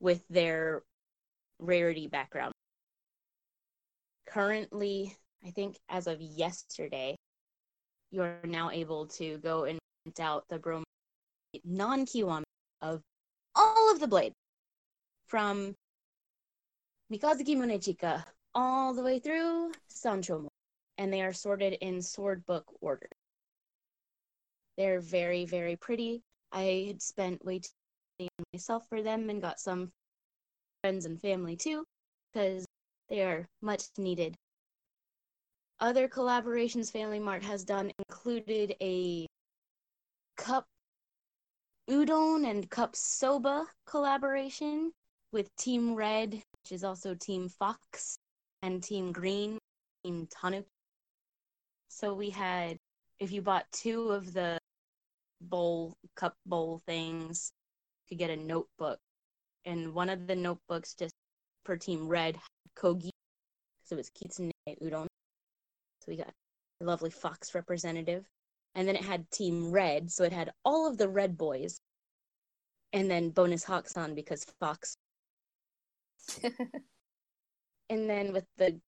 with 0.00 0.22
their 0.28 0.82
rarity 1.58 2.06
background. 2.06 2.52
Currently, 4.26 5.16
I 5.44 5.50
think 5.50 5.76
as 5.88 6.06
of 6.06 6.20
yesterday, 6.20 7.16
you're 8.10 8.38
now 8.44 8.70
able 8.70 9.06
to 9.08 9.38
go 9.38 9.64
and 9.64 9.78
out 10.20 10.44
the 10.48 10.58
bromide 10.58 10.84
non 11.64 12.06
Kiwame 12.06 12.44
of 12.82 13.02
all 13.54 13.92
of 13.92 14.00
the 14.00 14.06
blades 14.06 14.34
from 15.26 15.74
Mikazuki 17.12 17.56
Munechika 17.56 18.24
all 18.54 18.94
the 18.94 19.02
way 19.02 19.18
through 19.18 19.72
Sancho. 19.88 20.48
And 20.98 21.12
they 21.12 21.22
are 21.22 21.32
sorted 21.32 21.74
in 21.74 22.02
sword 22.02 22.44
book 22.46 22.64
order. 22.80 23.08
They're 24.76 25.00
very, 25.00 25.44
very 25.44 25.76
pretty. 25.76 26.22
I 26.52 26.86
had 26.88 27.02
spent 27.02 27.44
way 27.44 27.60
too 27.60 27.70
much 28.20 28.28
on 28.38 28.44
myself 28.52 28.88
for 28.88 29.02
them 29.02 29.30
and 29.30 29.40
got 29.40 29.60
some 29.60 29.90
friends 30.82 31.04
and 31.04 31.20
family 31.20 31.56
too, 31.56 31.84
because 32.32 32.64
they 33.08 33.22
are 33.22 33.46
much 33.62 33.84
needed. 33.96 34.34
Other 35.80 36.08
collaborations 36.08 36.90
Family 36.90 37.20
Mart 37.20 37.42
has 37.44 37.64
done 37.64 37.92
included 37.98 38.74
a 38.80 39.26
cup 40.38 40.64
udon 41.90 42.48
and 42.48 42.70
cup 42.70 42.96
soba 42.96 43.66
collaboration 43.86 44.92
with 45.32 45.54
Team 45.56 45.94
Red, 45.94 46.32
which 46.32 46.72
is 46.72 46.84
also 46.84 47.14
Team 47.14 47.50
Fox, 47.50 48.16
and 48.62 48.82
Team 48.82 49.12
Green, 49.12 49.58
Team 50.02 50.26
Tanuki. 50.30 50.64
So 51.88 52.14
we 52.14 52.30
had, 52.30 52.78
if 53.18 53.32
you 53.32 53.42
bought 53.42 53.66
two 53.72 54.10
of 54.10 54.32
the 54.32 54.58
bowl 55.40 55.94
cup 56.16 56.34
bowl 56.46 56.80
things 56.86 57.52
you 58.08 58.16
could 58.16 58.18
get 58.18 58.30
a 58.30 58.36
notebook. 58.36 58.98
And 59.64 59.94
one 59.94 60.08
of 60.08 60.26
the 60.26 60.36
notebooks 60.36 60.94
just 60.94 61.14
for 61.64 61.76
team 61.76 62.08
red 62.08 62.38
kogi 62.76 63.10
because 63.10 63.92
it 63.92 63.96
was 63.96 64.10
kitsune 64.10 64.50
udon. 64.82 65.06
So 66.00 66.06
we 66.08 66.16
got 66.16 66.32
a 66.80 66.84
lovely 66.84 67.10
fox 67.10 67.54
representative 67.54 68.24
and 68.78 68.86
then 68.86 68.94
it 68.94 69.04
had 69.04 69.28
team 69.30 69.72
red 69.72 70.10
so 70.10 70.22
it 70.22 70.32
had 70.32 70.52
all 70.64 70.86
of 70.86 70.96
the 70.98 71.08
red 71.08 71.36
boys 71.36 71.80
and 72.92 73.10
then 73.10 73.30
bonus 73.30 73.64
Hakusan 73.64 74.14
because 74.14 74.46
fox 74.60 74.96
and 77.90 78.08
then 78.08 78.32
with 78.32 78.46
the 78.56 78.80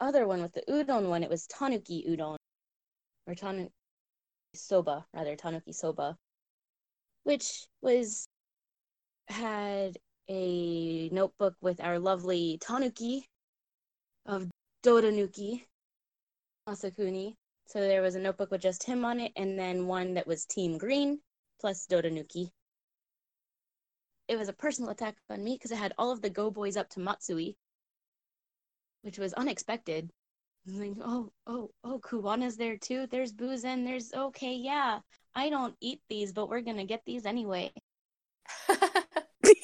other 0.00 0.26
one 0.26 0.40
with 0.40 0.54
the 0.54 0.62
udon 0.68 1.08
one 1.10 1.22
it 1.22 1.28
was 1.28 1.46
tanuki 1.46 2.06
udon 2.08 2.36
or 3.26 3.34
tanuki 3.34 3.70
soba, 4.54 5.06
rather 5.12 5.36
tanuki 5.36 5.72
soba. 5.72 6.16
which 7.24 7.66
was 7.82 8.26
had 9.28 9.98
a 10.28 11.08
notebook 11.10 11.54
with 11.60 11.80
our 11.80 11.98
lovely 11.98 12.58
Tanuki 12.60 13.28
of 14.26 14.48
Dotanuki 14.82 15.66
Masakuni. 16.68 17.34
So 17.70 17.78
there 17.78 18.02
was 18.02 18.16
a 18.16 18.18
notebook 18.18 18.50
with 18.50 18.62
just 18.62 18.82
him 18.82 19.04
on 19.04 19.20
it, 19.20 19.30
and 19.36 19.56
then 19.56 19.86
one 19.86 20.14
that 20.14 20.26
was 20.26 20.44
Team 20.44 20.76
Green 20.76 21.20
plus 21.60 21.86
Dotanuki. 21.86 22.50
It 24.26 24.36
was 24.36 24.48
a 24.48 24.52
personal 24.52 24.90
attack 24.90 25.14
on 25.30 25.44
me 25.44 25.52
because 25.54 25.70
it 25.70 25.78
had 25.78 25.92
all 25.96 26.10
of 26.10 26.20
the 26.20 26.30
Go 26.30 26.50
Boys 26.50 26.76
up 26.76 26.88
to 26.90 27.00
Matsui, 27.00 27.56
which 29.02 29.20
was 29.20 29.34
unexpected. 29.34 30.10
I 30.66 30.70
was 30.72 30.80
like, 30.80 30.96
oh, 31.00 31.30
oh, 31.46 31.70
oh, 31.84 32.00
Kuwana's 32.00 32.56
there 32.56 32.76
too. 32.76 33.06
There's 33.08 33.32
Buzen. 33.32 33.84
There's 33.84 34.12
okay, 34.12 34.54
yeah. 34.54 34.98
I 35.36 35.48
don't 35.48 35.76
eat 35.80 36.00
these, 36.08 36.32
but 36.32 36.48
we're 36.48 36.62
gonna 36.62 36.86
get 36.86 37.02
these 37.06 37.24
anyway. 37.24 37.70
Did 38.68 39.54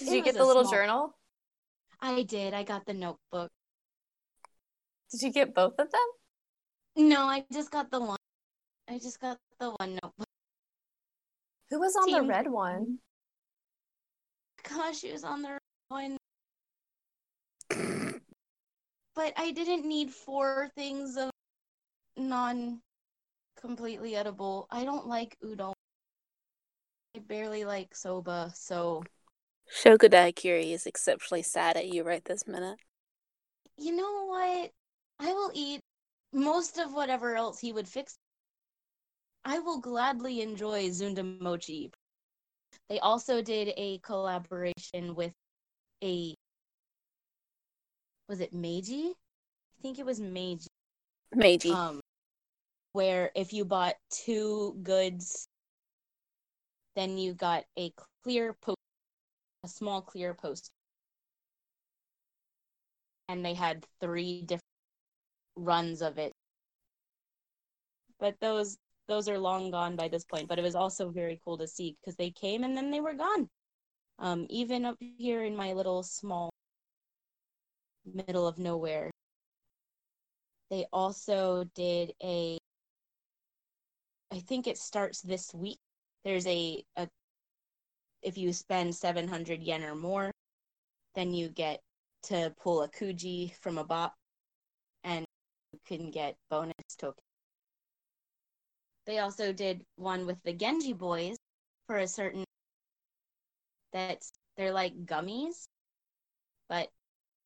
you 0.00 0.22
get 0.24 0.34
the 0.34 0.44
little 0.44 0.64
small- 0.64 0.72
journal? 0.72 1.18
I 2.00 2.24
did. 2.24 2.54
I 2.54 2.64
got 2.64 2.86
the 2.86 2.94
notebook. 2.94 3.52
Did 5.12 5.22
you 5.22 5.32
get 5.32 5.54
both 5.54 5.78
of 5.78 5.92
them? 5.92 6.08
No, 6.98 7.26
I 7.26 7.44
just 7.52 7.70
got 7.70 7.92
the 7.92 8.00
one. 8.00 8.18
I 8.90 8.98
just 8.98 9.20
got 9.20 9.38
the 9.60 9.70
one 9.70 9.94
notebook. 10.02 10.26
Who 11.70 11.78
was 11.78 11.94
on 11.94 12.10
the 12.10 12.22
red 12.22 12.50
one? 12.50 12.98
Gosh, 14.68 15.04
it 15.04 15.12
was 15.12 15.22
on 15.22 15.42
the 15.42 15.50
red 15.50 15.60
one. 15.88 16.16
But 19.14 19.32
I 19.36 19.52
didn't 19.52 19.86
need 19.86 20.10
four 20.10 20.70
things 20.76 21.16
of 21.16 21.30
non 22.16 22.80
completely 23.60 24.16
edible. 24.16 24.66
I 24.70 24.84
don't 24.84 25.06
like 25.06 25.36
udon. 25.44 25.74
I 27.16 27.20
barely 27.20 27.64
like 27.64 27.94
soba, 27.94 28.50
so 28.54 29.04
Shokudaikiri 29.84 30.72
is 30.72 30.86
exceptionally 30.86 31.42
sad 31.42 31.76
at 31.76 31.86
you 31.86 32.02
right 32.02 32.24
this 32.24 32.46
minute. 32.46 32.78
you 33.76 33.94
know 33.94 34.26
what? 34.26 34.70
I 35.20 35.32
will 35.32 35.50
eat 35.54 35.80
most 36.32 36.78
of 36.78 36.92
whatever 36.92 37.36
else 37.36 37.58
he 37.58 37.72
would 37.72 37.88
fix. 37.88 38.16
I 39.44 39.58
will 39.60 39.80
gladly 39.80 40.40
enjoy 40.40 40.88
Zunda 40.88 41.24
Mochi. 41.40 41.90
They 42.88 42.98
also 43.00 43.42
did 43.42 43.72
a 43.76 43.98
collaboration 43.98 45.14
with 45.14 45.32
a 46.02 46.34
was 48.28 48.40
it 48.40 48.52
Meiji? 48.52 49.14
I 49.78 49.82
think 49.82 49.98
it 49.98 50.04
was 50.04 50.20
Meiji. 50.20 50.66
Meiji. 51.34 51.70
Um 51.70 52.00
where 52.92 53.30
if 53.34 53.52
you 53.52 53.64
bought 53.64 53.94
two 54.10 54.76
goods 54.82 55.46
then 56.96 57.16
you 57.16 57.32
got 57.34 57.64
a 57.78 57.92
clear 58.24 58.54
post 58.60 58.78
a 59.64 59.68
small 59.68 60.00
clear 60.02 60.34
post 60.34 60.70
and 63.28 63.44
they 63.44 63.54
had 63.54 63.84
three 64.00 64.42
different 64.42 64.67
runs 65.58 66.02
of 66.02 66.18
it. 66.18 66.32
But 68.18 68.38
those 68.40 68.78
those 69.08 69.28
are 69.28 69.38
long 69.38 69.70
gone 69.70 69.96
by 69.96 70.08
this 70.08 70.24
point 70.24 70.48
but 70.48 70.58
it 70.58 70.62
was 70.62 70.74
also 70.74 71.08
very 71.10 71.40
cool 71.44 71.56
to 71.58 71.66
see 71.66 71.96
because 72.00 72.16
they 72.16 72.30
came 72.30 72.62
and 72.64 72.76
then 72.76 72.90
they 72.90 73.00
were 73.00 73.14
gone. 73.14 73.48
Um 74.18 74.46
even 74.50 74.84
up 74.84 74.96
here 75.18 75.44
in 75.44 75.56
my 75.56 75.72
little 75.72 76.02
small 76.02 76.50
middle 78.04 78.46
of 78.46 78.58
nowhere 78.58 79.10
they 80.70 80.86
also 80.92 81.64
did 81.74 82.12
a 82.22 82.58
i 84.32 84.38
think 84.40 84.66
it 84.66 84.78
starts 84.78 85.20
this 85.22 85.52
week. 85.54 85.78
There's 86.24 86.46
a, 86.46 86.82
a 86.96 87.08
if 88.22 88.36
you 88.36 88.52
spend 88.52 88.94
700 88.94 89.62
yen 89.62 89.82
or 89.84 89.94
more 89.94 90.30
then 91.14 91.32
you 91.32 91.48
get 91.48 91.80
to 92.24 92.52
pull 92.62 92.82
a 92.82 92.88
kuji 92.88 93.54
from 93.56 93.78
a 93.78 93.84
you 93.84 94.12
can 95.86 96.10
get 96.10 96.36
bonus 96.50 96.74
tokens 96.96 97.24
they 99.06 99.18
also 99.18 99.52
did 99.52 99.84
one 99.96 100.26
with 100.26 100.42
the 100.44 100.52
genji 100.52 100.92
boys 100.92 101.36
for 101.86 101.98
a 101.98 102.06
certain 102.06 102.44
that's 103.92 104.32
they're 104.56 104.72
like 104.72 105.06
gummies 105.06 105.68
but 106.68 106.88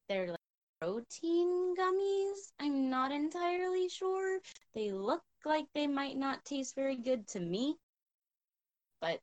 they're 0.08 0.28
like 0.30 0.38
protein 0.80 1.74
gummies. 1.76 2.52
I'm 2.58 2.90
not 2.90 3.12
entirely 3.12 3.88
sure. 3.88 4.40
They 4.74 4.90
look 4.90 5.22
like 5.44 5.66
they 5.74 5.86
might 5.86 6.16
not 6.16 6.44
taste 6.44 6.74
very 6.74 6.96
good 6.96 7.28
to 7.28 7.40
me 7.40 7.76
but 9.00 9.20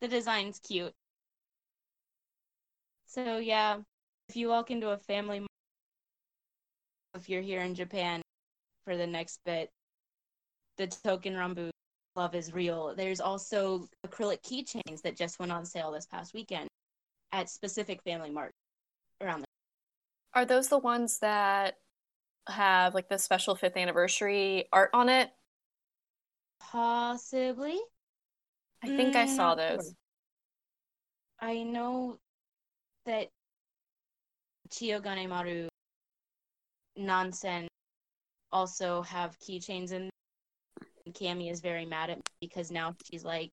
the 0.00 0.08
design's 0.08 0.58
cute. 0.58 0.92
So 3.06 3.38
yeah, 3.38 3.78
if 4.28 4.36
you 4.36 4.48
walk 4.48 4.70
into 4.70 4.90
a 4.90 4.98
family 4.98 5.46
if 7.14 7.28
you're 7.28 7.42
here 7.42 7.62
in 7.62 7.74
Japan 7.74 8.22
for 8.84 8.96
the 8.96 9.06
next 9.06 9.40
bit, 9.44 9.70
the 10.78 10.86
token 10.86 11.34
ranbu 11.34 11.70
love 12.16 12.34
is 12.34 12.52
real. 12.52 12.94
There's 12.94 13.20
also 13.20 13.86
acrylic 14.06 14.42
keychains 14.42 15.02
that 15.02 15.16
just 15.16 15.38
went 15.38 15.52
on 15.52 15.64
sale 15.64 15.90
this 15.92 16.06
past 16.06 16.34
weekend 16.34 16.68
at 17.32 17.48
specific 17.48 18.02
family 18.02 18.30
mart 18.30 18.52
around 19.20 19.40
the 19.40 19.46
Are 20.34 20.44
those 20.44 20.68
the 20.68 20.78
ones 20.78 21.18
that 21.20 21.78
have 22.48 22.94
like 22.94 23.08
the 23.08 23.18
special 23.18 23.54
fifth 23.54 23.76
anniversary 23.76 24.66
art 24.72 24.90
on 24.94 25.08
it? 25.08 25.30
possibly. 26.60 27.78
I 28.82 28.88
think 28.90 29.16
I 29.16 29.24
Mm, 29.24 29.26
saw 29.26 29.54
not 29.54 29.60
sure. 29.60 29.76
those. 29.76 29.94
I 31.40 31.62
know 31.62 32.18
that 33.04 33.28
Chiyogane 34.70 35.28
Maru 35.28 35.68
Nansen 36.96 37.68
also 38.50 39.02
have 39.02 39.38
keychains 39.38 39.92
in. 39.92 40.10
And 41.06 41.14
Cami 41.14 41.50
is 41.50 41.60
very 41.60 41.84
mad 41.84 42.10
at 42.10 42.18
me 42.18 42.22
because 42.40 42.70
now 42.70 42.94
she's 43.10 43.24
like 43.24 43.50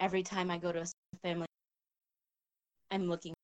every 0.00 0.22
time 0.22 0.50
I 0.50 0.58
go 0.58 0.72
to 0.72 0.80
a 0.80 0.86
family 1.22 1.46
I'm 2.90 3.08
looking 3.08 3.34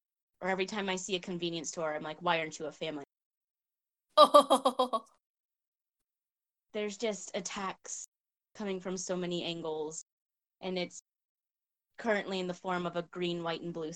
or 0.41 0.49
every 0.49 0.67
time 0.67 0.89
I 0.89 0.97
see 0.97 1.17
a 1.17 1.21
convenience 1.21 1.69
store 1.69 1.95
I'm 1.95 2.03
like 2.03 2.23
why 2.23 2.39
aren't 2.39 2.59
you 2.59 2.67
a 2.67 2.73
family? 2.73 3.05
Oh, 4.17 5.05
there's 6.73 6.97
just 6.97 7.31
attacks 7.35 8.07
coming 8.55 8.81
from 8.81 8.97
so 8.97 9.17
many 9.17 9.45
angles 9.45 10.05
and 10.61 10.79
it's 10.79 11.03
currently 11.99 12.41
in 12.41 12.47
the 12.47 12.55
form 12.55 12.87
of 12.87 12.97
a 12.97 13.03
green 13.03 13.43
white 13.43 13.63
and 13.63 13.73
blue. 13.73 13.93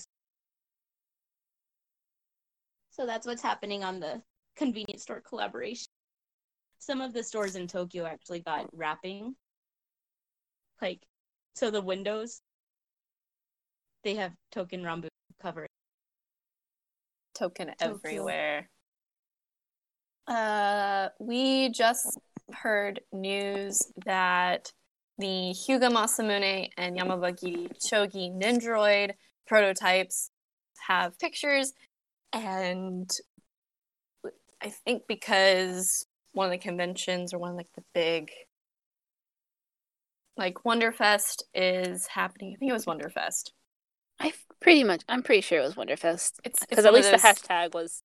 So 2.91 3.05
that's 3.05 3.25
what's 3.25 3.41
happening 3.41 3.83
on 3.83 3.99
the 3.99 4.21
convenience 4.55 5.03
store 5.03 5.21
collaboration 5.21 5.87
some 6.79 7.01
of 7.01 7.13
the 7.13 7.23
stores 7.23 7.55
in 7.55 7.67
tokyo 7.67 8.05
actually 8.05 8.39
got 8.41 8.67
wrapping 8.73 9.35
like 10.81 11.01
so 11.55 11.71
the 11.71 11.81
windows 11.81 12.41
they 14.03 14.15
have 14.15 14.31
token 14.51 14.81
ranbu 14.83 15.07
cover 15.41 15.67
token 17.39 17.67
Tokyo. 17.79 17.99
everywhere. 18.03 18.69
Uh, 20.27 21.09
we 21.19 21.69
just 21.69 22.19
heard 22.51 22.99
news 23.11 23.81
that 24.05 24.71
the 25.17 25.53
Hyuga 25.53 25.89
Masamune 25.89 26.69
and 26.77 26.97
Yamanbagiri 26.97 27.71
Chogi 27.79 28.31
Nendoroid 28.31 29.11
prototypes 29.47 30.29
have 30.87 31.17
pictures, 31.17 31.73
and 32.33 33.09
I 34.61 34.69
think 34.69 35.03
because 35.07 36.05
one 36.33 36.45
of 36.45 36.51
the 36.51 36.57
conventions 36.57 37.33
or 37.33 37.39
one 37.39 37.51
of 37.51 37.57
like 37.57 37.71
the 37.75 37.83
big 37.93 38.29
like 40.37 40.55
Wonderfest 40.65 41.43
is 41.53 42.07
happening. 42.07 42.53
I 42.55 42.57
think 42.57 42.69
it 42.69 42.73
was 42.73 42.85
Wonderfest. 42.85 43.51
I 44.19 44.33
pretty 44.61 44.83
much, 44.83 45.03
I'm 45.09 45.23
pretty 45.23 45.41
sure 45.41 45.59
it 45.59 45.63
was 45.63 45.75
Wonderfest 45.75 46.33
It's 46.43 46.65
because 46.65 46.85
at 46.85 46.93
least 46.93 47.11
those- 47.11 47.21
the 47.21 47.27
hashtag 47.27 47.73
was 47.73 48.03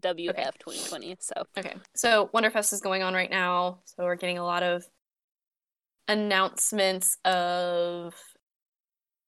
WF 0.00 0.58
2020. 0.58 1.16
So 1.20 1.32
Okay. 1.58 1.74
So 1.94 2.28
Wonderfest 2.34 2.72
is 2.72 2.80
going 2.80 3.02
on 3.02 3.12
right 3.14 3.30
now. 3.30 3.80
So 3.84 4.04
we're 4.04 4.16
getting 4.16 4.38
a 4.38 4.44
lot 4.44 4.62
of 4.62 4.84
announcements 6.08 7.18
of 7.24 8.14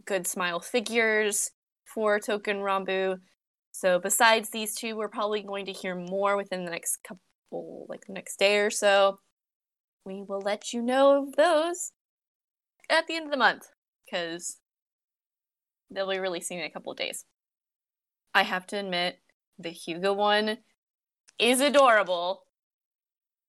good 0.04 0.26
smile 0.26 0.60
figures 0.60 1.50
for 1.84 2.18
Token 2.20 2.58
Ranbu. 2.58 3.18
So 3.72 3.98
besides 3.98 4.50
these 4.50 4.74
two, 4.74 4.96
we're 4.96 5.08
probably 5.08 5.42
going 5.42 5.66
to 5.66 5.72
hear 5.72 5.94
more 5.94 6.36
within 6.36 6.64
the 6.64 6.70
next 6.70 6.98
couple 7.02 7.86
like 7.88 8.06
the 8.06 8.12
next 8.12 8.38
day 8.38 8.58
or 8.58 8.70
so. 8.70 9.18
We 10.04 10.22
will 10.22 10.40
let 10.40 10.72
you 10.72 10.82
know 10.82 11.22
of 11.22 11.36
those 11.36 11.92
at 12.90 13.06
the 13.06 13.14
end 13.14 13.26
of 13.26 13.30
the 13.30 13.36
month 13.36 13.68
because 14.04 14.58
they'll 15.90 16.10
be 16.10 16.18
releasing 16.18 16.58
in 16.58 16.64
a 16.64 16.70
couple 16.70 16.92
of 16.92 16.98
days. 16.98 17.24
I 18.34 18.42
have 18.42 18.66
to 18.68 18.78
admit, 18.78 19.18
the 19.58 19.70
Hyuga 19.70 20.14
one 20.16 20.58
is 21.38 21.60
adorable. 21.60 22.44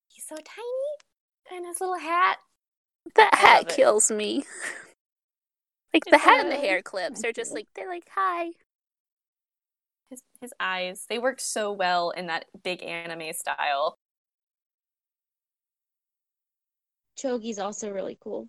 He's 0.08 0.26
so 0.28 0.36
tiny 0.36 1.58
and 1.58 1.66
his 1.66 1.80
little 1.80 1.98
hat. 2.00 2.38
that 3.16 3.36
hat 3.36 3.70
kills 3.70 4.10
me. 4.12 4.45
Like 5.94 6.06
the 6.06 6.16
It's 6.16 6.24
hat 6.24 6.41
and 6.41 6.52
the 6.52 6.56
hair 6.56 6.82
clips 6.82 7.24
are 7.24 7.32
just 7.32 7.54
like 7.54 7.68
they're 7.76 7.88
like 7.88 8.08
hi. 8.16 8.48
His 10.14 10.22
his 10.41 10.53
eyes, 10.60 11.06
they 11.10 11.18
work 11.18 11.40
so 11.40 11.72
well 11.72 12.11
in 12.11 12.27
that 12.27 12.45
big 12.64 12.84
anime 12.84 13.34
style. 13.34 13.98
Chogi's 17.18 17.57
also 17.57 17.90
really 17.90 18.15
cool. 18.22 18.48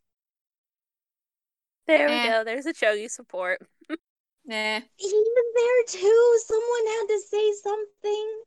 There 1.87 2.07
we 2.07 2.15
Eh. 2.17 2.29
go. 2.29 2.45
There's 2.45 2.67
a 2.67 2.75
Chogi 2.75 3.11
support. 3.11 3.63
Nah, 4.45 4.81
He 4.97 5.07
was 5.11 5.47
there 5.57 6.01
too. 6.03 6.39
Someone 6.45 6.87
had 6.87 7.07
to 7.09 7.21
say 7.31 7.53
something. 7.63 8.43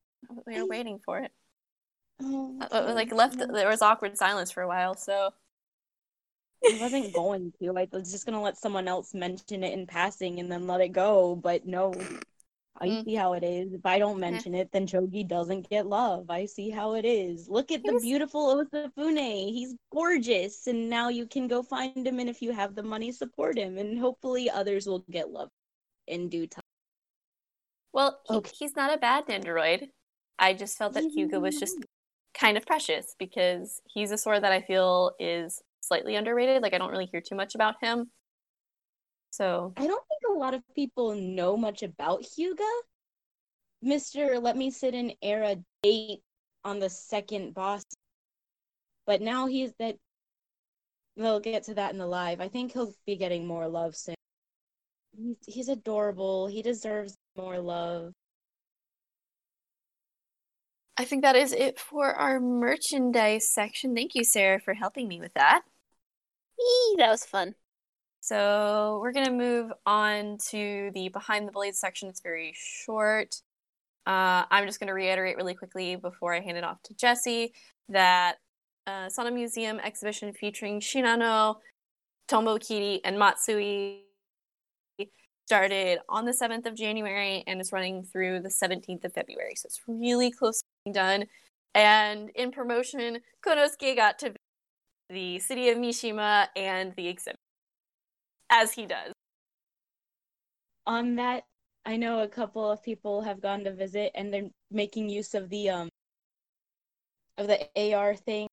we 0.46 0.62
were 0.62 0.68
waiting 0.68 1.00
for 1.04 1.18
it. 1.18 1.32
Oh, 2.22 2.56
Uh, 2.62 2.68
uh, 2.72 2.94
like 2.94 3.12
left, 3.12 3.40
there 3.40 3.68
was 3.68 3.82
awkward 3.82 4.16
silence 4.16 4.52
for 4.52 4.62
a 4.62 4.68
while. 4.68 4.94
So 4.96 5.32
I 6.64 6.78
wasn't 6.80 7.14
going 7.14 7.52
to. 7.64 7.78
I 7.78 7.88
was 7.92 8.12
just 8.12 8.28
gonna 8.28 8.42
let 8.44 8.58
someone 8.58 8.88
else 8.88 9.16
mention 9.16 9.64
it 9.64 9.74
in 9.74 9.88
passing 9.88 10.40
and 10.40 10.52
then 10.52 10.68
let 10.68 10.82
it 10.82 10.90
go. 10.90 11.36
But 11.36 11.66
no, 11.66 11.94
I 12.80 12.88
Mm. 12.90 13.04
see 13.06 13.16
how 13.16 13.34
it 13.34 13.44
is. 13.44 13.74
If 13.74 13.86
I 13.86 14.00
don't 14.00 14.20
mention 14.20 14.54
it, 14.54 14.72
then 14.72 14.88
Chogi 14.88 15.28
doesn't 15.28 15.70
get 15.70 15.88
love. 15.88 16.30
I 16.30 16.46
see 16.46 16.70
how 16.70 16.94
it 16.94 17.06
is. 17.06 17.48
Look 17.50 17.72
at 17.72 17.82
He 17.82 17.90
the 17.92 18.00
beautiful 18.00 18.56
Osafune. 18.66 19.52
He's 19.54 19.76
gorgeous, 19.92 20.68
and 20.68 20.90
now 20.90 21.10
you 21.10 21.26
can 21.28 21.48
go 21.48 21.64
find 21.64 22.06
him. 22.06 22.20
And 22.20 22.30
if 22.30 22.42
you 22.42 22.52
have 22.52 22.76
the 22.76 22.84
money, 22.84 23.12
support 23.12 23.58
him, 23.58 23.78
and 23.78 23.98
hopefully 24.00 24.50
others 24.50 24.88
will 24.88 25.00
get 25.10 25.30
love 25.32 25.50
in 26.08 26.30
due 26.30 26.48
time. 26.48 26.64
well, 27.94 28.20
he, 28.28 28.36
Okay. 28.36 28.52
he's 28.60 28.76
not 28.76 28.94
a 28.94 28.98
bad 28.98 29.30
android. 29.30 29.90
I 30.40 30.54
just 30.54 30.78
felt 30.78 30.94
that 30.94 31.06
Hyuga 31.06 31.42
was 31.42 31.60
just 31.60 31.78
kind 32.34 32.58
of 32.58 32.66
precious 32.66 33.16
because 33.18 33.82
he's 33.88 34.12
a 34.12 34.18
sword 34.18 34.44
that 34.44 34.52
I 34.52 34.62
feel 34.62 35.14
is 35.20 35.62
slightly 35.82 36.16
underrated. 36.16 36.62
Like 36.62 36.74
I 36.74 36.78
don't 36.78 36.92
really 36.92 37.08
hear 37.08 37.22
too 37.22 37.36
much 37.36 37.56
about 37.56 37.76
him. 37.82 38.12
So 39.38 39.72
I 39.78 39.86
don't 39.86 40.04
think 40.08 40.36
a 40.36 40.40
lot 40.40 40.56
of 40.56 40.64
people 40.74 41.14
know 41.14 41.56
much 41.56 41.84
about 41.84 42.24
Hyuga. 42.24 42.68
Mr. 43.86 44.42
Let 44.42 44.58
Me 44.58 44.72
Sit 44.72 44.96
in 44.96 45.14
Era 45.22 45.58
date 45.84 46.22
on 46.64 46.80
the 46.80 46.90
second 46.90 47.54
boss. 47.54 47.84
But 49.06 49.22
now 49.22 49.46
he's 49.46 49.74
that 49.78 49.98
they'll 51.16 51.40
get 51.40 51.66
to 51.66 51.76
that 51.76 51.92
in 51.92 52.00
the 52.00 52.08
live. 52.08 52.42
I 52.42 52.48
think 52.48 52.72
he'll 52.72 52.96
be 53.06 53.16
getting 53.16 53.46
more 53.46 53.68
love 53.68 53.96
soon. 53.96 54.16
He's, 55.16 55.38
he's 55.46 55.70
adorable. 55.70 56.48
He 56.48 56.64
deserves 56.64 57.16
more 57.38 57.60
love. 57.60 58.14
I 60.98 61.06
think 61.06 61.22
that 61.22 61.36
is 61.36 61.54
it 61.54 61.80
for 61.80 62.12
our 62.12 62.40
merchandise 62.40 63.54
section. 63.54 63.94
Thank 63.94 64.16
you, 64.16 64.24
Sarah, 64.24 64.60
for 64.60 64.74
helping 64.74 65.08
me 65.08 65.20
with 65.20 65.36
that. 65.36 65.62
Eee, 66.60 66.96
that 66.98 67.12
was 67.12 67.24
fun. 67.24 67.54
So 68.28 69.00
we're 69.02 69.14
gonna 69.14 69.32
move 69.32 69.72
on 69.86 70.38
to 70.50 70.92
the 70.94 71.08
behind 71.08 71.48
the 71.48 71.52
blades 71.54 71.80
section. 71.80 72.10
It's 72.10 72.20
very 72.20 72.54
short. 72.58 73.36
Uh, 74.06 74.44
I'm 74.52 74.66
just 74.66 74.82
gonna 74.82 74.94
reiterate 74.94 75.38
really 75.38 75.54
quickly 75.54 75.96
before 75.96 76.34
I 76.34 76.42
hand 76.42 76.58
it 76.58 76.66
off 76.66 76.84
to 76.84 76.94
Jesse 76.94 77.54
that 77.88 78.36
uh, 78.86 79.08
Sano 79.08 79.32
Museum 79.32 79.80
exhibition 79.80 80.34
featuring 80.34 80.82
Shinano, 80.82 81.56
Tonbokiri, 82.28 83.00
and 83.06 83.18
Matsui 83.18 84.04
started 85.46 86.00
on 86.10 86.26
the 86.26 86.34
7th 86.34 86.66
of 86.66 86.76
January 86.76 87.46
and 87.48 87.62
is 87.62 87.72
running 87.72 88.04
through 88.04 88.42
the 88.42 88.50
17th 88.50 89.06
of 89.06 89.14
February. 89.14 89.54
So 89.56 89.68
it's 89.68 89.80
really 89.88 90.32
close 90.32 90.60
to 90.60 90.66
being 90.84 90.94
done. 90.94 91.28
And 91.74 92.30
in 92.36 92.52
promotion, 92.52 93.20
Konosuke 93.42 93.96
got 93.96 94.20
to 94.20 94.34
the 95.10 95.40
city 95.40 95.70
of 95.70 95.78
Mishima 95.78 96.48
and 96.58 96.94
the 96.98 97.08
exhibit 97.08 97.40
as 98.50 98.74
he 98.74 98.86
does. 98.86 99.14
On 100.86 101.16
that, 101.16 101.44
I 101.86 101.98
know 101.98 102.20
a 102.20 102.28
couple 102.28 102.70
of 102.70 102.84
people 102.84 103.22
have 103.22 103.42
gone 103.42 103.64
to 103.64 103.74
visit 103.74 104.12
and 104.16 104.34
they're 104.34 104.50
making 104.72 105.10
use 105.10 105.34
of 105.34 105.50
the 105.50 105.70
um 105.70 105.90
of 107.38 107.48
the 107.48 107.94
AR 107.94 108.16
thing. 108.16 108.48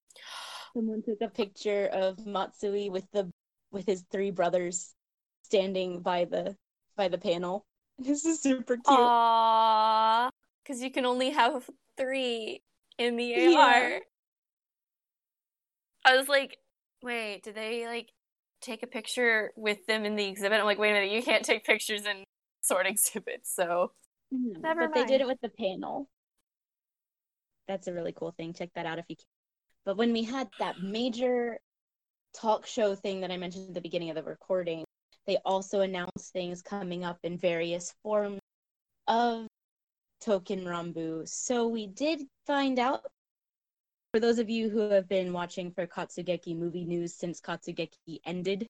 Someone 0.74 1.02
took 1.02 1.20
a 1.20 1.28
picture 1.28 1.86
of 1.92 2.24
Matsui 2.26 2.90
with 2.90 3.06
the 3.12 3.30
with 3.72 3.86
his 3.86 4.04
three 4.10 4.30
brothers 4.30 4.94
standing 5.42 6.00
by 6.00 6.24
the 6.24 6.56
by 6.96 7.08
the 7.08 7.18
panel. 7.18 7.64
This 7.96 8.24
is 8.24 8.42
super 8.42 8.74
cute. 8.74 8.86
Aww, 8.86 10.28
because 10.64 10.82
you 10.82 10.90
can 10.90 11.06
only 11.06 11.30
have 11.30 11.70
three 11.96 12.60
in 12.98 13.16
the 13.16 13.34
AR. 13.34 13.40
Yeah. 13.50 13.98
I 16.04 16.16
was 16.16 16.28
like, 16.28 16.58
wait, 17.04 17.44
did 17.44 17.54
they 17.54 17.86
like 17.86 18.10
take 18.64 18.82
a 18.82 18.86
picture 18.86 19.52
with 19.56 19.86
them 19.86 20.04
in 20.04 20.16
the 20.16 20.26
exhibit? 20.26 20.58
I'm 20.58 20.66
like, 20.66 20.78
wait 20.78 20.90
a 20.90 20.94
minute, 20.94 21.12
you 21.12 21.22
can't 21.22 21.44
take 21.44 21.64
pictures 21.64 22.04
in 22.06 22.24
sword 22.62 22.86
exhibits. 22.88 23.54
So 23.54 23.92
Mhm. 24.32 24.60
Never 24.60 24.88
but 24.88 24.94
they 24.94 25.04
did 25.04 25.20
it 25.20 25.26
with 25.26 25.40
the 25.42 25.50
panel. 25.50 26.08
That's 27.68 27.86
a 27.86 27.92
really 27.92 28.12
cool 28.12 28.32
thing. 28.32 28.52
Check 28.52 28.70
that 28.74 28.86
out 28.86 28.98
if 28.98 29.04
you 29.08 29.16
can. 29.16 29.24
But 29.84 29.96
when 29.96 30.12
we 30.12 30.22
had 30.24 30.48
that 30.58 30.80
major 30.80 31.58
talk 32.34 32.66
show 32.66 32.94
thing 32.94 33.20
that 33.20 33.30
I 33.30 33.36
mentioned 33.36 33.68
at 33.68 33.74
the 33.74 33.80
beginning 33.80 34.10
of 34.10 34.16
the 34.16 34.22
recording, 34.22 34.84
they 35.26 35.38
also 35.44 35.80
announced 35.80 36.32
things 36.32 36.62
coming 36.62 37.04
up 37.04 37.18
in 37.22 37.38
various 37.38 37.94
forms 38.02 38.40
of 39.06 39.46
Token 40.20 40.64
Ranbu. 40.64 41.28
So 41.28 41.68
we 41.68 41.86
did 41.86 42.22
find 42.46 42.78
out 42.78 43.02
for 44.14 44.20
those 44.20 44.38
of 44.38 44.48
you 44.48 44.70
who 44.70 44.90
have 44.90 45.08
been 45.08 45.32
watching 45.32 45.72
for 45.72 45.88
Katsugeki 45.88 46.56
movie 46.56 46.84
news 46.84 47.12
since 47.12 47.40
Katsugeki 47.40 48.20
ended, 48.24 48.68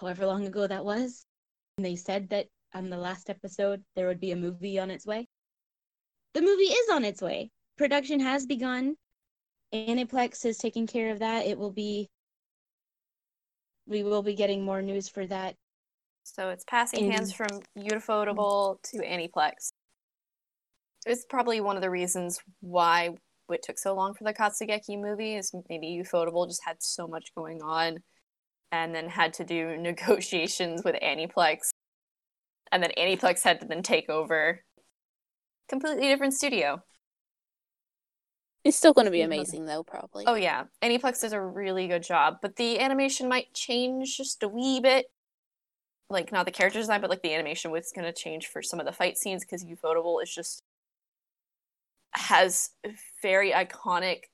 however 0.00 0.24
long 0.24 0.46
ago 0.46 0.66
that 0.66 0.86
was, 0.86 1.26
and 1.76 1.84
they 1.84 1.96
said 1.96 2.30
that 2.30 2.46
on 2.72 2.88
the 2.88 2.96
last 2.96 3.28
episode 3.28 3.84
there 3.94 4.06
would 4.06 4.20
be 4.20 4.32
a 4.32 4.36
movie 4.36 4.78
on 4.78 4.90
its 4.90 5.04
way. 5.04 5.28
The 6.32 6.40
movie 6.40 6.62
is 6.62 6.88
on 6.88 7.04
its 7.04 7.20
way. 7.20 7.50
Production 7.76 8.20
has 8.20 8.46
begun. 8.46 8.96
Aniplex 9.74 10.46
is 10.46 10.56
taking 10.56 10.86
care 10.86 11.10
of 11.10 11.18
that. 11.18 11.44
It 11.44 11.58
will 11.58 11.72
be 11.72 12.08
we 13.86 14.02
will 14.02 14.22
be 14.22 14.34
getting 14.34 14.64
more 14.64 14.80
news 14.80 15.10
for 15.10 15.26
that. 15.26 15.56
so 16.22 16.48
it's 16.48 16.64
passing 16.64 17.04
In- 17.04 17.12
hands 17.12 17.34
from 17.34 17.60
Ufotable 17.76 18.80
to 18.84 18.96
Aniplex. 19.00 19.72
It's 21.04 21.26
probably 21.26 21.60
one 21.60 21.76
of 21.76 21.82
the 21.82 21.90
reasons 21.90 22.40
why 22.60 23.10
it 23.54 23.62
took 23.62 23.78
so 23.78 23.94
long 23.94 24.14
for 24.14 24.24
the 24.24 24.34
Katsugeki 24.34 25.00
movie 25.00 25.34
is 25.34 25.52
maybe 25.68 26.02
Ufotable 26.02 26.46
just 26.46 26.62
had 26.64 26.76
so 26.80 27.06
much 27.06 27.34
going 27.34 27.62
on 27.62 27.98
and 28.72 28.94
then 28.94 29.08
had 29.08 29.32
to 29.34 29.44
do 29.44 29.76
negotiations 29.78 30.82
with 30.84 30.96
Aniplex. 31.02 31.70
And 32.70 32.82
then 32.82 32.92
Aniplex 32.98 33.42
had 33.42 33.60
to 33.60 33.66
then 33.66 33.82
take 33.82 34.10
over. 34.10 34.60
Completely 35.68 36.06
different 36.08 36.34
studio. 36.34 36.82
It's 38.64 38.76
still 38.76 38.92
going 38.92 39.06
to 39.06 39.10
be 39.10 39.20
mm-hmm. 39.20 39.32
amazing 39.32 39.64
though, 39.66 39.82
probably. 39.82 40.24
Oh 40.26 40.34
yeah, 40.34 40.64
Aniplex 40.82 41.20
does 41.22 41.32
a 41.32 41.40
really 41.40 41.88
good 41.88 42.02
job, 42.02 42.38
but 42.42 42.56
the 42.56 42.78
animation 42.80 43.28
might 43.28 43.54
change 43.54 44.16
just 44.16 44.42
a 44.42 44.48
wee 44.48 44.80
bit. 44.80 45.06
Like 46.10 46.32
not 46.32 46.46
the 46.46 46.52
character 46.52 46.78
design, 46.78 47.00
but 47.00 47.10
like 47.10 47.22
the 47.22 47.34
animation 47.34 47.70
was 47.70 47.92
going 47.94 48.06
to 48.06 48.12
change 48.12 48.46
for 48.46 48.62
some 48.62 48.80
of 48.80 48.86
the 48.86 48.92
fight 48.92 49.18
scenes 49.18 49.44
because 49.44 49.64
Ufotable 49.64 50.22
is 50.22 50.34
just 50.34 50.62
has 52.12 52.70
very 53.22 53.52
iconic 53.52 54.24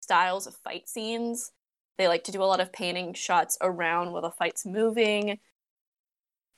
styles 0.00 0.46
of 0.46 0.54
fight 0.56 0.88
scenes. 0.88 1.50
They 1.98 2.08
like 2.08 2.24
to 2.24 2.32
do 2.32 2.42
a 2.42 2.44
lot 2.44 2.60
of 2.60 2.72
panning 2.72 3.14
shots 3.14 3.56
around 3.60 4.12
while 4.12 4.22
the 4.22 4.30
fight's 4.30 4.66
moving. 4.66 5.38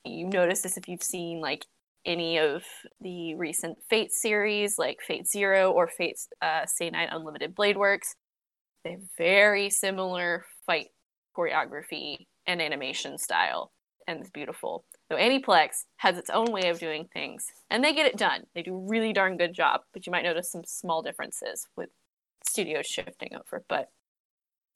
You 0.03 0.27
notice 0.27 0.61
this 0.61 0.77
if 0.77 0.87
you've 0.87 1.03
seen 1.03 1.41
like 1.41 1.65
any 2.05 2.39
of 2.39 2.63
the 3.01 3.35
recent 3.35 3.77
Fate 3.89 4.11
series, 4.11 4.79
like 4.79 4.99
Fate 5.05 5.27
Zero 5.27 5.71
or 5.71 5.87
Fate 5.87 6.17
uh, 6.41 6.65
Night 6.79 7.09
Unlimited 7.11 7.53
Blade 7.53 7.77
Works. 7.77 8.15
They 8.83 8.91
have 8.91 9.01
very 9.17 9.69
similar 9.69 10.45
fight 10.65 10.87
choreography 11.37 12.27
and 12.47 12.61
animation 12.61 13.17
style, 13.17 13.71
and 14.07 14.21
it's 14.21 14.29
beautiful. 14.29 14.85
So 15.09 15.17
Aniplex 15.17 15.85
has 15.97 16.17
its 16.17 16.29
own 16.29 16.51
way 16.51 16.69
of 16.69 16.79
doing 16.79 17.07
things, 17.13 17.47
and 17.69 17.83
they 17.83 17.93
get 17.93 18.07
it 18.07 18.17
done. 18.17 18.43
They 18.53 18.61
do 18.61 18.75
a 18.75 18.87
really 18.87 19.13
darn 19.13 19.37
good 19.37 19.53
job, 19.53 19.81
but 19.93 20.05
you 20.05 20.11
might 20.11 20.23
notice 20.23 20.51
some 20.51 20.63
small 20.65 21.01
differences 21.01 21.65
with 21.77 21.89
studios 22.45 22.85
shifting 22.85 23.29
over. 23.33 23.63
But 23.69 23.89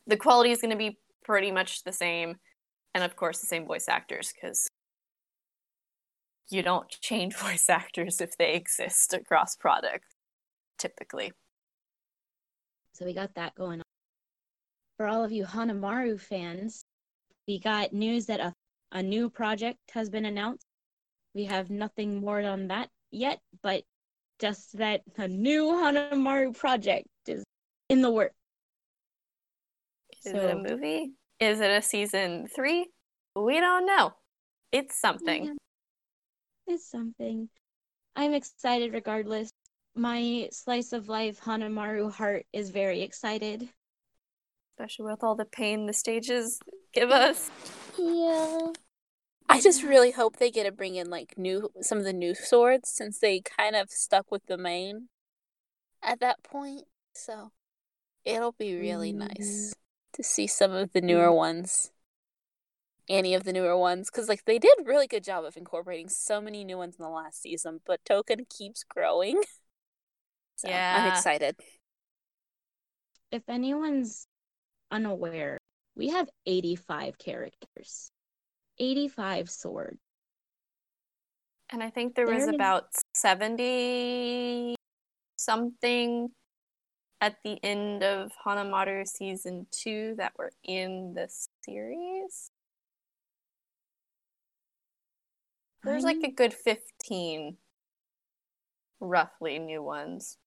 the 0.08 0.18
quality 0.18 0.52
is 0.52 0.62
going 0.62 0.72
to 0.72 0.78
be 0.78 0.98
pretty 1.24 1.52
much 1.52 1.84
the 1.84 1.92
same, 1.92 2.38
and 2.94 3.04
of 3.04 3.16
course 3.16 3.40
the 3.40 3.48
same 3.48 3.66
voice 3.66 3.90
actors 3.90 4.34
because 4.34 4.70
you 6.50 6.62
don't 6.62 6.90
change 6.90 7.36
voice 7.38 7.70
actors 7.70 8.22
if 8.22 8.38
they 8.38 8.54
exist 8.54 9.14
across 9.14 9.56
products 9.56 10.08
typically. 10.78 11.32
So 12.94 13.06
we 13.06 13.14
got 13.14 13.36
that 13.36 13.56
going 13.56 13.80
on. 13.80 13.84
For 14.98 15.08
all 15.08 15.24
of 15.24 15.32
you 15.32 15.46
Hanamaru 15.46 16.20
fans, 16.20 16.84
we 17.48 17.60
got 17.60 17.94
news 17.94 18.26
that 18.28 18.40
a, 18.40 18.54
a 18.92 19.02
new 19.02 19.30
project 19.30 19.80
has 19.92 20.10
been 20.10 20.26
announced. 20.26 20.66
We 21.34 21.46
have 21.46 21.70
nothing 21.70 22.20
more 22.22 22.42
on 22.42 22.68
that 22.68 22.90
yet, 23.12 23.40
but 23.62 23.84
just 24.40 24.78
that 24.78 25.02
a 25.18 25.28
new 25.28 25.66
Hanamaru 25.66 26.58
project 26.58 27.08
is 27.28 27.44
in 27.90 28.02
the 28.02 28.12
works. 28.12 28.36
Is 30.26 30.34
it 30.34 30.52
a 30.52 30.56
movie? 30.56 31.14
Is 31.40 31.60
it 31.60 31.72
a 31.72 31.82
season 31.82 32.48
three? 32.54 32.88
We 33.36 33.60
don't 33.60 33.86
know. 33.86 34.14
it's 34.72 35.00
something. 35.00 35.46
Yeah. 35.46 35.54
It's 36.68 36.90
something. 36.90 37.50
I'm 38.16 38.34
excited 38.34 38.94
regardless. 38.94 39.50
My 39.96 40.50
slice 40.52 40.94
of 40.94 41.10
life 41.10 41.40
Hanamaru 41.42 42.12
heart 42.12 42.46
is 42.54 42.70
very 42.70 43.02
excited. 43.02 43.68
Especially 44.78 45.06
with 45.06 45.24
all 45.24 45.36
the 45.36 45.46
pain 45.46 45.86
the 45.86 45.94
stages 45.94 46.60
give 46.94 47.12
us. 47.12 47.50
Yeah. 47.98 48.74
I 49.50 49.60
just 49.60 49.84
really 49.84 50.12
hope 50.12 50.38
they 50.38 50.50
get 50.52 50.64
to 50.64 50.72
bring 50.72 50.96
in 50.96 51.10
like 51.10 51.38
new 51.38 51.70
some 51.82 51.98
of 51.98 52.04
the 52.06 52.14
new 52.14 52.34
swords 52.34 52.90
since 52.90 53.20
they 53.20 53.42
kind 53.42 53.76
of 53.76 53.90
stuck 53.92 54.32
with 54.32 54.46
the 54.46 54.58
main 54.58 55.10
at 56.02 56.20
that 56.22 56.42
point. 56.44 56.84
So 57.14 57.52
it'll 58.24 58.54
be 58.54 58.76
really 58.80 59.12
Mm. 59.12 59.18
nice 59.30 59.74
to 60.14 60.24
see 60.24 60.48
some 60.48 60.72
of 60.72 60.94
the 60.94 61.02
newer 61.02 61.32
ones. 61.32 61.92
Any 63.10 63.34
of 63.36 63.44
the 63.44 63.52
newer 63.52 63.78
ones 63.78 64.10
cuz 64.10 64.30
like 64.30 64.46
they 64.46 64.58
did 64.58 64.80
a 64.80 64.84
really 64.84 65.08
good 65.08 65.24
job 65.24 65.44
of 65.44 65.58
incorporating 65.58 66.08
so 66.08 66.40
many 66.40 66.64
new 66.64 66.78
ones 66.78 66.96
in 66.98 67.04
the 67.04 67.10
last 67.10 67.42
season, 67.42 67.82
but 67.86 68.04
Token 68.06 68.46
keeps 68.46 68.84
growing. 68.84 69.44
So 70.56 70.70
I'm 70.70 71.12
excited. 71.12 71.56
If 73.32 73.44
anyone's 73.50 74.28
unaware, 74.92 75.58
we 75.96 76.10
have 76.10 76.30
85 76.46 77.18
characters. 77.18 78.12
85 78.78 79.50
swords. 79.50 80.00
And 81.70 81.82
I 81.84 81.90
think 81.90 82.16
there 82.16 82.26
was 82.26 82.40
There 82.46 82.50
is- 82.50 82.56
about 82.56 82.86
70 83.16 84.76
something 85.38 86.30
at 87.22 87.38
the 87.44 87.60
end 87.64 88.04
of 88.04 88.32
Hanamaru 88.46 89.08
season 89.08 89.68
2 89.72 90.16
that 90.18 90.34
were 90.38 90.52
in 90.64 91.14
the 91.14 91.30
series. 91.64 92.52
There's 95.84 96.04
like 96.04 96.22
a 96.24 96.32
good 96.32 96.54
15 96.54 97.58
roughly 99.00 99.58
new 99.60 99.82
ones. 99.82 100.38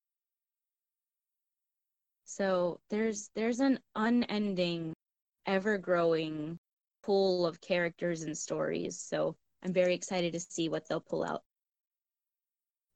So 2.25 2.79
there's 2.89 3.29
there's 3.35 3.59
an 3.59 3.79
unending, 3.95 4.93
ever 5.45 5.77
growing 5.77 6.59
pool 7.03 7.45
of 7.45 7.61
characters 7.61 8.23
and 8.23 8.37
stories. 8.37 8.99
So 8.99 9.35
I'm 9.63 9.73
very 9.73 9.93
excited 9.93 10.33
to 10.33 10.39
see 10.39 10.69
what 10.69 10.87
they'll 10.87 10.99
pull 11.01 11.23
out. 11.23 11.43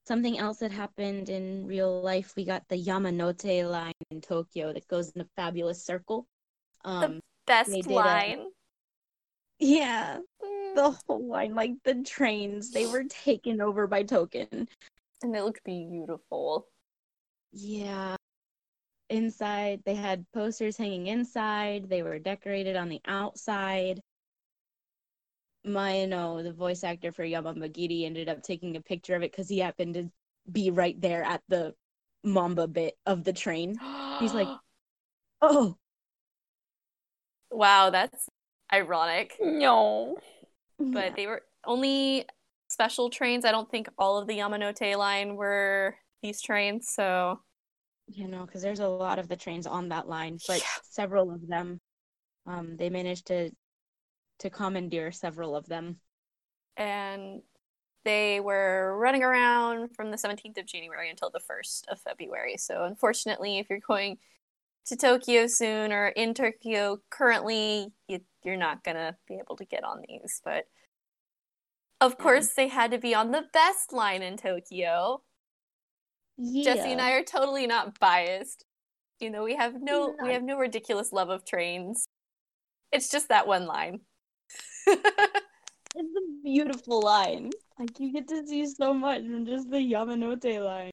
Something 0.08 0.40
else 0.40 0.58
that 0.60 0.72
happened 0.72 1.30
in 1.30 1.68
real 1.68 2.02
life, 2.02 2.34
we 2.36 2.44
got 2.44 2.64
the 2.68 2.76
Yamanote 2.84 3.70
line 3.70 3.94
in 4.10 4.22
Tokyo 4.22 4.74
that 4.74 4.88
goes 4.88 5.10
in 5.12 5.22
a 5.22 5.28
fabulous 5.36 5.84
circle. 5.86 6.28
Um 6.84 7.20
Best 7.46 7.72
They 7.72 7.82
did 7.82 7.92
a- 7.92 7.96
line. 7.96 8.46
yeah, 9.60 10.20
Mm. 10.42 10.76
the 10.76 10.92
whole 11.08 11.28
line, 11.28 11.54
like 11.56 11.74
the 11.84 12.04
trains, 12.04 12.72
they 12.72 12.86
were 12.88 13.04
taken 13.06 13.60
over 13.62 13.88
by 13.88 14.04
Token. 14.04 14.68
And 15.22 15.36
it 15.36 15.44
looked 15.44 15.64
beautiful. 15.64 16.68
Yeah. 17.52 18.16
Inside, 19.10 19.82
they 19.86 19.96
had 19.96 20.26
posters 20.34 20.78
hanging 20.78 21.08
inside. 21.08 21.90
They 21.90 22.04
were 22.04 22.20
decorated 22.20 22.76
on 22.76 22.90
the 22.90 23.02
outside. 23.06 24.02
Mayano, 25.66 26.44
the 26.44 26.54
voice 26.54 26.84
actor 26.84 27.12
for 27.12 27.24
Yamanbagiri, 27.24 28.06
ended 28.06 28.30
up 28.30 28.44
taking 28.44 28.76
a 28.76 28.82
picture 28.82 29.16
of 29.16 29.24
it 29.24 29.32
because 29.32 29.50
he 29.50 29.60
happened 29.60 29.96
to 29.96 30.12
be 30.52 30.72
right 30.72 31.00
there 31.02 31.24
at 31.24 31.42
the 31.50 31.74
Mamba 32.24 32.68
bit 32.68 32.98
of 33.06 33.24
the 33.24 33.34
train. 33.34 33.78
He's 34.20 34.34
like, 34.34 34.48
Oh, 35.42 35.78
wow, 37.50 37.90
that's 37.90 38.30
ironic. 38.72 39.36
No. 39.40 40.18
But 40.78 41.06
yeah. 41.06 41.14
they 41.16 41.28
were 41.28 41.44
only 41.66 42.26
special 42.70 43.10
trains. 43.10 43.46
I 43.46 43.52
don't 43.52 43.70
think 43.70 43.90
all 43.98 44.18
of 44.18 44.28
the 44.28 44.38
Yamanote 44.38 44.98
line 44.98 45.36
were 45.36 45.96
these 46.22 46.42
trains, 46.42 46.90
so 46.90 47.40
you 48.12 48.28
know, 48.28 48.46
because 48.46 48.62
there's 48.62 48.80
a 48.80 48.88
lot 48.88 49.20
of 49.20 49.28
the 49.28 49.36
trains 49.36 49.68
on 49.68 49.90
that 49.90 50.08
line, 50.08 50.40
but 50.48 50.62
Yeah. 50.62 50.82
several 50.84 51.32
of 51.32 51.48
them, 51.48 51.80
um, 52.46 52.78
they 52.78 52.90
managed 52.90 53.28
to 53.28 53.52
to 54.40 54.50
commandeer 54.50 55.12
several 55.12 55.56
of 55.56 55.66
them. 55.68 56.00
and 56.78 57.42
they 58.06 58.40
were 58.40 58.98
running 58.98 59.24
around 59.24 59.90
from 59.96 60.12
the 60.12 60.18
17th 60.18 60.58
of 60.58 60.66
January 60.66 61.10
until 61.10 61.30
the 61.30 61.40
1st 61.40 61.88
of 61.90 62.00
February. 62.00 62.58
So, 62.58 62.84
unfortunately, 62.86 63.60
if 63.60 63.70
you're 63.70 63.80
going 63.86 64.18
to 64.88 64.96
Tokyo 64.96 65.48
soon 65.48 65.92
or 65.92 66.08
in 66.08 66.34
Tokyo 66.34 67.02
currently, 67.10 67.94
you, 68.08 68.22
you're 68.44 68.58
not 68.58 68.84
going 68.84 68.98
to 68.98 69.16
be 69.28 69.36
able 69.36 69.58
to 69.58 69.66
get 69.66 69.84
on 69.84 70.04
these. 70.08 70.42
But 70.44 70.66
of 72.02 72.18
course, 72.18 72.54
they 72.54 72.70
had 72.70 72.92
to 72.92 72.98
be 72.98 73.14
on 73.14 73.32
the 73.32 73.46
best 73.54 73.92
line 73.92 74.22
in 74.22 74.38
Tokyo. 74.38 75.22
Yeah. 76.42 76.64
Jesse 76.76 76.94
and 76.94 77.02
I 77.02 77.12
are 77.12 77.24
totally 77.24 77.68
not 77.68 78.00
biased. 78.00 78.64
You 79.20 79.30
know, 79.30 79.44
we 79.44 79.56
have 79.56 79.82
no 79.82 80.16
we 80.24 80.32
have 80.32 80.44
no 80.44 80.58
ridiculous 80.58 81.12
love 81.12 81.30
of 81.30 81.46
trains. 81.46 82.06
It's 82.94 83.12
just 83.12 83.28
that 83.28 83.46
one 83.46 83.66
line. 83.66 84.00
It's 84.88 86.16
a 86.16 86.44
beautiful 86.44 87.02
line. 87.02 87.50
Like 87.78 88.00
you 88.00 88.14
get 88.14 88.28
to 88.30 88.48
see 88.48 88.66
so 88.68 88.94
much 88.94 89.24
from 89.24 89.46
just 89.46 89.70
the 89.70 89.78
Yamanote 89.78 90.64
line. 90.64 90.92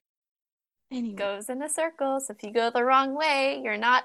Anyway, 0.91 1.13
It 1.13 1.15
goes 1.15 1.49
in 1.49 1.61
a 1.61 1.69
circle. 1.69 2.19
So 2.19 2.33
if 2.33 2.43
you 2.43 2.51
go 2.51 2.69
the 2.69 2.83
wrong 2.83 3.15
way, 3.15 3.61
you're 3.63 3.77
not 3.77 4.03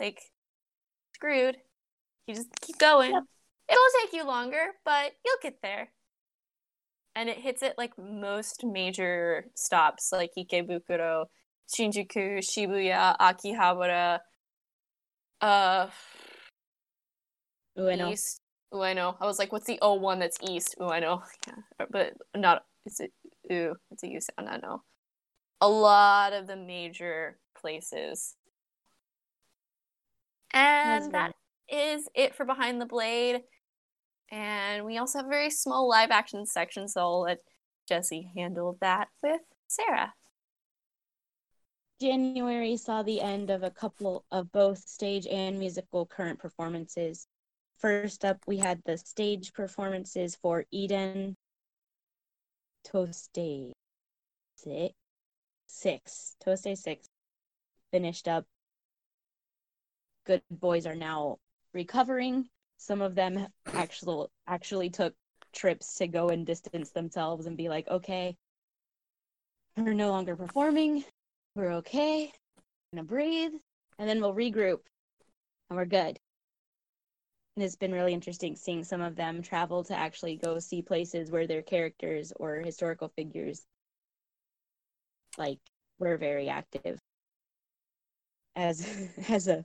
like 0.00 0.20
screwed. 1.14 1.58
You 2.26 2.34
just 2.34 2.48
keep 2.60 2.78
going. 2.78 3.12
Yep. 3.12 3.22
It'll 3.68 4.00
take 4.00 4.12
you 4.12 4.26
longer, 4.26 4.72
but 4.84 5.12
you'll 5.24 5.36
get 5.42 5.62
there. 5.62 5.90
And 7.14 7.28
it 7.28 7.38
hits 7.38 7.62
it 7.62 7.74
like 7.76 7.92
most 7.98 8.64
major 8.64 9.44
stops, 9.54 10.10
like 10.12 10.30
Ikebukuro, 10.36 11.26
Shinjuku, 11.68 12.38
Shibuya, 12.38 13.16
Akihabara, 13.18 14.20
uh, 15.40 15.88
Ueno. 17.78 18.12
East. 18.12 18.40
Ueno. 18.72 19.16
I 19.20 19.26
was 19.26 19.38
like, 19.38 19.52
what's 19.52 19.66
the 19.66 19.78
O 19.82 19.94
one 19.94 20.18
that's 20.18 20.38
east? 20.42 20.76
Ueno. 20.80 21.22
Yeah, 21.46 21.86
but 21.90 22.14
not. 22.34 22.62
Is 22.86 23.00
it? 23.00 23.12
Ooh, 23.52 23.74
it's 23.90 24.02
a 24.02 24.08
U 24.08 24.20
sound. 24.20 24.48
I 24.48 24.56
know. 24.56 24.82
A 25.60 25.68
lot 25.68 26.32
of 26.32 26.46
the 26.46 26.56
major 26.56 27.38
places. 27.60 28.34
And 30.52 31.12
that 31.14 31.32
is 31.68 32.08
it 32.14 32.34
for 32.34 32.44
Behind 32.44 32.80
the 32.80 32.86
Blade. 32.86 33.42
And 34.32 34.86
we 34.86 34.96
also 34.96 35.18
have 35.18 35.26
a 35.26 35.30
very 35.30 35.50
small 35.50 35.86
live 35.86 36.10
action 36.10 36.46
section, 36.46 36.88
so 36.88 37.02
I'll 37.02 37.20
let 37.20 37.40
Jesse 37.86 38.32
handle 38.34 38.78
that 38.80 39.08
with 39.22 39.42
Sarah. 39.68 40.14
January 42.00 42.78
saw 42.78 43.02
the 43.02 43.20
end 43.20 43.50
of 43.50 43.62
a 43.62 43.70
couple 43.70 44.24
of 44.30 44.50
both 44.50 44.78
stage 44.88 45.26
and 45.26 45.58
musical 45.58 46.06
current 46.06 46.38
performances. 46.38 47.26
First 47.76 48.24
up, 48.24 48.38
we 48.46 48.56
had 48.56 48.80
the 48.86 48.96
stage 48.96 49.52
performances 49.52 50.34
for 50.34 50.64
Eden 50.70 51.36
Toste 52.84 53.72
six, 54.56 54.94
six 55.66 56.36
Toste 56.42 56.76
six 56.78 57.06
finished 57.92 58.28
up. 58.28 58.46
Good 60.24 60.42
boys 60.50 60.86
are 60.86 60.94
now 60.94 61.36
recovering. 61.74 62.48
Some 62.82 63.00
of 63.00 63.14
them 63.14 63.46
actually 63.74 64.26
actually 64.48 64.90
took 64.90 65.14
trips 65.52 65.94
to 65.98 66.08
go 66.08 66.30
and 66.30 66.44
distance 66.44 66.90
themselves 66.90 67.46
and 67.46 67.56
be 67.56 67.68
like, 67.68 67.86
okay, 67.86 68.36
we're 69.76 69.92
no 69.92 70.08
longer 70.08 70.34
performing. 70.34 71.04
We're 71.54 71.74
okay, 71.74 72.32
gonna 72.92 73.04
breathe, 73.04 73.52
and 74.00 74.08
then 74.08 74.20
we'll 74.20 74.34
regroup, 74.34 74.80
and 75.70 75.76
we're 75.76 75.84
good. 75.84 76.18
And 77.54 77.64
it's 77.64 77.76
been 77.76 77.92
really 77.92 78.14
interesting 78.14 78.56
seeing 78.56 78.82
some 78.82 79.00
of 79.00 79.14
them 79.14 79.42
travel 79.42 79.84
to 79.84 79.96
actually 79.96 80.34
go 80.34 80.58
see 80.58 80.82
places 80.82 81.30
where 81.30 81.46
their 81.46 81.62
characters 81.62 82.32
or 82.34 82.56
historical 82.56 83.12
figures 83.14 83.64
like 85.38 85.60
were 86.00 86.16
very 86.16 86.48
active. 86.48 86.98
As 88.56 89.08
as 89.28 89.46
a 89.46 89.64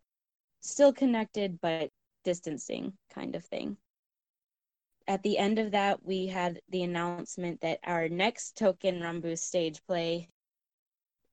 still 0.62 0.94
connected 0.94 1.60
but 1.60 1.90
distancing 2.28 2.92
kind 3.16 3.38
of 3.38 3.46
thing. 3.46 3.78
At 5.08 5.24
the 5.24 5.38
end 5.38 5.60
of 5.60 5.72
that, 5.72 6.04
we 6.04 6.28
had 6.28 6.60
the 6.68 6.84
announcement 6.84 7.62
that 7.62 7.80
our 7.86 8.10
next 8.10 8.58
token 8.58 9.00
Ranbu 9.00 9.40
stage 9.40 9.80
play 9.88 10.28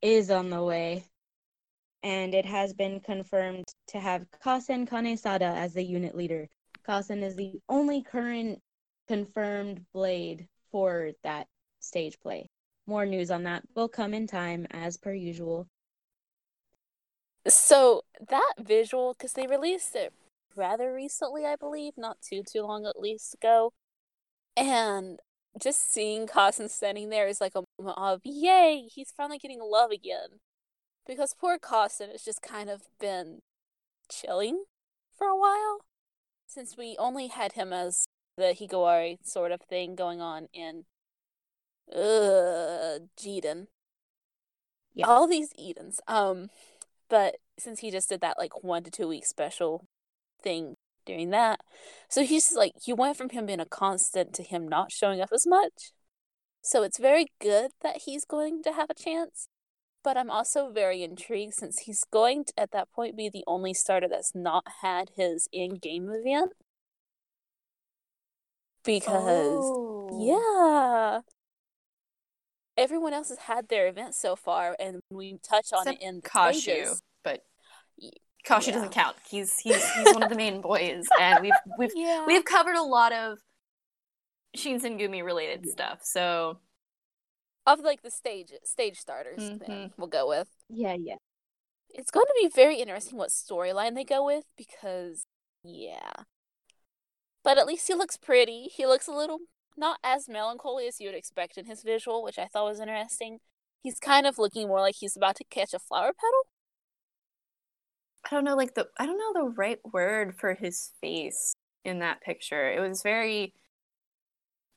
is 0.01 0.31
on 0.31 0.51
the 0.51 0.63
way, 0.63 1.05
and 2.05 2.33
it 2.33 2.47
has 2.47 2.73
been 2.75 3.01
confirmed 3.01 3.65
to 3.89 3.99
have 3.99 4.31
Kasen 4.45 4.89
Kanesada 4.89 5.53
as 5.57 5.75
the 5.75 5.83
unit 5.83 6.17
leader. 6.17 6.49
Kasen 6.87 7.25
is 7.25 7.35
the 7.35 7.55
only 7.69 8.01
current 8.01 8.61
confirmed 9.09 9.85
blade 9.93 10.47
for 10.71 11.11
that 11.25 11.49
stage 11.81 12.21
play. 12.21 12.47
More 12.87 13.05
news 13.05 13.33
on 13.33 13.43
that 13.43 13.65
will 13.75 13.89
come 13.89 14.15
in 14.15 14.29
time, 14.29 14.69
as 14.71 14.97
per 14.97 15.13
usual. 15.13 15.67
So 17.49 18.03
that 18.29 18.55
visual, 18.61 19.15
because 19.15 19.33
they 19.33 19.49
released 19.49 19.97
it 19.97 20.13
rather 20.57 20.93
recently, 20.95 21.45
I 21.45 21.57
believe, 21.57 21.95
not 21.97 22.19
too 22.21 22.43
too 22.43 22.63
long 22.63 22.87
at 22.87 22.99
least 23.01 23.35
ago. 23.35 23.73
And 24.57 25.19
just 25.61 25.93
seeing 25.93 26.27
Kasen 26.27 26.69
standing 26.69 27.11
there 27.11 27.29
is 27.29 27.41
like 27.41 27.55
a 27.55 27.65
moment 27.79 27.99
of 27.99 28.21
yay, 28.25 28.89
he's 28.93 29.13
finally 29.17 29.39
getting 29.39 29.61
love 29.63 29.91
again. 29.91 30.41
Because 31.07 31.35
poor 31.39 31.59
Kasen 31.59 32.13
has 32.13 32.23
just 32.23 32.43
kind 32.43 32.71
of 32.71 32.83
been 32.99 33.41
chilling 34.11 34.65
for 35.17 35.27
a 35.27 35.37
while. 35.37 35.81
Since 36.47 36.77
we 36.77 36.97
only 36.99 37.29
had 37.29 37.53
him 37.53 37.73
as 37.73 38.07
the 38.37 38.55
Higawari 38.59 39.19
sort 39.25 39.53
of 39.53 39.61
thing 39.63 39.95
going 39.95 40.21
on 40.21 40.49
in 40.53 40.85
uh 41.93 42.99
Jiden. 43.19 43.67
Yeah. 44.95 45.07
All 45.07 45.27
these 45.27 45.51
Edens. 45.59 46.01
Um 46.09 46.51
but 47.09 47.37
since 47.59 47.81
he 47.81 47.91
just 47.91 48.09
did 48.09 48.21
that 48.23 48.39
like 48.39 48.65
one 48.65 48.83
to 48.85 48.91
two 48.91 49.09
week 49.09 49.27
special 49.27 49.87
thing 50.45 50.75
during 51.07 51.31
that. 51.31 51.61
So 52.09 52.23
he's 52.23 52.45
just, 52.45 52.57
like 52.57 52.73
you 52.87 52.95
went 52.95 53.17
from 53.17 53.31
him 53.31 53.47
being 53.47 53.61
a 53.61 53.67
constant 53.67 54.33
to 54.35 54.43
him 54.45 54.69
not 54.69 54.93
showing 54.93 55.21
up 55.21 55.31
as 55.33 55.47
much. 55.47 55.91
So 56.63 56.83
it's 56.83 56.99
very 56.99 57.27
good 57.41 57.73
that 57.83 58.03
he's 58.07 58.25
going 58.25 58.63
to 58.63 58.73
have 58.73 58.91
a 58.91 58.95
chance. 58.95 59.49
But 60.05 60.17
I'm 60.19 60.31
also 60.31 60.71
very 60.71 61.03
intrigued 61.03 61.55
since 61.55 61.81
he's 61.81 62.05
going 62.11 62.45
to 62.45 62.53
at 62.59 62.73
that 62.73 62.93
point 62.93 63.17
be 63.17 63.31
the 63.31 63.43
only 63.47 63.73
starter 63.75 64.07
that's 64.09 64.35
not 64.35 64.65
had 64.83 65.11
his 65.17 65.49
in 65.51 65.77
game 65.77 66.11
event. 66.11 66.53
Because 68.85 69.65
Oh. 69.65 70.21
yeah. 70.21 71.21
Everyone 72.77 73.15
else 73.15 73.29
has 73.29 73.39
had 73.39 73.69
their 73.69 73.87
event 73.87 74.15
so 74.15 74.35
far, 74.37 74.77
and 74.81 75.01
we 75.09 75.39
touch 75.49 75.73
on 75.73 75.87
Except 75.87 76.03
it 76.03 76.07
in 76.07 76.17
the 76.17 76.23
Kashu, 76.29 76.55
stages. 76.61 77.03
but 77.23 77.41
Y- 78.49 78.57
Kashu 78.57 78.67
yeah. 78.69 78.73
doesn't 78.75 78.93
count. 78.93 79.17
He's 79.29 79.59
he's 79.59 79.85
he's 79.95 80.13
one 80.15 80.23
of 80.23 80.29
the 80.29 80.37
main 80.37 80.61
boys, 80.61 81.07
and 81.21 81.41
we've 81.43 81.53
we've 81.79 81.93
Yeah. 81.95 82.25
we've 82.27 82.45
covered 82.45 82.77
a 82.77 82.83
lot 82.83 83.13
of 83.13 83.39
Shinsengumi 84.57 85.25
related 85.25 85.67
stuff. 85.69 86.01
So 86.03 86.59
of 87.67 87.81
like 87.81 88.03
the 88.03 88.11
stage 88.11 88.53
stage 88.65 88.99
starters, 88.99 89.39
then 89.39 89.59
Mhm. 89.69 89.93
we'll 89.97 90.09
go 90.09 90.29
with. 90.29 90.49
Yeah, 90.69 90.95
yeah. 90.99 91.17
It's 91.91 92.11
going 92.11 92.27
to 92.27 92.35
be 92.43 92.49
very 92.49 92.77
interesting 92.81 93.17
what 93.19 93.31
storyline 93.31 93.95
they 93.95 94.05
go 94.05 94.25
with 94.25 94.45
because, 94.57 95.27
yeah. 95.63 96.13
But 97.45 97.57
at 97.57 97.67
least 97.67 97.87
he 97.87 97.95
looks 97.95 98.17
pretty. 98.17 98.65
He 98.65 98.85
looks 98.87 99.07
a 99.07 99.13
little 99.13 99.39
not 99.77 99.99
as 100.03 100.29
melancholy 100.29 100.87
as 100.89 101.01
you 101.01 101.09
would 101.09 101.15
expect 101.17 101.57
in 101.57 101.67
his 101.67 101.83
visual, 101.83 102.23
which 102.23 102.39
I 102.39 102.47
thought 102.47 102.65
was 102.69 102.81
interesting. 102.81 103.39
He's 103.83 103.99
kind 104.01 104.27
of 104.27 104.39
looking 104.39 104.69
more 104.69 104.81
like 104.81 104.97
he's 104.97 105.17
about 105.17 105.37
to 105.37 105.45
catch 105.45 105.73
a 105.75 105.79
flower 105.79 106.13
petal. 106.13 106.47
I 108.25 108.31
don't 108.31 108.45
know, 108.45 108.57
like 108.57 108.75
the 108.75 108.89
I 108.99 109.07
don't 109.07 109.19
know 109.19 109.45
the 109.45 109.51
right 109.51 109.79
word 109.93 110.37
for 110.39 110.55
his 110.55 110.91
face 111.01 111.55
in 111.85 111.99
that 112.01 112.21
picture. 112.23 112.71
It 112.73 112.81
was 112.81 113.03
very. 113.03 113.53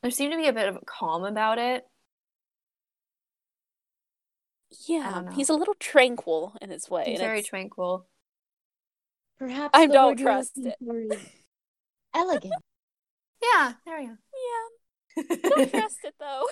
There 0.02 0.11
seemed 0.11 0.34
to 0.34 0.38
be 0.38 0.48
a 0.48 0.53
bit 0.53 0.68
of 0.68 0.76
a 0.76 0.82
calm 0.86 1.24
about 1.24 1.57
it. 1.57 1.84
Yeah, 4.86 5.32
he's 5.34 5.49
a 5.49 5.53
little 5.53 5.76
tranquil 5.80 6.53
in 6.61 6.69
his 6.69 6.90
way. 6.90 7.06
He's 7.07 7.19
very 7.19 7.40
it's- 7.40 7.49
tranquil. 7.49 8.07
Perhaps 9.40 9.69
I 9.78 9.86
the 9.86 9.94
don't 9.94 10.07
word 10.14 10.19
you're 10.19 10.30
trust 10.30 10.57
it. 10.57 10.76
for 10.84 10.99
is 10.99 11.11
Elegant. 12.15 12.53
Yeah, 13.44 13.74
there 13.86 13.99
we 13.99 14.07
go. 14.07 14.14
yeah, 15.30 15.49
don't 15.49 15.69
trust 15.72 15.98
it 16.03 16.15
though. 16.19 16.48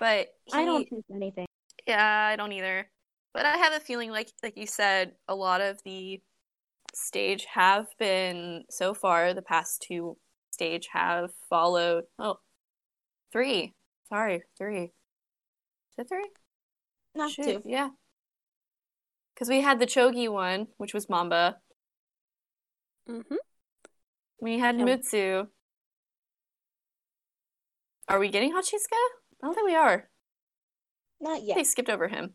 but 0.00 0.28
I 0.52 0.64
don't 0.64 0.86
trust 0.88 1.04
anything. 1.14 1.46
Yeah, 1.86 2.28
I 2.32 2.34
don't 2.36 2.50
either. 2.52 2.88
But 3.34 3.44
I 3.46 3.56
have 3.56 3.72
a 3.74 3.80
feeling 3.80 4.10
like 4.10 4.30
like 4.42 4.56
you 4.56 4.66
said, 4.66 5.12
a 5.28 5.34
lot 5.34 5.60
of 5.60 5.80
the 5.84 6.22
stage 6.94 7.46
have 7.52 7.86
been 7.98 8.64
so 8.70 8.94
far, 8.94 9.34
the 9.34 9.42
past 9.42 9.84
two 9.86 10.16
stage 10.52 10.88
have 10.92 11.32
followed 11.50 12.04
oh 12.18 12.38
three. 13.32 13.74
Sorry, 14.08 14.42
three. 14.56 14.84
Is 14.84 15.98
it 15.98 16.08
three? 16.08 16.28
Not 17.16 17.30
Shoot, 17.32 17.44
two. 17.44 17.62
Yeah. 17.64 17.88
Because 19.34 19.48
we 19.48 19.60
had 19.60 19.80
the 19.80 19.86
Chogi 19.86 20.30
one, 20.30 20.68
which 20.76 20.94
was 20.94 21.08
Mamba. 21.08 21.56
Mm 23.08 23.24
hmm 23.28 23.34
We 24.40 24.58
had 24.60 24.76
And- 24.76 24.88
Mutsu. 24.88 25.48
Are 28.06 28.18
we 28.20 28.28
getting 28.28 28.52
Hachisuka? 28.52 28.92
I 28.92 29.46
don't 29.46 29.54
think 29.54 29.66
we 29.66 29.74
are. 29.74 30.08
Not 31.20 31.42
yet. 31.42 31.56
They 31.56 31.64
skipped 31.64 31.88
over 31.88 32.06
him. 32.06 32.34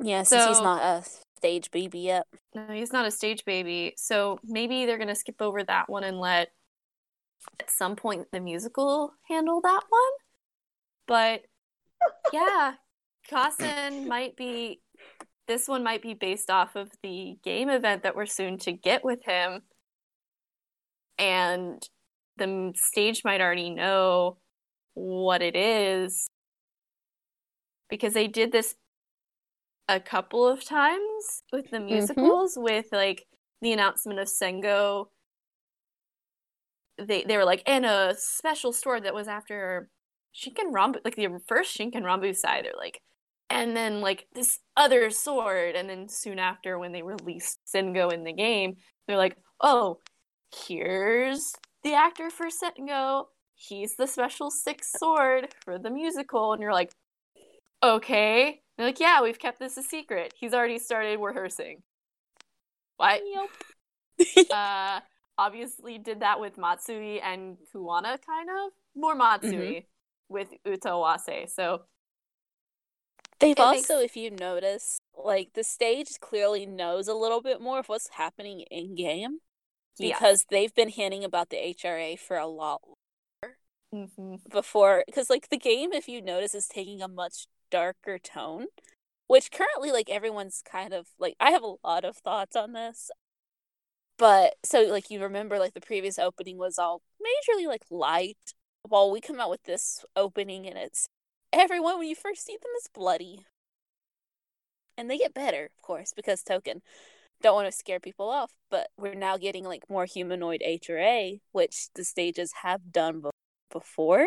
Yeah, 0.00 0.22
since 0.22 0.46
he's 0.46 0.60
not 0.60 0.82
a 0.82 1.04
stage 1.36 1.70
baby 1.70 2.00
yet. 2.00 2.26
No, 2.54 2.66
he's 2.70 2.92
not 2.92 3.06
a 3.06 3.10
stage 3.10 3.44
baby. 3.44 3.94
So 3.96 4.38
maybe 4.44 4.86
they're 4.86 4.98
gonna 4.98 5.14
skip 5.14 5.40
over 5.40 5.62
that 5.64 5.88
one 5.88 6.04
and 6.04 6.18
let 6.18 6.48
at 7.60 7.70
some 7.70 7.96
point 7.96 8.28
the 8.32 8.40
musical 8.40 9.12
handle 9.28 9.60
that 9.62 9.82
one. 9.88 10.12
But 11.06 11.42
yeah, 12.32 12.74
Kasen 13.30 14.06
might 14.06 14.36
be 14.36 14.80
this 15.48 15.68
one 15.68 15.82
might 15.82 16.02
be 16.02 16.14
based 16.14 16.50
off 16.50 16.76
of 16.76 16.90
the 17.02 17.36
game 17.42 17.68
event 17.68 18.04
that 18.04 18.16
we're 18.16 18.26
soon 18.26 18.58
to 18.58 18.72
get 18.72 19.04
with 19.04 19.24
him. 19.24 19.62
And 21.18 21.82
the 22.36 22.72
stage 22.76 23.22
might 23.24 23.40
already 23.40 23.70
know 23.70 24.38
what 24.94 25.42
it 25.42 25.56
is 25.56 26.28
because 27.88 28.14
they 28.14 28.28
did 28.28 28.52
this 28.52 28.74
a 29.92 30.00
couple 30.00 30.46
of 30.46 30.64
times 30.64 31.42
with 31.52 31.70
the 31.70 31.76
mm-hmm. 31.76 31.86
musicals 31.86 32.54
with 32.56 32.86
like 32.92 33.26
the 33.60 33.72
announcement 33.72 34.18
of 34.18 34.28
Sengo. 34.28 35.06
They 36.98 37.24
they 37.24 37.36
were 37.36 37.44
like 37.44 37.62
in 37.66 37.84
a 37.84 38.14
special 38.16 38.72
store 38.72 39.00
that 39.00 39.14
was 39.14 39.28
after 39.28 39.88
Shinken 40.34 40.72
Ranbu 40.72 40.96
like 41.04 41.16
the 41.16 41.28
first 41.46 41.76
Shinken 41.76 42.02
Ranbu 42.02 42.34
side 42.34 42.64
they're 42.64 42.72
like 42.76 43.00
and 43.50 43.76
then 43.76 44.00
like 44.00 44.26
this 44.34 44.60
other 44.76 45.10
sword 45.10 45.74
and 45.74 45.88
then 45.88 46.08
soon 46.08 46.38
after 46.38 46.78
when 46.78 46.92
they 46.92 47.02
released 47.02 47.58
Sengo 47.64 48.08
in 48.10 48.24
the 48.24 48.32
game 48.32 48.76
they're 49.06 49.16
like 49.16 49.36
oh 49.60 49.98
here's 50.66 51.52
the 51.82 51.94
actor 51.94 52.30
for 52.30 52.48
Sengo. 52.48 53.26
He's 53.54 53.96
the 53.96 54.06
special 54.06 54.50
six 54.50 54.92
sword 54.98 55.54
for 55.64 55.78
the 55.78 55.90
musical. 55.90 56.52
And 56.52 56.62
you're 56.62 56.72
like 56.72 56.92
okay 57.82 58.60
they're 58.82 58.88
like 58.88 59.00
yeah 59.00 59.22
we've 59.22 59.38
kept 59.38 59.58
this 59.58 59.76
a 59.76 59.82
secret 59.82 60.34
he's 60.36 60.52
already 60.54 60.78
started 60.78 61.18
rehearsing 61.20 61.82
what 62.96 63.20
Yep. 64.18 64.50
uh 64.50 65.00
obviously 65.38 65.98
did 65.98 66.20
that 66.20 66.40
with 66.40 66.58
Matsui 66.58 67.20
and 67.20 67.56
Kuwana 67.74 68.18
kind 68.24 68.48
of 68.50 68.72
more 68.94 69.14
Matsui 69.14 69.86
with 70.28 70.48
Utawase. 70.66 71.50
So 71.50 71.82
They've 73.40 73.58
also, 73.58 73.98
if 73.98 74.16
you 74.16 74.30
notice, 74.30 75.00
like 75.16 75.54
the 75.54 75.64
stage 75.64 76.20
clearly 76.20 76.64
knows 76.64 77.08
a 77.08 77.14
little 77.14 77.40
bit 77.42 77.60
more 77.60 77.80
of 77.80 77.88
what's 77.88 78.08
happening 78.10 78.60
in 78.70 78.94
game 78.94 79.38
yeah. 79.98 80.14
because 80.14 80.46
they've 80.48 80.74
been 80.74 80.90
hinting 80.90 81.24
about 81.24 81.50
the 81.50 81.56
HRA 81.56 82.16
for 82.18 82.36
a 82.36 82.46
lot 82.46 82.82
Mhm. 83.92 84.48
before. 84.48 85.02
Because 85.06 85.28
like 85.28 85.48
the 85.48 85.58
game, 85.58 85.92
if 85.92 86.08
you 86.08 86.22
notice, 86.22 86.54
is 86.54 86.68
taking 86.68 87.02
a 87.02 87.08
much 87.08 87.46
darker 87.72 88.18
tone, 88.20 88.66
which 89.26 89.50
currently 89.50 89.90
like 89.90 90.10
everyone's 90.10 90.62
kind 90.70 90.92
of 90.92 91.08
like 91.18 91.34
I 91.40 91.50
have 91.50 91.64
a 91.64 91.74
lot 91.84 92.04
of 92.04 92.16
thoughts 92.18 92.54
on 92.54 92.74
this. 92.74 93.10
But 94.18 94.54
so 94.64 94.82
like 94.82 95.10
you 95.10 95.20
remember 95.20 95.58
like 95.58 95.74
the 95.74 95.80
previous 95.80 96.18
opening 96.18 96.58
was 96.58 96.78
all 96.78 97.02
majorly 97.20 97.66
like 97.66 97.82
light, 97.90 98.54
while 98.82 99.10
we 99.10 99.20
come 99.20 99.40
out 99.40 99.50
with 99.50 99.64
this 99.64 100.04
opening 100.14 100.66
and 100.66 100.76
it's 100.78 101.08
everyone 101.52 101.98
when 101.98 102.08
you 102.08 102.14
first 102.14 102.44
see 102.44 102.56
them 102.60 102.70
is 102.78 102.88
bloody. 102.94 103.46
And 104.98 105.10
they 105.10 105.18
get 105.18 105.34
better, 105.34 105.64
of 105.64 105.82
course, 105.82 106.12
because 106.14 106.42
Token 106.42 106.82
don't 107.40 107.54
want 107.54 107.70
to 107.70 107.76
scare 107.76 108.00
people 108.00 108.28
off, 108.28 108.52
but 108.70 108.88
we're 108.98 109.14
now 109.14 109.36
getting 109.36 109.64
like 109.64 109.88
more 109.88 110.04
humanoid 110.04 110.62
HRA, 110.66 111.40
which 111.52 111.88
the 111.94 112.04
stages 112.04 112.52
have 112.62 112.92
done 112.92 113.22
before. 113.70 114.26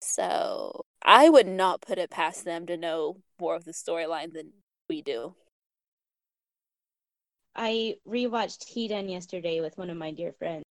So 0.00 0.84
I 1.02 1.28
would 1.28 1.46
not 1.46 1.80
put 1.80 1.98
it 1.98 2.10
past 2.10 2.44
them 2.44 2.66
to 2.66 2.76
know 2.76 3.16
more 3.40 3.56
of 3.56 3.64
the 3.64 3.72
storyline 3.72 4.32
than 4.32 4.52
we 4.88 5.02
do. 5.02 5.34
I 7.54 7.96
rewatched 8.06 8.72
Hiden 8.74 9.10
yesterday 9.10 9.60
with 9.60 9.76
one 9.76 9.90
of 9.90 9.96
my 9.96 10.12
dear 10.12 10.32
friends. 10.32 10.64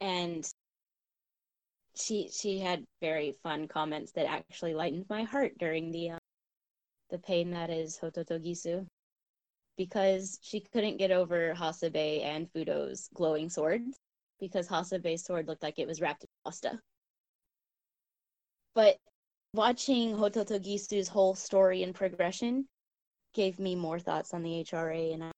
And 0.00 0.44
she 1.94 2.28
she 2.30 2.58
had 2.58 2.84
very 3.00 3.32
fun 3.42 3.68
comments 3.68 4.12
that 4.12 4.26
actually 4.26 4.74
lightened 4.74 5.06
my 5.08 5.24
heart 5.24 5.58
during 5.58 5.90
the 5.90 6.10
uh, 6.10 6.18
the 7.10 7.18
pain 7.18 7.50
that 7.50 7.70
is 7.70 7.98
Hototogisu 7.98 8.86
because 9.76 10.38
she 10.42 10.60
couldn't 10.60 10.96
get 10.98 11.10
over 11.10 11.54
Hasebe 11.54 12.22
and 12.22 12.50
Fudo's 12.52 13.08
glowing 13.14 13.48
swords 13.48 13.96
because 14.40 14.68
Hasebe's 14.68 15.24
sword 15.24 15.48
looked 15.48 15.62
like 15.62 15.78
it 15.78 15.86
was 15.86 16.00
wrapped 16.00 16.24
in 16.24 16.28
pasta. 16.44 16.80
But 18.74 18.96
watching 19.54 20.14
Hototogisu's 20.14 21.08
whole 21.08 21.34
story 21.34 21.82
and 21.82 21.94
progression 21.94 22.66
gave 23.34 23.58
me 23.58 23.74
more 23.74 23.98
thoughts 23.98 24.34
on 24.34 24.42
the 24.42 24.64
HRA, 24.64 25.12
and 25.12 25.24
I'm 25.24 25.32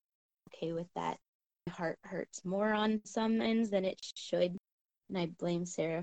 okay 0.54 0.72
with 0.72 0.88
that. 0.94 1.18
My 1.66 1.72
heart 1.72 1.98
hurts 2.04 2.44
more 2.44 2.72
on 2.72 3.00
some 3.04 3.40
ends 3.40 3.70
than 3.70 3.84
it 3.84 4.00
should, 4.14 4.56
and 5.08 5.18
I 5.18 5.26
blame 5.26 5.64
Sarah 5.66 6.02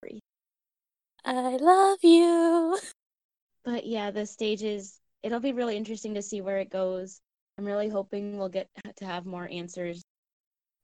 for 0.00 0.08
it. 0.08 0.20
I 1.24 1.56
love 1.56 1.98
you. 2.02 2.78
But 3.64 3.86
yeah, 3.86 4.10
the 4.10 4.26
stages, 4.26 4.98
it'll 5.22 5.40
be 5.40 5.52
really 5.52 5.76
interesting 5.76 6.14
to 6.14 6.22
see 6.22 6.40
where 6.40 6.58
it 6.58 6.70
goes. 6.70 7.20
I'm 7.58 7.66
really 7.66 7.88
hoping 7.90 8.38
we'll 8.38 8.48
get 8.48 8.68
to 8.96 9.04
have 9.04 9.26
more 9.26 9.46
answers 9.50 10.02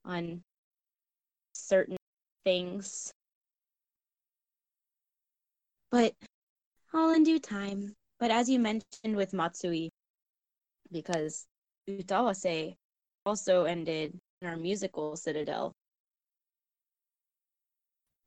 on 0.04 0.42
certain 1.54 1.96
things. 2.44 3.12
But 5.90 6.14
all 6.92 7.12
in 7.12 7.22
due 7.22 7.38
time. 7.38 7.94
But 8.18 8.30
as 8.30 8.48
you 8.48 8.58
mentioned 8.58 9.16
with 9.16 9.32
Matsui, 9.32 9.90
because 10.90 11.46
Utawase 11.88 12.76
also 13.24 13.64
ended 13.64 14.18
in 14.40 14.48
our 14.48 14.56
musical 14.56 15.16
Citadel. 15.16 15.74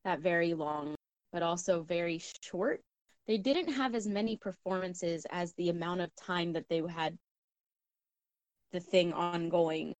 That 0.03 0.19
very 0.19 0.53
long, 0.53 0.95
but 1.31 1.43
also 1.43 1.83
very 1.83 2.21
short. 2.41 2.81
They 3.27 3.37
didn't 3.37 3.73
have 3.73 3.95
as 3.95 4.07
many 4.07 4.37
performances 4.37 5.25
as 5.29 5.53
the 5.53 5.69
amount 5.69 6.01
of 6.01 6.15
time 6.15 6.53
that 6.53 6.67
they 6.69 6.81
had 6.87 7.17
the 8.71 8.79
thing 8.79 9.13
ongoing 9.13 9.93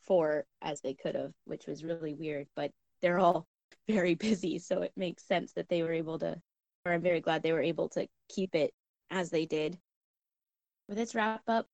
for 0.00 0.44
as 0.60 0.80
they 0.80 0.94
could 0.94 1.14
have, 1.14 1.32
which 1.44 1.66
was 1.66 1.84
really 1.84 2.14
weird. 2.14 2.46
But 2.56 2.70
they're 3.00 3.18
all 3.18 3.46
very 3.88 4.14
busy, 4.14 4.58
so 4.58 4.82
it 4.82 4.92
makes 4.96 5.26
sense 5.26 5.52
that 5.52 5.68
they 5.68 5.82
were 5.82 5.92
able 5.92 6.18
to, 6.18 6.40
I'm 6.86 7.00
very 7.00 7.20
glad 7.20 7.42
they 7.42 7.52
were 7.52 7.62
able 7.62 7.88
to 7.90 8.06
keep 8.28 8.54
it 8.54 8.72
as 9.10 9.30
they 9.30 9.46
did. 9.46 9.78
With 10.88 10.98
this 10.98 11.14
wrap 11.14 11.42
up, 11.48 11.66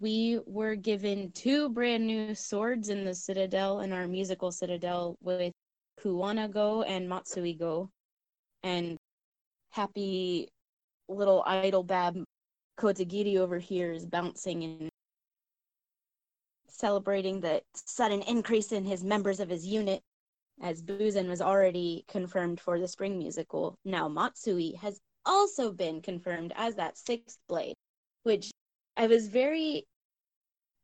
we 0.00 0.40
were 0.46 0.74
given 0.74 1.32
two 1.32 1.68
brand 1.68 2.06
new 2.06 2.34
swords 2.34 2.88
in 2.88 3.04
the 3.04 3.14
Citadel, 3.14 3.80
in 3.80 3.92
our 3.92 4.08
musical 4.08 4.50
Citadel, 4.50 5.16
with 5.20 5.52
Kuwana 6.00 6.50
Go 6.50 6.82
and 6.82 7.08
Matsui 7.08 7.52
Go. 7.52 7.90
And 8.62 8.96
happy 9.70 10.48
little 11.08 11.42
idol 11.46 11.82
bab 11.82 12.24
Kotegiri 12.78 13.36
over 13.36 13.58
here 13.58 13.92
is 13.92 14.06
bouncing 14.06 14.64
and 14.64 14.90
celebrating 16.68 17.40
the 17.40 17.62
sudden 17.74 18.22
increase 18.22 18.72
in 18.72 18.84
his 18.84 19.04
members 19.04 19.40
of 19.40 19.48
his 19.48 19.66
unit, 19.66 20.02
as 20.62 20.82
Buzen 20.82 21.28
was 21.28 21.40
already 21.40 22.04
confirmed 22.08 22.60
for 22.60 22.78
the 22.78 22.88
spring 22.88 23.18
musical. 23.18 23.76
Now 23.84 24.08
Matsui 24.08 24.72
has 24.80 25.00
also 25.26 25.72
been 25.72 26.00
confirmed 26.00 26.52
as 26.56 26.74
that 26.76 26.98
sixth 26.98 27.38
blade, 27.48 27.74
which 28.22 28.50
I 28.96 29.06
was 29.06 29.28
very 29.28 29.86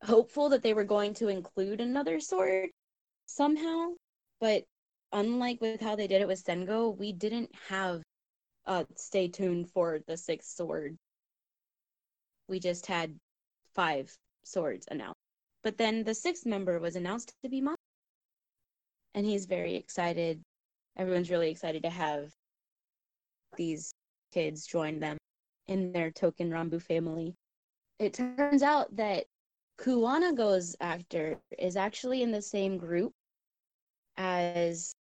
hopeful 0.03 0.49
that 0.49 0.63
they 0.63 0.75
were 0.75 0.85
going 0.85 1.15
to 1.15 1.29
include 1.29 1.81
another 1.81 2.21
sword 2.21 2.71
somehow, 3.27 3.91
but 4.41 4.65
unlike 5.13 5.61
with 5.61 5.81
how 5.81 5.97
they 5.97 6.07
did 6.07 6.23
it 6.23 6.29
with 6.29 6.43
Sengo, 6.45 6.89
we 6.91 7.13
didn't 7.13 7.51
have 7.69 8.03
uh 8.67 8.85
stay 8.97 9.29
tuned 9.29 9.71
for 9.71 10.01
the 10.07 10.17
sixth 10.17 10.51
sword. 10.51 10.97
We 12.49 12.61
just 12.61 12.87
had 12.87 13.19
five 13.75 14.13
swords 14.43 14.87
announced. 14.91 15.21
But 15.63 15.79
then 15.79 16.05
the 16.05 16.15
sixth 16.15 16.47
member 16.47 16.79
was 16.79 16.97
announced 16.97 17.35
to 17.43 17.49
be 17.49 17.61
Mom. 17.61 17.77
And 19.15 19.27
he's 19.27 19.47
very 19.47 19.75
excited. 19.75 20.41
Everyone's 20.97 21.31
really 21.31 21.51
excited 21.51 21.83
to 21.83 21.91
have 21.91 22.31
these 23.57 23.93
kids 24.33 24.67
join 24.67 25.01
them 25.01 25.19
in 25.67 25.93
their 25.93 26.11
token 26.11 26.51
Ranbu 26.51 26.81
family. 26.81 27.35
It 27.99 28.15
turns 28.15 28.63
out 28.63 28.95
that 28.97 29.25
Kuwanago's 29.81 30.77
actor 30.81 31.41
is 31.59 31.77
actually 31.77 32.23
in 32.23 32.31
the 32.31 32.43
same 32.43 32.79
group 32.79 33.13
as 34.17 34.95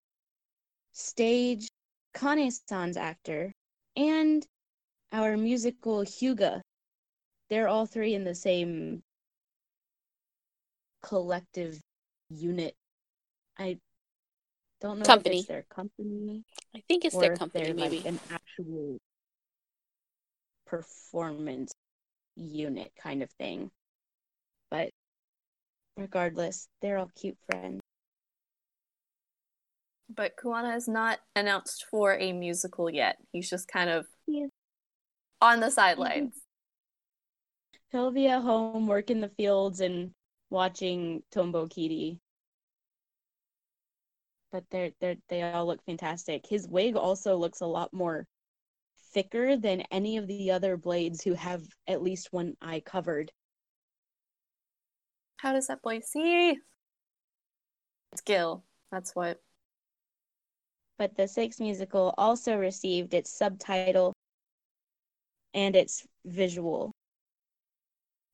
stage 0.92 1.68
Kane-san's 2.14 2.96
actor 2.96 3.52
and 3.96 4.46
our 5.12 5.36
musical 5.36 6.00
Hyuga. 6.02 6.60
They're 7.48 7.68
all 7.68 7.86
three 7.86 8.14
in 8.14 8.24
the 8.24 8.34
same 8.34 9.02
collective 11.02 11.80
unit. 12.30 12.74
I 13.58 13.78
don't 14.80 14.98
know 14.98 15.04
Company. 15.04 15.36
if 15.36 15.40
it's 15.40 15.48
their 15.48 15.64
company 15.64 16.44
I 16.74 16.82
think 16.88 17.04
it's 17.04 17.14
or 17.14 17.20
their 17.20 17.36
company, 17.36 17.64
they're 17.64 17.74
maybe. 17.74 17.96
like 17.98 18.06
an 18.06 18.20
actual 18.30 18.98
performance 20.66 21.72
unit 22.36 22.92
kind 23.02 23.22
of 23.22 23.30
thing. 23.32 23.70
But 24.70 24.90
regardless, 25.96 26.68
they're 26.80 26.98
all 26.98 27.10
cute 27.14 27.36
friends. 27.50 27.80
But 30.08 30.36
Kuwana 30.36 30.76
is 30.76 30.88
not 30.88 31.20
announced 31.36 31.86
for 31.90 32.16
a 32.16 32.32
musical 32.32 32.90
yet. 32.90 33.16
He's 33.32 33.48
just 33.50 33.68
kind 33.68 33.90
of 33.90 34.06
Yeah. 34.26 34.46
on 35.40 35.60
the 35.60 35.70
sidelines. 35.70 36.34
He'll 37.92 38.10
be 38.12 38.28
at 38.28 38.42
home 38.42 38.86
working 38.86 39.20
the 39.20 39.28
fields 39.28 39.80
and 39.80 40.14
watching 40.48 41.22
Tonbokiri. 41.32 42.18
But 44.52 44.64
they're 44.70 44.90
they're 45.00 45.16
they 45.28 45.42
all 45.42 45.66
look 45.66 45.82
fantastic. 45.84 46.46
His 46.46 46.66
wig 46.68 46.96
also 46.96 47.36
looks 47.36 47.60
a 47.60 47.66
lot 47.66 47.92
more 47.92 48.26
thicker 49.12 49.56
than 49.56 49.82
any 49.90 50.16
of 50.16 50.26
the 50.26 50.50
other 50.50 50.76
blades 50.76 51.22
who 51.22 51.34
have 51.34 51.62
at 51.86 52.02
least 52.02 52.32
one 52.32 52.56
eye 52.60 52.82
covered. 52.84 53.32
How 55.38 55.52
does 55.52 55.68
that 55.68 55.82
boy 55.82 56.00
see? 56.00 56.50
It's 58.12 58.20
Skill. 58.20 58.64
That's 58.90 59.14
what. 59.14 59.40
But 60.98 61.16
the 61.16 61.28
sixth 61.28 61.60
musical 61.60 62.14
also 62.18 62.56
received 62.56 63.14
its 63.14 63.32
subtitle 63.32 64.12
and 65.54 65.74
its 65.74 66.06
visual. 66.24 66.92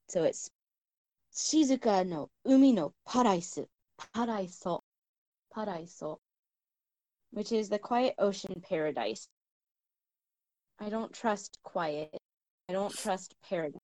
So 0.08 0.24
it's 0.24 0.50
Shizuka 1.34 2.06
no 2.06 2.28
Umi 2.44 2.72
no 2.72 2.92
Paraisu, 3.08 3.66
Paraiso, 4.14 4.80
Paraiso, 5.56 6.18
which 7.30 7.52
is 7.52 7.68
the 7.68 7.78
quiet 7.78 8.14
ocean 8.18 8.62
paradise. 8.68 9.26
I 10.78 10.90
don't 10.90 11.12
trust 11.12 11.58
quiet. 11.62 12.10
I 12.68 12.72
don't 12.72 12.94
trust 12.94 13.34
paradise. 13.48 13.80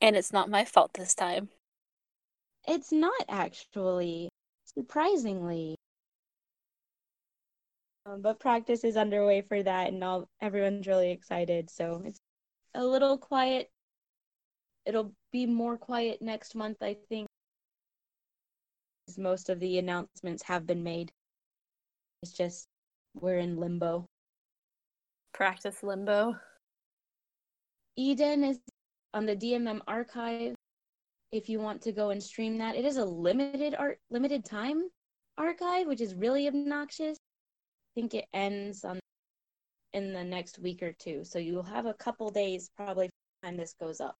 And 0.00 0.14
it's 0.14 0.32
not 0.32 0.50
my 0.50 0.64
fault 0.64 0.92
this 0.94 1.14
time. 1.14 1.48
It's 2.68 2.92
not 2.92 3.24
actually, 3.28 4.28
surprisingly. 4.64 5.76
Um, 8.04 8.20
but 8.20 8.38
practice 8.38 8.84
is 8.84 8.96
underway 8.96 9.40
for 9.42 9.62
that, 9.62 9.88
and 9.88 10.04
all 10.04 10.28
everyone's 10.40 10.86
really 10.86 11.10
excited. 11.10 11.70
So 11.70 12.02
it's 12.04 12.20
a 12.74 12.84
little 12.84 13.16
quiet. 13.16 13.70
It'll 14.84 15.12
be 15.32 15.46
more 15.46 15.76
quiet 15.78 16.20
next 16.20 16.54
month, 16.54 16.82
I 16.82 16.96
think. 17.08 17.25
As 19.16 19.22
Most 19.22 19.48
of 19.48 19.60
the 19.60 19.78
announcements 19.78 20.42
have 20.44 20.66
been 20.66 20.82
made. 20.82 21.12
It's 22.22 22.32
just 22.32 22.66
we're 23.14 23.38
in 23.38 23.56
limbo. 23.56 24.06
Practice 25.32 25.82
limbo. 25.82 26.36
Eden 27.96 28.44
is 28.44 28.58
on 29.14 29.26
the 29.26 29.36
DMM 29.36 29.80
archive. 29.86 30.54
If 31.32 31.48
you 31.48 31.60
want 31.60 31.82
to 31.82 31.92
go 31.92 32.10
and 32.10 32.22
stream 32.22 32.58
that, 32.58 32.76
it 32.76 32.84
is 32.84 32.96
a 32.96 33.04
limited 33.04 33.74
art, 33.78 33.98
limited 34.10 34.44
time 34.44 34.84
archive, 35.38 35.86
which 35.86 36.00
is 36.00 36.14
really 36.14 36.46
obnoxious. 36.48 37.16
I 37.18 38.00
think 38.00 38.14
it 38.14 38.26
ends 38.32 38.84
on 38.84 39.00
in 39.92 40.12
the 40.12 40.24
next 40.24 40.58
week 40.58 40.82
or 40.82 40.92
two, 40.92 41.24
so 41.24 41.38
you'll 41.38 41.62
have 41.62 41.86
a 41.86 41.94
couple 41.94 42.30
days 42.30 42.70
probably 42.76 43.06
from 43.06 43.10
the 43.42 43.46
time 43.46 43.56
this 43.56 43.74
goes 43.80 44.00
up. 44.00 44.14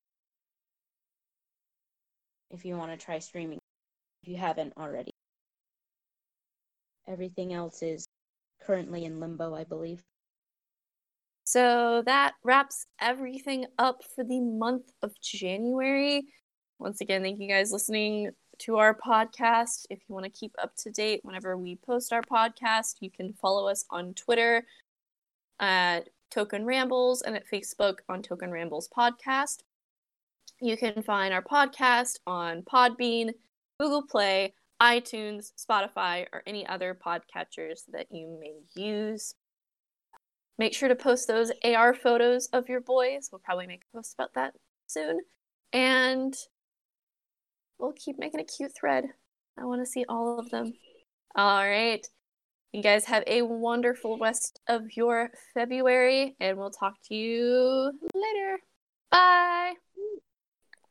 If 2.51 2.65
you 2.65 2.77
want 2.77 2.99
to 2.99 3.05
try 3.05 3.19
streaming, 3.19 3.59
you 4.27 4.37
haven't 4.37 4.73
already. 4.77 5.11
Everything 7.09 7.53
else 7.53 7.83
is 7.83 8.07
currently 8.63 9.05
in 9.05 9.21
limbo, 9.21 9.55
I 9.55 9.65
believe. 9.65 10.03
So 11.45 12.03
that 12.07 12.35
wraps 12.43 12.87
everything 13.01 13.67
up 13.79 14.03
for 14.15 14.25
the 14.25 14.41
month 14.41 14.91
of 15.03 15.13
January. 15.23 16.25
Once 16.79 17.01
again, 17.01 17.23
thank 17.23 17.41
you 17.41 17.49
guys 17.49 17.71
listening 17.71 18.31
to 18.59 18.79
our 18.79 18.99
podcast. 18.99 19.87
If 19.89 20.01
you 20.09 20.15
want 20.15 20.25
to 20.25 20.31
keep 20.31 20.53
up 20.61 20.75
to 20.79 20.91
date 20.91 21.21
whenever 21.23 21.57
we 21.57 21.77
post 21.77 22.13
our 22.13 22.23
podcast, 22.23 22.97
you 23.01 23.11
can 23.11 23.33
follow 23.35 23.69
us 23.69 23.85
on 23.91 24.15
Twitter 24.15 24.65
at 25.61 26.09
Token 26.31 26.65
Rambles 26.65 27.23
and 27.23 27.37
at 27.37 27.49
Facebook 27.49 27.99
on 28.09 28.23
Token 28.23 28.51
Rambles 28.51 28.89
Podcast. 28.89 29.59
You 30.61 30.77
can 30.77 31.03
find 31.03 31.33
our 31.33 31.43
podcast 31.43 32.19
on 32.27 32.63
Podbean, 32.63 33.31
Google 33.79 34.03
Play, 34.03 34.55
iTunes, 34.81 35.53
Spotify, 35.59 36.27
or 36.33 36.43
any 36.47 36.67
other 36.67 36.95
podcatchers 36.95 37.81
that 37.93 38.07
you 38.11 38.39
may 38.41 38.83
use. 38.83 39.35
Make 40.59 40.75
sure 40.75 40.89
to 40.89 40.97
post 40.97 41.29
those 41.29 41.53
AR 41.65 41.93
photos 41.95 42.47
of 42.53 42.69
your 42.69 42.81
boys. 42.81 43.29
We'll 43.31 43.43
probably 43.45 43.67
make 43.67 43.83
a 43.93 43.97
post 43.97 44.15
about 44.19 44.35
that 44.35 44.55
soon. 44.87 45.21
And 45.73 46.35
we'll 47.79 47.93
keep 47.93 48.19
making 48.19 48.41
a 48.41 48.45
cute 48.45 48.73
thread. 48.79 49.05
I 49.59 49.65
want 49.65 49.83
to 49.83 49.87
see 49.87 50.05
all 50.09 50.39
of 50.39 50.51
them. 50.51 50.73
All 51.35 51.63
right. 51.63 52.07
You 52.73 52.83
guys 52.83 53.05
have 53.07 53.25
a 53.27 53.43
wonderful 53.43 54.19
rest 54.19 54.61
of 54.69 54.83
your 54.97 55.31
February, 55.55 56.37
and 56.41 56.59
we'll 56.59 56.71
talk 56.71 56.95
to 57.09 57.15
you 57.15 57.93
later. 58.15 58.59
Bye. 59.11 59.75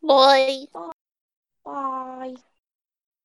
Boy. 0.01 0.65
Bye. 1.63 2.35